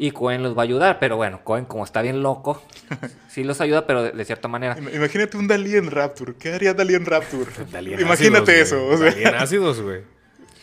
Y 0.00 0.12
Cohen 0.12 0.44
los 0.44 0.56
va 0.56 0.62
a 0.62 0.64
ayudar, 0.64 0.98
pero 1.00 1.16
bueno, 1.16 1.40
Cohen 1.42 1.64
como 1.64 1.82
está 1.84 2.02
bien 2.02 2.22
loco, 2.22 2.62
sí 3.28 3.42
los 3.42 3.60
ayuda, 3.60 3.84
pero 3.86 4.04
de, 4.04 4.12
de 4.12 4.24
cierta 4.24 4.46
manera. 4.46 4.76
Im- 4.78 4.94
Imagínate 4.94 5.36
un 5.36 5.48
Dalí 5.48 5.74
en 5.74 5.90
Rapture. 5.90 6.34
¿Qué 6.38 6.52
haría 6.54 6.72
Dalí 6.72 6.94
en 6.94 7.04
Rapture? 7.04 7.50
Dalí 7.72 7.94
en 7.94 8.00
Imagínate 8.00 8.52
ácidos, 8.62 8.68
eso. 8.68 8.84
güey. 8.86 8.94
o 8.94 8.98
sea. 8.98 9.10
Dalí 9.10 9.24
en 9.24 9.34
ácidos, 9.42 9.80
güey. 9.82 10.02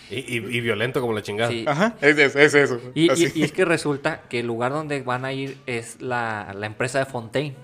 Y, 0.10 0.38
y- 0.38 0.58
y 0.58 0.62
violento 0.62 1.02
como 1.02 1.12
la 1.14 1.22
chingada. 1.22 1.50
Sí. 1.52 1.66
Ajá, 1.68 1.96
es, 2.00 2.18
eso, 2.18 2.39
es 2.39 2.54
eso. 2.54 2.80
Y, 2.93 3.08
y- 3.08 3.10
así. 3.10 3.32
y 3.36 3.43
es 3.43 3.52
que 3.52 3.66
resulta 3.66 4.22
que 4.30 4.39
el 4.39 4.48
lugar 4.48 4.72
donde 4.72 5.02
van 5.02 5.26
a 5.26 5.34
ir 5.34 5.58
es 5.66 6.00
la, 6.02 6.54
la 6.58 6.66
empresa 6.66 7.00
de 7.00 7.06
Fontaine, 7.06 7.56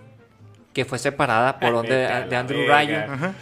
que 0.74 0.84
fue 0.84 1.00
separada 1.00 1.58
por 1.60 1.72
donde, 1.72 1.96
Vete 1.96 2.12
a 2.12 2.22
de 2.28 2.36
Andrew. 2.36 2.68
Ryan. 2.68 3.12
Ajá. 3.12 3.34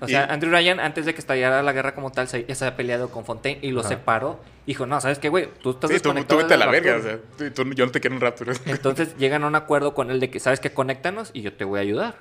O 0.00 0.06
sea, 0.08 0.24
Andrew 0.26 0.50
Ryan, 0.52 0.80
antes 0.80 1.06
de 1.06 1.12
que 1.14 1.20
estallara 1.20 1.62
la 1.62 1.72
guerra 1.72 1.94
como 1.94 2.10
tal, 2.12 2.28
se, 2.28 2.54
se 2.54 2.64
había 2.64 2.76
peleado 2.76 3.10
con 3.10 3.24
Fontaine 3.24 3.58
y 3.62 3.70
lo 3.72 3.82
separó. 3.82 4.40
Dijo, 4.66 4.86
no, 4.86 5.00
¿sabes 5.00 5.18
qué, 5.18 5.28
güey? 5.28 5.48
Tú 5.62 5.70
estás 5.70 5.90
Sí, 5.90 5.96
tú, 5.96 6.02
tú 6.10 6.14
desconectado 6.14 6.38
vete 6.38 6.54
a 6.54 6.56
del 6.56 6.66
la 6.66 6.70
verga. 6.72 6.92
O 6.92 6.94
Raptor". 6.98 7.10
sea, 7.38 7.50
tú- 7.52 7.64
tú- 7.64 7.74
yo 7.74 7.86
no 7.86 7.90
te 7.92 8.00
quiero 8.00 8.14
en 8.16 8.20
Rapture. 8.20 8.52
Entonces 8.66 9.16
llegan 9.16 9.42
a 9.44 9.46
un 9.48 9.54
acuerdo 9.56 9.94
con 9.94 10.10
él 10.10 10.20
de 10.20 10.30
que, 10.30 10.38
¿sabes 10.40 10.60
qué? 10.60 10.70
Conéctanos 10.72 11.30
y 11.32 11.42
yo 11.42 11.52
te 11.54 11.64
voy 11.64 11.78
a 11.78 11.82
ayudar. 11.82 12.16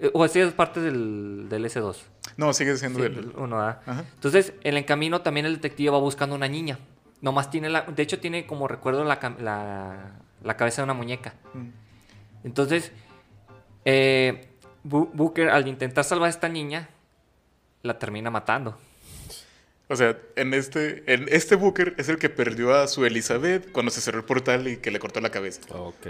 Eh, 0.00 0.10
O 0.12 0.22
así 0.24 0.38
es 0.40 0.52
parte 0.52 0.80
del, 0.80 1.46
del 1.48 1.64
S2. 1.64 1.96
No, 2.36 2.52
sigue 2.52 2.76
siendo 2.76 2.98
Sí, 2.98 3.02
del. 3.04 3.14
del 3.14 3.32
uno, 3.36 3.56
¿verdad? 3.56 3.80
Ajá. 3.86 4.04
Entonces, 4.14 4.52
en 4.62 4.76
el 4.76 4.84
camino 4.84 5.22
también 5.22 5.46
el 5.46 5.54
detective 5.54 5.90
va 5.90 5.98
buscando 5.98 6.34
una 6.34 6.48
niña. 6.48 6.78
Nomás 7.20 7.50
tiene 7.50 7.68
la... 7.70 7.82
De 7.82 8.02
hecho, 8.02 8.18
tiene 8.20 8.46
como 8.46 8.68
recuerdo 8.68 9.04
la, 9.04 9.18
la, 9.40 10.12
la 10.44 10.56
cabeza 10.56 10.82
de 10.82 10.84
una 10.84 10.94
muñeca. 10.94 11.34
Mm. 11.54 11.68
Entonces, 12.44 12.92
eh, 13.84 14.48
Booker, 14.84 15.48
al 15.50 15.66
intentar 15.68 16.04
salvar 16.04 16.26
a 16.28 16.30
esta 16.30 16.48
niña, 16.48 16.88
la 17.82 17.98
termina 17.98 18.30
matando. 18.30 18.78
O 19.90 19.96
sea, 19.96 20.18
en 20.36 20.52
este, 20.52 21.02
en 21.12 21.26
este 21.30 21.54
Booker 21.56 21.94
es 21.96 22.08
el 22.10 22.18
que 22.18 22.28
perdió 22.28 22.74
a 22.74 22.86
su 22.88 23.06
Elizabeth 23.06 23.72
cuando 23.72 23.90
se 23.90 24.00
cerró 24.02 24.18
el 24.18 24.24
portal 24.24 24.68
y 24.68 24.76
que 24.76 24.90
le 24.90 24.98
cortó 24.98 25.20
la 25.20 25.30
cabeza. 25.30 25.60
Ok. 25.74 26.06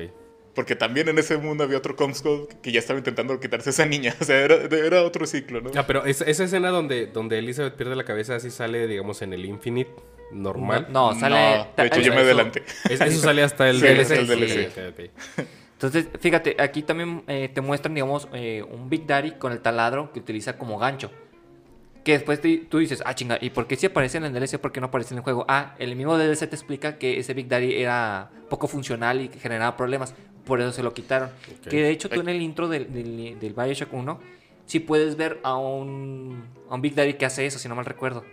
Porque 0.55 0.75
también 0.75 1.09
en 1.09 1.17
ese 1.19 1.37
mundo 1.37 1.63
había 1.63 1.79
otro 1.79 1.95
Comscott 1.95 2.61
que 2.61 2.73
ya 2.73 2.81
estaba 2.81 2.99
intentando 2.99 3.39
quitarse 3.39 3.69
a 3.69 3.73
esa 3.73 3.87
niña. 3.87 4.17
O 4.21 4.25
sea, 4.25 4.41
era, 4.41 4.57
era 4.57 5.03
otro 5.05 5.25
ciclo, 5.27 5.61
¿no? 5.61 5.71
Ah, 5.77 5.87
pero 5.87 6.05
esa, 6.05 6.25
esa 6.25 6.43
escena 6.43 6.71
donde, 6.71 7.07
donde 7.07 7.39
Elizabeth 7.39 7.75
pierde 7.75 7.95
la 7.95 8.03
cabeza 8.05 8.35
así 8.35 8.51
sale, 8.51 8.89
digamos, 8.89 9.23
en 9.23 9.33
el 9.33 9.45
Infinite 9.45 9.93
normal. 10.33 10.89
No, 10.91 11.13
no, 11.15 11.21
sale... 11.21 11.59
No, 11.59 11.69
de 11.77 11.87
hecho, 11.87 12.01
yo 12.01 12.11
me 12.13 12.17
eso- 12.23 12.25
adelanté. 12.27 12.65
Es- 12.91 13.01
eso 13.01 13.21
sale 13.23 13.45
hasta 13.45 13.71
el 13.71 13.77
Sí, 13.79 13.87
DLC. 13.87 14.01
hasta 14.01 14.15
el 14.17 14.27
Sí, 14.27 14.35
DLC. 14.35 14.89
ok. 14.89 15.45
Entonces, 15.75 16.09
fíjate, 16.19 16.57
aquí 16.59 16.83
también 16.83 17.23
eh, 17.29 17.49
te 17.55 17.61
muestran, 17.61 17.95
digamos, 17.95 18.27
eh, 18.33 18.65
un 18.69 18.91
Big 18.91 19.07
Daddy 19.07 19.33
con 19.39 19.53
el 19.53 19.61
taladro 19.61 20.13
que 20.13 20.19
utiliza 20.19 20.59
como 20.59 20.77
gancho. 20.81 21.13
Que 22.05 22.13
después 22.13 22.41
te- 22.41 22.59
tú 22.59 22.79
dices, 22.79 23.03
ah, 23.05 23.15
chinga, 23.15 23.39
¿y 23.41 23.51
por 23.51 23.67
qué 23.67 23.77
si 23.77 23.87
aparece 23.87 24.19
en 24.19 24.25
el 24.25 24.33
DLC? 24.33 24.59
¿Por 24.59 24.73
qué 24.73 24.81
no 24.81 24.87
aparece 24.87 25.13
en 25.15 25.19
el 25.19 25.25
juego? 25.25 25.45
Ah, 25.49 25.75
el 25.79 25.95
mismo 25.97 26.17
DLC 26.17 26.47
te 26.49 26.57
explica 26.57 26.97
que 26.99 27.19
ese 27.19 27.35
Big 27.35 27.49
Daddy 27.49 27.75
era 27.75 28.31
poco 28.49 28.67
funcional 28.69 29.21
y 29.21 29.29
que 29.29 29.39
generaba 29.39 29.77
problemas. 29.77 30.15
Por 30.45 30.61
eso 30.61 30.73
se 30.73 30.83
lo 30.83 30.95
quitaron. 30.95 31.29
Que 31.69 31.83
de 31.83 31.91
hecho 31.91 32.09
tú 32.09 32.21
en 32.21 32.29
el 32.31 32.41
intro 32.41 32.69
del, 32.69 32.91
del, 32.93 33.39
del 33.39 33.53
Bioshock 33.53 33.93
1, 33.93 34.19
sí 34.65 34.81
puedes 34.81 35.17
ver 35.17 35.39
a 35.43 35.57
un, 35.57 36.45
a 36.71 36.75
un 36.77 36.81
Big 36.81 36.95
Daddy 36.95 37.15
que 37.15 37.27
hace 37.27 37.45
eso, 37.45 37.59
si 37.59 37.69
no 37.69 37.75
mal 37.75 37.85
recuerdo. 37.85 38.25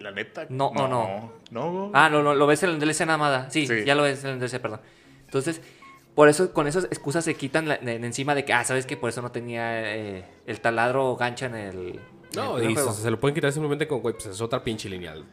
La 0.00 0.10
neta. 0.12 0.46
No, 0.50 0.70
no. 0.74 0.86
no. 0.88 1.32
No. 1.50 1.90
Ah, 1.94 2.08
no, 2.10 2.22
no, 2.22 2.34
lo 2.34 2.46
ves 2.46 2.62
en 2.62 2.70
el 2.70 2.78
DLC 2.78 3.00
nada 3.06 3.16
más. 3.18 3.52
Sí, 3.52 3.66
Sí. 3.66 3.84
ya 3.84 3.94
lo 3.94 4.02
ves 4.02 4.22
en 4.24 4.30
el 4.30 4.38
DLC, 4.38 4.60
perdón. 4.60 4.80
Entonces, 5.24 5.60
por 6.14 6.28
eso, 6.28 6.52
con 6.52 6.66
esas 6.66 6.84
excusas 6.84 7.24
se 7.24 7.34
quitan 7.34 7.66
la- 7.68 7.78
de, 7.78 7.98
de 7.98 8.06
encima 8.06 8.34
de 8.34 8.44
que, 8.44 8.52
ah, 8.52 8.64
¿sabes 8.64 8.84
que 8.86 8.96
Por 8.96 9.08
eso 9.08 9.22
no 9.22 9.32
tenía 9.32 9.94
eh, 9.96 10.24
el 10.46 10.60
taladro 10.60 11.06
o 11.10 11.16
gancha 11.16 11.46
en 11.46 11.54
el. 11.54 12.00
No, 12.36 12.62
y 12.62 12.74
se, 12.76 12.92
se 12.92 13.10
lo 13.10 13.18
pueden 13.18 13.34
quitar 13.34 13.52
simplemente 13.52 13.86
con, 13.88 14.00
güey, 14.00 14.14
pues 14.14 14.26
es 14.26 14.40
otra 14.40 14.62
pinche 14.62 14.88
lineal. 14.88 15.24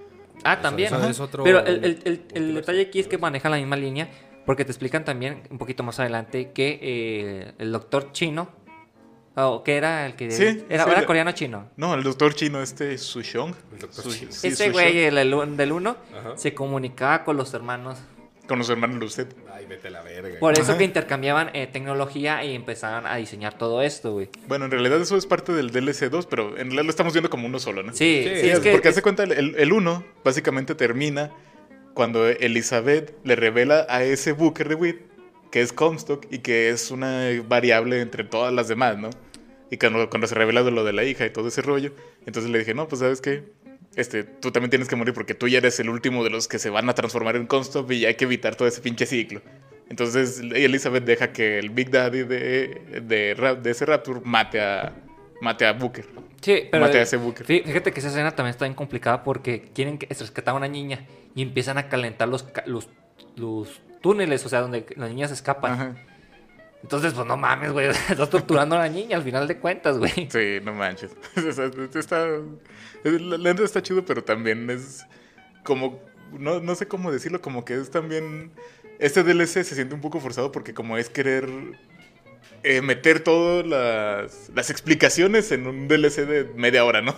Ah, 0.43 0.53
eso- 0.53 0.61
también. 0.61 0.87
eso 0.87 0.95
ajá. 0.97 1.09
es 1.09 1.19
otro 1.19 1.43
Pero 1.43 1.59
el, 1.65 1.99
el- 2.03 2.25
el- 2.33 2.55
detalle 2.55 2.81
aquí 2.83 2.99
es 2.99 3.07
que 3.07 3.17
manejan 3.17 3.51
la 3.51 3.57
misma 3.57 3.75
línea, 3.75 4.09
porque 4.45 4.63
te 4.65 4.71
explican 4.71 5.03
también 5.03 5.41
un 5.49 5.57
poquito 5.57 5.83
más 5.83 5.99
adelante 5.99 6.51
que 6.51 6.79
eh, 6.81 7.53
el 7.57 7.71
doctor 7.71 8.11
chino, 8.11 8.49
o 9.37 9.63
que 9.63 9.75
era 9.75 10.05
el 10.05 10.15
que. 10.15 10.31
Sí, 10.31 10.63
era, 10.69 10.85
sí, 10.85 10.89
era 10.91 11.05
coreano 11.05 11.31
chino. 11.33 11.69
No, 11.75 11.93
el 11.95 12.03
doctor 12.03 12.33
chino 12.35 12.61
este 12.61 12.97
Sushong. 12.97 13.53
El 13.73 13.79
doctor 13.79 14.03
Su- 14.05 14.11
sí, 14.11 14.47
Ese 14.47 14.69
güey, 14.71 14.99
el, 14.99 15.17
el- 15.17 15.57
del 15.57 15.71
uno, 15.73 15.97
Ajá. 16.17 16.37
se 16.37 16.53
comunicaba 16.53 17.23
con 17.25 17.35
los 17.35 17.53
hermanos 17.53 17.97
Con 18.47 18.59
los 18.59 18.69
hermanos 18.69 18.97
Lucet. 18.99 19.35
Ay, 19.51 19.65
vete 19.65 19.87
a 19.87 19.91
la 19.91 20.03
verga. 20.03 20.39
Por 20.39 20.53
eso 20.53 20.71
Ajá. 20.71 20.77
que 20.77 20.83
intercambiaban 20.83 21.49
eh, 21.53 21.67
tecnología 21.67 22.43
y 22.43 22.53
empezaban 22.53 23.07
a 23.07 23.15
diseñar 23.15 23.57
todo 23.57 23.81
esto, 23.81 24.13
güey. 24.13 24.29
Bueno, 24.47 24.65
en 24.65 24.71
realidad 24.71 25.01
eso 25.01 25.17
es 25.17 25.25
parte 25.25 25.51
del 25.51 25.71
DLC 25.71 26.09
2, 26.11 26.27
pero 26.27 26.49
en 26.51 26.65
realidad 26.67 26.83
lo 26.83 26.89
estamos 26.91 27.13
viendo 27.13 27.29
como 27.31 27.47
uno 27.47 27.57
solo, 27.59 27.81
¿no? 27.81 27.91
Sí, 27.93 28.23
Sí, 28.23 28.41
sí, 28.41 28.49
es 28.49 28.59
que... 28.59 28.71
Porque 28.73 28.89
es- 28.89 28.93
hace 28.93 29.01
cuenta, 29.01 29.23
el- 29.23 29.55
el 29.55 29.73
1 29.73 30.03
básicamente 30.23 30.75
termina 30.75 31.31
cuando 31.95 32.27
Elizabeth 32.27 33.15
le 33.23 33.35
revela 33.35 33.85
a 33.89 34.03
ese 34.03 34.31
Booker 34.33 34.69
de 34.69 34.75
Witt 34.75 34.97
que 35.51 35.61
es 35.61 35.71
Comstock 35.73 36.25
y 36.29 36.39
que 36.39 36.69
es 36.69 36.91
una 36.91 37.29
variable 37.47 38.01
entre 38.01 38.23
todas 38.25 38.53
las 38.53 38.67
demás, 38.67 38.97
¿no? 38.97 39.09
Y 39.71 39.77
cuando, 39.77 40.09
cuando 40.09 40.27
se 40.27 40.35
revela 40.35 40.61
de 40.63 40.71
lo 40.71 40.83
de 40.83 40.93
la 40.93 41.03
hija 41.05 41.25
y 41.25 41.29
todo 41.31 41.47
ese 41.47 41.61
rollo, 41.61 41.93
entonces 42.25 42.51
le 42.51 42.59
dije, 42.59 42.73
no, 42.73 42.87
pues 42.87 42.99
sabes 42.99 43.21
qué, 43.21 43.43
este, 43.95 44.23
tú 44.23 44.51
también 44.51 44.69
tienes 44.69 44.87
que 44.87 44.95
morir 44.95 45.13
porque 45.13 45.33
tú 45.33 45.47
ya 45.47 45.57
eres 45.59 45.79
el 45.79 45.89
último 45.89 46.23
de 46.23 46.29
los 46.29 46.47
que 46.47 46.59
se 46.59 46.69
van 46.69 46.89
a 46.89 46.93
transformar 46.95 47.35
en 47.35 47.45
Comstock 47.47 47.89
y 47.91 48.05
hay 48.05 48.15
que 48.15 48.25
evitar 48.25 48.55
todo 48.55 48.67
ese 48.67 48.81
pinche 48.81 49.05
ciclo. 49.05 49.41
Entonces 49.89 50.39
Elizabeth 50.39 51.03
deja 51.05 51.31
que 51.31 51.59
el 51.59 51.69
Big 51.69 51.91
Daddy 51.91 52.23
de, 52.23 53.01
de, 53.03 53.55
de 53.61 53.71
ese 53.71 53.85
Rapture 53.85 54.19
mate 54.23 54.59
a, 54.59 54.93
mate 55.41 55.65
a 55.65 55.73
Booker. 55.73 56.05
Sí, 56.41 56.63
pero... 56.71 56.85
Mate 56.85 56.99
a 56.99 57.01
ese 57.03 57.17
Booker. 57.17 57.45
fí- 57.45 57.63
Fíjate 57.63 57.91
que 57.91 57.99
esa 57.99 58.09
escena 58.09 58.31
también 58.35 58.51
está 58.51 58.65
bien 58.65 58.75
complicada 58.75 59.23
porque 59.23 59.69
quieren 59.73 59.97
que 59.97 60.07
rescatar 60.07 60.53
a 60.53 60.57
una 60.57 60.67
niña 60.67 61.05
y 61.35 61.41
empiezan 61.41 61.77
a 61.77 61.87
calentar 61.87 62.27
los, 62.27 62.45
los, 62.65 62.89
los 63.35 63.81
túneles, 64.01 64.45
o 64.45 64.49
sea, 64.49 64.61
donde 64.61 64.85
las 64.95 65.09
niñas 65.09 65.31
escapan. 65.31 65.71
Ajá. 65.73 65.95
Entonces, 66.86 67.15
pues 67.15 67.25
no 67.25 67.36
mames, 67.36 67.71
güey. 67.71 67.88
Estás 68.09 68.29
torturando 68.29 68.75
a 68.75 68.79
la 68.79 68.89
niña 68.89 69.17
al 69.17 69.23
final 69.23 69.47
de 69.47 69.57
cuentas, 69.57 69.97
güey. 69.97 70.29
Sí, 70.29 70.59
no 70.63 70.71
manches. 70.71 71.17
Está, 71.95 72.27
la 73.03 73.49
está 73.49 73.81
chido, 73.81 74.05
pero 74.05 74.23
también 74.23 74.69
es 74.69 75.03
como, 75.63 75.99
no, 76.38 76.59
no 76.59 76.75
sé 76.75 76.88
cómo 76.88 77.11
decirlo, 77.11 77.41
como 77.41 77.65
que 77.65 77.73
es 77.73 77.89
también, 77.89 78.51
este 78.99 79.23
DLC 79.23 79.63
se 79.63 79.73
siente 79.73 79.95
un 79.95 80.01
poco 80.01 80.19
forzado 80.19 80.51
porque 80.51 80.75
como 80.75 80.95
es 80.95 81.09
querer 81.09 81.49
eh, 82.63 82.81
meter 82.81 83.19
todas 83.19 83.65
las, 83.65 84.49
las 84.55 84.69
explicaciones 84.69 85.51
en 85.51 85.67
un 85.67 85.87
DLC 85.87 86.25
de 86.25 86.45
media 86.55 86.83
hora, 86.85 87.01
¿no? 87.01 87.15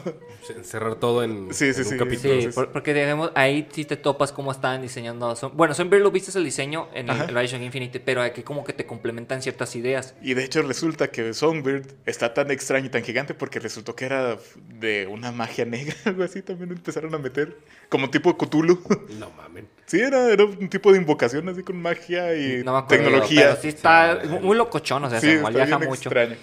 Cerrar 0.63 0.95
todo 0.95 1.23
en, 1.23 1.53
Sí, 1.53 1.73
sí, 1.73 1.81
en 1.81 1.85
un 1.87 1.91
sí. 1.93 1.97
capítulo. 1.97 2.19
Sí, 2.19 2.29
Entonces- 2.39 2.55
por- 2.55 2.71
porque 2.71 2.93
digamos, 2.93 3.31
ahí 3.35 3.67
sí 3.71 3.85
te 3.85 3.97
topas 3.97 4.31
cómo 4.31 4.51
estaban 4.51 4.81
diseñando. 4.81 5.35
Son, 5.35 5.55
bueno, 5.55 5.73
siempre 5.73 5.99
lo 5.99 6.11
viste 6.11 6.37
el 6.37 6.43
diseño 6.43 6.87
en 6.93 7.05
el, 7.05 7.11
Ajá. 7.11 7.25
el 7.25 7.35
Bioshock 7.35 7.61
Infinite, 7.61 7.99
pero 7.99 8.21
aquí 8.21 8.43
como 8.43 8.63
que 8.63 8.73
te 8.73 8.85
complementan 8.85 9.41
ciertas 9.41 9.75
ideas. 9.75 10.15
Y 10.21 10.33
de 10.33 10.43
hecho 10.43 10.61
resulta 10.61 11.09
que 11.09 11.33
Songbird 11.33 11.85
está 12.05 12.33
tan 12.33 12.51
extraño 12.51 12.87
y 12.87 12.89
tan 12.89 13.03
gigante 13.03 13.33
porque 13.33 13.59
resultó 13.59 13.95
que 13.95 14.05
era 14.05 14.37
de 14.79 15.07
una 15.07 15.31
magia 15.31 15.65
negra, 15.65 15.95
algo 16.05 16.23
así 16.23 16.41
también 16.41 16.71
empezaron 16.71 17.13
a 17.15 17.17
meter, 17.17 17.55
como 17.89 18.09
tipo 18.09 18.37
Cthulhu. 18.37 18.79
No 19.19 19.29
mamen. 19.31 19.67
Sí, 19.85 19.99
era, 20.01 20.29
era 20.31 20.43
un 20.43 20.67
tipo 20.69 20.91
de 20.91 20.97
invocación 20.97 21.47
así 21.49 21.63
con 21.63 21.81
magia 21.81 22.35
y 22.35 22.63
No 22.63 22.73
me 22.73 22.79
acuerdo, 22.79 23.03
tecnología. 23.05 23.41
Pero 23.49 23.61
sí 23.61 23.67
está 23.69 24.19
Sí, 24.21 24.27
muy 24.41 24.57
locochón, 24.57 25.03
o 25.05 25.09
sea, 25.09 25.19
Sí, 25.21 25.27
se 25.27 25.35
está 25.35 25.49
viaja 25.49 25.77
bien 25.77 25.89
mucho. 25.89 26.09
extraño. 26.09 26.35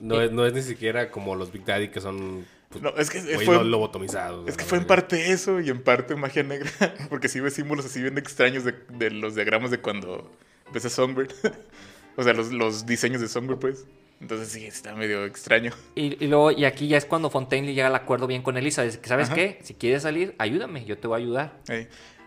No, 0.00 0.20
es, 0.22 0.30
no 0.32 0.46
es 0.46 0.52
ni 0.54 0.62
siquiera 0.62 1.10
como 1.10 1.34
los 1.34 1.52
Big 1.52 1.64
Daddy 1.64 1.88
que 1.88 2.00
son 2.00 2.46
No, 2.80 2.90
es 2.96 3.10
que 3.10 3.20
fue, 3.20 3.44
lo- 3.56 3.64
lobotomizados. 3.64 4.48
es 4.48 4.56
que 4.56 4.64
fue 4.64 4.78
en 4.78 4.86
parte 4.86 5.32
eso 5.32 5.60
y 5.60 5.68
en 5.70 5.82
parte 5.82 6.14
magia 6.16 6.42
negra. 6.44 6.70
Porque 7.10 7.28
sí 7.28 7.40
ves 7.40 7.54
símbolos 7.54 7.84
así 7.84 8.00
bien 8.00 8.16
extraños 8.16 8.64
de, 8.64 8.74
de 8.90 9.10
los 9.10 9.34
diagramas 9.34 9.70
de 9.70 9.78
cuando 9.80 10.30
ves 10.72 10.84
a 10.84 10.88
Songbird. 10.90 11.32
o 12.16 12.22
sea, 12.22 12.32
los, 12.32 12.52
los 12.52 12.86
diseños 12.86 13.20
de 13.20 13.28
Songbird, 13.28 13.58
pues. 13.58 13.86
Entonces 14.20 14.48
sí, 14.48 14.66
está 14.66 14.94
medio 14.94 15.24
extraño. 15.24 15.72
Y, 15.94 16.22
y 16.22 16.26
luego, 16.26 16.50
y 16.50 16.64
aquí 16.64 16.88
ya 16.88 16.96
es 16.96 17.04
cuando 17.04 17.30
Fontaine 17.30 17.66
le 17.66 17.74
llega 17.74 17.86
al 17.86 17.94
acuerdo 17.94 18.26
bien 18.26 18.42
con 18.42 18.56
Elizabeth. 18.56 19.00
que, 19.00 19.08
¿Sabes 19.08 19.26
Ajá. 19.26 19.36
qué? 19.36 19.58
Si 19.62 19.74
quieres 19.74 20.02
salir, 20.02 20.34
ayúdame, 20.38 20.84
yo 20.84 20.98
te 20.98 21.06
voy 21.06 21.20
a 21.20 21.24
ayudar. 21.24 21.52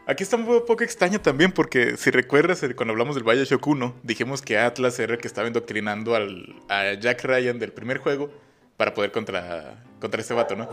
Aquí 0.08 0.24
está 0.24 0.36
un 0.36 0.46
poco 0.46 0.84
extraño 0.84 1.22
también 1.22 1.52
porque 1.52 1.96
si 1.98 2.10
recuerdas 2.12 2.66
cuando 2.76 2.92
hablamos 2.92 3.16
del 3.16 3.24
Bioshock 3.24 3.66
1, 3.66 3.96
dijimos 4.04 4.42
que 4.42 4.58
Atlas 4.58 5.00
era 5.00 5.14
el 5.14 5.20
que 5.20 5.28
estaba 5.28 5.48
indoctrinando 5.48 6.16
al, 6.16 6.56
a 6.70 6.94
Jack 6.94 7.24
Ryan 7.24 7.60
del 7.60 7.72
primer 7.72 8.00
juego 8.00 8.32
para 8.78 8.94
poder 8.94 9.12
contra, 9.12 9.84
contra 10.00 10.22
este 10.22 10.34
vato, 10.34 10.56
¿no? 10.56 10.68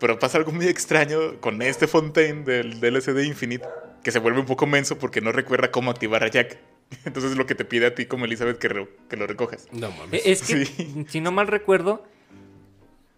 Pero 0.00 0.18
pasa 0.18 0.36
algo 0.38 0.50
muy 0.50 0.66
extraño 0.66 1.40
con 1.40 1.62
este 1.62 1.86
Fontaine 1.86 2.42
del 2.42 2.80
DLC 2.80 3.12
de 3.12 3.24
Infinite 3.24 3.66
que 4.02 4.10
se 4.10 4.18
vuelve 4.18 4.40
un 4.40 4.46
poco 4.46 4.66
menso 4.66 4.98
porque 4.98 5.20
no 5.20 5.30
recuerda 5.30 5.70
cómo 5.70 5.90
activar 5.90 6.24
a 6.24 6.28
Jack. 6.28 6.58
Entonces 7.04 7.32
es 7.32 7.36
lo 7.36 7.46
que 7.46 7.54
te 7.54 7.64
pide 7.64 7.86
a 7.86 7.94
ti 7.94 8.06
como 8.06 8.24
Elizabeth 8.24 8.58
que, 8.58 8.68
re- 8.68 8.88
que 9.08 9.16
lo 9.16 9.26
recojas. 9.26 9.68
No 9.72 9.88
Eh, 9.88 9.94
mames. 9.98 10.22
Es 10.26 10.42
que, 10.42 10.66
Sí. 10.66 11.04
si 11.08 11.20
no 11.20 11.32
mal 11.32 11.46
recuerdo, 11.48 12.04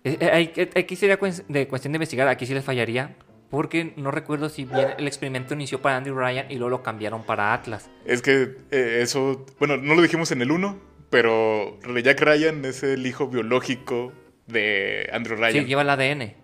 eh, 0.05 0.19
eh, 0.21 0.53
eh, 0.57 0.71
aquí 0.81 0.97
sería 0.97 1.17
de 1.17 1.69
cuestión 1.69 1.93
de 1.93 1.97
investigar, 1.97 2.29
aquí 2.29 2.47
sí 2.47 2.55
les 2.55 2.65
fallaría, 2.65 3.17
porque 3.51 3.95
no 3.97 4.11
recuerdo 4.11 4.49
si 4.49 4.65
bien 4.65 4.89
el 4.99 5.07
experimento 5.07 5.55
inició 5.55 5.81
para 5.81 5.97
Andy 5.97 6.11
Ryan 6.11 6.51
y 6.51 6.55
luego 6.57 6.71
lo 6.71 6.83
cambiaron 6.83 7.23
para 7.25 7.55
Atlas. 7.55 7.89
Es 8.05 8.21
que 8.21 8.57
eh, 8.71 8.99
eso, 9.03 9.47
bueno, 9.59 9.77
no 9.77 9.95
lo 9.95 10.03
dijimos 10.03 10.31
en 10.33 10.43
el 10.43 10.51
1, 10.51 10.79
pero 11.11 11.79
Jack 12.03 12.21
Ryan 12.21 12.65
es 12.65 12.83
el 12.83 13.07
hijo 13.07 13.29
biológico 13.29 14.13
de 14.47 15.09
Andrew 15.13 15.37
Ryan. 15.39 15.53
Sí, 15.53 15.65
lleva 15.65 15.83
el 15.83 15.91
ADN. 15.91 16.35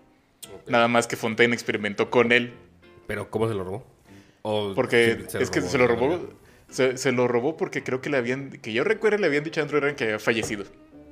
Nada 0.67 0.87
más 0.87 1.05
que 1.07 1.15
Fontaine 1.17 1.53
experimentó 1.53 2.09
con 2.09 2.31
él. 2.31 2.53
Pero 3.07 3.29
¿cómo 3.29 3.47
se 3.47 3.53
lo 3.55 3.63
robó? 3.63 3.85
O 4.43 4.73
Porque 4.73 5.25
es 5.39 5.49
que 5.51 5.61
se 5.61 5.77
lo 5.77 5.87
robó. 5.87 6.29
Se, 6.71 6.97
se 6.97 7.11
lo 7.11 7.27
robó 7.27 7.55
porque 7.57 7.83
creo 7.83 8.01
que 8.01 8.09
le 8.09 8.17
habían. 8.17 8.49
Que 8.49 8.73
yo 8.73 8.83
recuerdo 8.83 9.19
le 9.19 9.27
habían 9.27 9.43
dicho 9.43 9.59
a 9.59 9.63
Andrew 9.63 9.79
Ryan 9.81 9.95
que 9.95 10.03
había 10.05 10.19
fallecido. 10.19 10.63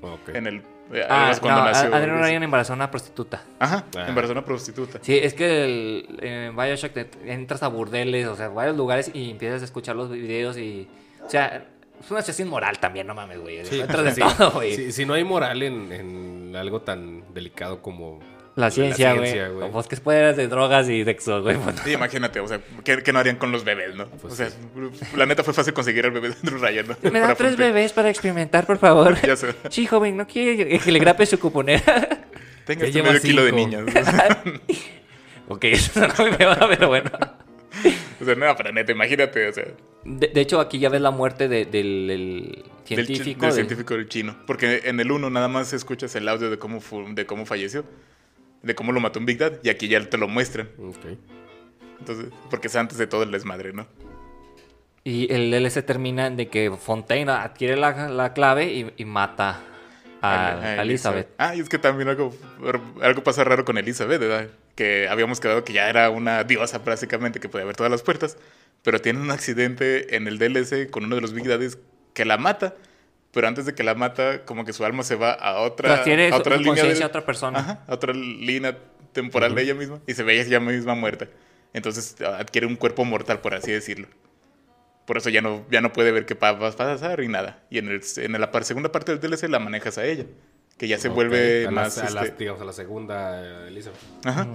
Ok. 0.01 0.29
En 0.33 0.47
el. 0.47 0.55
eh, 0.93 1.03
Ah, 1.07 1.17
además 1.23 1.39
cuando 1.41 1.59
no, 1.61 1.65
nació. 1.67 1.93
Así. 1.95 2.05
Ryan 2.05 2.43
embarazó 2.43 2.73
a 2.73 2.75
una 2.77 2.89
prostituta. 2.89 3.43
Ajá, 3.59 3.85
Ah. 3.95 4.05
embarazó 4.07 4.31
a 4.31 4.37
una 4.37 4.45
prostituta. 4.45 4.99
Sí, 5.01 5.17
es 5.21 5.33
que 5.33 5.65
el, 5.65 6.17
en 6.21 6.55
Bioshock 6.55 6.93
te- 6.93 7.09
entras 7.25 7.61
a 7.63 7.67
burdeles, 7.67 8.25
o 8.27 8.35
sea, 8.35 8.47
varios 8.47 8.75
lugares 8.77 9.11
y 9.13 9.29
empiezas 9.31 9.61
a 9.61 9.65
escuchar 9.65 9.95
los 9.97 10.09
videos 10.09 10.57
y... 10.57 10.87
O 11.25 11.29
sea, 11.29 11.65
es 12.01 12.09
una 12.09 12.21
situación 12.21 12.47
moral 12.47 12.79
también, 12.79 13.05
no 13.05 13.13
mames, 13.13 13.39
güey. 13.39 13.65
Sí, 13.65 13.81
entras 13.81 14.05
de 14.05 14.11
sí. 14.15 14.21
todo, 14.37 14.51
güey. 14.51 14.73
Si, 14.75 14.91
si 14.93 15.05
no 15.05 15.13
hay 15.13 15.25
moral 15.25 15.61
en, 15.61 15.91
en 15.91 16.55
algo 16.55 16.81
tan 16.81 17.33
delicado 17.33 17.81
como 17.81 18.19
La 18.59 18.69
ciencia, 18.71 19.13
güey. 19.13 19.71
Pues 19.71 19.87
que 19.87 19.95
de 19.95 20.47
drogas 20.49 20.89
y 20.89 21.05
sexo, 21.05 21.41
güey. 21.41 21.55
Sí, 21.85 21.93
imagínate, 21.93 22.41
o 22.41 22.47
sea, 22.47 22.59
¿qué, 22.83 23.01
qué 23.01 23.13
no 23.13 23.19
harían 23.19 23.37
con 23.37 23.53
los 23.53 23.63
bebés, 23.63 23.95
no? 23.95 24.07
Pues 24.07 24.33
o 24.33 24.35
sea, 24.35 24.49
la 25.15 25.25
neta 25.25 25.43
fue 25.45 25.53
fácil 25.53 25.73
conseguir 25.73 26.03
al 26.05 26.11
bebé 26.11 26.29
de 26.29 26.35
Andrew 26.35 26.59
Ryan, 26.59 26.87
¿no? 26.89 27.11
Me 27.11 27.19
da 27.21 27.35
tres 27.35 27.55
bebés 27.55 27.93
para 27.93 28.09
experimentar, 28.09 28.65
por 28.65 28.77
favor. 28.77 29.15
Ya 29.25 29.37
sé. 29.37 29.53
Sí, 29.69 29.85
joven, 29.85 30.17
¿no 30.17 30.27
quiere 30.27 30.77
que 30.79 30.91
le 30.91 30.99
grape 30.99 31.25
su 31.25 31.39
cuponera? 31.39 32.25
Tenga 32.65 32.85
este 32.85 33.01
medio 33.01 33.21
kilo 33.21 33.43
de 33.45 33.51
cinco. 33.51 33.59
niñas. 33.65 33.85
ok, 35.47 35.63
eso 35.63 36.01
no 36.07 36.37
me 36.37 36.45
va, 36.45 36.67
pero 36.67 36.89
bueno. 36.89 37.09
o 38.21 38.25
sea, 38.25 38.35
no, 38.35 38.55
pero 38.57 38.73
neta, 38.73 38.91
imagínate, 38.91 39.47
o 39.47 39.53
sea, 39.53 39.65
De, 40.03 40.27
de 40.27 40.41
hecho, 40.41 40.59
aquí 40.59 40.79
ya 40.79 40.89
ves 40.89 40.99
la 41.01 41.11
muerte 41.11 41.47
de- 41.47 41.65
del, 41.65 42.07
del 42.07 42.09
del, 42.09 42.63
chi- 42.83 42.95
científico. 42.95 43.41
del 43.45 43.49
del- 43.49 43.53
científico 43.55 43.93
del 43.93 44.09
chino. 44.09 44.35
Porque 44.45 44.81
en 44.83 44.99
el 44.99 45.11
1 45.11 45.29
nada 45.29 45.47
más 45.47 45.71
escuchas 45.71 46.13
el 46.15 46.27
audio 46.27 46.49
de 46.49 46.59
cómo, 46.59 46.81
fu- 46.81 47.05
de 47.13 47.25
cómo 47.25 47.45
falleció, 47.45 47.85
de 48.61 48.75
cómo 48.75 48.91
lo 48.91 48.99
mató 48.99 49.19
un 49.19 49.25
Big 49.25 49.37
Dad, 49.37 49.53
y 49.63 49.69
aquí 49.69 49.87
ya 49.87 50.07
te 50.09 50.17
lo 50.17 50.27
muestran. 50.27 50.69
Ok. 50.77 51.17
Entonces, 51.99 52.27
porque 52.49 52.67
es 52.67 52.75
antes 52.75 52.97
de 52.97 53.07
todo 53.07 53.23
el 53.23 53.31
desmadre, 53.31 53.73
¿no? 53.73 53.87
Y 55.03 55.31
el 55.33 55.49
DLC 55.51 55.85
termina 55.85 56.29
de 56.29 56.49
que 56.49 56.71
Fontaine 56.71 57.31
adquiere 57.31 57.77
la, 57.77 58.09
la 58.09 58.33
clave 58.33 58.71
y, 58.71 58.93
y 58.97 59.05
mata 59.05 59.61
a, 60.21 60.59
a 60.59 60.81
Elizabeth. 60.81 61.29
Ah, 61.37 61.55
y 61.55 61.61
es 61.61 61.69
que 61.69 61.79
también 61.79 62.09
algo, 62.09 62.33
algo 63.01 63.23
pasa 63.23 63.43
raro 63.43 63.65
con 63.65 63.77
Elizabeth, 63.77 64.19
¿verdad? 64.19 64.49
Que 64.75 65.07
habíamos 65.07 65.39
quedado 65.39 65.63
que 65.63 65.73
ya 65.73 65.89
era 65.89 66.09
una 66.09 66.43
diosa 66.43 66.83
prácticamente, 66.83 67.39
que 67.39 67.49
podía 67.49 67.65
ver 67.65 67.75
todas 67.75 67.91
las 67.91 68.01
puertas, 68.01 68.37
pero 68.83 68.99
tiene 69.01 69.19
un 69.19 69.31
accidente 69.31 70.15
en 70.15 70.27
el 70.27 70.37
DLC 70.37 70.89
con 70.89 71.05
uno 71.05 71.15
de 71.15 71.21
los 71.21 71.33
Big 71.33 71.47
Daddies 71.47 71.77
que 72.13 72.25
la 72.25 72.37
mata, 72.37 72.75
pero 73.31 73.47
antes 73.47 73.65
de 73.65 73.75
que 73.75 73.83
la 73.83 73.95
mata, 73.95 74.43
como 74.45 74.65
que 74.65 74.73
su 74.73 74.83
alma 74.85 75.03
se 75.03 75.15
va 75.15 75.31
a 75.33 75.59
otra, 75.61 75.95
a 75.97 76.35
otra 76.35 76.57
su 76.57 76.63
línea 76.63 76.83
de- 76.83 77.03
a 77.03 77.07
otra 77.07 77.25
persona. 77.25 77.59
Ajá, 77.59 77.83
a 77.87 77.93
otra 77.93 78.13
línea 78.13 78.77
temporal 79.13 79.55
de 79.55 79.63
ella 79.63 79.75
misma 79.75 79.99
y 80.07 80.13
se 80.13 80.23
ve 80.23 80.39
ella 80.39 80.59
misma 80.59 80.95
muerta. 80.95 81.27
Entonces 81.73 82.15
adquiere 82.21 82.65
un 82.67 82.75
cuerpo 82.75 83.05
mortal, 83.05 83.39
por 83.41 83.53
así 83.53 83.71
decirlo. 83.71 84.07
Por 85.05 85.17
eso 85.17 85.29
ya 85.29 85.41
no, 85.41 85.65
ya 85.71 85.81
no 85.81 85.91
puede 85.91 86.11
ver 86.11 86.25
qué 86.25 86.35
va 86.35 86.49
a 86.49 86.59
pasar 86.59 87.21
y 87.21 87.27
nada. 87.27 87.63
Y 87.69 87.79
en, 87.79 87.89
el, 87.89 88.01
en 88.17 88.39
la 88.39 88.51
par- 88.51 88.63
segunda 88.63 88.91
parte 88.91 89.15
del 89.15 89.19
DLC 89.19 89.47
la 89.49 89.59
manejas 89.59 89.97
a 89.97 90.05
ella. 90.05 90.25
Que 90.77 90.87
ya 90.87 90.97
se 90.97 91.09
vuelve 91.09 91.65
a 91.67 91.71
más. 91.71 91.97
La, 91.97 92.03
a 92.03 92.09
la- 92.11 92.21
este, 92.23 92.37
digamos, 92.37 92.61
a 92.61 92.65
la 92.65 92.73
segunda, 92.73 93.67
Elizabeth. 93.67 93.99
ajá, 94.23 94.47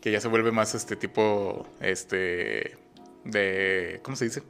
Que 0.00 0.10
ya 0.10 0.20
se 0.20 0.28
vuelve 0.28 0.50
más 0.52 0.74
este 0.74 0.96
tipo. 0.96 1.66
Este. 1.80 2.76
De. 3.24 4.00
¿Cómo 4.02 4.16
se 4.16 4.24
dice? 4.24 4.42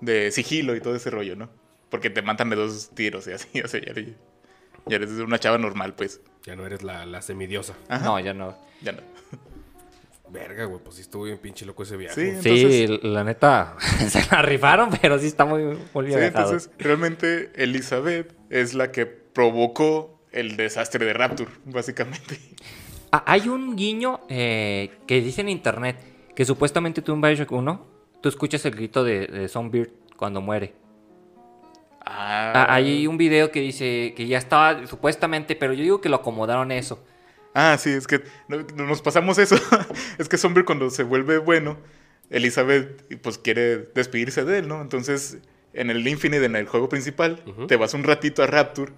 De 0.00 0.30
sigilo 0.30 0.74
y 0.76 0.80
todo 0.80 0.94
ese 0.96 1.10
rollo, 1.10 1.36
¿no? 1.36 1.50
Porque 1.90 2.08
te 2.10 2.22
matan 2.22 2.50
de 2.50 2.56
dos 2.56 2.90
tiros 2.94 3.26
y 3.26 3.32
así. 3.32 3.60
O 3.64 3.68
sea, 3.68 3.80
ya, 3.80 3.90
eres- 3.90 4.14
ya 4.86 4.96
eres 4.96 5.10
una 5.10 5.38
chava 5.38 5.58
normal, 5.58 5.94
pues. 5.94 6.20
Ya 6.44 6.56
no 6.56 6.64
eres 6.66 6.82
la, 6.82 7.04
la 7.04 7.20
semidiosa. 7.22 7.74
Ajá. 7.88 8.04
No, 8.04 8.18
ya 8.20 8.32
no. 8.32 8.56
Ya 8.82 8.92
no. 8.92 9.00
Verga, 10.30 10.64
güey, 10.66 10.80
pues 10.82 10.94
sí 10.96 11.02
estuvo 11.02 11.24
bien 11.24 11.38
pinche 11.38 11.66
loco 11.66 11.82
ese 11.82 11.96
viaje. 11.96 12.40
Sí, 12.40 12.86
Sí, 12.86 13.00
la 13.02 13.24
neta, 13.24 13.74
se 14.08 14.24
la 14.30 14.42
rifaron, 14.42 14.90
pero 15.02 15.18
sí 15.18 15.26
está 15.26 15.44
muy, 15.44 15.62
muy 15.92 16.04
bien 16.06 16.14
Sí, 16.18 16.20
viajado. 16.20 16.44
entonces 16.52 16.70
realmente 16.78 17.50
Elizabeth 17.56 18.32
es 18.48 18.74
la 18.74 18.92
que 18.92 19.06
provocó 19.06 20.22
el 20.30 20.56
desastre 20.56 21.04
de 21.04 21.12
Rapture, 21.14 21.50
básicamente. 21.64 22.38
Ah, 23.10 23.24
hay 23.26 23.48
un 23.48 23.74
guiño 23.74 24.20
eh, 24.28 24.92
que 25.08 25.20
dice 25.20 25.40
en 25.40 25.48
internet 25.48 25.96
que 26.36 26.44
supuestamente 26.44 27.02
tú 27.02 27.12
en 27.12 27.20
Bioshock 27.20 27.50
1, 27.50 27.86
tú 28.22 28.28
escuchas 28.28 28.64
el 28.66 28.76
grito 28.76 29.02
de, 29.02 29.26
de 29.26 29.48
Songbird 29.48 29.90
cuando 30.16 30.40
muere. 30.40 30.74
Ah, 32.22 32.52
Ah, 32.68 32.74
hay 32.74 33.06
un 33.06 33.16
video 33.16 33.50
que 33.50 33.60
dice 33.60 34.12
que 34.16 34.26
ya 34.26 34.38
estaba 34.38 34.86
supuestamente, 34.86 35.56
pero 35.56 35.72
yo 35.72 35.82
digo 35.82 36.00
que 36.00 36.08
lo 36.08 36.16
acomodaron 36.16 36.70
eso. 36.72 37.02
Ah, 37.54 37.76
sí, 37.78 37.90
es 37.90 38.06
que 38.06 38.20
no- 38.48 38.58
no 38.76 38.86
nos 38.86 39.02
pasamos 39.02 39.38
eso. 39.38 39.56
es 40.18 40.28
que 40.28 40.36
Zombie 40.38 40.64
cuando 40.64 40.90
se 40.90 41.02
vuelve 41.02 41.38
bueno, 41.38 41.78
Elizabeth 42.30 43.18
pues 43.22 43.38
quiere 43.38 43.78
despedirse 43.94 44.44
de 44.44 44.58
él, 44.58 44.68
¿no? 44.68 44.80
Entonces, 44.82 45.38
en 45.72 45.90
el 45.90 46.06
Infinite, 46.06 46.44
en 46.44 46.56
el 46.56 46.66
juego 46.66 46.88
principal, 46.88 47.42
te 47.68 47.76
vas 47.76 47.94
un 47.94 48.04
ratito 48.04 48.42
a 48.42 48.46
Rapture, 48.46 48.92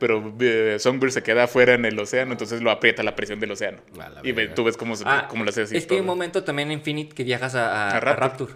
pero 0.00 0.34
eh, 0.40 0.76
Songbird 0.80 1.12
se 1.12 1.22
queda 1.22 1.44
afuera 1.44 1.74
en 1.74 1.84
el 1.84 1.98
océano, 1.98 2.32
entonces 2.32 2.60
lo 2.60 2.70
aprieta 2.72 3.02
la 3.04 3.14
presión 3.14 3.38
del 3.38 3.52
océano. 3.52 3.78
Y 4.24 4.32
ve- 4.32 4.48
tú 4.48 4.64
ves 4.64 4.76
cómo, 4.76 4.96
se- 4.96 5.04
Ah, 5.06 5.26
cómo 5.28 5.44
lo 5.44 5.50
hace 5.50 5.62
así. 5.62 5.76
es 5.76 5.86
que 5.86 5.94
hay 5.94 6.00
un 6.00 6.06
momento 6.06 6.42
también 6.42 6.70
en 6.72 6.78
Infinite 6.78 7.14
que 7.14 7.22
viajas 7.22 7.54
a, 7.54 7.88
a- 7.88 7.90
A 7.90 7.96
a 7.96 8.00
Rapture. 8.00 8.52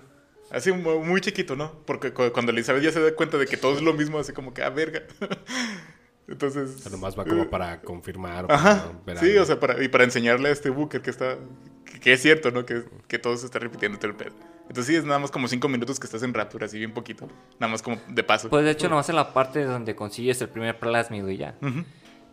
Así 0.50 0.70
mu- 0.72 1.02
muy 1.04 1.20
chiquito, 1.20 1.56
¿no? 1.56 1.72
Porque 1.86 2.12
cu- 2.12 2.30
cuando 2.32 2.52
Elizabeth 2.52 2.82
ya 2.82 2.92
se 2.92 3.00
da 3.00 3.14
cuenta 3.14 3.36
de 3.38 3.46
que 3.46 3.56
todo 3.56 3.74
es 3.74 3.82
lo 3.82 3.92
mismo, 3.92 4.18
así 4.18 4.32
como 4.32 4.54
que, 4.54 4.62
ah, 4.62 4.70
verga. 4.70 5.02
Entonces... 6.28 6.70
O 6.76 6.78
sea, 6.78 6.90
nomás 6.90 7.16
va 7.18 7.24
como 7.24 7.48
para 7.48 7.80
confirmar. 7.82 8.46
o 8.46 8.52
Ajá. 8.52 8.84
para 8.84 8.98
ver 9.06 9.18
Sí, 9.18 9.30
algo. 9.32 9.42
o 9.42 9.46
sea, 9.46 9.60
para, 9.60 9.82
y 9.82 9.88
para 9.88 10.04
enseñarle 10.04 10.48
a 10.48 10.52
este 10.52 10.70
Booker 10.70 11.00
que 11.00 11.10
está. 11.10 11.36
que, 11.84 12.00
que 12.00 12.12
es 12.12 12.20
cierto, 12.22 12.50
¿no? 12.50 12.64
Que, 12.66 12.82
que 13.06 13.18
todo 13.18 13.36
se 13.36 13.46
está 13.46 13.58
repitiendo 13.60 13.98
todo 13.98 14.10
el 14.10 14.16
pedo. 14.16 14.34
Entonces 14.62 14.86
sí, 14.86 14.96
es 14.96 15.04
nada 15.04 15.20
más 15.20 15.30
como 15.30 15.46
cinco 15.46 15.68
minutos 15.68 16.00
que 16.00 16.06
estás 16.06 16.24
en 16.24 16.34
Rapture, 16.34 16.64
así 16.66 16.78
bien 16.78 16.92
poquito. 16.92 17.28
Nada 17.60 17.70
más 17.70 17.80
como 17.82 18.00
de 18.08 18.22
paso. 18.24 18.48
Pues 18.50 18.64
de 18.64 18.72
hecho 18.72 18.88
nomás 18.88 19.08
en 19.08 19.14
la 19.16 19.32
parte 19.32 19.62
donde 19.64 19.94
consigues 19.94 20.40
el 20.42 20.48
primer 20.48 20.78
plasmido 20.80 21.30
y 21.30 21.36
ya. 21.36 21.54
Ujú. 21.62 21.84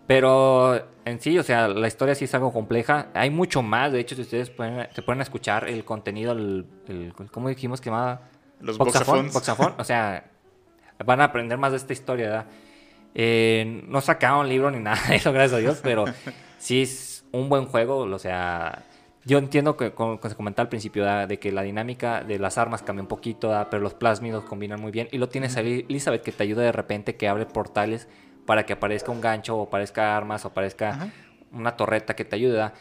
Pero 0.08 0.76
en 1.06 1.20
sí, 1.22 1.38
o 1.40 1.44
sea, 1.44 1.68
la 1.68 1.88
historia 1.88 2.14
sí 2.16 2.26
es 2.26 2.34
algo 2.34 2.52
compleja. 2.52 3.08
Hay 3.14 3.30
mucho 3.30 3.62
más. 3.62 3.92
De 3.92 4.00
hecho, 4.00 4.16
si 4.16 4.22
ustedes 4.22 4.50
pueden, 4.50 4.88
se 4.94 5.02
pueden 5.02 5.22
escuchar 5.22 5.70
el 5.70 5.86
contenido, 5.86 6.34
el, 6.34 6.66
el- 6.88 7.14
¿cómo 7.32 7.50
dijimos 7.50 7.80
que 7.82 7.90
llamaba? 7.90 8.22
Los 8.60 8.78
Boxafón. 9.34 9.74
O 9.78 9.84
sea, 9.84 10.26
van 11.06 11.22
a 11.22 11.26
aprender 11.26 11.58
más 11.58 11.72
de 11.72 11.78
esta 11.78 11.94
historia, 11.94 12.26
¿verdad? 12.30 12.46
Eh, 13.16 13.84
no 13.88 14.02
sacaron 14.02 14.50
libro 14.50 14.72
ni 14.72 14.80
nada 14.80 15.00
de 15.08 15.16
eso, 15.16 15.32
gracias 15.32 15.54
a 15.58 15.62
Dios, 15.62 15.80
pero 15.84 16.06
sí 16.58 16.82
es 16.82 17.26
un 17.32 17.48
buen 17.50 17.66
juego. 17.66 18.00
O 18.00 18.20
sea, 18.20 18.84
yo 19.26 19.38
entiendo 19.38 19.78
que, 19.78 19.92
como, 19.92 20.20
como 20.20 20.30
se 20.30 20.36
comentaba 20.36 20.66
al 20.66 20.70
principio, 20.70 21.04
¿verdad? 21.04 21.28
de 21.30 21.40
que 21.40 21.52
la 21.52 21.62
dinámica 21.62 22.24
de 22.24 22.40
las 22.40 22.58
armas 22.58 22.82
cambia 22.84 23.02
un 23.04 23.08
poquito, 23.08 23.50
¿verdad? 23.50 23.68
pero 23.72 23.82
los 23.84 23.94
plásmidos 23.94 24.44
combinan 24.44 24.82
muy 24.82 24.92
bien. 24.92 25.08
Y 25.12 25.18
lo 25.18 25.30
tienes 25.30 25.56
a 25.56 25.62
Elizabeth 25.62 26.24
que 26.24 26.32
te 26.34 26.44
ayuda 26.44 26.64
de 26.64 26.72
repente, 26.74 27.16
que 27.16 27.28
abre 27.30 27.46
portales 27.46 28.08
para 28.46 28.66
que 28.66 28.74
aparezca 28.74 29.12
un 29.12 29.22
gancho, 29.22 29.58
o 29.58 29.64
aparezca 29.64 30.16
armas, 30.18 30.46
o 30.46 30.50
aparezca 30.50 30.90
Ajá. 30.90 31.10
una 31.52 31.76
torreta 31.78 32.16
que 32.16 32.26
te 32.26 32.36
ayuda. 32.36 32.74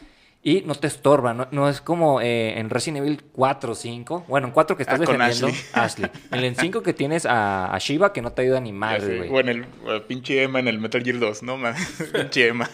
Y 0.45 0.61
no 0.65 0.75
te 0.75 0.87
estorba, 0.87 1.33
no, 1.33 1.47
no 1.51 1.69
es 1.69 1.79
como 1.79 2.19
eh, 2.19 2.59
en 2.59 2.69
Resident 2.69 3.05
Evil 3.05 3.23
4 3.31 3.71
o 3.71 3.75
5. 3.75 4.25
Bueno, 4.27 4.47
en 4.47 4.53
4 4.53 4.75
que 4.75 4.83
estás 4.83 4.99
Ah, 4.99 4.99
defendiendo, 4.99 5.47
Ashley. 5.73 6.11
En 6.33 6.43
el 6.43 6.55
5 6.57 6.83
que 6.83 6.91
tienes 6.93 7.25
a, 7.25 7.73
a 7.73 7.77
Shiva 7.79 8.11
que 8.11 8.21
no 8.21 8.33
te 8.33 8.41
ayuda 8.41 8.59
ni 8.59 8.73
madre, 8.73 9.19
güey. 9.19 9.29
O 9.31 9.39
en 9.39 9.47
el 9.47 9.65
o 9.87 10.01
pinche 10.05 10.43
Emma 10.43 10.59
en 10.59 10.67
el 10.67 10.79
Metal 10.79 11.01
Gear 11.01 11.19
2, 11.19 11.43
no 11.43 11.55
mames. 11.55 12.09
pinche 12.13 12.49
Emma. 12.49 12.69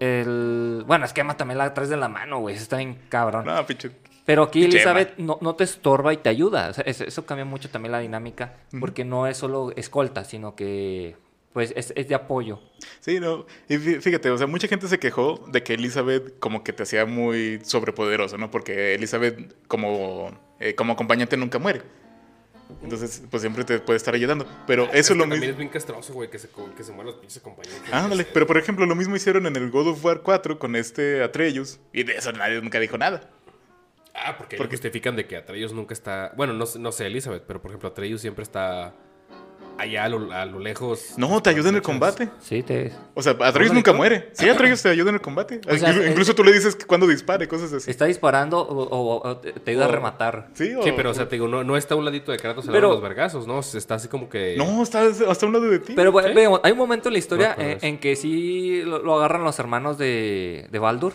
el... 0.00 0.82
Bueno, 0.86 1.04
es 1.04 1.12
que 1.12 1.20
Emma 1.20 1.36
también 1.36 1.58
la 1.58 1.72
traes 1.74 1.90
de 1.90 1.96
la 1.96 2.08
mano, 2.08 2.40
güey. 2.40 2.54
Eso 2.54 2.64
está 2.64 2.78
bien 2.78 2.98
cabrón. 3.08 3.44
No, 3.46 3.64
pinche. 3.66 3.90
Pero 4.24 4.42
aquí 4.42 4.60
Pinche 4.62 4.76
Elizabeth 4.78 5.16
no, 5.18 5.38
no 5.40 5.54
te 5.54 5.64
estorba 5.64 6.12
y 6.12 6.18
te 6.18 6.28
ayuda. 6.28 6.68
O 6.68 6.72
sea, 6.74 6.84
eso, 6.84 7.04
eso 7.04 7.24
cambia 7.24 7.44
mucho 7.44 7.70
también 7.70 7.92
la 7.92 8.00
dinámica. 8.00 8.54
Porque 8.78 9.04
no 9.04 9.26
es 9.26 9.36
solo 9.38 9.72
escolta, 9.76 10.24
sino 10.24 10.54
que 10.54 11.16
pues 11.58 11.72
es, 11.74 11.92
es 11.96 12.06
de 12.06 12.14
apoyo. 12.14 12.60
Sí, 13.00 13.18
no. 13.18 13.44
Y 13.68 13.74
fí- 13.78 14.00
fíjate, 14.00 14.30
o 14.30 14.38
sea, 14.38 14.46
mucha 14.46 14.68
gente 14.68 14.86
se 14.86 15.00
quejó 15.00 15.44
de 15.50 15.64
que 15.64 15.74
Elizabeth 15.74 16.38
como 16.38 16.62
que 16.62 16.72
te 16.72 16.84
hacía 16.84 17.04
muy 17.04 17.58
sobrepoderoso, 17.64 18.38
¿no? 18.38 18.48
Porque 18.48 18.94
Elizabeth 18.94 19.56
como, 19.66 20.30
eh, 20.60 20.76
como 20.76 20.92
acompañante 20.92 21.36
nunca 21.36 21.58
muere. 21.58 21.82
Entonces, 22.82 23.22
pues 23.28 23.40
siempre 23.40 23.64
te 23.64 23.80
puede 23.80 23.96
estar 23.96 24.14
ayudando. 24.14 24.46
Pero 24.68 24.84
eso 24.92 25.14
es 25.14 25.16
lo 25.16 25.22
también 25.24 25.40
mismo. 25.40 25.52
es 25.52 25.58
bien 25.58 25.68
castroso, 25.70 26.12
güey, 26.12 26.30
que 26.30 26.38
se, 26.38 26.48
que 26.76 26.84
se 26.84 26.92
mueran 26.92 27.06
los 27.06 27.16
pinches 27.16 27.42
compañeros. 27.42 27.80
Ándale, 27.90 28.24
pero 28.32 28.46
por 28.46 28.56
ejemplo, 28.56 28.86
lo 28.86 28.94
mismo 28.94 29.16
hicieron 29.16 29.46
en 29.46 29.56
el 29.56 29.70
God 29.70 29.88
of 29.88 30.04
War 30.04 30.20
4 30.22 30.60
con 30.60 30.76
este 30.76 31.24
Atreus. 31.24 31.80
Y 31.92 32.04
de 32.04 32.12
eso 32.14 32.30
nadie 32.30 32.60
nunca 32.60 32.78
dijo 32.78 32.96
nada. 32.98 33.30
Ah, 34.14 34.36
porque, 34.38 34.56
Porque- 34.56 34.76
justifican 34.76 35.16
de 35.16 35.26
que 35.26 35.36
Atreus 35.36 35.72
nunca 35.72 35.92
está... 35.94 36.32
Bueno, 36.36 36.52
no, 36.52 36.66
sé- 36.66 36.78
no 36.78 36.92
sé 36.92 37.06
Elizabeth, 37.06 37.42
pero 37.46 37.60
por 37.62 37.70
ejemplo 37.70 37.88
Atreus 37.88 38.20
siempre 38.20 38.42
está 38.42 38.94
allá 39.78 40.04
a 40.04 40.08
lo, 40.08 40.32
a 40.32 40.44
lo 40.44 40.58
lejos. 40.58 41.14
No, 41.16 41.40
te 41.42 41.50
ayuda 41.50 41.68
en 41.70 41.76
el 41.76 41.82
combate. 41.82 42.28
Sí, 42.40 42.62
te... 42.62 42.92
O 43.14 43.22
sea, 43.22 43.32
Atreus 43.32 43.54
¿Órale, 43.54 43.74
nunca 43.74 43.92
muere. 43.92 44.30
Sí, 44.32 44.48
Atreus 44.48 44.82
te 44.82 44.88
ayuda 44.90 45.08
en 45.10 45.14
el 45.16 45.20
combate. 45.20 45.60
O 45.68 45.76
sea, 45.76 45.90
incluso, 46.08 46.34
tú 46.34 46.44
le 46.44 46.52
dices 46.52 46.74
que 46.76 46.84
cuando 46.84 47.06
dispare, 47.06 47.48
cosas 47.48 47.72
así. 47.72 47.90
Está 47.90 48.04
disparando 48.06 48.58
o, 48.60 48.82
o- 48.82 49.28
o 49.28 49.36
te 49.38 49.70
ayuda 49.70 49.86
a 49.86 49.88
rematar. 49.88 50.48
Sí, 50.54 50.74
o- 50.74 50.82
Sí, 50.82 50.92
pero 50.96 51.10
o 51.10 51.14
sea, 51.14 51.28
te 51.28 51.36
digo, 51.36 51.48
no, 51.48 51.64
no 51.64 51.76
está 51.76 51.94
a 51.94 51.96
un 51.96 52.04
ladito 52.04 52.32
de 52.32 52.38
Kratos 52.38 52.66
Pero- 52.66 52.90
los 52.90 53.00
vergazos, 53.02 53.46
¿no? 53.46 53.60
Está 53.60 53.94
así 53.96 54.08
como 54.08 54.28
que... 54.28 54.54
No, 54.58 54.82
está 54.82 55.02
hasta 55.28 55.46
un 55.46 55.52
lado 55.52 55.66
de 55.66 55.78
ti. 55.78 55.92
Pero 55.96 56.12
bueno, 56.12 56.34
veamos, 56.34 56.60
hay 56.62 56.72
un 56.72 56.78
momento 56.78 57.08
en 57.08 57.12
la 57.14 57.18
historia 57.18 57.48
No 57.48 57.50
recuerdo 57.56 57.70
en, 57.72 57.76
eso. 57.78 57.86
en 57.86 57.98
que 57.98 58.16
sí 58.16 58.82
lo, 58.82 58.98
lo 58.98 59.16
agarran 59.16 59.44
los 59.44 59.58
hermanos 59.58 59.98
de, 59.98 60.66
de 60.70 60.78
Baldur. 60.78 61.12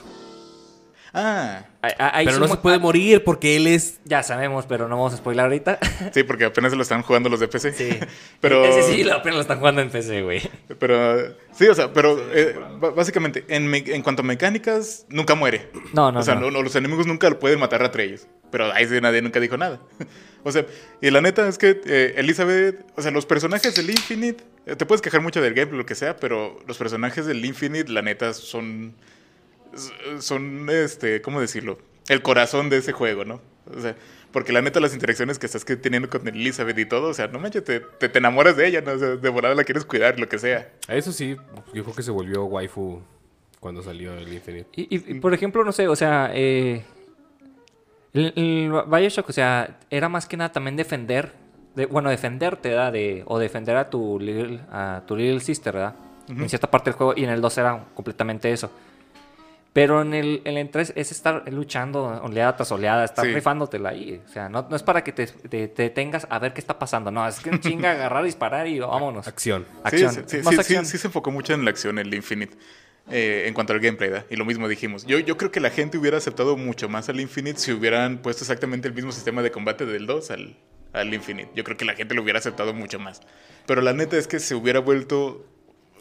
Ah, 1.16 1.66
Ahí- 1.84 1.92
ahí 2.00 2.26
Pero 2.26 2.38
sí 2.38 2.42
no 2.42 2.48
se 2.48 2.58
puede 2.58 2.80
morir 2.80 3.24
porque 3.24 3.56
él 3.58 3.68
es... 3.68 4.00
Ya 4.06 4.24
sabemos, 4.24 4.66
pero 4.66 4.88
no 4.88 4.96
vamos 4.96 5.14
a 5.14 5.18
spoiler 5.18 5.44
ahorita. 5.44 5.78
sí, 6.14 6.24
porque 6.24 6.46
apenas 6.46 6.72
se 6.72 6.76
lo 6.78 6.82
están 6.82 7.04
jugando 7.04 7.30
los 7.30 7.40
de 7.40 7.48
PC. 7.48 7.72
Sí. 7.74 8.00
Pero, 8.42 8.66
Ese 8.66 8.92
sí, 8.92 9.04
la 9.04 9.22
pena 9.22 9.36
lo 9.36 9.42
están 9.42 9.60
jugando 9.60 9.82
en 9.82 9.90
PC, 9.92 10.22
güey. 10.24 10.42
pero, 10.80 11.36
sí, 11.54 11.68
o 11.68 11.76
sea, 11.76 11.94
pero 11.94 12.18
eh, 12.34 12.56
básicamente, 12.96 13.46
en, 13.48 13.68
me- 13.68 13.78
en 13.86 14.02
cuanto 14.02 14.22
a 14.22 14.26
mecánicas, 14.26 15.06
nunca 15.10 15.36
muere. 15.36 15.70
No, 15.94 16.12
no, 16.12 16.20
o 16.20 16.24
sea, 16.24 16.36
no. 16.36 16.50
los 16.50 16.76
enemigos 16.76 17.06
nunca 17.06 17.30
lo 17.30 17.38
pueden 17.40 17.60
matar 17.60 17.84
a 17.84 18.02
ellos. 18.02 18.28
Pero 18.50 18.72
ahí 18.74 18.88
sí 18.88 19.00
nadie 19.00 19.22
nunca 19.22 19.40
dijo 19.40 19.56
nada. 19.58 19.80
o 20.44 20.52
sea, 20.52 20.66
y 21.02 21.12
la 21.12 21.22
neta 21.22 21.48
es 21.48 21.58
que 21.58 21.80
eh, 21.86 22.14
Elizabeth, 22.18 22.86
o 22.96 23.02
sea, 23.02 23.12
los 23.12 23.26
personajes 23.26 23.76
del 23.76 23.90
Infinite, 23.90 24.44
eh, 24.66 24.76
te 24.76 24.86
puedes 24.86 25.02
quejar 25.02 25.22
mucho 25.22 25.42
del 25.42 25.54
gameplay, 25.54 25.78
lo 25.78 25.86
que 25.86 25.96
sea, 25.96 26.16
pero 26.18 26.60
los 26.66 26.78
personajes 26.78 27.26
del 27.26 27.44
Infinite, 27.46 27.92
la 27.92 28.02
neta, 28.02 28.34
son. 28.34 28.96
Son, 30.20 30.70
este, 30.70 31.22
¿cómo 31.22 31.42
decirlo? 31.42 31.78
El 32.08 32.22
corazón 32.22 32.70
de 32.70 32.78
ese 32.78 32.92
juego, 32.92 33.26
¿no? 33.26 33.42
O 33.76 33.80
sea, 33.80 33.96
porque 34.32 34.52
la 34.52 34.62
neta, 34.62 34.80
las 34.80 34.94
interacciones 34.94 35.40
que 35.40 35.46
estás 35.46 35.64
que- 35.64 35.76
teniendo 35.78 36.10
con 36.10 36.28
Elizabeth 36.28 36.78
y 36.78 36.86
todo, 36.86 37.10
o 37.10 37.14
sea, 37.14 37.28
no 37.28 37.40
manches, 37.40 37.64
te, 37.64 37.80
te, 37.80 38.10
te 38.10 38.20
enamoras 38.20 38.58
de 38.58 38.68
ella, 38.68 38.82
¿no? 38.82 38.92
O 38.92 38.98
sea, 39.00 39.10
de 39.16 39.30
volada 39.30 39.56
la 39.56 39.64
quieres 39.64 39.86
cuidar, 39.86 40.20
lo 40.20 40.28
que 40.28 40.38
sea. 40.40 40.70
A 40.88 40.96
eso 40.96 41.12
sí, 41.12 41.38
yo 41.74 41.84
creo 41.84 41.96
que 41.96 42.04
se 42.04 42.12
volvió 42.12 42.44
waifu 42.46 43.02
cuando 43.60 43.82
salió 43.82 44.14
el 44.18 44.32
Infinite. 44.34 44.68
Y, 44.76 44.96
y- 44.96 45.12
y, 45.12 45.20
por 45.20 45.34
ejemplo, 45.34 45.64
no 45.64 45.72
sé, 45.72 45.88
o 45.88 45.96
sea, 45.96 46.32
eh, 46.34 46.84
el, 48.14 48.34
el 48.36 48.72
Bioshock, 48.88 49.30
o 49.30 49.34
sea, 49.34 49.80
era 49.90 50.10
más 50.10 50.26
que 50.28 50.38
nada 50.38 50.52
también 50.52 50.76
defender, 50.76 51.32
de, 51.76 51.86
bueno, 51.88 52.10
defenderte, 52.10 52.70
¿verdad? 52.70 52.92
De, 52.92 53.24
o 53.26 53.40
defender 53.40 53.76
a 53.78 53.90
tu 53.90 54.20
little, 54.20 54.60
a 54.72 55.02
tu 55.08 55.16
little 55.16 55.40
sister, 55.40 55.74
¿verdad? 55.74 55.96
En 56.30 56.48
cierta 56.48 56.70
parte 56.72 56.90
del 56.90 56.98
juego, 56.98 57.14
y 57.18 57.24
en 57.26 57.30
el 57.32 57.42
2 57.42 57.58
era 57.58 57.86
completamente 57.94 58.52
eso. 58.52 58.72
Pero 59.74 60.04
en 60.04 60.14
el, 60.14 60.42
en 60.46 60.58
el 60.58 60.70
3 60.70 60.94
es 60.96 61.12
estar 61.12 61.52
luchando 61.52 62.04
oleada 62.24 62.56
tras 62.56 62.72
oleada, 62.72 63.04
estar 63.04 63.26
Sí. 63.26 63.34
rifándotela 63.34 63.90
ahí. 63.90 64.22
O 64.24 64.30
sea, 64.30 64.48
no, 64.48 64.68
no 64.70 64.76
es 64.76 64.84
para 64.84 65.04
que 65.04 65.12
te, 65.14 65.26
te, 65.26 65.68
te 65.68 65.82
detengas 65.84 66.28
a 66.30 66.38
ver 66.38 66.54
qué 66.54 66.62
está 66.62 66.78
pasando. 66.78 67.10
No, 67.10 67.28
es 67.28 67.40
que 67.40 67.50
un 67.50 67.60
chinga 67.60 67.92
agarrar, 67.92 68.24
disparar 68.24 68.68
y 68.68 68.78
vámonos. 68.80 69.28
Acción. 69.28 69.66
Acción. 69.84 70.14
Sí, 70.14 70.20
sí, 70.28 70.38
sí, 70.38 70.44
Más 70.44 70.54
sí, 70.54 70.60
acción. 70.60 70.86
sí, 70.86 70.92
sí 70.92 70.98
se 71.00 71.08
enfocó 71.08 71.32
mucho 71.32 71.54
en 71.56 71.66
la 71.66 71.72
acción, 71.72 71.98
el 71.98 72.14
Infinite. 72.14 72.56
eh, 73.10 73.46
en 73.48 73.54
cuanto 73.56 73.74
al 73.74 73.80
gameplay, 73.80 74.12
¿verdad? 74.12 74.28
Y 74.30 74.36
lo 74.36 74.46
mismo 74.46 74.68
dijimos. 74.70 75.06
Yo, 75.08 75.18
yo 75.20 75.38
creo 75.38 75.52
que 75.52 75.60
la 75.60 75.72
gente 75.72 75.98
hubiera 75.98 76.18
aceptado 76.18 76.56
mucho 76.56 76.88
más 76.88 77.10
al 77.10 77.20
Infinite 77.20 77.60
si 77.60 77.72
hubieran 77.72 78.20
puesto 78.20 78.44
exactamente 78.44 78.88
el 78.88 78.94
mismo 78.94 79.12
sistema 79.12 79.42
de 79.42 79.50
combate 79.52 79.86
del 79.88 80.06
2 80.06 80.30
al, 80.32 80.56
al 80.94 81.14
Infinite. 81.14 81.50
Yo 81.56 81.64
creo 81.64 81.76
que 81.78 81.84
la 81.86 81.96
gente 81.96 82.14
lo 82.14 82.22
hubiera 82.22 82.38
aceptado 82.40 82.74
mucho 82.76 83.00
más. 83.00 83.22
Pero 83.66 83.82
la 83.82 83.92
neta 83.94 84.18
es 84.18 84.28
que 84.28 84.40
se 84.40 84.54
hubiera 84.56 84.80
vuelto 84.80 85.46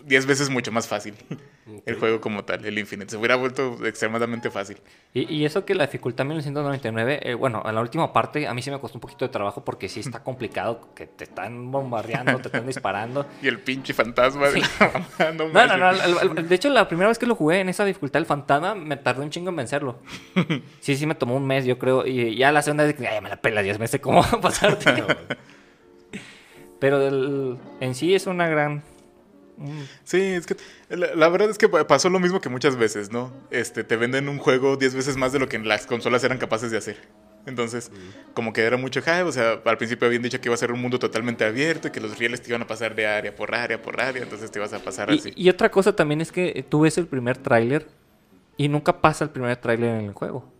10 0.04 0.26
veces 0.26 0.50
mucho 0.50 0.70
más 0.72 0.86
fácil 0.86 1.14
el 1.86 1.94
juego 1.98 2.20
como 2.20 2.44
tal, 2.44 2.64
el 2.64 2.76
Infinite. 2.78 3.10
Se 3.10 3.16
hubiera 3.16 3.36
vuelto 3.36 3.86
extremadamente 3.86 4.50
fácil. 4.50 4.78
Y, 5.14 5.32
y 5.32 5.44
eso 5.44 5.64
que 5.64 5.74
la 5.76 5.86
dificultad 5.86 6.24
1999, 6.24 7.20
eh, 7.22 7.34
bueno, 7.34 7.62
en 7.64 7.74
la 7.74 7.80
última 7.80 8.12
parte 8.12 8.48
a 8.48 8.54
mí 8.54 8.62
sí 8.62 8.70
me 8.70 8.80
costó 8.80 8.96
un 8.98 9.00
poquito 9.00 9.24
de 9.24 9.28
trabajo 9.30 9.64
porque 9.64 9.88
sí 9.88 10.00
está 10.00 10.22
complicado, 10.24 10.88
que 10.94 11.06
te 11.06 11.24
están 11.24 11.70
bombardeando, 11.70 12.38
te 12.38 12.48
están 12.48 12.66
disparando. 12.66 13.26
Y 13.42 13.48
el 13.48 13.60
pinche 13.60 13.94
fantasma 13.94 14.48
de 14.50 14.60
no 14.60 15.48
No, 15.48 15.66
no, 15.66 15.76
no, 15.76 15.78
manches. 15.86 16.22
el- 16.22 16.38
el- 16.38 16.48
de 16.48 16.54
hecho 16.54 16.68
la 16.70 16.88
primera 16.88 17.08
vez 17.08 17.18
que 17.18 17.26
lo 17.26 17.34
jugué 17.36 17.60
en 17.60 17.68
esa 17.68 17.84
dificultad, 17.84 18.18
el 18.20 18.26
fantasma, 18.26 18.74
me 18.74 18.96
tardó 18.96 19.22
un 19.22 19.30
chingo 19.30 19.50
en 19.50 19.56
vencerlo. 19.56 19.98
Sí, 20.80 20.96
sí 20.96 21.06
me 21.06 21.14
tomó 21.14 21.36
un 21.36 21.46
mes, 21.46 21.64
yo 21.64 21.78
creo, 21.78 22.06
y 22.06 22.34
ya 22.36 22.50
la 22.52 22.62
segunda 22.62 22.84
vez 22.84 22.96
ay, 23.00 23.20
me 23.20 23.28
la 23.28 23.36
pela, 23.36 23.62
ya 23.62 23.78
me 23.78 23.86
sé 23.86 24.00
cómo 24.00 24.22
pasarte. 24.40 25.04
Pero 26.78 27.00
el- 27.06 27.58
en 27.80 27.94
sí 27.94 28.14
es 28.14 28.26
una 28.26 28.48
gran... 28.48 28.82
un- 29.58 29.86
Sí, 30.04 30.20
es 30.20 30.46
que 30.46 30.56
la, 30.88 31.14
la 31.14 31.28
verdad 31.28 31.50
es 31.50 31.58
que 31.58 31.68
pa- 31.68 31.86
pasó 31.86 32.08
lo 32.10 32.18
mismo 32.20 32.40
que 32.40 32.48
muchas 32.48 32.76
veces, 32.76 33.10
¿no? 33.12 33.32
Este, 33.50 33.84
te 33.84 33.96
venden 33.96 34.28
un 34.28 34.38
juego 34.38 34.76
10 34.76 34.94
veces 34.94 35.16
más 35.16 35.32
de 35.32 35.38
lo 35.38 35.48
que 35.48 35.58
las 35.58 35.86
consolas 35.86 36.22
eran 36.24 36.38
capaces 36.38 36.70
de 36.70 36.78
hacer. 36.78 36.96
Entonces, 37.44 37.90
como 38.34 38.52
que 38.52 38.62
era 38.62 38.76
mucho 38.76 39.00
hype, 39.02 39.22
o 39.24 39.32
sea, 39.32 39.60
al 39.64 39.76
principio 39.76 40.06
habían 40.06 40.22
dicho 40.22 40.40
que 40.40 40.46
iba 40.48 40.54
a 40.54 40.58
ser 40.58 40.70
un 40.70 40.80
mundo 40.80 41.00
totalmente 41.00 41.44
abierto 41.44 41.88
y 41.88 41.90
que 41.90 42.00
los 42.00 42.16
rieles 42.16 42.40
te 42.40 42.50
iban 42.50 42.62
a 42.62 42.66
pasar 42.68 42.94
de 42.94 43.04
área 43.06 43.34
por 43.34 43.52
área 43.54 43.82
por 43.82 44.00
área, 44.00 44.22
entonces 44.22 44.48
te 44.52 44.60
ibas 44.60 44.72
a 44.72 44.78
pasar 44.78 45.10
así. 45.10 45.32
Y, 45.34 45.48
otra 45.48 45.68
cosa 45.70 45.94
también 45.96 46.20
es 46.20 46.30
que 46.30 46.64
tú 46.68 46.82
ves 46.82 46.98
el 46.98 47.08
primer 47.08 47.38
tráiler 47.38 47.88
y 48.56 48.68
nunca 48.68 49.00
pasa 49.00 49.24
el 49.24 49.30
primer 49.30 49.56
tráiler 49.56 49.90
en 49.98 50.04
el 50.06 50.12
juego. 50.12 50.52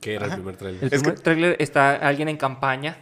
¿Qué 0.00 0.14
era 0.14 0.26
Ajá. 0.26 0.36
el 0.36 0.40
primer 0.40 0.56
trailer? 0.56 0.82
El 0.84 0.92
Es 0.94 1.00
primer 1.02 1.16
que- 1.16 1.22
tráiler 1.22 1.56
está 1.58 1.96
alguien 1.96 2.30
en 2.30 2.38
campaña 2.38 2.96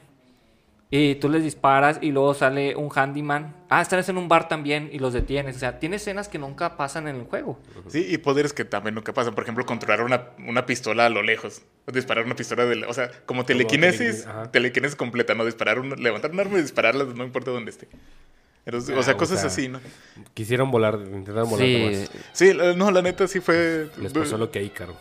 y 0.90 1.16
tú 1.16 1.28
les 1.28 1.42
disparas 1.42 1.98
y 2.00 2.12
luego 2.12 2.32
sale 2.32 2.74
un 2.74 2.88
handyman. 2.94 3.54
Ah, 3.68 3.82
estás 3.82 4.08
en 4.08 4.16
un 4.16 4.26
bar 4.26 4.48
también 4.48 4.88
y 4.90 4.98
los 4.98 5.12
detienes. 5.12 5.56
O 5.56 5.58
sea, 5.58 5.78
tiene 5.78 5.96
escenas 5.96 6.28
que 6.28 6.38
nunca 6.38 6.78
pasan 6.78 7.08
en 7.08 7.16
el 7.16 7.24
juego. 7.24 7.58
Sí, 7.88 8.06
y 8.08 8.16
poderes 8.16 8.54
que 8.54 8.64
también 8.64 8.94
nunca 8.94 9.12
pasan. 9.12 9.34
Por 9.34 9.42
ejemplo, 9.44 9.66
controlar 9.66 10.00
una, 10.02 10.28
una 10.46 10.64
pistola 10.64 11.04
a 11.04 11.08
lo 11.10 11.22
lejos. 11.22 11.60
O 11.86 11.92
disparar 11.92 12.24
una 12.24 12.34
pistola 12.36 12.64
de... 12.64 12.86
O 12.86 12.94
sea, 12.94 13.10
como 13.26 13.44
telequinesis. 13.44 13.98
telequinesis, 13.98 14.26
ajá. 14.26 14.50
telequinesis 14.50 14.96
completa, 14.96 15.34
¿no? 15.34 15.44
Disparar 15.44 15.78
un, 15.78 15.90
levantar 16.02 16.30
un 16.30 16.40
arma 16.40 16.58
y 16.58 16.62
dispararla 16.62 17.04
no 17.04 17.22
importa 17.24 17.50
dónde 17.50 17.70
esté. 17.70 17.86
Entonces, 18.64 18.94
Ah, 18.96 19.00
o 19.00 19.02
sea, 19.02 19.14
o 19.14 19.16
cosas 19.18 19.40
sea, 19.40 19.48
así, 19.48 19.68
¿no? 19.68 19.80
Quisieron 20.34 20.70
volar, 20.70 20.94
intentaron 20.94 21.48
volar 21.50 21.66
Sí, 21.66 21.86
más. 22.10 22.10
Sí, 22.32 22.52
la- 22.54 22.72
no, 22.74 22.90
la 22.90 23.02
neta 23.02 23.26
sí 23.28 23.40
fue... 23.40 23.88
Les 23.98 24.12
pasó 24.14 24.38
lo 24.38 24.50
que 24.50 24.58
a 24.58 24.62
Ícaro. 24.62 24.94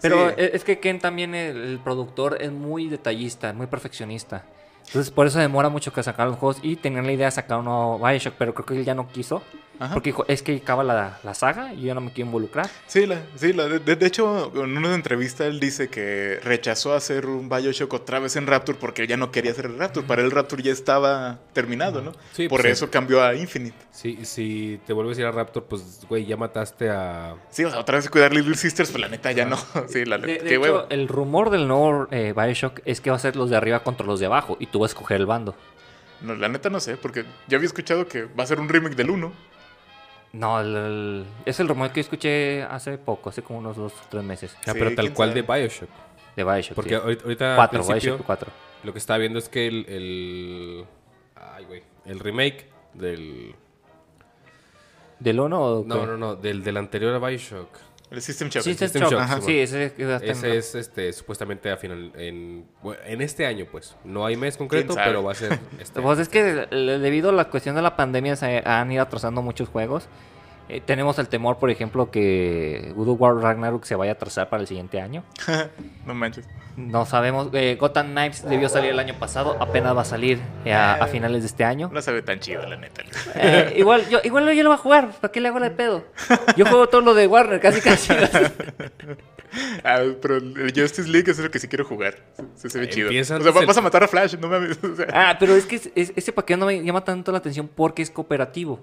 pero 0.00 0.28
Sí. 0.30 0.34
e- 0.38 0.50
es 0.54 0.62
que 0.64 0.78
Ken 0.78 0.98
también, 1.00 1.34
el, 1.34 1.56
el 1.56 1.78
productor, 1.80 2.38
es 2.40 2.50
muy 2.52 2.88
detallista, 2.88 3.52
muy 3.52 3.66
perfeccionista. 3.66 4.44
Entonces, 4.86 5.10
por 5.10 5.26
eso 5.26 5.38
demora 5.38 5.68
mucho 5.68 5.92
que 5.92 6.02
sacar 6.02 6.28
los 6.28 6.38
juegos 6.38 6.58
y 6.62 6.76
tenían 6.76 7.06
la 7.06 7.12
idea 7.12 7.26
de 7.26 7.32
sacar 7.32 7.58
uno 7.60 7.98
Bioshock, 7.98 8.34
pero 8.38 8.54
creo 8.54 8.66
que 8.66 8.78
él 8.78 8.84
ya 8.84 8.94
no 8.94 9.08
quiso. 9.08 9.42
Ajá. 9.82 9.94
Porque 9.94 10.10
dijo, 10.10 10.24
es 10.28 10.42
que 10.42 10.56
acaba 10.56 10.84
la, 10.84 11.18
la 11.24 11.34
saga 11.34 11.74
y 11.74 11.82
yo 11.82 11.94
no 11.94 12.00
me 12.00 12.12
quiero 12.12 12.26
involucrar. 12.28 12.68
Sí, 12.86 13.04
la, 13.06 13.20
sí 13.34 13.52
la, 13.52 13.66
de, 13.66 13.96
de 13.96 14.06
hecho, 14.06 14.52
en 14.54 14.76
una 14.76 14.94
entrevista 14.94 15.46
él 15.46 15.58
dice 15.58 15.88
que 15.88 16.38
rechazó 16.44 16.94
hacer 16.94 17.26
un 17.26 17.48
Bioshock 17.48 17.92
otra 17.92 18.20
vez 18.20 18.36
en 18.36 18.46
Rapture 18.46 18.78
porque 18.78 19.02
él 19.02 19.08
ya 19.08 19.16
no 19.16 19.32
quería 19.32 19.50
hacer 19.50 19.66
el 19.66 19.78
Rapture. 19.78 20.06
Para 20.06 20.22
él 20.22 20.30
Rapture 20.30 20.62
ya 20.62 20.70
estaba 20.72 21.40
terminado, 21.52 22.00
¿no? 22.00 22.12
Sí, 22.32 22.48
Por 22.48 22.60
pues, 22.60 22.72
eso 22.74 22.90
cambió 22.90 23.22
a 23.24 23.34
Infinite. 23.34 23.76
Sí, 23.90 24.20
si 24.24 24.80
te 24.86 24.92
vuelves 24.92 25.18
a 25.18 25.22
ir 25.22 25.26
a 25.26 25.32
Raptor, 25.32 25.64
pues, 25.64 26.06
güey, 26.08 26.24
ya 26.26 26.36
mataste 26.36 26.88
a... 26.88 27.34
Sí, 27.50 27.64
o 27.64 27.70
sea, 27.70 27.80
otra 27.80 27.96
vez 27.96 28.08
cuidar 28.08 28.32
Little 28.32 28.56
Sisters, 28.56 28.90
pues 28.90 29.00
la 29.00 29.08
neta 29.08 29.32
ya 29.32 29.44
no. 29.46 29.56
Sí, 29.88 30.04
la 30.04 30.18
De, 30.18 30.26
neta. 30.28 30.44
de 30.44 30.54
hecho, 30.54 30.86
el 30.90 31.08
rumor 31.08 31.50
del 31.50 31.66
nuevo 31.66 32.06
eh, 32.10 32.32
Bioshock 32.36 32.80
es 32.84 33.00
que 33.00 33.10
va 33.10 33.16
a 33.16 33.18
ser 33.18 33.34
los 33.36 33.50
de 33.50 33.56
arriba 33.56 33.80
contra 33.82 34.06
los 34.06 34.20
de 34.20 34.26
abajo 34.26 34.56
y 34.60 34.66
tú 34.66 34.78
vas 34.78 34.90
a 34.90 34.94
escoger 34.94 35.16
el 35.18 35.26
bando. 35.26 35.54
No, 36.20 36.36
la 36.36 36.48
neta 36.48 36.70
no 36.70 36.78
sé, 36.78 36.96
porque 36.96 37.24
ya 37.48 37.56
había 37.56 37.66
escuchado 37.66 38.06
que 38.06 38.24
va 38.26 38.44
a 38.44 38.46
ser 38.46 38.60
un 38.60 38.68
remake 38.68 38.94
del 38.94 39.10
1. 39.10 39.32
No, 40.32 40.60
el- 40.60 40.74
el- 40.76 41.26
es 41.44 41.60
el 41.60 41.68
rumor 41.68 41.90
que 41.92 42.00
escuché 42.00 42.62
hace 42.62 42.96
poco, 42.98 43.28
hace 43.30 43.42
como 43.42 43.58
unos 43.58 43.76
dos 43.76 43.92
o 43.92 44.08
tres 44.08 44.24
meses. 44.24 44.54
Ah, 44.60 44.72
Sí, 44.72 44.78
pero 44.78 44.94
tal 44.94 45.12
cual 45.12 45.30
sabe. 45.30 45.42
de 45.42 45.46
Bioshock. 45.52 45.90
De 46.36 46.44
Bioshock. 46.44 46.74
Porque 46.74 46.90
sí. 46.90 46.94
ahorita, 46.96 47.24
ahorita 47.24 47.50
al 47.50 47.56
Cuatro, 47.56 47.80
principio, 47.84 48.12
Bioshock 48.12 48.26
4. 48.26 48.50
lo 48.84 48.92
que 48.92 48.98
estaba 48.98 49.18
viendo 49.18 49.38
es 49.38 49.48
que 49.48 49.66
el... 49.66 49.86
el... 49.88 50.84
Ay, 51.36 51.64
güey. 51.66 51.82
El 52.06 52.18
remake 52.20 52.66
del... 52.94 53.54
¿Del 55.20 55.38
1 55.38 55.60
o 55.62 55.84
No, 55.84 56.06
no, 56.06 56.16
no. 56.16 56.34
Del, 56.36 56.64
del 56.64 56.76
anterior 56.78 57.14
a 57.14 57.18
Bioshock. 57.26 57.68
El 58.12 58.22
System 58.22 58.48
Shock. 58.48 58.62
System 58.62 58.88
System 58.88 59.08
Shock, 59.10 59.42
sí, 59.42 59.58
ese, 59.58 59.92
es 60.56 60.74
este, 60.74 61.12
supuestamente 61.12 61.70
a 61.70 61.76
final, 61.76 62.12
en, 62.16 62.66
en 63.06 63.20
este 63.22 63.46
año, 63.46 63.66
pues. 63.70 63.96
No 64.04 64.26
hay 64.26 64.36
mes 64.36 64.56
concreto, 64.56 64.94
pero 64.94 65.22
va 65.22 65.32
a 65.32 65.34
ser 65.34 65.58
este 65.80 66.00
Pues 66.00 66.18
es 66.18 66.28
que 66.28 66.66
le- 66.70 66.98
debido 66.98 67.30
a 67.30 67.32
la 67.32 67.46
cuestión 67.50 67.74
de 67.74 67.82
la 67.82 67.96
pandemia 67.96 68.36
se 68.36 68.62
han 68.64 68.92
ido 68.92 69.02
atrasando 69.02 69.40
muchos 69.42 69.68
juegos. 69.68 70.08
Eh, 70.68 70.80
tenemos 70.80 71.18
el 71.18 71.28
temor, 71.28 71.58
por 71.58 71.70
ejemplo, 71.70 72.10
que 72.10 72.92
God 72.96 73.08
War 73.18 73.34
Ragnarok 73.36 73.84
se 73.84 73.94
vaya 73.94 74.12
a 74.12 74.14
trazar 74.14 74.48
para 74.48 74.62
el 74.62 74.66
siguiente 74.68 75.00
año. 75.00 75.24
no 76.06 76.14
manches. 76.14 76.48
No 76.76 77.04
sabemos. 77.04 77.48
Eh, 77.52 77.76
Gotham 77.78 78.12
Knives 78.12 78.48
debió 78.48 78.68
salir 78.70 78.90
el 78.90 78.98
año 78.98 79.14
pasado, 79.18 79.56
apenas 79.60 79.94
va 79.94 80.02
a 80.02 80.06
salir 80.06 80.38
eh, 80.64 80.72
a, 80.72 80.94
a 80.94 81.06
finales 81.08 81.42
de 81.42 81.48
este 81.48 81.64
año. 81.64 81.90
No 81.92 82.00
se 82.00 82.12
ve 82.12 82.22
tan 82.22 82.40
chido, 82.40 82.66
la 82.66 82.76
neta. 82.76 83.02
Eh, 83.34 83.74
igual, 83.76 84.08
yo, 84.08 84.20
igual 84.24 84.50
yo 84.54 84.62
lo 84.62 84.70
voy 84.70 84.78
a 84.78 84.80
jugar. 84.80 85.10
¿Para 85.20 85.30
qué 85.32 85.40
le 85.40 85.48
hago 85.48 85.60
de 85.60 85.70
pedo? 85.70 86.04
Yo 86.56 86.64
juego 86.64 86.88
todo 86.88 87.02
lo 87.02 87.12
de 87.14 87.26
Warner, 87.26 87.60
casi 87.60 87.80
casi. 87.80 88.12
Ah, 89.84 90.00
pero 90.22 90.36
el 90.38 90.72
Justice 90.74 91.06
League 91.10 91.30
es 91.30 91.38
lo 91.38 91.50
que 91.50 91.58
sí 91.58 91.68
quiero 91.68 91.84
jugar. 91.84 92.14
Se, 92.54 92.70
se 92.70 92.78
ve 92.78 92.88
chido. 92.88 93.10
O 93.10 93.24
sea, 93.24 93.36
antes 93.36 93.52
vas 93.52 93.76
el- 93.76 93.78
a 93.78 93.82
matar 93.82 94.02
a 94.02 94.08
Flash, 94.08 94.36
no 94.38 94.48
mames. 94.48 94.82
O 94.82 94.96
sea, 94.96 95.06
Ah, 95.12 95.36
pero 95.38 95.54
es 95.54 95.66
que 95.66 95.76
es- 95.76 95.90
es- 95.94 96.12
ese 96.16 96.32
paquete 96.32 96.56
no 96.58 96.64
me 96.64 96.82
llama 96.82 97.04
tanto 97.04 97.32
la 97.32 97.36
atención 97.38 97.68
porque 97.68 98.00
es 98.00 98.10
cooperativo. 98.10 98.80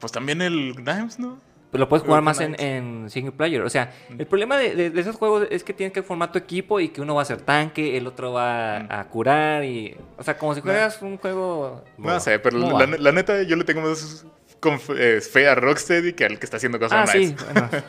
Pues 0.00 0.12
también 0.12 0.42
el 0.42 0.74
Knives, 0.76 1.18
¿no? 1.18 1.38
Pero 1.70 1.80
lo 1.82 1.88
puedes 1.90 2.04
jugar 2.06 2.22
más 2.22 2.40
en, 2.40 3.10
single 3.10 3.32
player. 3.32 3.60
O 3.60 3.68
sea, 3.68 3.92
el 4.16 4.26
problema 4.26 4.56
de, 4.56 4.74
de- 4.74 4.90
de 4.90 5.00
esos 5.00 5.16
juegos 5.16 5.46
es 5.50 5.62
que 5.64 5.74
tienes 5.74 5.92
que 5.92 6.02
formar 6.02 6.32
tu 6.32 6.38
equipo 6.38 6.80
y 6.80 6.88
que 6.88 7.02
uno 7.02 7.14
va 7.14 7.22
a 7.22 7.24
ser 7.26 7.42
tanque, 7.42 7.96
el 7.98 8.06
otro 8.06 8.32
va 8.32 8.76
a 8.88 9.04
curar 9.08 9.64
y... 9.64 9.94
O 10.16 10.22
sea, 10.22 10.38
como 10.38 10.54
si 10.54 10.62
juegas 10.62 11.02
un 11.02 11.18
juego... 11.18 11.84
No 11.98 12.18
sé, 12.20 12.38
pero 12.38 12.56
la, 12.58 12.86
la 12.86 13.12
neta 13.12 13.42
yo 13.42 13.54
le 13.56 13.64
tengo 13.64 13.82
más 13.82 14.24
eh, 14.96 15.20
fe 15.20 15.46
a 15.46 15.54
Rocksteady 15.56 16.14
que 16.14 16.24
al 16.24 16.38
que 16.38 16.46
está 16.46 16.56
haciendo 16.56 16.78
Gotham 16.78 17.00
Ah, 17.02 17.06
sí. 17.06 17.34
Knights. 17.34 17.44
bueno. 17.52 17.68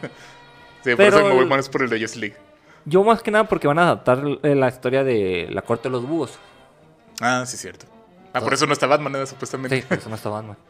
Sí, 0.83 0.91
por 0.91 0.97
Pero 0.97 1.17
eso 1.17 1.25
me 1.27 1.33
voy 1.35 1.45
más 1.45 1.67
por 1.69 1.83
el 1.83 1.89
de 1.89 1.99
Justice 1.99 2.19
League. 2.19 2.35
Yo 2.85 3.03
más 3.03 3.21
que 3.21 3.31
nada 3.31 3.43
porque 3.49 3.67
van 3.67 3.79
a 3.79 3.83
adaptar 3.83 4.23
eh, 4.43 4.55
la 4.55 4.69
historia 4.69 5.03
de 5.03 5.47
la 5.51 5.61
corte 5.61 5.89
de 5.89 5.91
los 5.91 6.05
búhos. 6.07 6.39
Ah, 7.19 7.43
sí, 7.45 7.57
cierto. 7.57 7.85
Ah, 8.33 8.39
por 8.39 8.53
eso 8.53 8.65
no 8.65 8.71
está 8.73 8.87
Batman, 8.87 9.15
¿eh? 9.17 9.25
supuestamente. 9.25 9.81
Sí, 9.81 9.85
por 9.87 9.97
eso 9.97 10.07
no 10.09 10.15
está 10.15 10.29
Batman. 10.29 10.57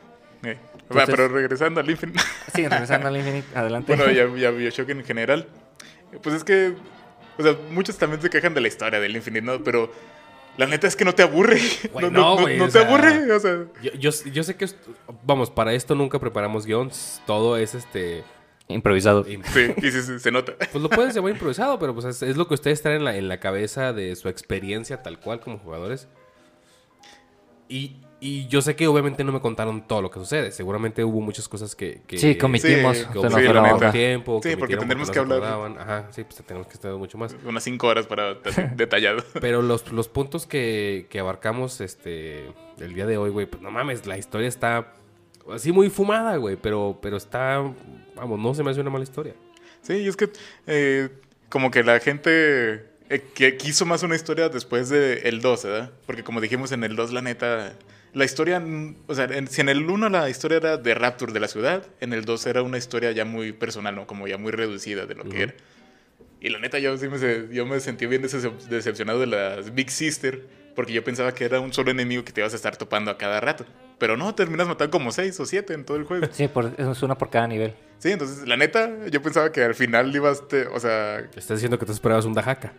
Va, 0.96 1.06
pero 1.06 1.28
regresando 1.28 1.80
al 1.82 1.90
Infinite. 1.90 2.20
Sí, 2.54 2.68
regresando 2.68 3.08
al 3.10 3.18
Infinite, 3.18 3.48
adelante. 3.58 3.96
bueno, 3.96 4.12
ya, 4.12 4.28
ya 4.36 4.52
Bioshock 4.52 4.90
en 4.90 5.04
general. 5.04 5.48
Pues 6.22 6.36
es 6.36 6.44
que. 6.44 6.74
O 7.38 7.44
sea, 7.44 7.56
muchos 7.72 7.98
también 7.98 8.22
se 8.22 8.30
quejan 8.30 8.54
de 8.54 8.62
la 8.62 8.68
historia 8.68 9.00
del 9.00 9.16
Infinite, 9.16 9.46
¿no? 9.46 9.64
Pero 9.64 9.92
la 10.58 10.66
neta 10.66 10.88
es 10.88 10.96
que 10.96 11.06
no 11.06 11.14
te 11.16 11.24
aburre. 11.24 11.60
No, 11.94 12.02
no, 12.02 12.10
no, 12.10 12.38
güey, 12.42 12.58
no 12.58 12.64
o 12.66 12.68
te 12.68 12.74
sea- 12.74 12.88
aburre. 12.88 13.32
O 13.32 13.40
sea, 13.40 13.66
Yo, 13.82 13.92
yo, 13.94 14.10
yo 14.32 14.44
sé 14.44 14.56
que, 14.56 14.66
vamos, 15.24 15.50
para 15.52 15.74
esto 15.74 15.96
nunca 15.96 16.20
preparamos 16.20 16.66
guions. 16.66 17.22
Todo 17.26 17.56
es 17.58 17.76
este. 17.76 18.24
Improvisado. 18.68 19.26
im- 19.26 19.44
sí, 19.46 19.74
y 19.78 19.92
sí, 19.92 20.02
sí, 20.04 20.20
se 20.20 20.32
nota. 20.32 20.54
Pues 20.72 20.76
lo 20.84 20.90
puedes 20.90 21.16
llamar 21.16 21.32
improvisado, 21.32 21.80
pero 21.80 21.94
pues 21.94 22.06
es, 22.06 22.22
es 22.22 22.38
lo 22.38 22.48
que 22.48 22.54
ustedes 22.54 22.82
traen 22.84 22.98
en 22.98 23.04
la, 23.06 23.16
en 23.16 23.28
la 23.28 23.40
cabeza 23.40 23.94
de 23.94 24.16
su 24.16 24.30
experiencia 24.30 25.02
tal 25.02 25.20
cual 25.20 25.40
como 25.40 25.58
jugadores. 25.58 26.08
Y, 27.68 27.98
y 28.22 28.48
yo 28.48 28.62
sé 28.62 28.76
que 28.76 28.88
obviamente 28.88 29.24
no 29.24 29.32
me 29.32 29.40
contaron 29.40 29.88
todo 29.88 30.02
lo 30.02 30.12
que 30.12 30.20
sucede. 30.20 30.52
Seguramente 30.52 31.04
hubo 31.04 31.22
muchas 31.22 31.48
cosas 31.48 31.76
que... 31.76 32.02
que 32.06 32.18
Sí, 32.18 32.36
comitimos. 32.36 32.98
Sí, 32.98 33.06
que 33.06 33.30
sí, 33.30 33.92
tiempo. 33.92 34.40
Sí, 34.44 34.50
que 34.50 34.58
porque 34.58 34.78
tendremos 34.78 35.10
que 35.10 35.20
hablar. 35.20 35.38
acordaban. 35.38 35.78
Ajá, 35.78 36.08
sí, 36.12 36.24
pues 36.24 36.44
tenemos 36.46 36.68
que 36.68 36.74
estar 36.74 36.94
mucho 36.94 37.18
más. 37.18 37.36
Unas 37.46 37.64
cinco 37.64 37.88
horas 37.88 38.08
para 38.08 38.34
detallado. 38.76 39.24
Pero 39.40 39.62
los, 39.62 39.92
los 39.92 40.10
puntos 40.10 40.46
que, 40.46 41.08
que 41.10 41.20
abarcamos 41.20 41.82
este 41.82 42.48
el 42.80 42.94
día 42.94 43.06
de 43.06 43.18
hoy, 43.18 43.30
güey, 43.30 43.46
pues 43.46 43.62
no 43.62 43.72
mames, 43.72 44.06
la 44.06 44.18
historia 44.18 44.48
está 44.48 44.94
así 45.52 45.72
muy 45.72 45.90
fumada, 45.90 46.38
güey, 46.38 46.56
pero, 46.56 47.00
pero 47.02 47.18
está, 47.18 47.62
vamos, 48.16 48.40
no 48.40 48.54
se 48.54 48.64
me 48.64 48.72
hace 48.72 48.82
una 48.82 48.90
mala 48.90 49.04
historia. 49.04 49.34
Sí, 49.82 49.94
y 49.94 50.08
es 50.08 50.16
que 50.16 50.30
eh, 50.68 51.10
como 51.50 51.72
que 51.72 51.84
la 51.84 52.00
gente 52.00 52.86
eh, 53.10 53.24
que 53.34 53.58
quiso 53.58 53.86
más 53.86 54.04
una 54.04 54.16
historia 54.16 54.50
después 54.50 54.90
de 54.90 55.22
el 55.30 55.42
2, 55.42 55.64
¿verdad? 55.64 55.92
Porque 56.06 56.24
como 56.24 56.42
dijimos 56.42 56.72
en 56.72 56.84
el 56.84 56.96
2, 56.96 57.12
la 57.14 57.22
neta, 57.22 57.74
la 58.14 58.26
historia, 58.26 58.64
o 59.08 59.14
sea, 59.16 59.26
en- 59.26 59.48
si 59.48 59.62
en 59.62 59.70
el 59.70 59.90
1 59.90 60.10
la 60.10 60.30
historia 60.30 60.58
era 60.58 60.78
de 60.78 60.94
Rapture 60.96 61.32
de 61.34 61.40
la 61.40 61.48
ciudad, 61.48 61.84
en 62.00 62.14
el 62.14 62.26
2 62.26 62.46
era 62.48 62.62
una 62.64 62.78
historia 62.78 63.12
ya 63.12 63.26
muy 63.26 63.52
personal, 63.52 63.96
¿no? 63.96 64.08
Como 64.08 64.28
ya 64.28 64.38
muy 64.38 64.52
reducida 64.52 65.06
de 65.06 65.16
lo 65.16 65.24
que 65.24 65.30
Ujú. 65.30 65.38
era. 65.44 65.54
Y 66.42 66.50
la 66.50 66.60
neta, 66.60 66.80
yo 66.80 66.98
sí 66.98 67.08
me, 67.10 67.54
yo 67.54 67.66
me 67.66 67.80
sentí 67.80 68.06
bien 68.06 68.24
decep- 68.24 68.58
decepcionado 68.70 69.20
de 69.20 69.28
las 69.28 69.74
Big 69.76 69.92
Sister, 69.92 70.42
porque 70.76 70.94
yo 70.94 71.04
pensaba 71.04 71.34
que 71.34 71.44
era 71.44 71.60
un 71.60 71.74
solo 71.74 71.92
enemigo 71.92 72.24
que 72.24 72.32
te 72.32 72.40
ibas 72.42 72.54
a 72.54 72.56
estar 72.56 72.78
topando 72.78 73.12
a 73.12 73.18
cada 73.18 73.42
rato. 73.42 73.66
Pero 73.98 74.16
no, 74.16 74.34
terminas 74.34 74.66
matando 74.68 74.92
como 74.92 75.12
seis 75.12 75.38
o 75.42 75.46
siete 75.46 75.74
en 75.74 75.84
todo 75.84 75.98
el 75.98 76.06
juego. 76.06 76.26
Sí, 76.32 76.48
por, 76.48 76.72
es 76.78 77.04
una 77.04 77.18
por 77.18 77.30
cada 77.30 77.48
nivel. 77.48 77.74
Sí, 77.98 78.12
entonces, 78.12 78.48
la 78.48 78.56
neta, 78.56 78.90
yo 79.12 79.22
pensaba 79.22 79.52
que 79.52 79.62
al 79.62 79.76
final 79.76 80.16
ibas, 80.16 80.48
te- 80.48 80.68
o 80.68 80.80
sea, 80.80 81.20
Estás 81.36 81.58
diciendo 81.58 81.78
que 81.78 81.86
tú 81.86 81.92
esperabas 81.92 82.24
un 82.24 82.34
Dajaka. 82.34 82.72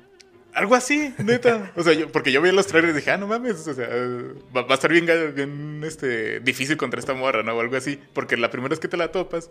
Algo 0.55 0.75
así, 0.75 1.15
neta. 1.19 1.73
O 1.77 1.83
sea, 1.83 1.93
yo- 1.93 2.11
porque 2.11 2.33
yo 2.33 2.41
vi 2.43 2.51
los 2.53 2.67
trailers 2.67 2.93
y 2.95 2.97
dije, 2.97 3.11
ah, 3.11 3.17
no 3.17 3.27
mames, 3.27 3.67
o 3.67 3.75
sea, 3.75 3.89
va, 4.55 4.63
va 4.63 4.71
a 4.73 4.75
estar 4.75 4.91
bien, 4.93 5.07
bien 5.35 5.83
este, 5.85 6.41
difícil 6.41 6.77
contra 6.77 7.01
esta 7.01 7.15
morra, 7.15 7.43
¿no? 7.43 7.55
O 7.55 7.61
algo 7.61 7.77
así. 7.77 7.99
Porque 8.13 8.37
la 8.37 8.51
primera 8.51 8.71
vez 8.71 8.81
que 8.81 8.89
te 8.89 8.97
la 8.97 9.13
topas, 9.13 9.51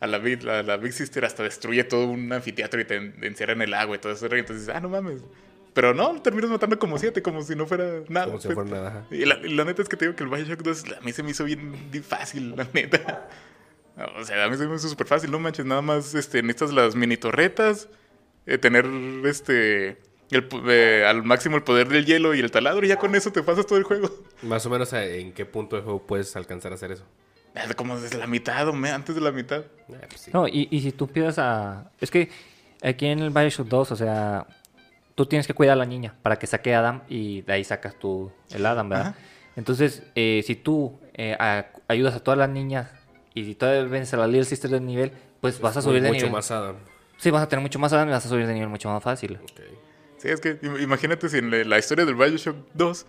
a 0.00 0.06
la, 0.06 0.18
Big, 0.18 0.42
la, 0.44 0.62
la 0.62 0.76
Big 0.76 0.92
Sister 0.92 1.24
hasta 1.24 1.42
destruye 1.42 1.82
todo 1.84 2.06
un 2.06 2.32
anfiteatro 2.32 2.80
y 2.80 2.84
te 2.84 2.96
en- 2.96 3.14
encierra 3.22 3.52
en 3.54 3.62
el 3.62 3.74
agua 3.74 3.96
y 3.96 3.98
todo 3.98 4.12
eso. 4.12 4.26
Y 4.34 4.38
entonces, 4.38 4.68
ah, 4.68 4.80
no 4.80 4.88
mames. 4.88 5.22
Pero 5.74 5.94
no, 5.94 6.20
terminas 6.22 6.50
matando 6.50 6.78
como 6.78 6.98
siete, 6.98 7.22
como 7.22 7.42
si 7.42 7.54
no 7.54 7.66
fuera 7.66 8.00
nada. 8.08 8.26
Como 8.26 8.40
si 8.40 8.48
fuera 8.48 8.70
nada. 8.70 9.06
Y 9.10 9.24
la, 9.24 9.36
la 9.42 9.64
neta 9.64 9.82
es 9.82 9.88
que 9.88 9.96
te 9.96 10.06
digo 10.06 10.16
que 10.16 10.24
el 10.24 10.30
Bioshock 10.30 10.62
2 10.62 10.84
a 10.98 11.00
mí 11.04 11.12
se 11.12 11.22
me 11.22 11.30
hizo 11.30 11.44
bien 11.44 11.90
di- 11.90 12.00
fácil, 12.00 12.54
la 12.56 12.66
neta. 12.72 13.28
O 14.16 14.24
sea, 14.24 14.44
a 14.44 14.48
mí 14.48 14.56
se 14.56 14.66
me 14.66 14.76
hizo 14.76 14.88
súper 14.88 15.06
fácil, 15.08 15.30
no 15.30 15.40
manches, 15.40 15.66
nada 15.66 15.82
más 15.82 16.14
este, 16.14 16.40
necesitas 16.42 16.72
las 16.72 16.94
mini 16.94 17.16
torretas, 17.16 17.88
eh, 18.46 18.56
tener 18.56 18.86
este 19.24 19.98
el 20.36 20.48
eh, 20.68 21.04
al 21.06 21.22
máximo 21.24 21.56
el 21.56 21.62
poder 21.62 21.88
del 21.88 22.04
hielo 22.06 22.34
y 22.34 22.40
el 22.40 22.50
taladro 22.50 22.84
y 22.84 22.88
ya 22.88 22.96
con 22.96 23.14
eso 23.14 23.32
te 23.32 23.42
pasas 23.42 23.66
todo 23.66 23.78
el 23.78 23.84
juego. 23.84 24.10
Más 24.42 24.64
o 24.66 24.70
menos 24.70 24.92
eh, 24.92 25.20
en 25.20 25.32
qué 25.32 25.46
punto 25.46 25.76
de 25.76 25.82
juego 25.82 26.06
puedes 26.06 26.34
alcanzar 26.36 26.72
a 26.72 26.74
hacer 26.76 26.92
eso. 26.92 27.04
Eh, 27.54 27.74
Como 27.74 27.98
desde 27.98 28.18
la 28.18 28.26
mitad 28.26 28.68
o 28.68 28.72
me- 28.72 28.90
antes 28.90 29.14
de 29.14 29.20
la 29.20 29.32
mitad. 29.32 29.60
Eh, 29.60 30.06
pues 30.08 30.20
sí. 30.20 30.30
No, 30.34 30.46
y, 30.46 30.68
y 30.70 30.80
si 30.80 30.92
tú 30.92 31.06
empiezas 31.06 31.38
a... 31.38 31.90
Es 32.00 32.10
que 32.10 32.28
aquí 32.82 33.06
en 33.06 33.20
el 33.20 33.30
Bioshock 33.30 33.66
2, 33.68 33.92
o 33.92 33.96
sea, 33.96 34.46
tú 35.14 35.26
tienes 35.26 35.46
que 35.46 35.54
cuidar 35.54 35.72
a 35.72 35.76
la 35.76 35.86
niña 35.86 36.14
para 36.22 36.36
que 36.38 36.46
saque 36.46 36.74
a 36.74 36.80
Adam 36.80 37.02
y 37.08 37.40
de 37.42 37.52
ahí 37.54 37.64
sacas 37.64 37.98
tú 37.98 38.30
el 38.50 38.64
Adam, 38.66 38.88
¿verdad? 38.88 39.06
Ajá. 39.08 39.18
Entonces, 39.56 40.02
eh, 40.14 40.42
si 40.46 40.54
tú 40.54 41.00
eh, 41.14 41.36
a- 41.40 41.66
ayudas 41.88 42.14
a 42.14 42.20
todas 42.20 42.38
las 42.38 42.48
niñas 42.50 42.90
y 43.34 43.44
si 43.44 43.54
todavía 43.56 43.82
vences 43.84 44.14
a 44.14 44.18
la 44.18 44.26
Little 44.28 44.44
Sister 44.44 44.70
del 44.70 44.84
nivel, 44.86 45.10
pues 45.40 45.60
vas 45.60 45.76
a 45.76 45.82
subir 45.82 46.02
de 46.02 46.08
mucho 46.08 46.18
nivel. 46.18 46.32
más 46.32 46.50
Adam. 46.50 46.76
Sí, 47.16 47.30
vas 47.30 47.42
a 47.42 47.48
tener 47.48 47.62
mucho 47.62 47.78
más 47.80 47.92
Adam 47.92 48.08
y 48.08 48.12
vas 48.12 48.24
a 48.24 48.28
subir 48.28 48.46
de 48.46 48.54
nivel 48.54 48.68
mucho 48.68 48.88
más 48.88 49.02
fácil. 49.02 49.38
Ok. 49.42 49.60
Sí, 50.18 50.28
es 50.28 50.40
que 50.40 50.60
im- 50.60 50.80
imagínate 50.82 51.28
si 51.28 51.38
en 51.38 51.50
la- 51.50 51.64
la 51.64 51.78
historia 51.78 52.04
del 52.04 52.14
Bioshock 52.14 52.56
2, 52.74 53.06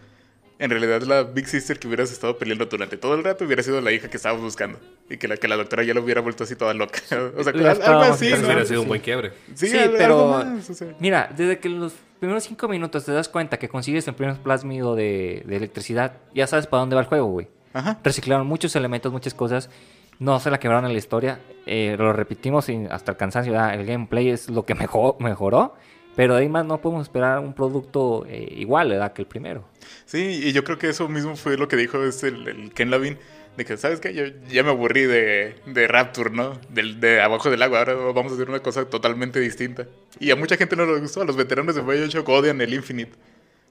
en 0.60 0.69
realidad 0.69 1.02
la 1.03 1.23
Big 1.23 1.48
Sister 1.48 1.80
que 1.80 1.88
hubieras 1.88 2.11
estado 2.11 2.38
peleando 2.38 2.65
durante 2.65 2.98
todo 2.98 3.15
el 3.15 3.23
rato 3.23 3.45
hubiera 3.45 3.64
sido 3.64 3.80
la 3.81 3.91
hija 3.91 4.10
que 4.10 4.18
estabas 4.18 4.41
buscando. 4.41 4.77
Y 5.10 5.18
que 5.18 5.27
la, 5.27 5.38
que 5.38 5.48
la 5.48 5.56
doctora 5.56 5.84
ya 5.84 5.94
lo 5.94 6.03
hubiera 6.03 6.22
vuelto 6.22 6.44
así 6.44 6.56
toda 6.56 6.73
loca. 6.73 6.99
O 7.38 7.44
sea, 7.44 7.53
al- 7.53 7.81
algo 7.81 8.02
así, 8.02 8.27
Sí, 8.27 8.34
hubiera 8.34 8.60
¿no? 8.60 8.65
sido 8.65 8.81
un 8.81 8.86
sí. 8.86 8.88
buen 8.90 9.02
quiebre. 9.02 9.31
Sí, 9.56 9.68
Sí, 9.69 9.77
al- 9.77 9.91
pero- 9.91 10.34
algo 10.34 10.53
más, 10.56 10.69
o 10.69 10.73
sea. 10.73 10.95
Mira, 10.99 11.30
desde 11.36 11.60
que 11.60 11.69
los 11.69 11.94
primeros 12.19 12.44
cinco 12.44 12.68
minutos 12.68 13.06
te 13.06 13.11
das 13.14 13.30
cuenta 13.30 13.57
que 13.57 13.69
consigues 13.69 14.07
el 14.07 14.15
primer 14.15 14.36
plásmido 14.38 14.95
de, 14.95 15.44
de 15.45 15.56
electricidad, 15.56 16.14
ya 16.36 16.45
sabes 16.48 16.68
para 16.68 16.81
dónde 16.81 16.95
va 16.95 17.02
el 17.02 17.07
juego, 17.07 17.27
güey. 17.27 17.48
Ajá. 17.72 17.99
reciclaron 18.03 18.45
muchos 18.48 18.76
elementos, 18.76 19.11
muchas 19.11 19.34
cosas. 19.36 19.69
No 20.18 20.40
se 20.41 20.49
la 20.52 20.60
quebraron 20.60 20.86
en 20.88 20.91
la 20.94 20.98
historia. 20.99 21.40
eh, 21.65 21.95
lo 21.98 22.11
repetimos 22.11 22.68
hasta 22.90 23.11
el 23.11 23.18
cansancio. 23.18 23.53
¿verdad? 23.53 23.76
El 23.76 23.86
gameplay 23.86 24.30
es 24.30 24.49
lo 24.49 24.65
que 24.65 24.76
mejor, 24.76 25.15
mejoró. 25.22 25.76
Pero 26.15 26.36
de 26.36 26.41
ahí 26.41 26.49
más 26.49 26.65
no 26.65 26.81
podemos 26.81 27.03
esperar 27.03 27.40
un 27.40 27.53
producto 27.53 28.26
eh, 28.27 28.53
igual 28.57 28.90
¿verdad? 28.90 29.14
que 29.14 29.22
el 29.22 29.27
primero. 29.27 29.64
Sí, 30.06 30.41
y 30.44 30.52
yo 30.52 30.64
creo 30.64 30.77
que 30.77 30.90
eso 30.90 31.07
mismo 31.07 31.36
fue 31.36 31.57
lo 31.57 31.68
que 31.68 31.76
dijo 31.77 32.03
este, 32.03 32.27
el, 32.27 32.48
el 32.48 32.73
Ken 32.73 32.91
Lavin. 32.91 33.18
De 33.57 33.65
que, 33.65 33.76
¿sabes 33.77 33.99
qué? 33.99 34.14
Yo 34.14 34.23
ya 34.49 34.64
me 34.64 34.69
aburrí 34.69 35.02
de, 35.03 35.56
de 35.65 35.88
Rapture, 35.88 36.30
¿no? 36.30 36.60
Del, 36.69 36.99
de 37.02 37.19
abajo 37.22 37.49
del 37.49 37.61
agua. 37.61 37.80
Ahora 37.80 37.94
vamos 37.95 38.31
a 38.31 38.36
hacer 38.36 38.49
una 38.49 38.60
cosa 38.61 38.86
totalmente 38.86 39.40
distinta. 39.40 39.86
Y 40.19 40.31
a 40.31 40.36
mucha 40.38 40.56
gente 40.56 40.76
no 40.77 40.86
le 40.86 40.99
gustó. 40.99 41.22
A 41.22 41.26
los 41.26 41.36
veteranos 41.36 41.76
de 41.76 41.81
Bioshock 41.81 42.27
odian 42.30 42.61
el 42.61 42.73
Infinite. 42.73 43.11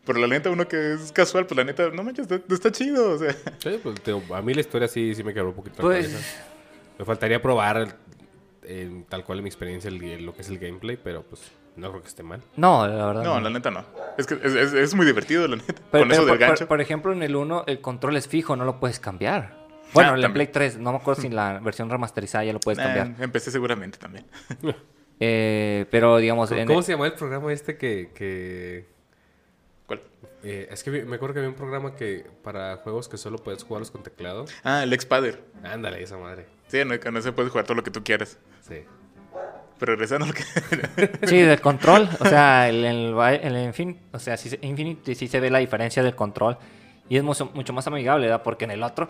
Pero 0.04 0.18
la 0.18 0.26
neta, 0.26 0.50
uno 0.50 0.66
que 0.68 0.94
es 0.94 1.12
casual, 1.12 1.46
pues 1.46 1.56
la 1.56 1.64
neta, 1.64 1.88
no 1.90 2.02
manches, 2.02 2.30
está, 2.30 2.54
está 2.54 2.72
chido. 2.72 3.12
O 3.12 3.18
sea, 3.18 3.34
Sí, 3.58 3.78
pues, 3.82 4.00
te- 4.02 4.12
a 4.12 4.42
mí 4.42 4.52
la 4.54 4.60
historia 4.60 4.88
sí, 4.88 5.14
sí 5.14 5.22
me 5.24 5.32
quebró 5.32 5.50
un 5.50 5.56
poquito 5.56 5.80
Pues-. 5.82 6.10
Me 6.98 7.04
faltaría 7.04 7.40
probar 7.40 7.96
eh, 8.64 9.04
tal 9.08 9.24
cual 9.24 9.38
en 9.38 9.44
mi 9.44 9.48
experiencia 9.48 9.88
el- 9.88 10.24
lo 10.26 10.34
que 10.34 10.42
es 10.42 10.48
el 10.50 10.58
gameplay, 10.58 10.98
pero 11.02 11.22
pues 11.22 11.40
no 11.78 11.90
creo 11.90 12.02
que 12.02 12.08
esté 12.08 12.22
mal. 12.22 12.42
No, 12.56 12.86
la 12.86 13.06
verdad. 13.06 13.22
no, 13.24 13.40
la 13.40 13.50
neta 13.50 13.70
no. 13.70 13.84
Es 14.18 14.26
que 14.26 14.34
es, 14.34 14.54
es- 14.54 14.72
es 14.74 14.94
muy 14.94 15.06
divertido, 15.06 15.46
la 15.48 15.56
neta. 15.56 15.74
Pero- 15.90 16.04
Con 16.04 16.12
eso 16.12 16.20
del 16.22 16.30
por, 16.30 16.38
gancho. 16.38 16.58
por- 16.60 16.68
por 16.68 16.80
ejemplo, 16.80 17.12
en 17.12 17.22
el 17.22 17.34
1 17.36 17.64
el 17.66 17.80
control 17.80 18.16
es 18.16 18.28
fijo, 18.28 18.56
no 18.56 18.64
lo 18.64 18.78
puedes 18.80 19.00
cambiar. 19.00 19.56
Bueno, 19.94 20.10
Ah, 20.10 20.12
en 20.12 20.16
el 20.16 20.22
también. 20.22 20.32
Play 20.32 20.46
3, 20.48 20.78
no 20.78 20.92
me 20.92 20.98
acuerdo 20.98 21.22
si 21.22 21.28
en 21.28 21.36
la 21.36 21.60
versión 21.60 21.88
remasterizada 21.88 22.44
ya 22.44 22.52
lo 22.52 22.60
puedes 22.60 22.78
Eh, 22.78 22.82
cambiar. 22.82 23.22
empecé 23.22 23.50
seguramente 23.50 23.96
también. 23.98 24.26
Eh, 25.20 25.86
pero 25.90 26.18
digamos, 26.18 26.48
¿Cómo, 26.48 26.60
en- 26.60 26.66
cómo 26.68 26.80
se 26.82 26.92
llama 26.92 27.06
el 27.06 27.14
programa 27.14 27.52
este 27.52 27.76
que... 27.76 28.12
que 28.14 28.86
¿Cuál? 29.88 30.00
eh, 30.44 30.68
es 30.70 30.84
que 30.84 30.90
me 30.92 31.16
acuerdo 31.16 31.32
que 31.34 31.40
había 31.40 31.50
un 31.50 31.56
programa 31.56 31.96
que 31.96 32.24
para 32.44 32.76
juegos 32.76 33.08
que 33.08 33.16
solo 33.16 33.38
puedes 33.38 33.64
jugarlos 33.64 33.90
con 33.90 34.04
teclado. 34.04 34.44
Ah, 34.62 34.84
el 34.84 34.92
Expader. 34.92 35.42
Ándale, 35.64 36.00
esa 36.04 36.18
madre. 36.18 36.46
Sí, 36.68 36.84
no, 36.84 37.00
con 37.00 37.16
ese 37.16 37.32
puedes 37.32 37.50
jugar 37.50 37.64
todo 37.66 37.74
lo 37.74 37.82
que 37.82 37.90
tú 37.90 38.04
quieras. 38.04 38.38
Sí. 38.60 38.84
Pero 39.78 39.92
regresando 39.92 40.24
a 40.24 40.28
lo 40.28 40.34
que... 40.34 41.26
Sí, 41.26 41.36
del 41.40 41.60
control. 41.60 42.08
O 42.20 42.24
sea, 42.26 42.68
el, 42.68 42.84
el, 42.84 43.08
el 43.42 43.72
Infin- 43.72 43.96
o 44.12 44.18
sea, 44.18 44.36
sí, 44.36 44.50
se- 44.50 44.58
Infinity 44.62 45.14
sí 45.14 45.28
se 45.28 45.38
ve 45.40 45.50
la 45.50 45.58
diferencia 45.58 46.02
del 46.02 46.14
control. 46.14 46.56
Y 47.08 47.16
es 47.16 47.22
mucho, 47.22 47.50
mucho 47.54 47.72
más 47.72 47.86
amigable, 47.86 48.26
¿verdad? 48.26 48.42
Porque 48.42 48.64
en 48.64 48.72
el 48.72 48.82
otro, 48.82 49.08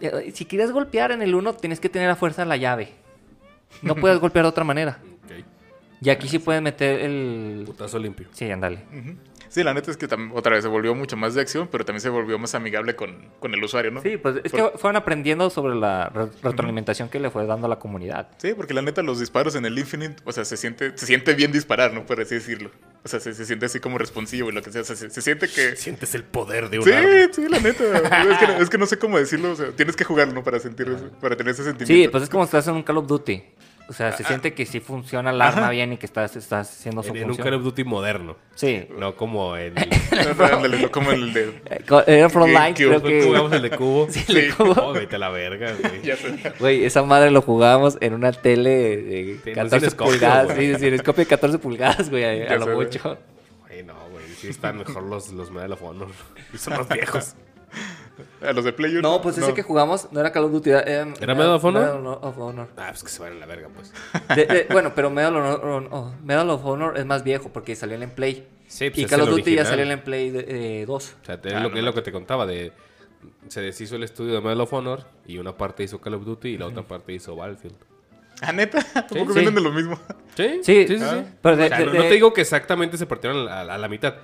eh, 0.00 0.30
si 0.34 0.44
quieres 0.44 0.70
golpear 0.72 1.10
en 1.12 1.22
el 1.22 1.34
1, 1.34 1.54
tienes 1.54 1.80
que 1.80 1.88
tener 1.88 2.10
a 2.10 2.16
fuerza 2.16 2.44
la 2.44 2.56
llave. 2.56 2.90
No 3.82 3.94
puedes 4.00 4.18
golpear 4.18 4.44
de 4.44 4.48
otra 4.50 4.64
manera. 4.64 4.98
Y 6.00 6.10
aquí 6.10 6.28
sí 6.28 6.38
puedes 6.38 6.60
meter 6.60 7.00
el... 7.00 7.62
Putazo 7.64 7.98
limpio. 7.98 8.26
Sí, 8.32 8.50
ándale. 8.50 8.80
Sí, 9.54 9.62
la 9.62 9.72
neta 9.72 9.88
es 9.92 9.96
que 9.96 10.06
otra 10.34 10.54
vez 10.56 10.64
se 10.64 10.68
volvió 10.68 10.96
mucho 10.96 11.16
más 11.16 11.34
de 11.34 11.40
acción, 11.40 11.68
pero 11.70 11.84
también 11.84 12.00
se 12.00 12.08
volvió 12.08 12.38
más 12.40 12.56
amigable 12.56 12.96
con, 12.96 13.28
con 13.38 13.54
el 13.54 13.62
usuario, 13.62 13.92
¿no? 13.92 14.02
Sí, 14.02 14.16
pues 14.16 14.40
es 14.42 14.50
que 14.50 14.72
fueron 14.76 14.96
aprendiendo 14.96 15.48
sobre 15.48 15.76
la 15.76 16.08
re- 16.08 16.26
retroalimentación 16.42 17.08
que 17.08 17.20
le 17.20 17.30
fue 17.30 17.46
dando 17.46 17.66
a 17.66 17.68
la 17.70 17.78
comunidad. 17.78 18.28
Sí, 18.38 18.52
porque 18.56 18.74
la 18.74 18.82
neta 18.82 19.02
los 19.02 19.20
disparos 19.20 19.54
en 19.54 19.64
el 19.64 19.78
Infinite, 19.78 20.16
o 20.24 20.32
sea, 20.32 20.44
se 20.44 20.56
siente, 20.56 20.98
se 20.98 21.06
siente 21.06 21.34
bien 21.34 21.52
disparar, 21.52 21.92
¿no? 21.92 22.04
Por 22.04 22.20
así 22.20 22.34
decirlo. 22.34 22.72
O 23.04 23.08
sea, 23.08 23.20
se, 23.20 23.32
se 23.34 23.44
siente 23.46 23.66
así 23.66 23.78
como 23.80 23.96
responsivo 23.98 24.48
y 24.48 24.52
lo 24.52 24.60
que 24.62 24.72
sea. 24.72 24.80
O 24.80 24.84
sea, 24.84 24.96
se, 24.96 25.08
se 25.10 25.22
siente 25.22 25.46
que... 25.46 25.76
Sientes 25.76 26.14
el 26.16 26.24
poder 26.24 26.68
de 26.70 26.78
un 26.78 26.84
Sí, 26.84 26.90
arma. 26.92 27.10
sí, 27.32 27.46
la 27.48 27.60
neta. 27.60 27.84
es, 28.32 28.38
que, 28.38 28.62
es 28.62 28.70
que 28.70 28.78
no 28.78 28.86
sé 28.86 28.98
cómo 28.98 29.18
decirlo. 29.18 29.52
O 29.52 29.56
sea, 29.56 29.70
tienes 29.72 29.94
que 29.94 30.02
jugarlo, 30.04 30.34
¿no? 30.34 30.42
Para 30.42 30.58
sentir 30.58 30.88
eso, 30.88 31.10
para 31.20 31.36
tener 31.36 31.52
ese 31.52 31.62
sentimiento. 31.64 31.92
Sí, 32.06 32.08
pues 32.10 32.24
es 32.24 32.28
como 32.30 32.42
estás 32.44 32.66
en 32.66 32.74
un 32.74 32.82
Call 32.82 32.96
of 32.98 33.06
Duty. 33.06 33.42
O 33.86 33.92
sea, 33.92 34.12
se 34.12 34.24
siente 34.24 34.54
que 34.54 34.64
sí 34.64 34.80
funciona 34.80 35.30
el 35.30 35.40
arma 35.42 35.68
bien 35.68 35.92
y 35.92 35.96
que 35.98 36.06
estás, 36.06 36.36
estás 36.36 36.70
haciendo 36.70 37.02
su 37.02 37.10
En, 37.10 37.16
en 37.16 37.22
un 37.24 37.28
función. 37.30 37.44
Call 37.44 37.54
of 37.54 37.64
Duty 37.64 37.84
moderno. 37.84 38.36
Sí. 38.54 38.86
No 38.98 39.14
como 39.14 39.56
el... 39.56 39.74
Ándale, 40.52 40.78
no 40.80 40.90
como 40.90 41.10
el 41.12 41.32
de... 41.34 41.60
Era 42.06 42.30
Frontline, 42.30 42.74
creo 42.74 43.02
que... 43.02 43.22
Jugamos 43.22 43.52
el 43.52 43.62
de 43.62 43.70
cubo. 43.70 44.06
Sí, 44.10 44.24
el 44.28 44.34
de 44.34 44.54
cubo. 44.54 44.72
Oh, 44.80 44.92
vete 44.94 45.16
a 45.16 45.18
la 45.18 45.28
verga, 45.28 45.74
güey. 45.78 46.02
Ya. 46.02 46.16
Güey, 46.58 46.84
esa 46.84 47.02
madre 47.02 47.30
lo 47.30 47.42
jugábamos 47.42 47.98
en 48.00 48.14
una 48.14 48.32
tele 48.32 48.96
de 48.96 49.40
Sí, 49.44 49.50
no 49.50 49.54
14 49.54 49.78
cinescopio, 49.80 50.12
pulgadas. 50.12 50.46
güey. 50.54 50.74
Sí, 50.74 50.80
sí, 50.80 50.90
de 50.90 51.26
14 51.26 51.58
pulgadas, 51.58 52.10
güey, 52.10 52.24
a, 52.24 52.48
Ya 52.48 52.56
lo 52.56 52.68
mucho. 52.68 53.18
Güey, 53.68 53.82
no, 53.82 53.94
güey. 54.10 54.24
Sí 54.38 54.48
están 54.48 54.78
mejor 54.78 55.02
los, 55.02 55.30
los 55.30 55.50
Medal 55.50 55.72
of 55.72 55.82
Honor. 55.82 56.08
Y 56.52 56.56
son 56.56 56.78
los 56.78 56.88
viejos. 56.88 57.34
A 58.42 58.52
los 58.52 58.64
de 58.64 58.72
Play 58.72 58.92
No, 59.02 59.20
pues 59.22 59.38
ese 59.38 59.54
que 59.54 59.62
jugamos 59.62 60.08
no 60.12 60.20
era 60.20 60.30
Call 60.32 60.44
of 60.44 60.52
Duty. 60.52 60.70
Era, 60.70 60.80
¿Era 60.82 61.34
Medal 61.34 61.50
of 61.54 61.64
Honor? 61.64 61.82
Medal 61.82 62.06
of 62.22 62.38
Honor. 62.38 62.68
Ah, 62.76 62.86
pues 62.90 63.02
que 63.02 63.08
se 63.10 63.20
van 63.22 63.32
a 63.32 63.36
la 63.36 63.46
verga, 63.46 63.68
pues. 63.74 63.92
De- 64.36 64.46
de- 64.46 64.66
bueno, 64.70 64.92
pero 64.94 65.10
Medal 65.10 65.34
of, 65.36 65.64
Honor, 65.64 65.88
oh, 65.90 66.12
Medal 66.22 66.50
of 66.50 66.64
Honor 66.64 66.96
es 66.98 67.06
más 67.06 67.24
viejo 67.24 67.50
porque 67.52 67.74
salió 67.74 68.00
en 68.00 68.10
Play. 68.10 68.46
Sí, 68.68 68.90
pues 68.90 68.98
y 69.00 69.06
Call 69.06 69.22
of 69.22 69.30
Duty 69.30 69.54
ya 69.56 69.64
salió 69.64 69.84
en 69.90 70.00
Play 70.02 70.30
de- 70.30 70.82
eh, 70.82 70.86
2. 70.86 71.16
O 71.22 71.24
sea, 71.26 71.40
te- 71.40 71.48
es, 71.48 71.54
Ah, 71.54 71.58
lo, 71.60 71.68
no 71.68 71.72
que- 71.74 71.78
es 71.80 71.84
lo 71.84 71.94
que 71.94 72.02
te 72.02 72.12
contaba 72.12 72.46
de... 72.46 72.72
Se 73.48 73.60
deshizo 73.62 73.96
el 73.96 74.02
estudio 74.02 74.34
de 74.34 74.40
Medal 74.40 74.60
of 74.60 74.72
Honor 74.72 75.04
y 75.26 75.38
una 75.38 75.56
parte 75.56 75.82
hizo 75.82 76.00
Call 76.00 76.14
of 76.14 76.24
Duty 76.24 76.48
y 76.50 76.58
la 76.58 76.66
otra 76.66 76.82
parte 76.82 77.12
hizo 77.12 77.34
Battlefield. 77.36 77.76
Ah, 78.42 78.52
neta. 78.52 78.82
Tampoco 78.92 79.32
Sí. 79.32 79.38
vienen 79.40 79.54
de 79.54 79.60
lo 79.60 79.70
mismo. 79.72 79.98
¿Sí? 80.36 80.60
Sí, 80.62 80.86
sí, 80.88 80.98
sí. 80.98 81.04
ah. 81.04 81.22
sí. 81.24 81.32
Pero 81.40 81.56
de- 81.56 81.64
O 81.64 81.68
sea, 81.68 81.78
de- 81.78 81.86
no, 81.86 81.92
te 82.02 82.10
digo 82.10 82.32
que 82.34 82.40
exactamente 82.42 82.96
se 82.98 83.06
partieron 83.06 83.48
a, 83.48 83.64
la- 83.64 83.74
a 83.74 83.78
la 83.78 83.88
mitad. 83.88 84.14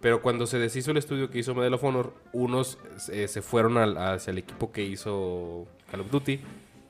Pero 0.00 0.20
cuando 0.22 0.46
se 0.46 0.58
deshizo 0.58 0.90
el 0.90 0.98
estudio 0.98 1.30
que 1.30 1.38
hizo 1.38 1.54
Medal 1.54 1.74
of 1.74 1.84
Honor, 1.84 2.14
unos 2.32 2.78
eh, 3.10 3.28
se 3.28 3.42
fueron 3.42 3.78
al- 3.78 3.96
hacia 3.96 4.30
el 4.30 4.38
equipo 4.38 4.70
que 4.72 4.84
hizo 4.84 5.66
Call 5.90 6.00
of 6.00 6.10
Duty. 6.10 6.40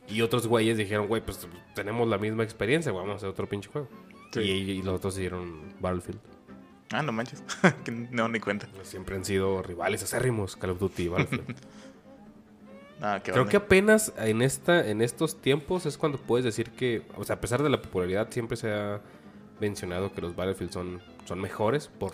Y 0.09 0.20
otros 0.23 0.47
güeyes 0.47 0.77
dijeron, 0.77 1.09
güey, 1.09 1.24
pues 1.24 1.49
tenemos 1.74 2.09
la 2.09 2.19
misma 2.19 2.43
experiencia, 2.45 2.93
vamos 2.93 3.12
a 3.12 3.16
hacer 3.16 3.28
otro 3.28 3.49
pinche 3.49 3.69
juego. 3.70 3.89
Sí. 4.33 4.41
Y, 4.41 4.70
y 4.73 4.83
los 4.83 4.95
otros 4.97 5.15
hicieron 5.16 5.74
Battlefield. 5.81 6.19
Ah, 6.93 7.03
no 7.03 7.11
manches. 7.12 7.43
No, 8.12 8.28
ni 8.28 8.39
cuenta. 8.41 8.69
Siempre 8.83 9.16
han 9.16 9.24
sido 9.24 9.62
rivales 9.62 10.03
acérrimos, 10.03 10.55
Call 10.57 10.70
of 10.70 10.78
Duty 10.81 11.03
y 11.05 11.09
Battlefield. 11.09 11.57
Ah, 13.01 13.20
qué 13.23 13.31
Creo 13.31 13.43
onda. 13.43 13.51
que 13.51 13.57
apenas 13.59 14.15
en 14.16 14.41
esta 14.41 14.89
en 14.89 15.03
estos 15.03 15.41
tiempos 15.43 15.85
es 15.85 15.99
cuando 15.99 16.16
puedes 16.19 16.47
decir 16.47 16.70
que, 16.70 17.03
o 17.19 17.24
sea, 17.24 17.37
a 17.37 17.41
pesar 17.43 17.62
de 17.62 17.69
la 17.69 17.83
popularidad, 17.83 18.28
siempre 18.31 18.57
se 18.57 18.73
ha 18.73 19.03
mencionado 19.61 20.12
que 20.12 20.23
los 20.23 20.35
Battlefield 20.35 20.73
son, 20.73 21.03
son 21.27 21.39
mejores 21.41 21.89
por, 21.89 22.12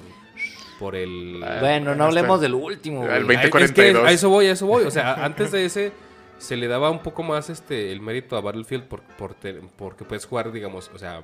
por 0.82 0.96
el... 0.96 1.40
Ah, 1.44 1.58
Bueno, 1.60 1.94
no 1.94 2.04
hablemos 2.04 2.40
del 2.40 2.54
último. 2.54 3.04
El 3.04 3.24
güey. 3.24 3.36
20. 3.36 3.36
Ah, 3.36 3.60
es 3.60 3.70
que 3.72 3.82
42. 3.82 4.04
a 4.08 4.10
eso 4.12 4.28
voy, 4.28 4.46
a 4.46 4.52
eso 4.52 4.66
voy. 4.66 4.84
O 4.84 4.90
sea, 4.90 5.24
antes 5.24 5.52
de 5.52 5.64
ese 5.64 5.92
se 6.38 6.56
le 6.56 6.66
daba 6.66 6.90
un 6.90 6.98
poco 7.04 7.22
más 7.22 7.48
este 7.50 7.92
el 7.92 8.00
mérito 8.00 8.36
a 8.36 8.40
Battlefield 8.40 8.84
por, 8.88 9.00
por 9.02 9.34
te- 9.34 9.60
porque 9.76 10.04
puedes 10.04 10.26
jugar, 10.26 10.50
digamos, 10.50 10.90
o 10.92 10.98
sea, 10.98 11.22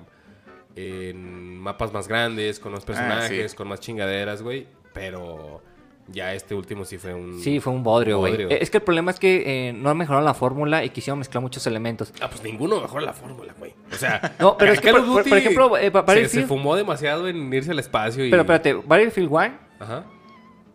en 0.76 1.58
mapas 1.58 1.92
más 1.92 2.06
grandes, 2.06 2.60
con 2.60 2.70
más 2.72 2.84
personajes, 2.84 3.50
sí. 3.50 3.56
con 3.56 3.66
más 3.66 3.80
chingaderas, 3.80 4.42
güey. 4.42 4.68
Pero 4.94 5.60
ya 6.10 6.32
este 6.34 6.54
último 6.54 6.84
sí 6.84 6.96
fue 6.98 7.12
un... 7.14 7.38
Sí, 7.40 7.60
fue 7.60 7.72
un 7.72 7.82
bodrio, 7.82 8.18
güey. 8.18 8.46
Es 8.50 8.70
que 8.70 8.78
el 8.78 8.82
problema 8.82 9.10
es 9.10 9.18
que 9.18 9.68
eh, 9.68 9.72
no 9.72 9.94
mejoraron 9.94 10.24
la 10.24 10.34
fórmula 10.34 10.82
y 10.84 10.90
quisieron 10.90 11.18
mezclar 11.18 11.42
muchos 11.42 11.66
elementos. 11.66 12.12
Ah, 12.20 12.28
pues 12.30 12.42
ninguno 12.42 12.80
mejora 12.80 13.04
la 13.04 13.12
fórmula, 13.12 13.54
güey. 13.58 13.74
O 13.92 13.96
sea, 13.96 14.34
No, 14.40 14.56
pero 14.56 14.72
es 14.72 14.80
que, 14.80 14.90
por- 14.90 15.04
por- 15.06 15.28
por 15.28 15.38
ejemplo, 15.38 15.76
eh, 15.76 15.90
pa- 15.90 16.00
se, 16.06 16.26
se 16.28 16.40
Battlefield- 16.42 16.46
fumó 16.48 16.76
demasiado 16.76 17.28
en 17.28 17.52
irse 17.52 17.70
al 17.72 17.78
espacio 17.78 18.24
y... 18.24 18.30
Pero 18.30 18.42
espérate, 18.42 18.72
Battlefield 18.74 19.28
1, 19.30 19.58
Ajá. 19.80 20.04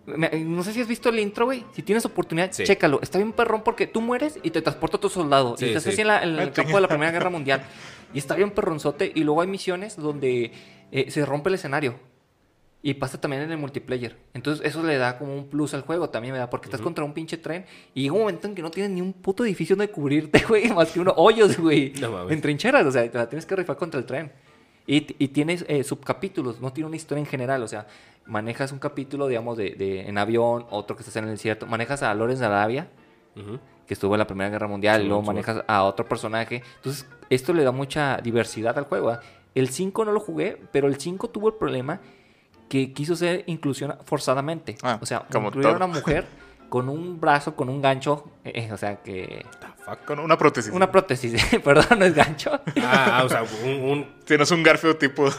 me- 0.05 0.30
no 0.45 0.64
sé 0.64 0.73
si 0.73 0.81
has 0.81 0.88
visto 0.88 1.10
el 1.10 1.19
intro, 1.19 1.45
güey. 1.45 1.64
Si 1.73 1.81
tienes 1.81 2.05
oportunidad, 2.05 2.51
Sí. 2.51 2.64
chécalo. 2.64 2.99
Está 3.01 3.18
bien 3.18 3.31
perrón 3.31 3.64
porque 3.64 3.88
tú 3.88 4.01
mueres 4.01 4.39
y 4.43 4.51
te 4.51 4.61
transporta 4.61 4.97
a 4.97 4.99
tu 4.99 5.10
soldado. 5.10 5.55
Sí, 5.57 5.65
y 5.65 5.68
estás 5.69 5.84
sí. 5.84 5.89
así 5.89 6.01
en, 6.01 6.07
la- 6.07 6.23
en 6.23 6.38
el 6.39 6.51
campo 6.51 6.76
de 6.76 6.81
la 6.81 6.88
Primera 6.88 7.11
Guerra 7.11 7.30
Mundial. 7.30 7.64
Y 8.14 8.19
está 8.19 8.35
bien 8.35 8.51
perronzote. 8.51 9.11
Y 9.15 9.23
luego 9.23 9.41
hay 9.41 9.47
misiones 9.47 9.95
donde 9.97 10.51
eh, 10.91 11.10
se 11.10 11.26
rompe 11.26 11.49
el 11.49 11.55
escenario. 11.55 11.95
Y 12.85 12.95
pasa 12.95 13.19
también 13.19 13.43
en 13.43 13.51
el 13.51 13.57
multiplayer. 13.57 14.18
Entonces 14.34 14.65
eso 14.68 14.84
le 14.84 14.97
da 14.97 15.18
como 15.18 15.34
un 15.34 15.47
plus 15.47 15.73
al 15.73 15.81
juego 15.84 16.10
también, 16.10 16.34
¿verdad? 16.34 16.49
Porque 16.49 16.65
estás 16.68 16.81
contra 16.81 17.05
un 17.05 17.14
pinche 17.14 17.38
tren 17.38 17.65
y 17.93 18.01
llega 18.03 18.14
un 18.14 18.19
momento 18.19 18.45
en 18.45 18.53
que 18.55 18.61
no 18.61 18.69
tienes 18.69 18.91
ni 18.91 18.99
un 18.99 19.14
puto 19.14 19.45
edificio 19.45 19.77
donde 19.77 19.89
cubrirte, 19.89 20.43
güey. 20.49 20.69
Más 20.73 20.91
que 20.91 20.99
unos 20.99 21.14
hoyos, 21.15 21.57
güey. 21.57 21.93
No 22.01 22.11
mames. 22.11 22.34
en 22.34 22.41
trincheras, 22.41 22.85
o 22.85 22.91
sea, 22.91 23.10
te 23.10 23.18
la 23.18 23.30
tienes 23.30 23.45
que 23.45 23.55
rifar 23.55 23.77
contra 23.77 23.97
el 23.99 24.05
tren. 24.05 24.31
Y, 24.85 25.15
y 25.18 25.30
tienes 25.30 25.64
eh, 25.69 25.81
subcapítulos, 25.85 26.60
no 26.60 26.73
tiene 26.73 26.88
una 26.88 26.97
historia 26.97 27.22
en 27.22 27.26
general, 27.26 27.64
o 27.64 27.69
sea, 27.69 27.88
manejas 28.26 28.73
un 28.73 28.80
capítulo, 28.80 29.27
digamos, 29.30 29.57
de, 29.57 29.76
de- 29.76 30.01
en 30.01 30.18
avión, 30.18 30.65
otro 30.69 30.97
que 30.97 31.03
estás 31.03 31.15
en 31.15 31.23
el 31.23 31.30
desierto, 31.31 31.65
manejas 31.65 32.03
a 32.03 32.14
Lorenz 32.14 32.39
de 32.41 32.47
Arabia, 32.47 32.89
Ujú. 33.38 33.60
que 33.88 33.93
estuvo 33.93 34.14
en 34.15 34.19
la 34.19 34.27
Primera 34.27 34.49
Guerra 34.49 34.68
Mundial, 34.68 35.01
Sí, 35.03 35.07
luego 35.07 35.22
manejas 35.23 35.64
a 35.68 35.84
otro 35.85 36.05
personaje. 36.05 36.61
Entonces, 36.76 37.07
esto 37.30 37.53
le 37.53 37.64
da 37.64 37.72
mucha 37.72 38.18
diversidad 38.22 38.77
al 38.77 38.84
juego. 38.84 39.10
¿ah? 39.11 39.22
El 39.55 39.69
5 39.69 40.03
no 40.03 40.11
lo 40.11 40.19
jugué, 40.19 40.57
pero 40.73 40.88
el 40.89 40.99
5 40.99 41.30
tuvo 41.30 41.47
el 41.47 41.53
problema 41.55 42.01
que 42.74 42.91
quiso 42.91 43.16
ser 43.16 43.44
inclusión 43.45 43.95
forzadamente. 44.04 44.76
Ah, 44.82 44.98
o 45.00 45.06
sea, 45.06 45.26
como 45.32 45.50
incluir 45.50 45.68
a 45.68 45.76
una 45.76 45.86
mujer 45.86 46.26
con 46.70 46.90
un 46.90 47.22
brazo, 47.22 47.56
con 47.56 47.70
un 47.70 47.84
gancho, 47.84 48.32
eh, 48.44 48.72
o 48.72 48.78
sea, 48.78 48.95
que... 48.95 49.45
Con 50.08 50.18
una 50.18 50.40
prótesis. 50.40 50.72
Una 50.74 50.90
prótesis, 50.91 51.40
perdón, 51.64 52.00
no 52.00 52.06
es 52.06 52.16
gancho. 52.16 52.50
Ah, 52.82 53.20
ah, 53.20 53.24
o 53.26 53.30
sea, 53.30 53.44
un, 53.64 53.70
un- 53.70 54.08
Tienes 54.26 54.50
un 54.50 54.64
garfio 54.64 54.95
tipo. 54.98 55.28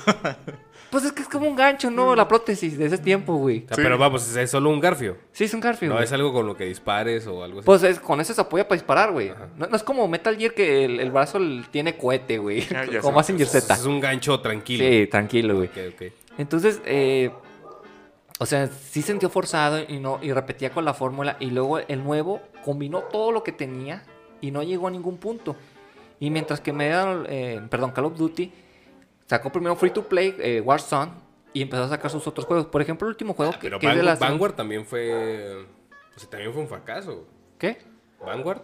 Pues 0.91 1.03
es 1.07 1.11
que 1.13 1.23
es 1.23 1.29
como 1.29 1.49
un 1.49 1.57
gancho, 1.57 1.91
¿no? 1.91 2.15
La 2.15 2.29
prótesis 2.29 2.79
de 2.79 2.87
ese 2.87 2.99
tiempo, 2.99 3.35
güey. 3.35 3.65
o 3.65 3.67
sea, 3.67 3.77
Sí. 3.79 3.83
pero 3.83 3.99
vamos, 3.99 4.37
es 4.37 4.49
solo 4.49 4.71
un 4.71 4.79
garfio. 4.79 5.17
Sí, 5.33 5.43
es 5.43 5.53
un 5.53 5.59
Garfield. 5.59 5.89
No 5.91 5.97
güey. 5.97 6.05
es 6.05 6.13
algo 6.13 6.33
con 6.33 6.47
lo 6.47 6.57
que 6.57 6.67
dispares 6.67 7.27
o 7.27 7.43
algo 7.43 7.59
así. 7.59 7.67
Pues 7.67 7.83
es- 7.83 7.99
con 7.99 8.21
eso 8.21 8.33
se 8.33 8.41
apoya 8.41 8.69
para 8.69 8.77
disparar, 8.77 9.11
güey. 9.11 9.33
No, 9.57 9.67
no 9.67 9.75
es 9.75 9.83
como 9.83 10.07
Metal 10.07 10.37
Gear 10.37 10.55
que 10.55 10.85
el, 10.85 11.01
el 11.01 11.11
brazo 11.11 11.41
tiene 11.73 11.97
cohete, 11.97 12.39
güey. 12.39 12.65
Ah, 12.73 12.85
ya 12.85 13.01
como. 13.01 13.17
Mazinger 13.17 13.45
Z. 13.49 13.75
es 13.75 13.85
un 13.87 13.99
gancho 13.99 14.39
tranquilo. 14.39 14.85
Sí, 14.85 15.09
tranquilo, 15.09 15.57
güey. 15.57 15.67
Ok, 15.69 15.79
ok. 15.95 16.13
Entonces, 16.39 16.81
eh, 16.85 17.31
o 18.39 18.47
sea, 18.47 18.67
sí 18.67 19.03
sintió 19.03 19.31
forzado 19.31 19.81
y 19.87 20.01
no 20.01 20.19
y 20.21 20.33
repetía 20.33 20.71
con 20.71 20.85
la 20.85 20.95
fórmula 20.95 21.37
y 21.41 21.51
luego 21.51 21.79
el 21.79 22.03
nuevo 22.03 22.41
combinó 22.65 23.03
todo 23.03 23.31
lo 23.31 23.45
que 23.45 23.53
tenía 23.53 24.03
y 24.41 24.51
no 24.51 24.63
llegó 24.63 24.89
a 24.89 24.91
ningún 24.91 25.19
punto. 25.19 25.57
Y 26.21 26.31
mientras 26.31 26.61
que 26.61 26.73
me 26.73 26.91
eh, 26.93 27.61
perdón, 27.71 27.93
Call 27.93 28.07
of 28.07 28.17
Duty 28.17 28.53
sacó 29.27 29.51
primero 29.51 29.77
Free 29.77 29.91
to 29.91 30.05
Play 30.05 30.35
eh, 30.39 30.61
Warzone 30.61 31.13
y 31.53 31.63
empezó 31.63 31.85
a 31.85 31.89
sacar 31.89 32.11
sus 32.11 32.27
otros 32.27 32.47
juegos. 32.47 32.67
Por 32.67 32.83
ejemplo, 32.83 33.07
el 33.07 33.13
último 33.13 33.35
juego 33.35 33.53
que, 33.53 33.59
Pero 33.61 33.79
que 33.79 33.87
es 33.87 33.95
de 33.95 34.03
Vanguard, 34.03 34.21
la 34.21 34.29
Vanguard 34.29 34.55
también 34.55 34.85
fue. 34.85 35.67
Pues 36.13 36.29
también 36.29 36.53
fue 36.53 36.63
un 36.63 36.69
fracaso. 36.69 37.27
¿Qué? 37.59 37.79
Vanguard. 38.25 38.63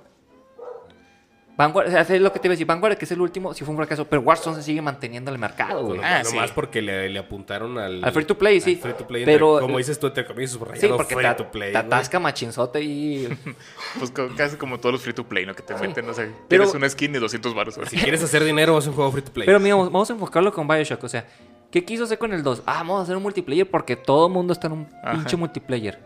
Vanguard, 1.61 1.89
o 1.89 1.91
sea, 1.91 2.01
es 2.01 2.21
lo 2.23 2.33
que 2.33 2.39
te 2.39 2.49
iba 2.49 2.53
a 2.53 2.55
decir. 2.57 2.67
Vanguard, 2.67 2.97
que 2.97 3.05
es 3.05 3.11
el 3.13 3.21
último, 3.21 3.53
sí 3.53 3.65
fue 3.65 3.73
un 3.73 3.77
fracaso. 3.77 4.07
Pero 4.07 4.23
Warzone 4.23 4.57
se 4.57 4.63
sigue 4.63 4.81
manteniendo 4.81 5.31
en 5.31 5.35
el 5.35 5.41
mercado, 5.41 5.85
güey. 5.85 6.01
Ah, 6.03 6.23
nomás 6.25 6.49
sí. 6.49 6.53
porque 6.55 6.81
le, 6.81 7.09
le 7.11 7.19
apuntaron 7.19 7.77
al. 7.79 8.03
Al 8.03 8.13
free 8.13 8.25
to 8.25 8.39
play, 8.39 8.57
al 8.57 8.63
sí. 8.63 8.77
free 8.77 8.95
to 8.95 9.07
play, 9.07 9.25
Pero- 9.27 9.55
entre- 9.57 9.67
como 9.67 9.79
dices 9.79 9.99
tú, 9.99 10.07
entre 10.07 10.25
comillas, 10.27 10.51
Sí, 10.53 10.59
subrayado 10.59 10.97
porque 10.97 11.15
free 11.15 11.27
te, 11.29 11.35
to 11.35 11.51
play. 11.51 11.73
te 11.73 11.79
güey. 11.79 11.87
atasca 11.87 12.19
machinzote 12.19 12.83
y... 12.83 13.29
Pues 13.99 14.11
casi 14.37 14.57
como 14.57 14.79
todos 14.79 14.95
los 14.95 15.03
free 15.03 15.13
to 15.13 15.25
play, 15.25 15.45
¿no? 15.45 15.55
Que 15.55 15.63
te 15.63 15.75
Sí. 15.77 15.83
meten, 15.83 16.07
no 16.07 16.15
sé. 16.15 16.31
Pero- 16.49 16.65
Tienes 16.65 16.75
una 16.75 16.89
skin 16.89 17.15
y 17.15 17.19
200 17.19 17.55
baros. 17.55 17.79
Si 17.89 17.97
quieres 17.97 18.23
hacer 18.23 18.43
dinero, 18.45 18.77
haz 18.77 18.87
un 18.87 18.95
juego 18.95 19.11
free 19.13 19.23
to 19.23 19.33
play. 19.33 19.47
Pero 19.47 19.61
mira, 19.61 19.75
vamos 19.75 19.93
vamos 19.93 20.11
a 20.11 20.13
enfocarlo 20.15 20.53
con 20.53 20.67
Bioshock. 20.67 21.05
O 21.05 21.09
sea, 21.09 21.27
¿qué 21.71 21.85
quiso 21.85 22.05
hacer 22.05 22.19
con 22.19 22.33
el 22.33 22.43
2? 22.43 22.63
Ah, 22.67 22.79
vamos 22.79 23.01
a 23.01 23.03
hacer 23.03 23.17
un 23.17 23.23
multiplayer 23.23 23.69
porque 23.69 23.97
todo 23.97 24.27
el 24.29 24.33
mundo 24.33 24.53
está 24.55 24.67
en 24.69 24.73
un 24.73 24.89
Ajá. 25.03 25.13
pinche 25.13 25.37
multiplayer. 25.37 25.99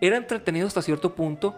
Era 0.00 0.16
entretenido 0.18 0.66
hasta 0.66 0.82
cierto 0.82 1.14
punto, 1.14 1.54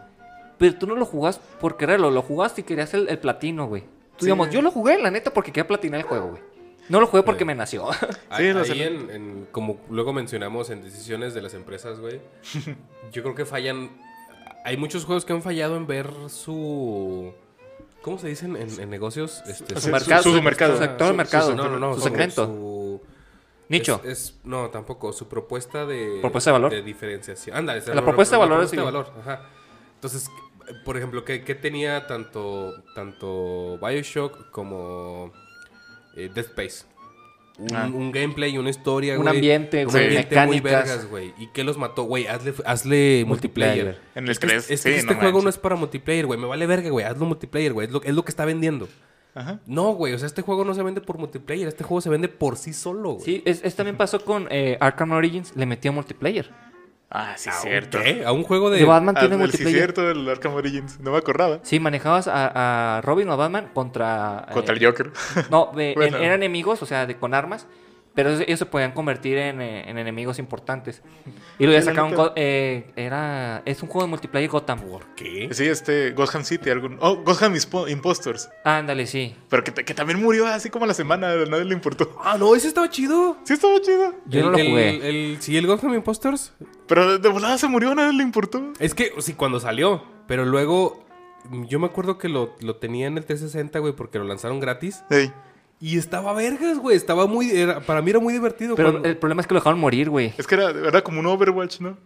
pero 0.59 0.75
tú 0.77 0.87
no 0.87 0.95
lo 0.97 1.05
jugás 1.07 1.39
por 1.61 1.77
quererlo. 1.77 2.11
Lo 2.11 2.23
jugaste 2.23 2.61
y 2.63 2.65
querías 2.65 2.93
el, 2.95 3.09
el 3.09 3.19
platino, 3.19 3.67
güey. 3.67 3.83
Tú 3.83 4.21
Sí. 4.21 4.27
digamos, 4.27 4.51
yo 4.51 4.63
lo 4.63 4.71
jugué, 4.71 4.99
la 4.99 5.11
neta, 5.11 5.33
porque 5.33 5.53
quería 5.53 5.67
platinar 5.69 6.01
el 6.01 6.07
juego, 6.07 6.29
güey. 6.29 6.43
No 6.89 7.01
lo 7.01 7.07
jugué 7.09 7.23
porque 7.23 7.41
Sí. 7.41 7.45
me 7.47 7.55
nació. 7.55 7.89
Ahí, 8.31 8.53
Sí, 8.53 8.59
ahí 8.59 8.65
sé. 8.79 8.85
en, 8.87 9.11
en- 9.11 9.49
como 9.53 9.79
luego 9.91 10.13
mencionamos 10.13 10.71
en 10.71 10.83
decisiones 10.83 11.35
de 11.35 11.43
las 11.43 11.53
empresas, 11.55 11.99
güey, 12.01 12.21
yo 13.13 13.23
creo 13.23 13.35
que 13.35 13.45
fallan. 13.45 13.91
Hay 14.65 14.77
muchos 14.77 15.05
juegos 15.05 15.25
que 15.25 15.33
han 15.33 15.43
fallado 15.43 15.77
en 15.77 15.87
ver 15.87 16.11
su. 16.29 17.33
¿Cómo 18.03 18.19
se 18.19 18.29
dicen 18.29 18.57
en, 18.57 18.69
en 18.81 18.89
negocios? 18.89 19.43
Este, 19.49 19.81
Su 19.81 19.89
mercado, 19.91 20.23
su- 20.23 20.35
su 20.35 20.43
mercado. 20.43 20.75
Su 20.77 20.83
sector 20.83 21.15
mercado. 21.15 21.55
no, 21.55 21.69
no, 21.69 21.79
no, 21.79 21.95
su 21.95 22.01
segmento. 22.03 22.47
su- 22.47 23.01
Nicho. 23.69 24.01
Es, 24.05 24.11
es- 24.11 24.35
no, 24.45 24.71
tampoco. 24.71 25.13
Su 25.13 25.27
propuesta 25.29 25.85
de. 25.87 26.19
Propuesta 26.21 26.51
de 26.51 26.53
valor. 26.53 26.71
De 26.71 26.83
diferenciación. 26.83 27.57
Anda, 27.57 27.77
esa 27.77 27.95
La 27.95 28.03
propuesta 28.03 28.37
de 28.37 28.41
valor 28.41 28.63
es 28.63 28.71
propuesta 28.71 28.99
de 29.01 29.05
valor, 29.13 29.21
ajá. 29.21 29.43
Entonces, 29.97 30.31
Por 30.85 30.97
ejemplo, 30.97 31.25
¿qué, 31.25 31.43
qué 31.45 31.55
tenía 31.55 32.07
tanto, 32.07 32.73
tanto 32.95 33.79
Bioshock 33.79 34.51
como 34.51 35.33
eh, 36.17 36.31
Dead 36.35 36.45
Space? 36.47 36.85
Un, 37.59 37.75
Ah. 37.75 37.87
un 37.93 38.13
gameplay, 38.13 38.59
una 38.59 38.69
historia, 38.69 39.17
Un 39.17 39.23
güey. 39.25 39.35
ambiente, 39.37 39.87
un 39.87 39.93
güey, 39.93 40.05
ambiente 40.05 40.47
muy 40.47 40.61
vergas, 40.61 41.09
güey. 41.09 41.33
¿Y 41.39 41.47
qué 41.49 41.65
los 41.65 41.79
mató, 41.79 42.03
güey? 42.03 42.27
Hazle, 42.27 42.53
hazle 42.67 43.25
multiplayer. 43.27 43.85
Multiplayer. 43.87 43.99
En 44.15 44.25
el 44.25 44.31
Es 44.31 44.39
que, 44.39 44.47
3, 44.49 44.71
es 44.71 44.83
que 44.83 44.93
sí, 44.93 44.99
este 44.99 45.15
no 45.15 45.21
juego 45.21 45.41
no 45.41 45.49
es 45.49 45.57
para 45.57 45.75
multiplayer, 45.77 46.27
güey. 46.27 46.39
Me 46.39 46.47
vale 46.47 46.67
verga, 46.67 46.91
güey. 46.91 47.07
Hazlo 47.07 47.25
multiplayer, 47.25 47.73
güey. 47.73 47.87
Es 47.87 47.93
lo, 47.93 48.03
es 48.03 48.15
lo 48.15 48.25
que 48.25 48.31
está 48.31 48.45
vendiendo. 48.45 48.89
Ajá. 49.35 49.61
No, 49.67 49.93
güey. 49.95 50.13
O 50.13 50.19
sea, 50.19 50.27
este 50.27 50.43
juego 50.43 50.65
no 50.67 50.75
se 50.75 50.83
vende 50.83 51.01
por 51.01 51.17
multiplayer. 51.19 51.67
Este 51.69 51.83
juego 51.85 52.01
se 52.03 52.11
vende 52.11 52.29
por 52.29 52.57
sí 52.59 52.75
solo, 52.75 53.13
güey. 53.15 53.25
Sí, 53.25 53.43
es, 53.47 53.63
es 53.65 53.75
también 53.75 53.97
pasó 53.97 54.23
con 54.23 54.49
eh, 54.51 54.77
Arkham 54.81 55.13
Origins, 55.13 55.55
le 55.57 55.65
metió 55.65 55.93
multiplayer. 55.95 56.51
Ah, 57.11 57.35
sí, 57.37 57.49
¿A 57.49 57.55
un 57.55 57.59
cierto. 57.61 57.99
qué? 58.03 58.25
¿A 58.27 58.33
un 58.33 58.43
juego 58.43 58.69
de...? 58.69 58.79
De 58.79 58.85
Batman 58.85 59.15
Ah, 59.17 59.21
tiene 59.21 59.37
sí, 59.37 59.41
multiplayer. 59.41 59.73
cierto, 59.79 60.11
el 60.11 60.29
Arkham 60.29 60.55
Origins. 60.55 60.99
No 61.01 61.13
me 61.13 61.19
acordaba. 61.19 61.61
Sí, 61.63 61.79
manejabas 61.79 62.27
a, 62.27 62.97
a 62.99 63.01
Robin 63.03 63.29
o 63.29 63.33
a 63.33 63.37
Batman 63.37 63.71
contra... 63.73 64.47
Contra 64.53 64.75
eh, 64.75 64.79
el 64.79 64.85
Joker. 64.87 65.13
No, 65.51 65.71
de- 65.77 65.93
Bueno. 65.97 66.17
en- 66.17 66.23
eran 66.25 66.37
enemigos, 66.43 66.83
o 66.83 66.87
sea, 66.87 67.07
de, 67.07 67.17
con 67.17 67.33
armas, 67.33 67.67
pero 68.17 68.31
ellos, 68.31 68.59
se 68.59 68.67
podían 68.67 68.91
convertir 68.91 69.39
en, 69.39 69.61
eh, 69.61 69.89
en 69.89 69.99
enemigos 69.99 70.41
importantes. 70.41 71.03
Y 71.59 71.65
luego 71.67 71.79
ya 71.79 71.85
sacaron... 71.85 72.13
Go- 72.15 72.33
eh, 72.35 72.91
era, 72.97 73.63
es 73.65 73.81
un 73.83 73.89
juego 73.89 74.07
de 74.07 74.11
multiplayer 74.11 74.51
Gotham. 74.51 74.81
¿Por 74.81 75.05
qué? 75.15 75.49
Sí, 75.53 75.67
este, 75.67 76.11
Gotham 76.11 76.43
City, 76.43 76.71
algún... 76.71 76.97
Oh, 77.01 77.17
Gotham 77.23 77.55
Impostors. 77.89 78.49
Ándale, 78.65 79.07
sí. 79.07 79.37
Pero 79.49 79.63
que, 79.63 79.73
que 79.73 79.95
también 79.95 80.21
murió 80.21 80.47
así 80.47 80.71
como 80.71 80.87
a 80.87 80.89
la 80.89 80.95
semana, 80.95 81.31
a 81.31 81.37
nadie 81.47 81.65
le 81.67 81.75
importó. 81.75 82.17
Ah, 82.25 82.37
no. 82.37 82.57
Ese 82.57 82.67
estaba 82.69 82.91
chido. 82.91 83.37
Sí, 83.45 83.53
estaba 83.53 83.81
chido. 83.81 84.15
Yo 84.27 84.43
no 84.43 84.51
lo 84.51 84.59
jugué. 84.59 85.09
El, 85.09 85.37
sí, 85.41 85.57
el 85.57 85.67
Gotham 85.69 85.95
Impostors. 85.95 86.53
Pero 86.89 87.13
de, 87.13 87.19
de 87.19 87.29
volada 87.29 87.59
se 87.59 87.69
murió, 87.69 87.93
a 87.93 87.95
nadie 87.95 88.15
le 88.17 88.23
importó. 88.23 88.73
Es 88.81 88.95
que, 88.95 89.13
sí, 89.19 89.35
cuando 89.35 89.61
salió. 89.61 90.03
Pero 90.27 90.45
luego... 90.45 91.05
Yo 91.69 91.79
me 91.79 91.87
acuerdo 91.87 92.19
que 92.19 92.29
lo, 92.29 92.57
lo 92.59 92.75
tenía 92.75 93.07
en 93.07 93.17
el 93.19 93.25
T60, 93.25 93.79
güey, 93.81 93.93
porque 93.93 94.19
lo 94.19 94.25
lanzaron 94.25 94.59
gratis. 94.59 95.05
Ey. 95.11 95.31
Y 95.81 95.99
estaba 95.99 96.33
vergas, 96.33 96.79
güey. 96.79 96.97
Estaba 96.97 97.27
muy... 97.27 97.51
era- 97.51 97.81
para 97.81 98.01
mí 98.03 98.11
era 98.11 98.19
muy 98.19 98.33
divertido. 98.33 98.75
Pero 98.77 98.93
cuando- 98.93 99.09
el 99.09 99.17
problema 99.19 99.41
es 99.43 99.47
que 99.47 99.55
lo 99.55 99.61
dejaron 99.61 99.79
morir, 99.79 100.09
güey. 100.11 100.33
Es 100.39 100.47
que 100.47 100.55
era, 100.55 100.71
era 100.71 101.03
como 101.03 101.21
un 101.21 101.27
Overwatch, 101.27 101.81
¿no? 101.81 101.97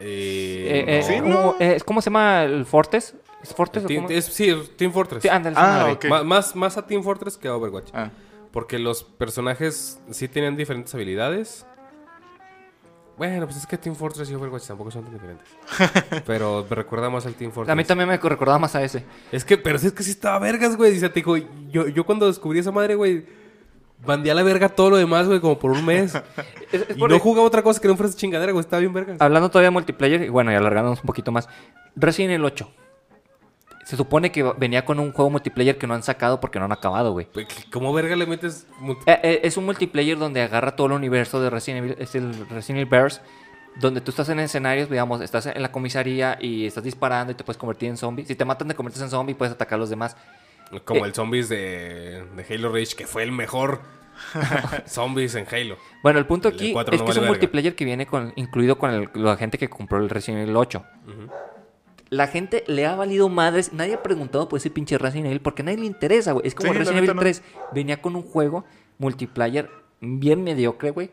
Eh, 0.00 0.84
Eh, 0.86 0.98
eh, 0.98 1.00
no. 1.00 1.06
Sí, 1.06 1.20
¿cómo, 1.20 1.28
¿no? 1.34 1.56
eh, 1.60 1.78
¿Cómo 1.84 2.00
se 2.02 2.10
llama 2.10 2.44
el 2.44 2.64
Fortress? 2.66 3.14
¿Es 3.42 3.54
Fortress 3.54 3.84
o 3.84 3.88
Team- 3.88 4.06
es- 4.10 4.24
sí, 4.26 4.52
Team 4.76 4.92
Fortress. 4.92 5.22
Sí, 5.22 5.28
ándale, 5.28 5.56
Ah, 5.58 5.62
esa 5.62 5.78
madre. 5.78 5.92
ok. 5.92 6.04
Ma- 6.06 6.22
Más, 6.24 6.56
más 6.56 6.76
a 6.76 6.86
Team 6.86 7.02
Fortress 7.02 7.36
que 7.36 7.48
a 7.48 7.54
Overwatch. 7.56 7.90
Ah. 7.92 8.10
Porque 8.52 8.78
los 8.78 9.04
personajes 9.04 10.00
sí 10.10 10.26
tienen 10.28 10.56
diferentes 10.56 10.94
habilidades. 10.94 11.66
Bueno, 13.18 13.46
pues 13.46 13.58
es 13.58 13.66
que 13.66 13.76
Team 13.76 13.96
Fortress 13.96 14.30
y 14.30 14.34
Overwatch 14.34 14.66
tampoco 14.68 14.90
son 14.92 15.02
tan 15.04 15.12
diferentes. 15.12 15.46
Pero 16.26 16.64
me 16.70 16.76
recuerda 16.76 17.10
más 17.10 17.26
al 17.26 17.34
Team 17.34 17.50
Fortress. 17.52 17.72
A 17.72 17.76
mí 17.76 17.84
también 17.84 18.08
me 18.08 18.16
recordaba 18.16 18.58
más 18.58 18.74
a 18.76 18.82
ese. 18.82 19.04
Es 19.32 19.44
que, 19.44 19.58
pero 19.58 19.76
sí 19.78 19.88
es 19.88 19.92
que 19.92 20.02
sí 20.04 20.12
estaba 20.12 20.38
vergas, 20.38 20.76
güey. 20.76 20.92
Dice, 20.92 21.08
te 21.08 21.16
dijo, 21.16 21.36
yo, 21.36 21.88
yo 21.88 22.06
cuando 22.06 22.26
descubrí 22.28 22.60
esa 22.60 22.70
madre, 22.70 22.94
güey, 22.94 23.26
bandé 24.06 24.30
a 24.30 24.34
la 24.34 24.42
verga 24.44 24.68
todo 24.68 24.90
lo 24.90 24.96
demás, 24.96 25.26
güey, 25.26 25.40
como 25.40 25.58
por 25.58 25.72
un 25.72 25.84
mes. 25.84 26.14
Es- 26.72 26.82
es 26.90 26.96
y 26.96 27.00
por- 27.00 27.10
no 27.10 27.18
jugaba 27.18 27.46
otra 27.46 27.62
cosa 27.62 27.80
que 27.80 27.88
no 27.88 27.96
fuera 27.96 28.08
esa 28.10 28.18
chingadera, 28.18 28.52
güey. 28.52 28.60
Estaba 28.60 28.80
bien 28.80 28.92
vergas. 28.92 29.20
Hablando 29.20 29.48
todavía 29.50 29.68
de 29.68 29.72
multiplayer, 29.72 30.22
y 30.22 30.28
bueno, 30.28 30.52
y 30.52 30.54
alargándonos 30.54 31.00
un 31.00 31.06
poquito 31.06 31.32
más. 31.32 31.48
Resident 31.96 32.32
Evil 32.34 32.44
8. 32.44 32.70
Se 33.88 33.96
supone 33.96 34.30
que 34.30 34.42
venía 34.58 34.84
con 34.84 35.00
un 35.00 35.12
juego 35.12 35.30
multiplayer 35.30 35.78
que 35.78 35.86
no 35.86 35.94
han 35.94 36.02
sacado 36.02 36.40
porque 36.40 36.58
no 36.58 36.66
han 36.66 36.72
acabado, 36.72 37.12
güey. 37.12 37.26
Güey, 37.32 37.46
¿Cómo 37.72 37.94
verga 37.94 38.16
le 38.16 38.26
metes? 38.26 38.66
Eh, 39.06 39.18
eh, 39.22 39.40
es 39.44 39.56
un 39.56 39.64
multiplayer 39.64 40.18
donde 40.18 40.42
agarra 40.42 40.76
todo 40.76 40.88
el 40.88 40.92
universo 40.92 41.40
de 41.40 41.48
Resident 41.48 41.84
Evil. 41.86 41.96
Es 41.98 42.14
el 42.14 42.34
Resident 42.50 42.80
Evil 42.80 42.84
Bears. 42.84 43.22
Donde 43.80 44.02
tú 44.02 44.10
estás 44.10 44.28
en 44.28 44.40
escenarios, 44.40 44.90
digamos, 44.90 45.22
estás 45.22 45.46
en 45.46 45.62
la 45.62 45.72
comisaría 45.72 46.36
y 46.38 46.66
estás 46.66 46.84
disparando 46.84 47.32
y 47.32 47.34
te 47.34 47.44
puedes 47.44 47.56
convertir 47.56 47.88
en 47.88 47.96
zombie. 47.96 48.26
Si 48.26 48.34
te 48.34 48.44
matan, 48.44 48.68
te 48.68 48.74
conviertes 48.74 49.00
en 49.00 49.08
zombie 49.08 49.32
y 49.32 49.34
puedes 49.36 49.54
atacar 49.54 49.76
a 49.76 49.80
los 49.80 49.88
demás. 49.88 50.18
Como 50.84 51.06
eh. 51.06 51.08
el 51.08 51.14
zombies 51.14 51.48
de, 51.48 52.26
de 52.36 52.54
Halo 52.54 52.70
Reach, 52.70 52.92
que 52.94 53.06
fue 53.06 53.22
el 53.22 53.32
mejor 53.32 53.80
zombies 54.86 55.34
en 55.34 55.46
Halo. 55.50 55.78
Bueno, 56.02 56.18
el 56.18 56.26
punto 56.26 56.48
El 56.48 56.54
aquí 56.56 56.70
es 56.70 56.74
no 56.74 56.84
que 56.84 56.94
es 56.96 57.00
un 57.00 57.06
verga. 57.14 57.26
multiplayer 57.28 57.74
que 57.74 57.86
viene 57.86 58.04
con, 58.06 58.34
incluido 58.36 58.76
con 58.76 58.90
el- 58.90 59.08
la 59.14 59.38
gente 59.38 59.56
que 59.56 59.70
compró 59.70 59.96
el 59.96 60.10
Resident 60.10 60.42
Evil 60.42 60.56
8. 60.56 60.84
La 62.10 62.26
gente 62.26 62.64
le 62.66 62.86
ha 62.86 62.94
valido 62.96 63.28
madres. 63.28 63.72
Nadie 63.72 63.94
ha 63.94 64.02
preguntado 64.02 64.48
por 64.48 64.58
ese 64.58 64.70
pinche 64.70 64.96
Resident 64.98 65.26
Evil 65.26 65.40
porque 65.40 65.62
a 65.62 65.64
nadie 65.66 65.78
le 65.78 65.86
interesa, 65.86 66.32
güey. 66.32 66.46
Es 66.46 66.54
como 66.54 66.72
Sí, 66.72 66.78
Resident 66.78 66.98
Evil 67.04 67.14
no. 67.14 67.20
3 67.20 67.42
venía 67.72 68.00
con 68.00 68.16
un 68.16 68.22
juego 68.22 68.64
multiplayer 68.98 69.68
bien 70.00 70.42
mediocre, 70.42 70.90
güey. 70.90 71.10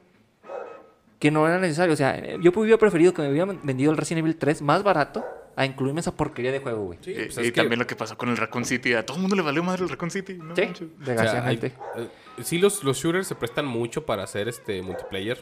Que 1.19 1.31
no 1.31 1.47
era 1.47 1.59
necesario. 1.59 1.93
O 1.93 1.97
sea, 1.97 2.37
yo 2.37 2.51
hubiera 2.55 2.77
preferido 2.77 3.13
que 3.13 3.21
me 3.21 3.29
hubieran 3.29 3.59
vendido 3.63 3.91
el 3.91 3.97
Resident 3.97 4.19
Evil 4.25 4.37
3 4.37 4.61
más 4.61 4.83
barato 4.83 5.25
a 5.57 5.65
incluirme 5.65 6.01
esa 6.01 6.13
porquería 6.15 6.51
de 6.51 6.59
juego, 6.59 6.83
güey. 6.85 6.99
Sí, 7.01 7.11
y 7.11 7.13
pues 7.15 7.37
y 7.37 7.41
es 7.41 7.45
que- 7.47 7.51
también 7.61 7.79
lo 7.79 7.87
que 7.87 7.95
pasó 7.95 8.17
con 8.17 8.29
el 8.29 8.37
Raccoon 8.37 8.65
City. 8.65 8.93
A 8.93 9.05
todo 9.05 9.15
el 9.17 9.21
mundo 9.21 9.35
le 9.37 9.41
valió 9.41 9.63
madre 9.63 9.83
el 9.83 9.89
Raccoon 9.89 10.11
City. 10.11 10.33
No 10.33 10.55
Sí, 10.55 10.61
manches. 10.63 10.81
O 10.81 10.87
sea, 11.05 11.13
hay- 11.13 11.17
desgraciadamente. 11.17 11.67
eh, 11.97 12.09
sí, 12.43 12.57
los, 12.57 12.83
los 12.83 12.97
shooters 12.97 13.27
se 13.27 13.35
prestan 13.35 13.65
mucho 13.65 14.05
para 14.05 14.23
hacer 14.23 14.47
este 14.49 14.81
multiplayer 14.81 15.41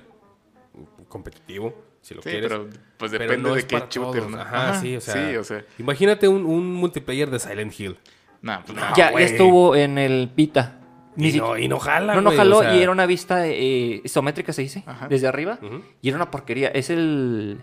competitivo, 1.08 1.74
si 2.04 2.14
lo 2.14 2.22
Sí, 2.22 2.30
quieres. 2.30 2.50
pero 2.50 2.70
pues 2.98 3.10
Pero 3.12 3.24
depende 3.24 3.50
no 3.50 3.56
de 3.56 3.66
qué 3.66 3.84
shooter. 3.90 4.24
Ajá, 4.40 4.80
sí, 4.80 4.96
o 4.96 5.02
sea, 5.02 5.14
Sí, 5.32 5.36
o 5.38 5.44
sea. 5.44 5.66
Imagínate 5.80 6.28
un, 6.28 6.46
un 6.46 6.72
multiplayer 6.76 7.32
de 7.32 7.40
Silent 7.40 7.74
Hill. 7.80 7.98
Nah, 8.44 8.60
pues, 8.64 8.78
No, 8.78 8.96
ya, 8.96 9.10
estuvo 9.10 9.76
en 9.76 9.98
el 9.98 10.30
Pita. 10.36 10.80
Ni 11.16 11.28
Y 11.28 11.32
si- 11.32 11.38
no, 11.40 11.58
y 11.58 11.68
no 11.68 11.80
jala, 11.80 12.14
No, 12.16 12.22
no 12.22 12.32
jaló 12.32 12.58
o 12.58 12.62
sea, 12.62 12.76
y 12.76 12.82
era 12.84 12.92
una 12.92 13.06
vista 13.06 13.48
eh, 13.48 14.02
isométrica, 14.04 14.52
se 14.54 14.62
dice, 14.64 14.84
Ajá. 14.86 15.08
desde 15.08 15.28
arriba. 15.28 15.58
Y 16.02 16.10
era 16.10 16.18
una 16.18 16.30
porquería. 16.30 16.68
Es 16.70 16.90
el 16.92 17.60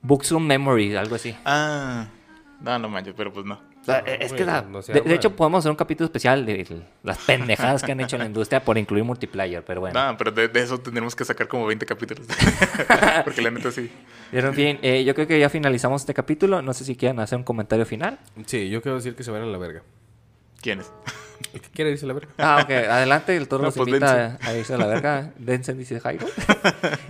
Buxum 0.00 0.44
Memory, 0.46 0.96
algo 0.96 1.14
así. 1.16 1.36
Ah, 1.44 2.06
no, 2.60 2.78
no 2.78 2.88
manches, 2.88 3.14
pero 3.16 3.32
pues 3.32 3.44
no. 3.46 3.60
Sea, 3.82 3.98
es 3.98 4.32
que 4.32 4.44
la- 4.44 4.62
no 4.62 4.80
de, 4.80 5.14
hecho 5.14 5.34
podemos 5.34 5.58
hacer 5.58 5.70
un 5.70 5.76
capítulo 5.76 6.04
especial 6.06 6.46
de 6.46 6.82
las 7.02 7.18
pendejadas 7.18 7.82
que 7.82 7.90
han 7.90 8.00
hecho 8.00 8.14
en 8.16 8.20
la 8.20 8.26
industria 8.26 8.64
por 8.64 8.78
incluir 8.78 9.02
multiplayer, 9.02 9.64
pero 9.64 9.80
bueno. 9.80 10.06
No, 10.12 10.16
pero 10.16 10.30
de, 10.30 10.46
de 10.46 10.60
eso 10.60 10.78
tendremos 10.78 11.16
que 11.16 11.24
sacar 11.24 11.48
como 11.48 11.66
20 11.66 11.84
capítulos. 11.84 12.24
Porque 13.24 13.42
la 13.42 13.50
neta 13.50 13.72
sí. 13.72 13.90
Pero 14.30 14.48
en 14.48 14.54
fin, 14.54 14.78
eh, 14.82 15.02
yo 15.04 15.14
creo 15.14 15.26
que 15.26 15.38
ya 15.38 15.48
finalizamos 15.50 16.02
este 16.02 16.14
capítulo. 16.14 16.62
No 16.62 16.72
sé 16.74 16.84
si 16.84 16.94
quieren 16.94 17.18
hacer 17.18 17.38
un 17.38 17.44
comentario 17.44 17.84
final. 17.84 18.20
Sí, 18.46 18.70
yo 18.70 18.80
quiero 18.82 18.96
decir 18.96 19.16
que 19.16 19.24
se 19.24 19.30
vayan 19.32 19.48
a 19.48 19.50
la 19.50 19.58
verga. 19.58 19.82
¿Quiénes? 20.60 20.92
El 21.52 21.60
que 21.60 21.68
quiere 21.70 21.90
irse 21.90 22.04
a 22.04 22.08
la 22.08 22.14
verga. 22.14 22.30
Ah, 22.38 22.60
ok, 22.62 22.70
adelante, 22.70 23.36
el 23.36 23.48
toro 23.48 23.62
No, 23.62 23.66
nos 23.68 23.74
pues, 23.74 23.88
invita 23.88 24.38
a, 24.40 24.46
a 24.48 24.56
irse 24.56 24.74
a 24.74 24.78
la 24.78 24.86
verga. 24.86 25.32
Dense, 25.36 25.74
dice 25.74 25.98
Jairo. 25.98 26.26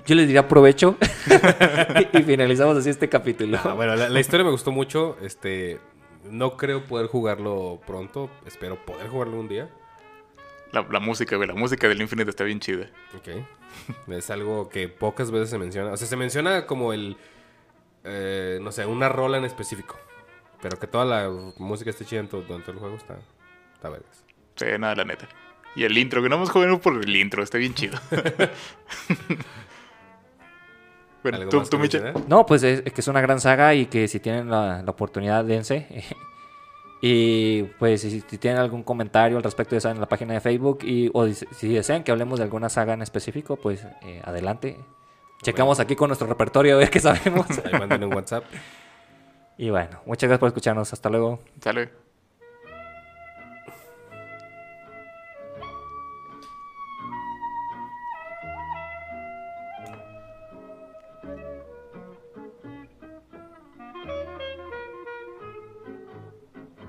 Yo 0.07 0.15
les 0.15 0.27
diría 0.27 0.49
provecho. 0.49 0.97
y 2.15 2.23
finalizamos 2.23 2.79
así 2.79 2.89
este 2.89 3.11
capítulo. 3.11 3.59
Ah, 3.63 3.75
bueno, 3.75 3.95
la, 3.95 4.09
la 4.09 4.21
historia 4.21 4.43
me 4.45 4.51
gustó 4.51 4.73
mucho. 4.73 5.19
Este, 5.23 5.79
no 6.25 6.57
creo 6.57 6.85
poder 6.85 7.07
jugarlo 7.07 7.81
pronto. 7.87 8.31
Espero 8.47 8.77
poder 8.85 9.09
jugarlo 9.09 9.39
un 9.39 9.49
día. 9.49 9.69
La, 10.73 10.87
la 10.91 11.01
música, 11.01 11.37
güey. 11.37 11.49
La 11.49 11.55
música 11.55 11.89
del 11.89 12.01
Infinite 12.01 12.31
está 12.31 12.45
bien 12.45 12.61
chida. 12.61 12.91
Ok. 13.17 13.29
Es 14.09 14.31
algo 14.31 14.69
que 14.69 14.89
pocas 14.89 15.31
veces 15.31 15.51
se 15.51 15.59
menciona. 15.59 15.93
O 15.93 15.97
sea, 15.97 16.07
se 16.07 16.17
menciona 16.17 16.67
como 16.67 16.93
el. 16.93 17.17
eh, 18.05 18.59
no 18.63 18.73
sé, 18.73 18.87
una 18.87 19.09
rola 19.09 19.39
en 19.39 19.45
específico. 19.45 19.99
Pero 20.61 20.79
que 20.79 20.87
toda 20.87 21.05
la 21.05 21.31
música 21.59 21.91
esté 21.91 22.05
chida 22.05 22.21
en 22.21 22.29
todo, 22.29 22.45
el 22.55 22.63
juego 22.63 22.95
está. 22.97 23.19
Está 23.75 23.89
vergas. 23.89 24.25
Sí, 24.57 24.67
nada, 24.79 24.95
la 24.97 25.05
neta. 25.05 25.27
Y 25.75 25.85
el 25.85 25.97
intro, 25.97 26.23
que 26.23 26.29
no 26.29 26.37
hemos 26.37 26.51
jugado 26.51 26.81
por 26.81 27.03
el 27.03 27.17
intro, 27.17 27.43
está 27.43 27.59
bien 27.59 27.75
chido. 27.75 27.99
bueno, 31.23 31.39
¿Algo 31.39 31.51
tú, 31.51 31.59
más 31.59 31.71
tú 31.71 31.79
mencionar? 31.79 32.15
No, 32.29 32.45
pues 32.47 32.63
es, 32.63 32.83
es 32.85 32.93
que 32.93 33.01
es 33.01 33.09
una 33.09 33.21
gran 33.21 33.41
saga 33.41 33.75
y 33.75 33.87
que 33.87 34.09
si 34.09 34.21
tienen 34.21 34.51
la, 34.51 34.83
la 34.83 34.91
oportunidad, 34.91 35.45
dense. 35.45 35.87
y 37.01 37.63
pues 37.79 38.01
si, 38.01 38.21
si 38.21 38.39
tienen 38.39 38.61
algún 38.61 38.83
comentario 38.83 39.37
al 39.37 39.43
respecto 39.43 39.75
de 39.75 39.79
esa 39.79 39.91
en 39.91 40.01
la 40.01 40.09
página 40.09 40.35
de 40.35 40.41
Facebook 40.41 40.81
y 40.83 41.11
o 41.13 41.27
si, 41.29 41.47
si 41.53 41.69
desean 41.69 42.05
que 42.05 42.13
hablemos 42.13 42.39
de 42.39 42.45
alguna 42.45 42.69
saga 42.69 42.95
en 42.95 43.03
específico, 43.03 43.57
pues 43.57 43.85
eh, 44.03 44.21
adelante. 44.25 44.79
Checamos 45.43 45.81
aquí 45.81 45.97
con 45.97 46.09
nuestro 46.09 46.29
repertorio 46.29 46.77
a 46.77 46.79
ver 46.79 46.91
qué 46.91 47.01
sabemos. 47.01 47.47
Ahí 47.65 47.73
manden 47.73 48.05
un 48.05 48.15
WhatsApp. 48.15 48.45
y 49.59 49.71
bueno, 49.71 50.01
muchas 50.07 50.29
gracias 50.29 50.39
por 50.39 50.49
escucharnos. 50.49 50.93
Hasta 50.93 51.11
luego. 51.11 51.41
Sale. 51.61 52.02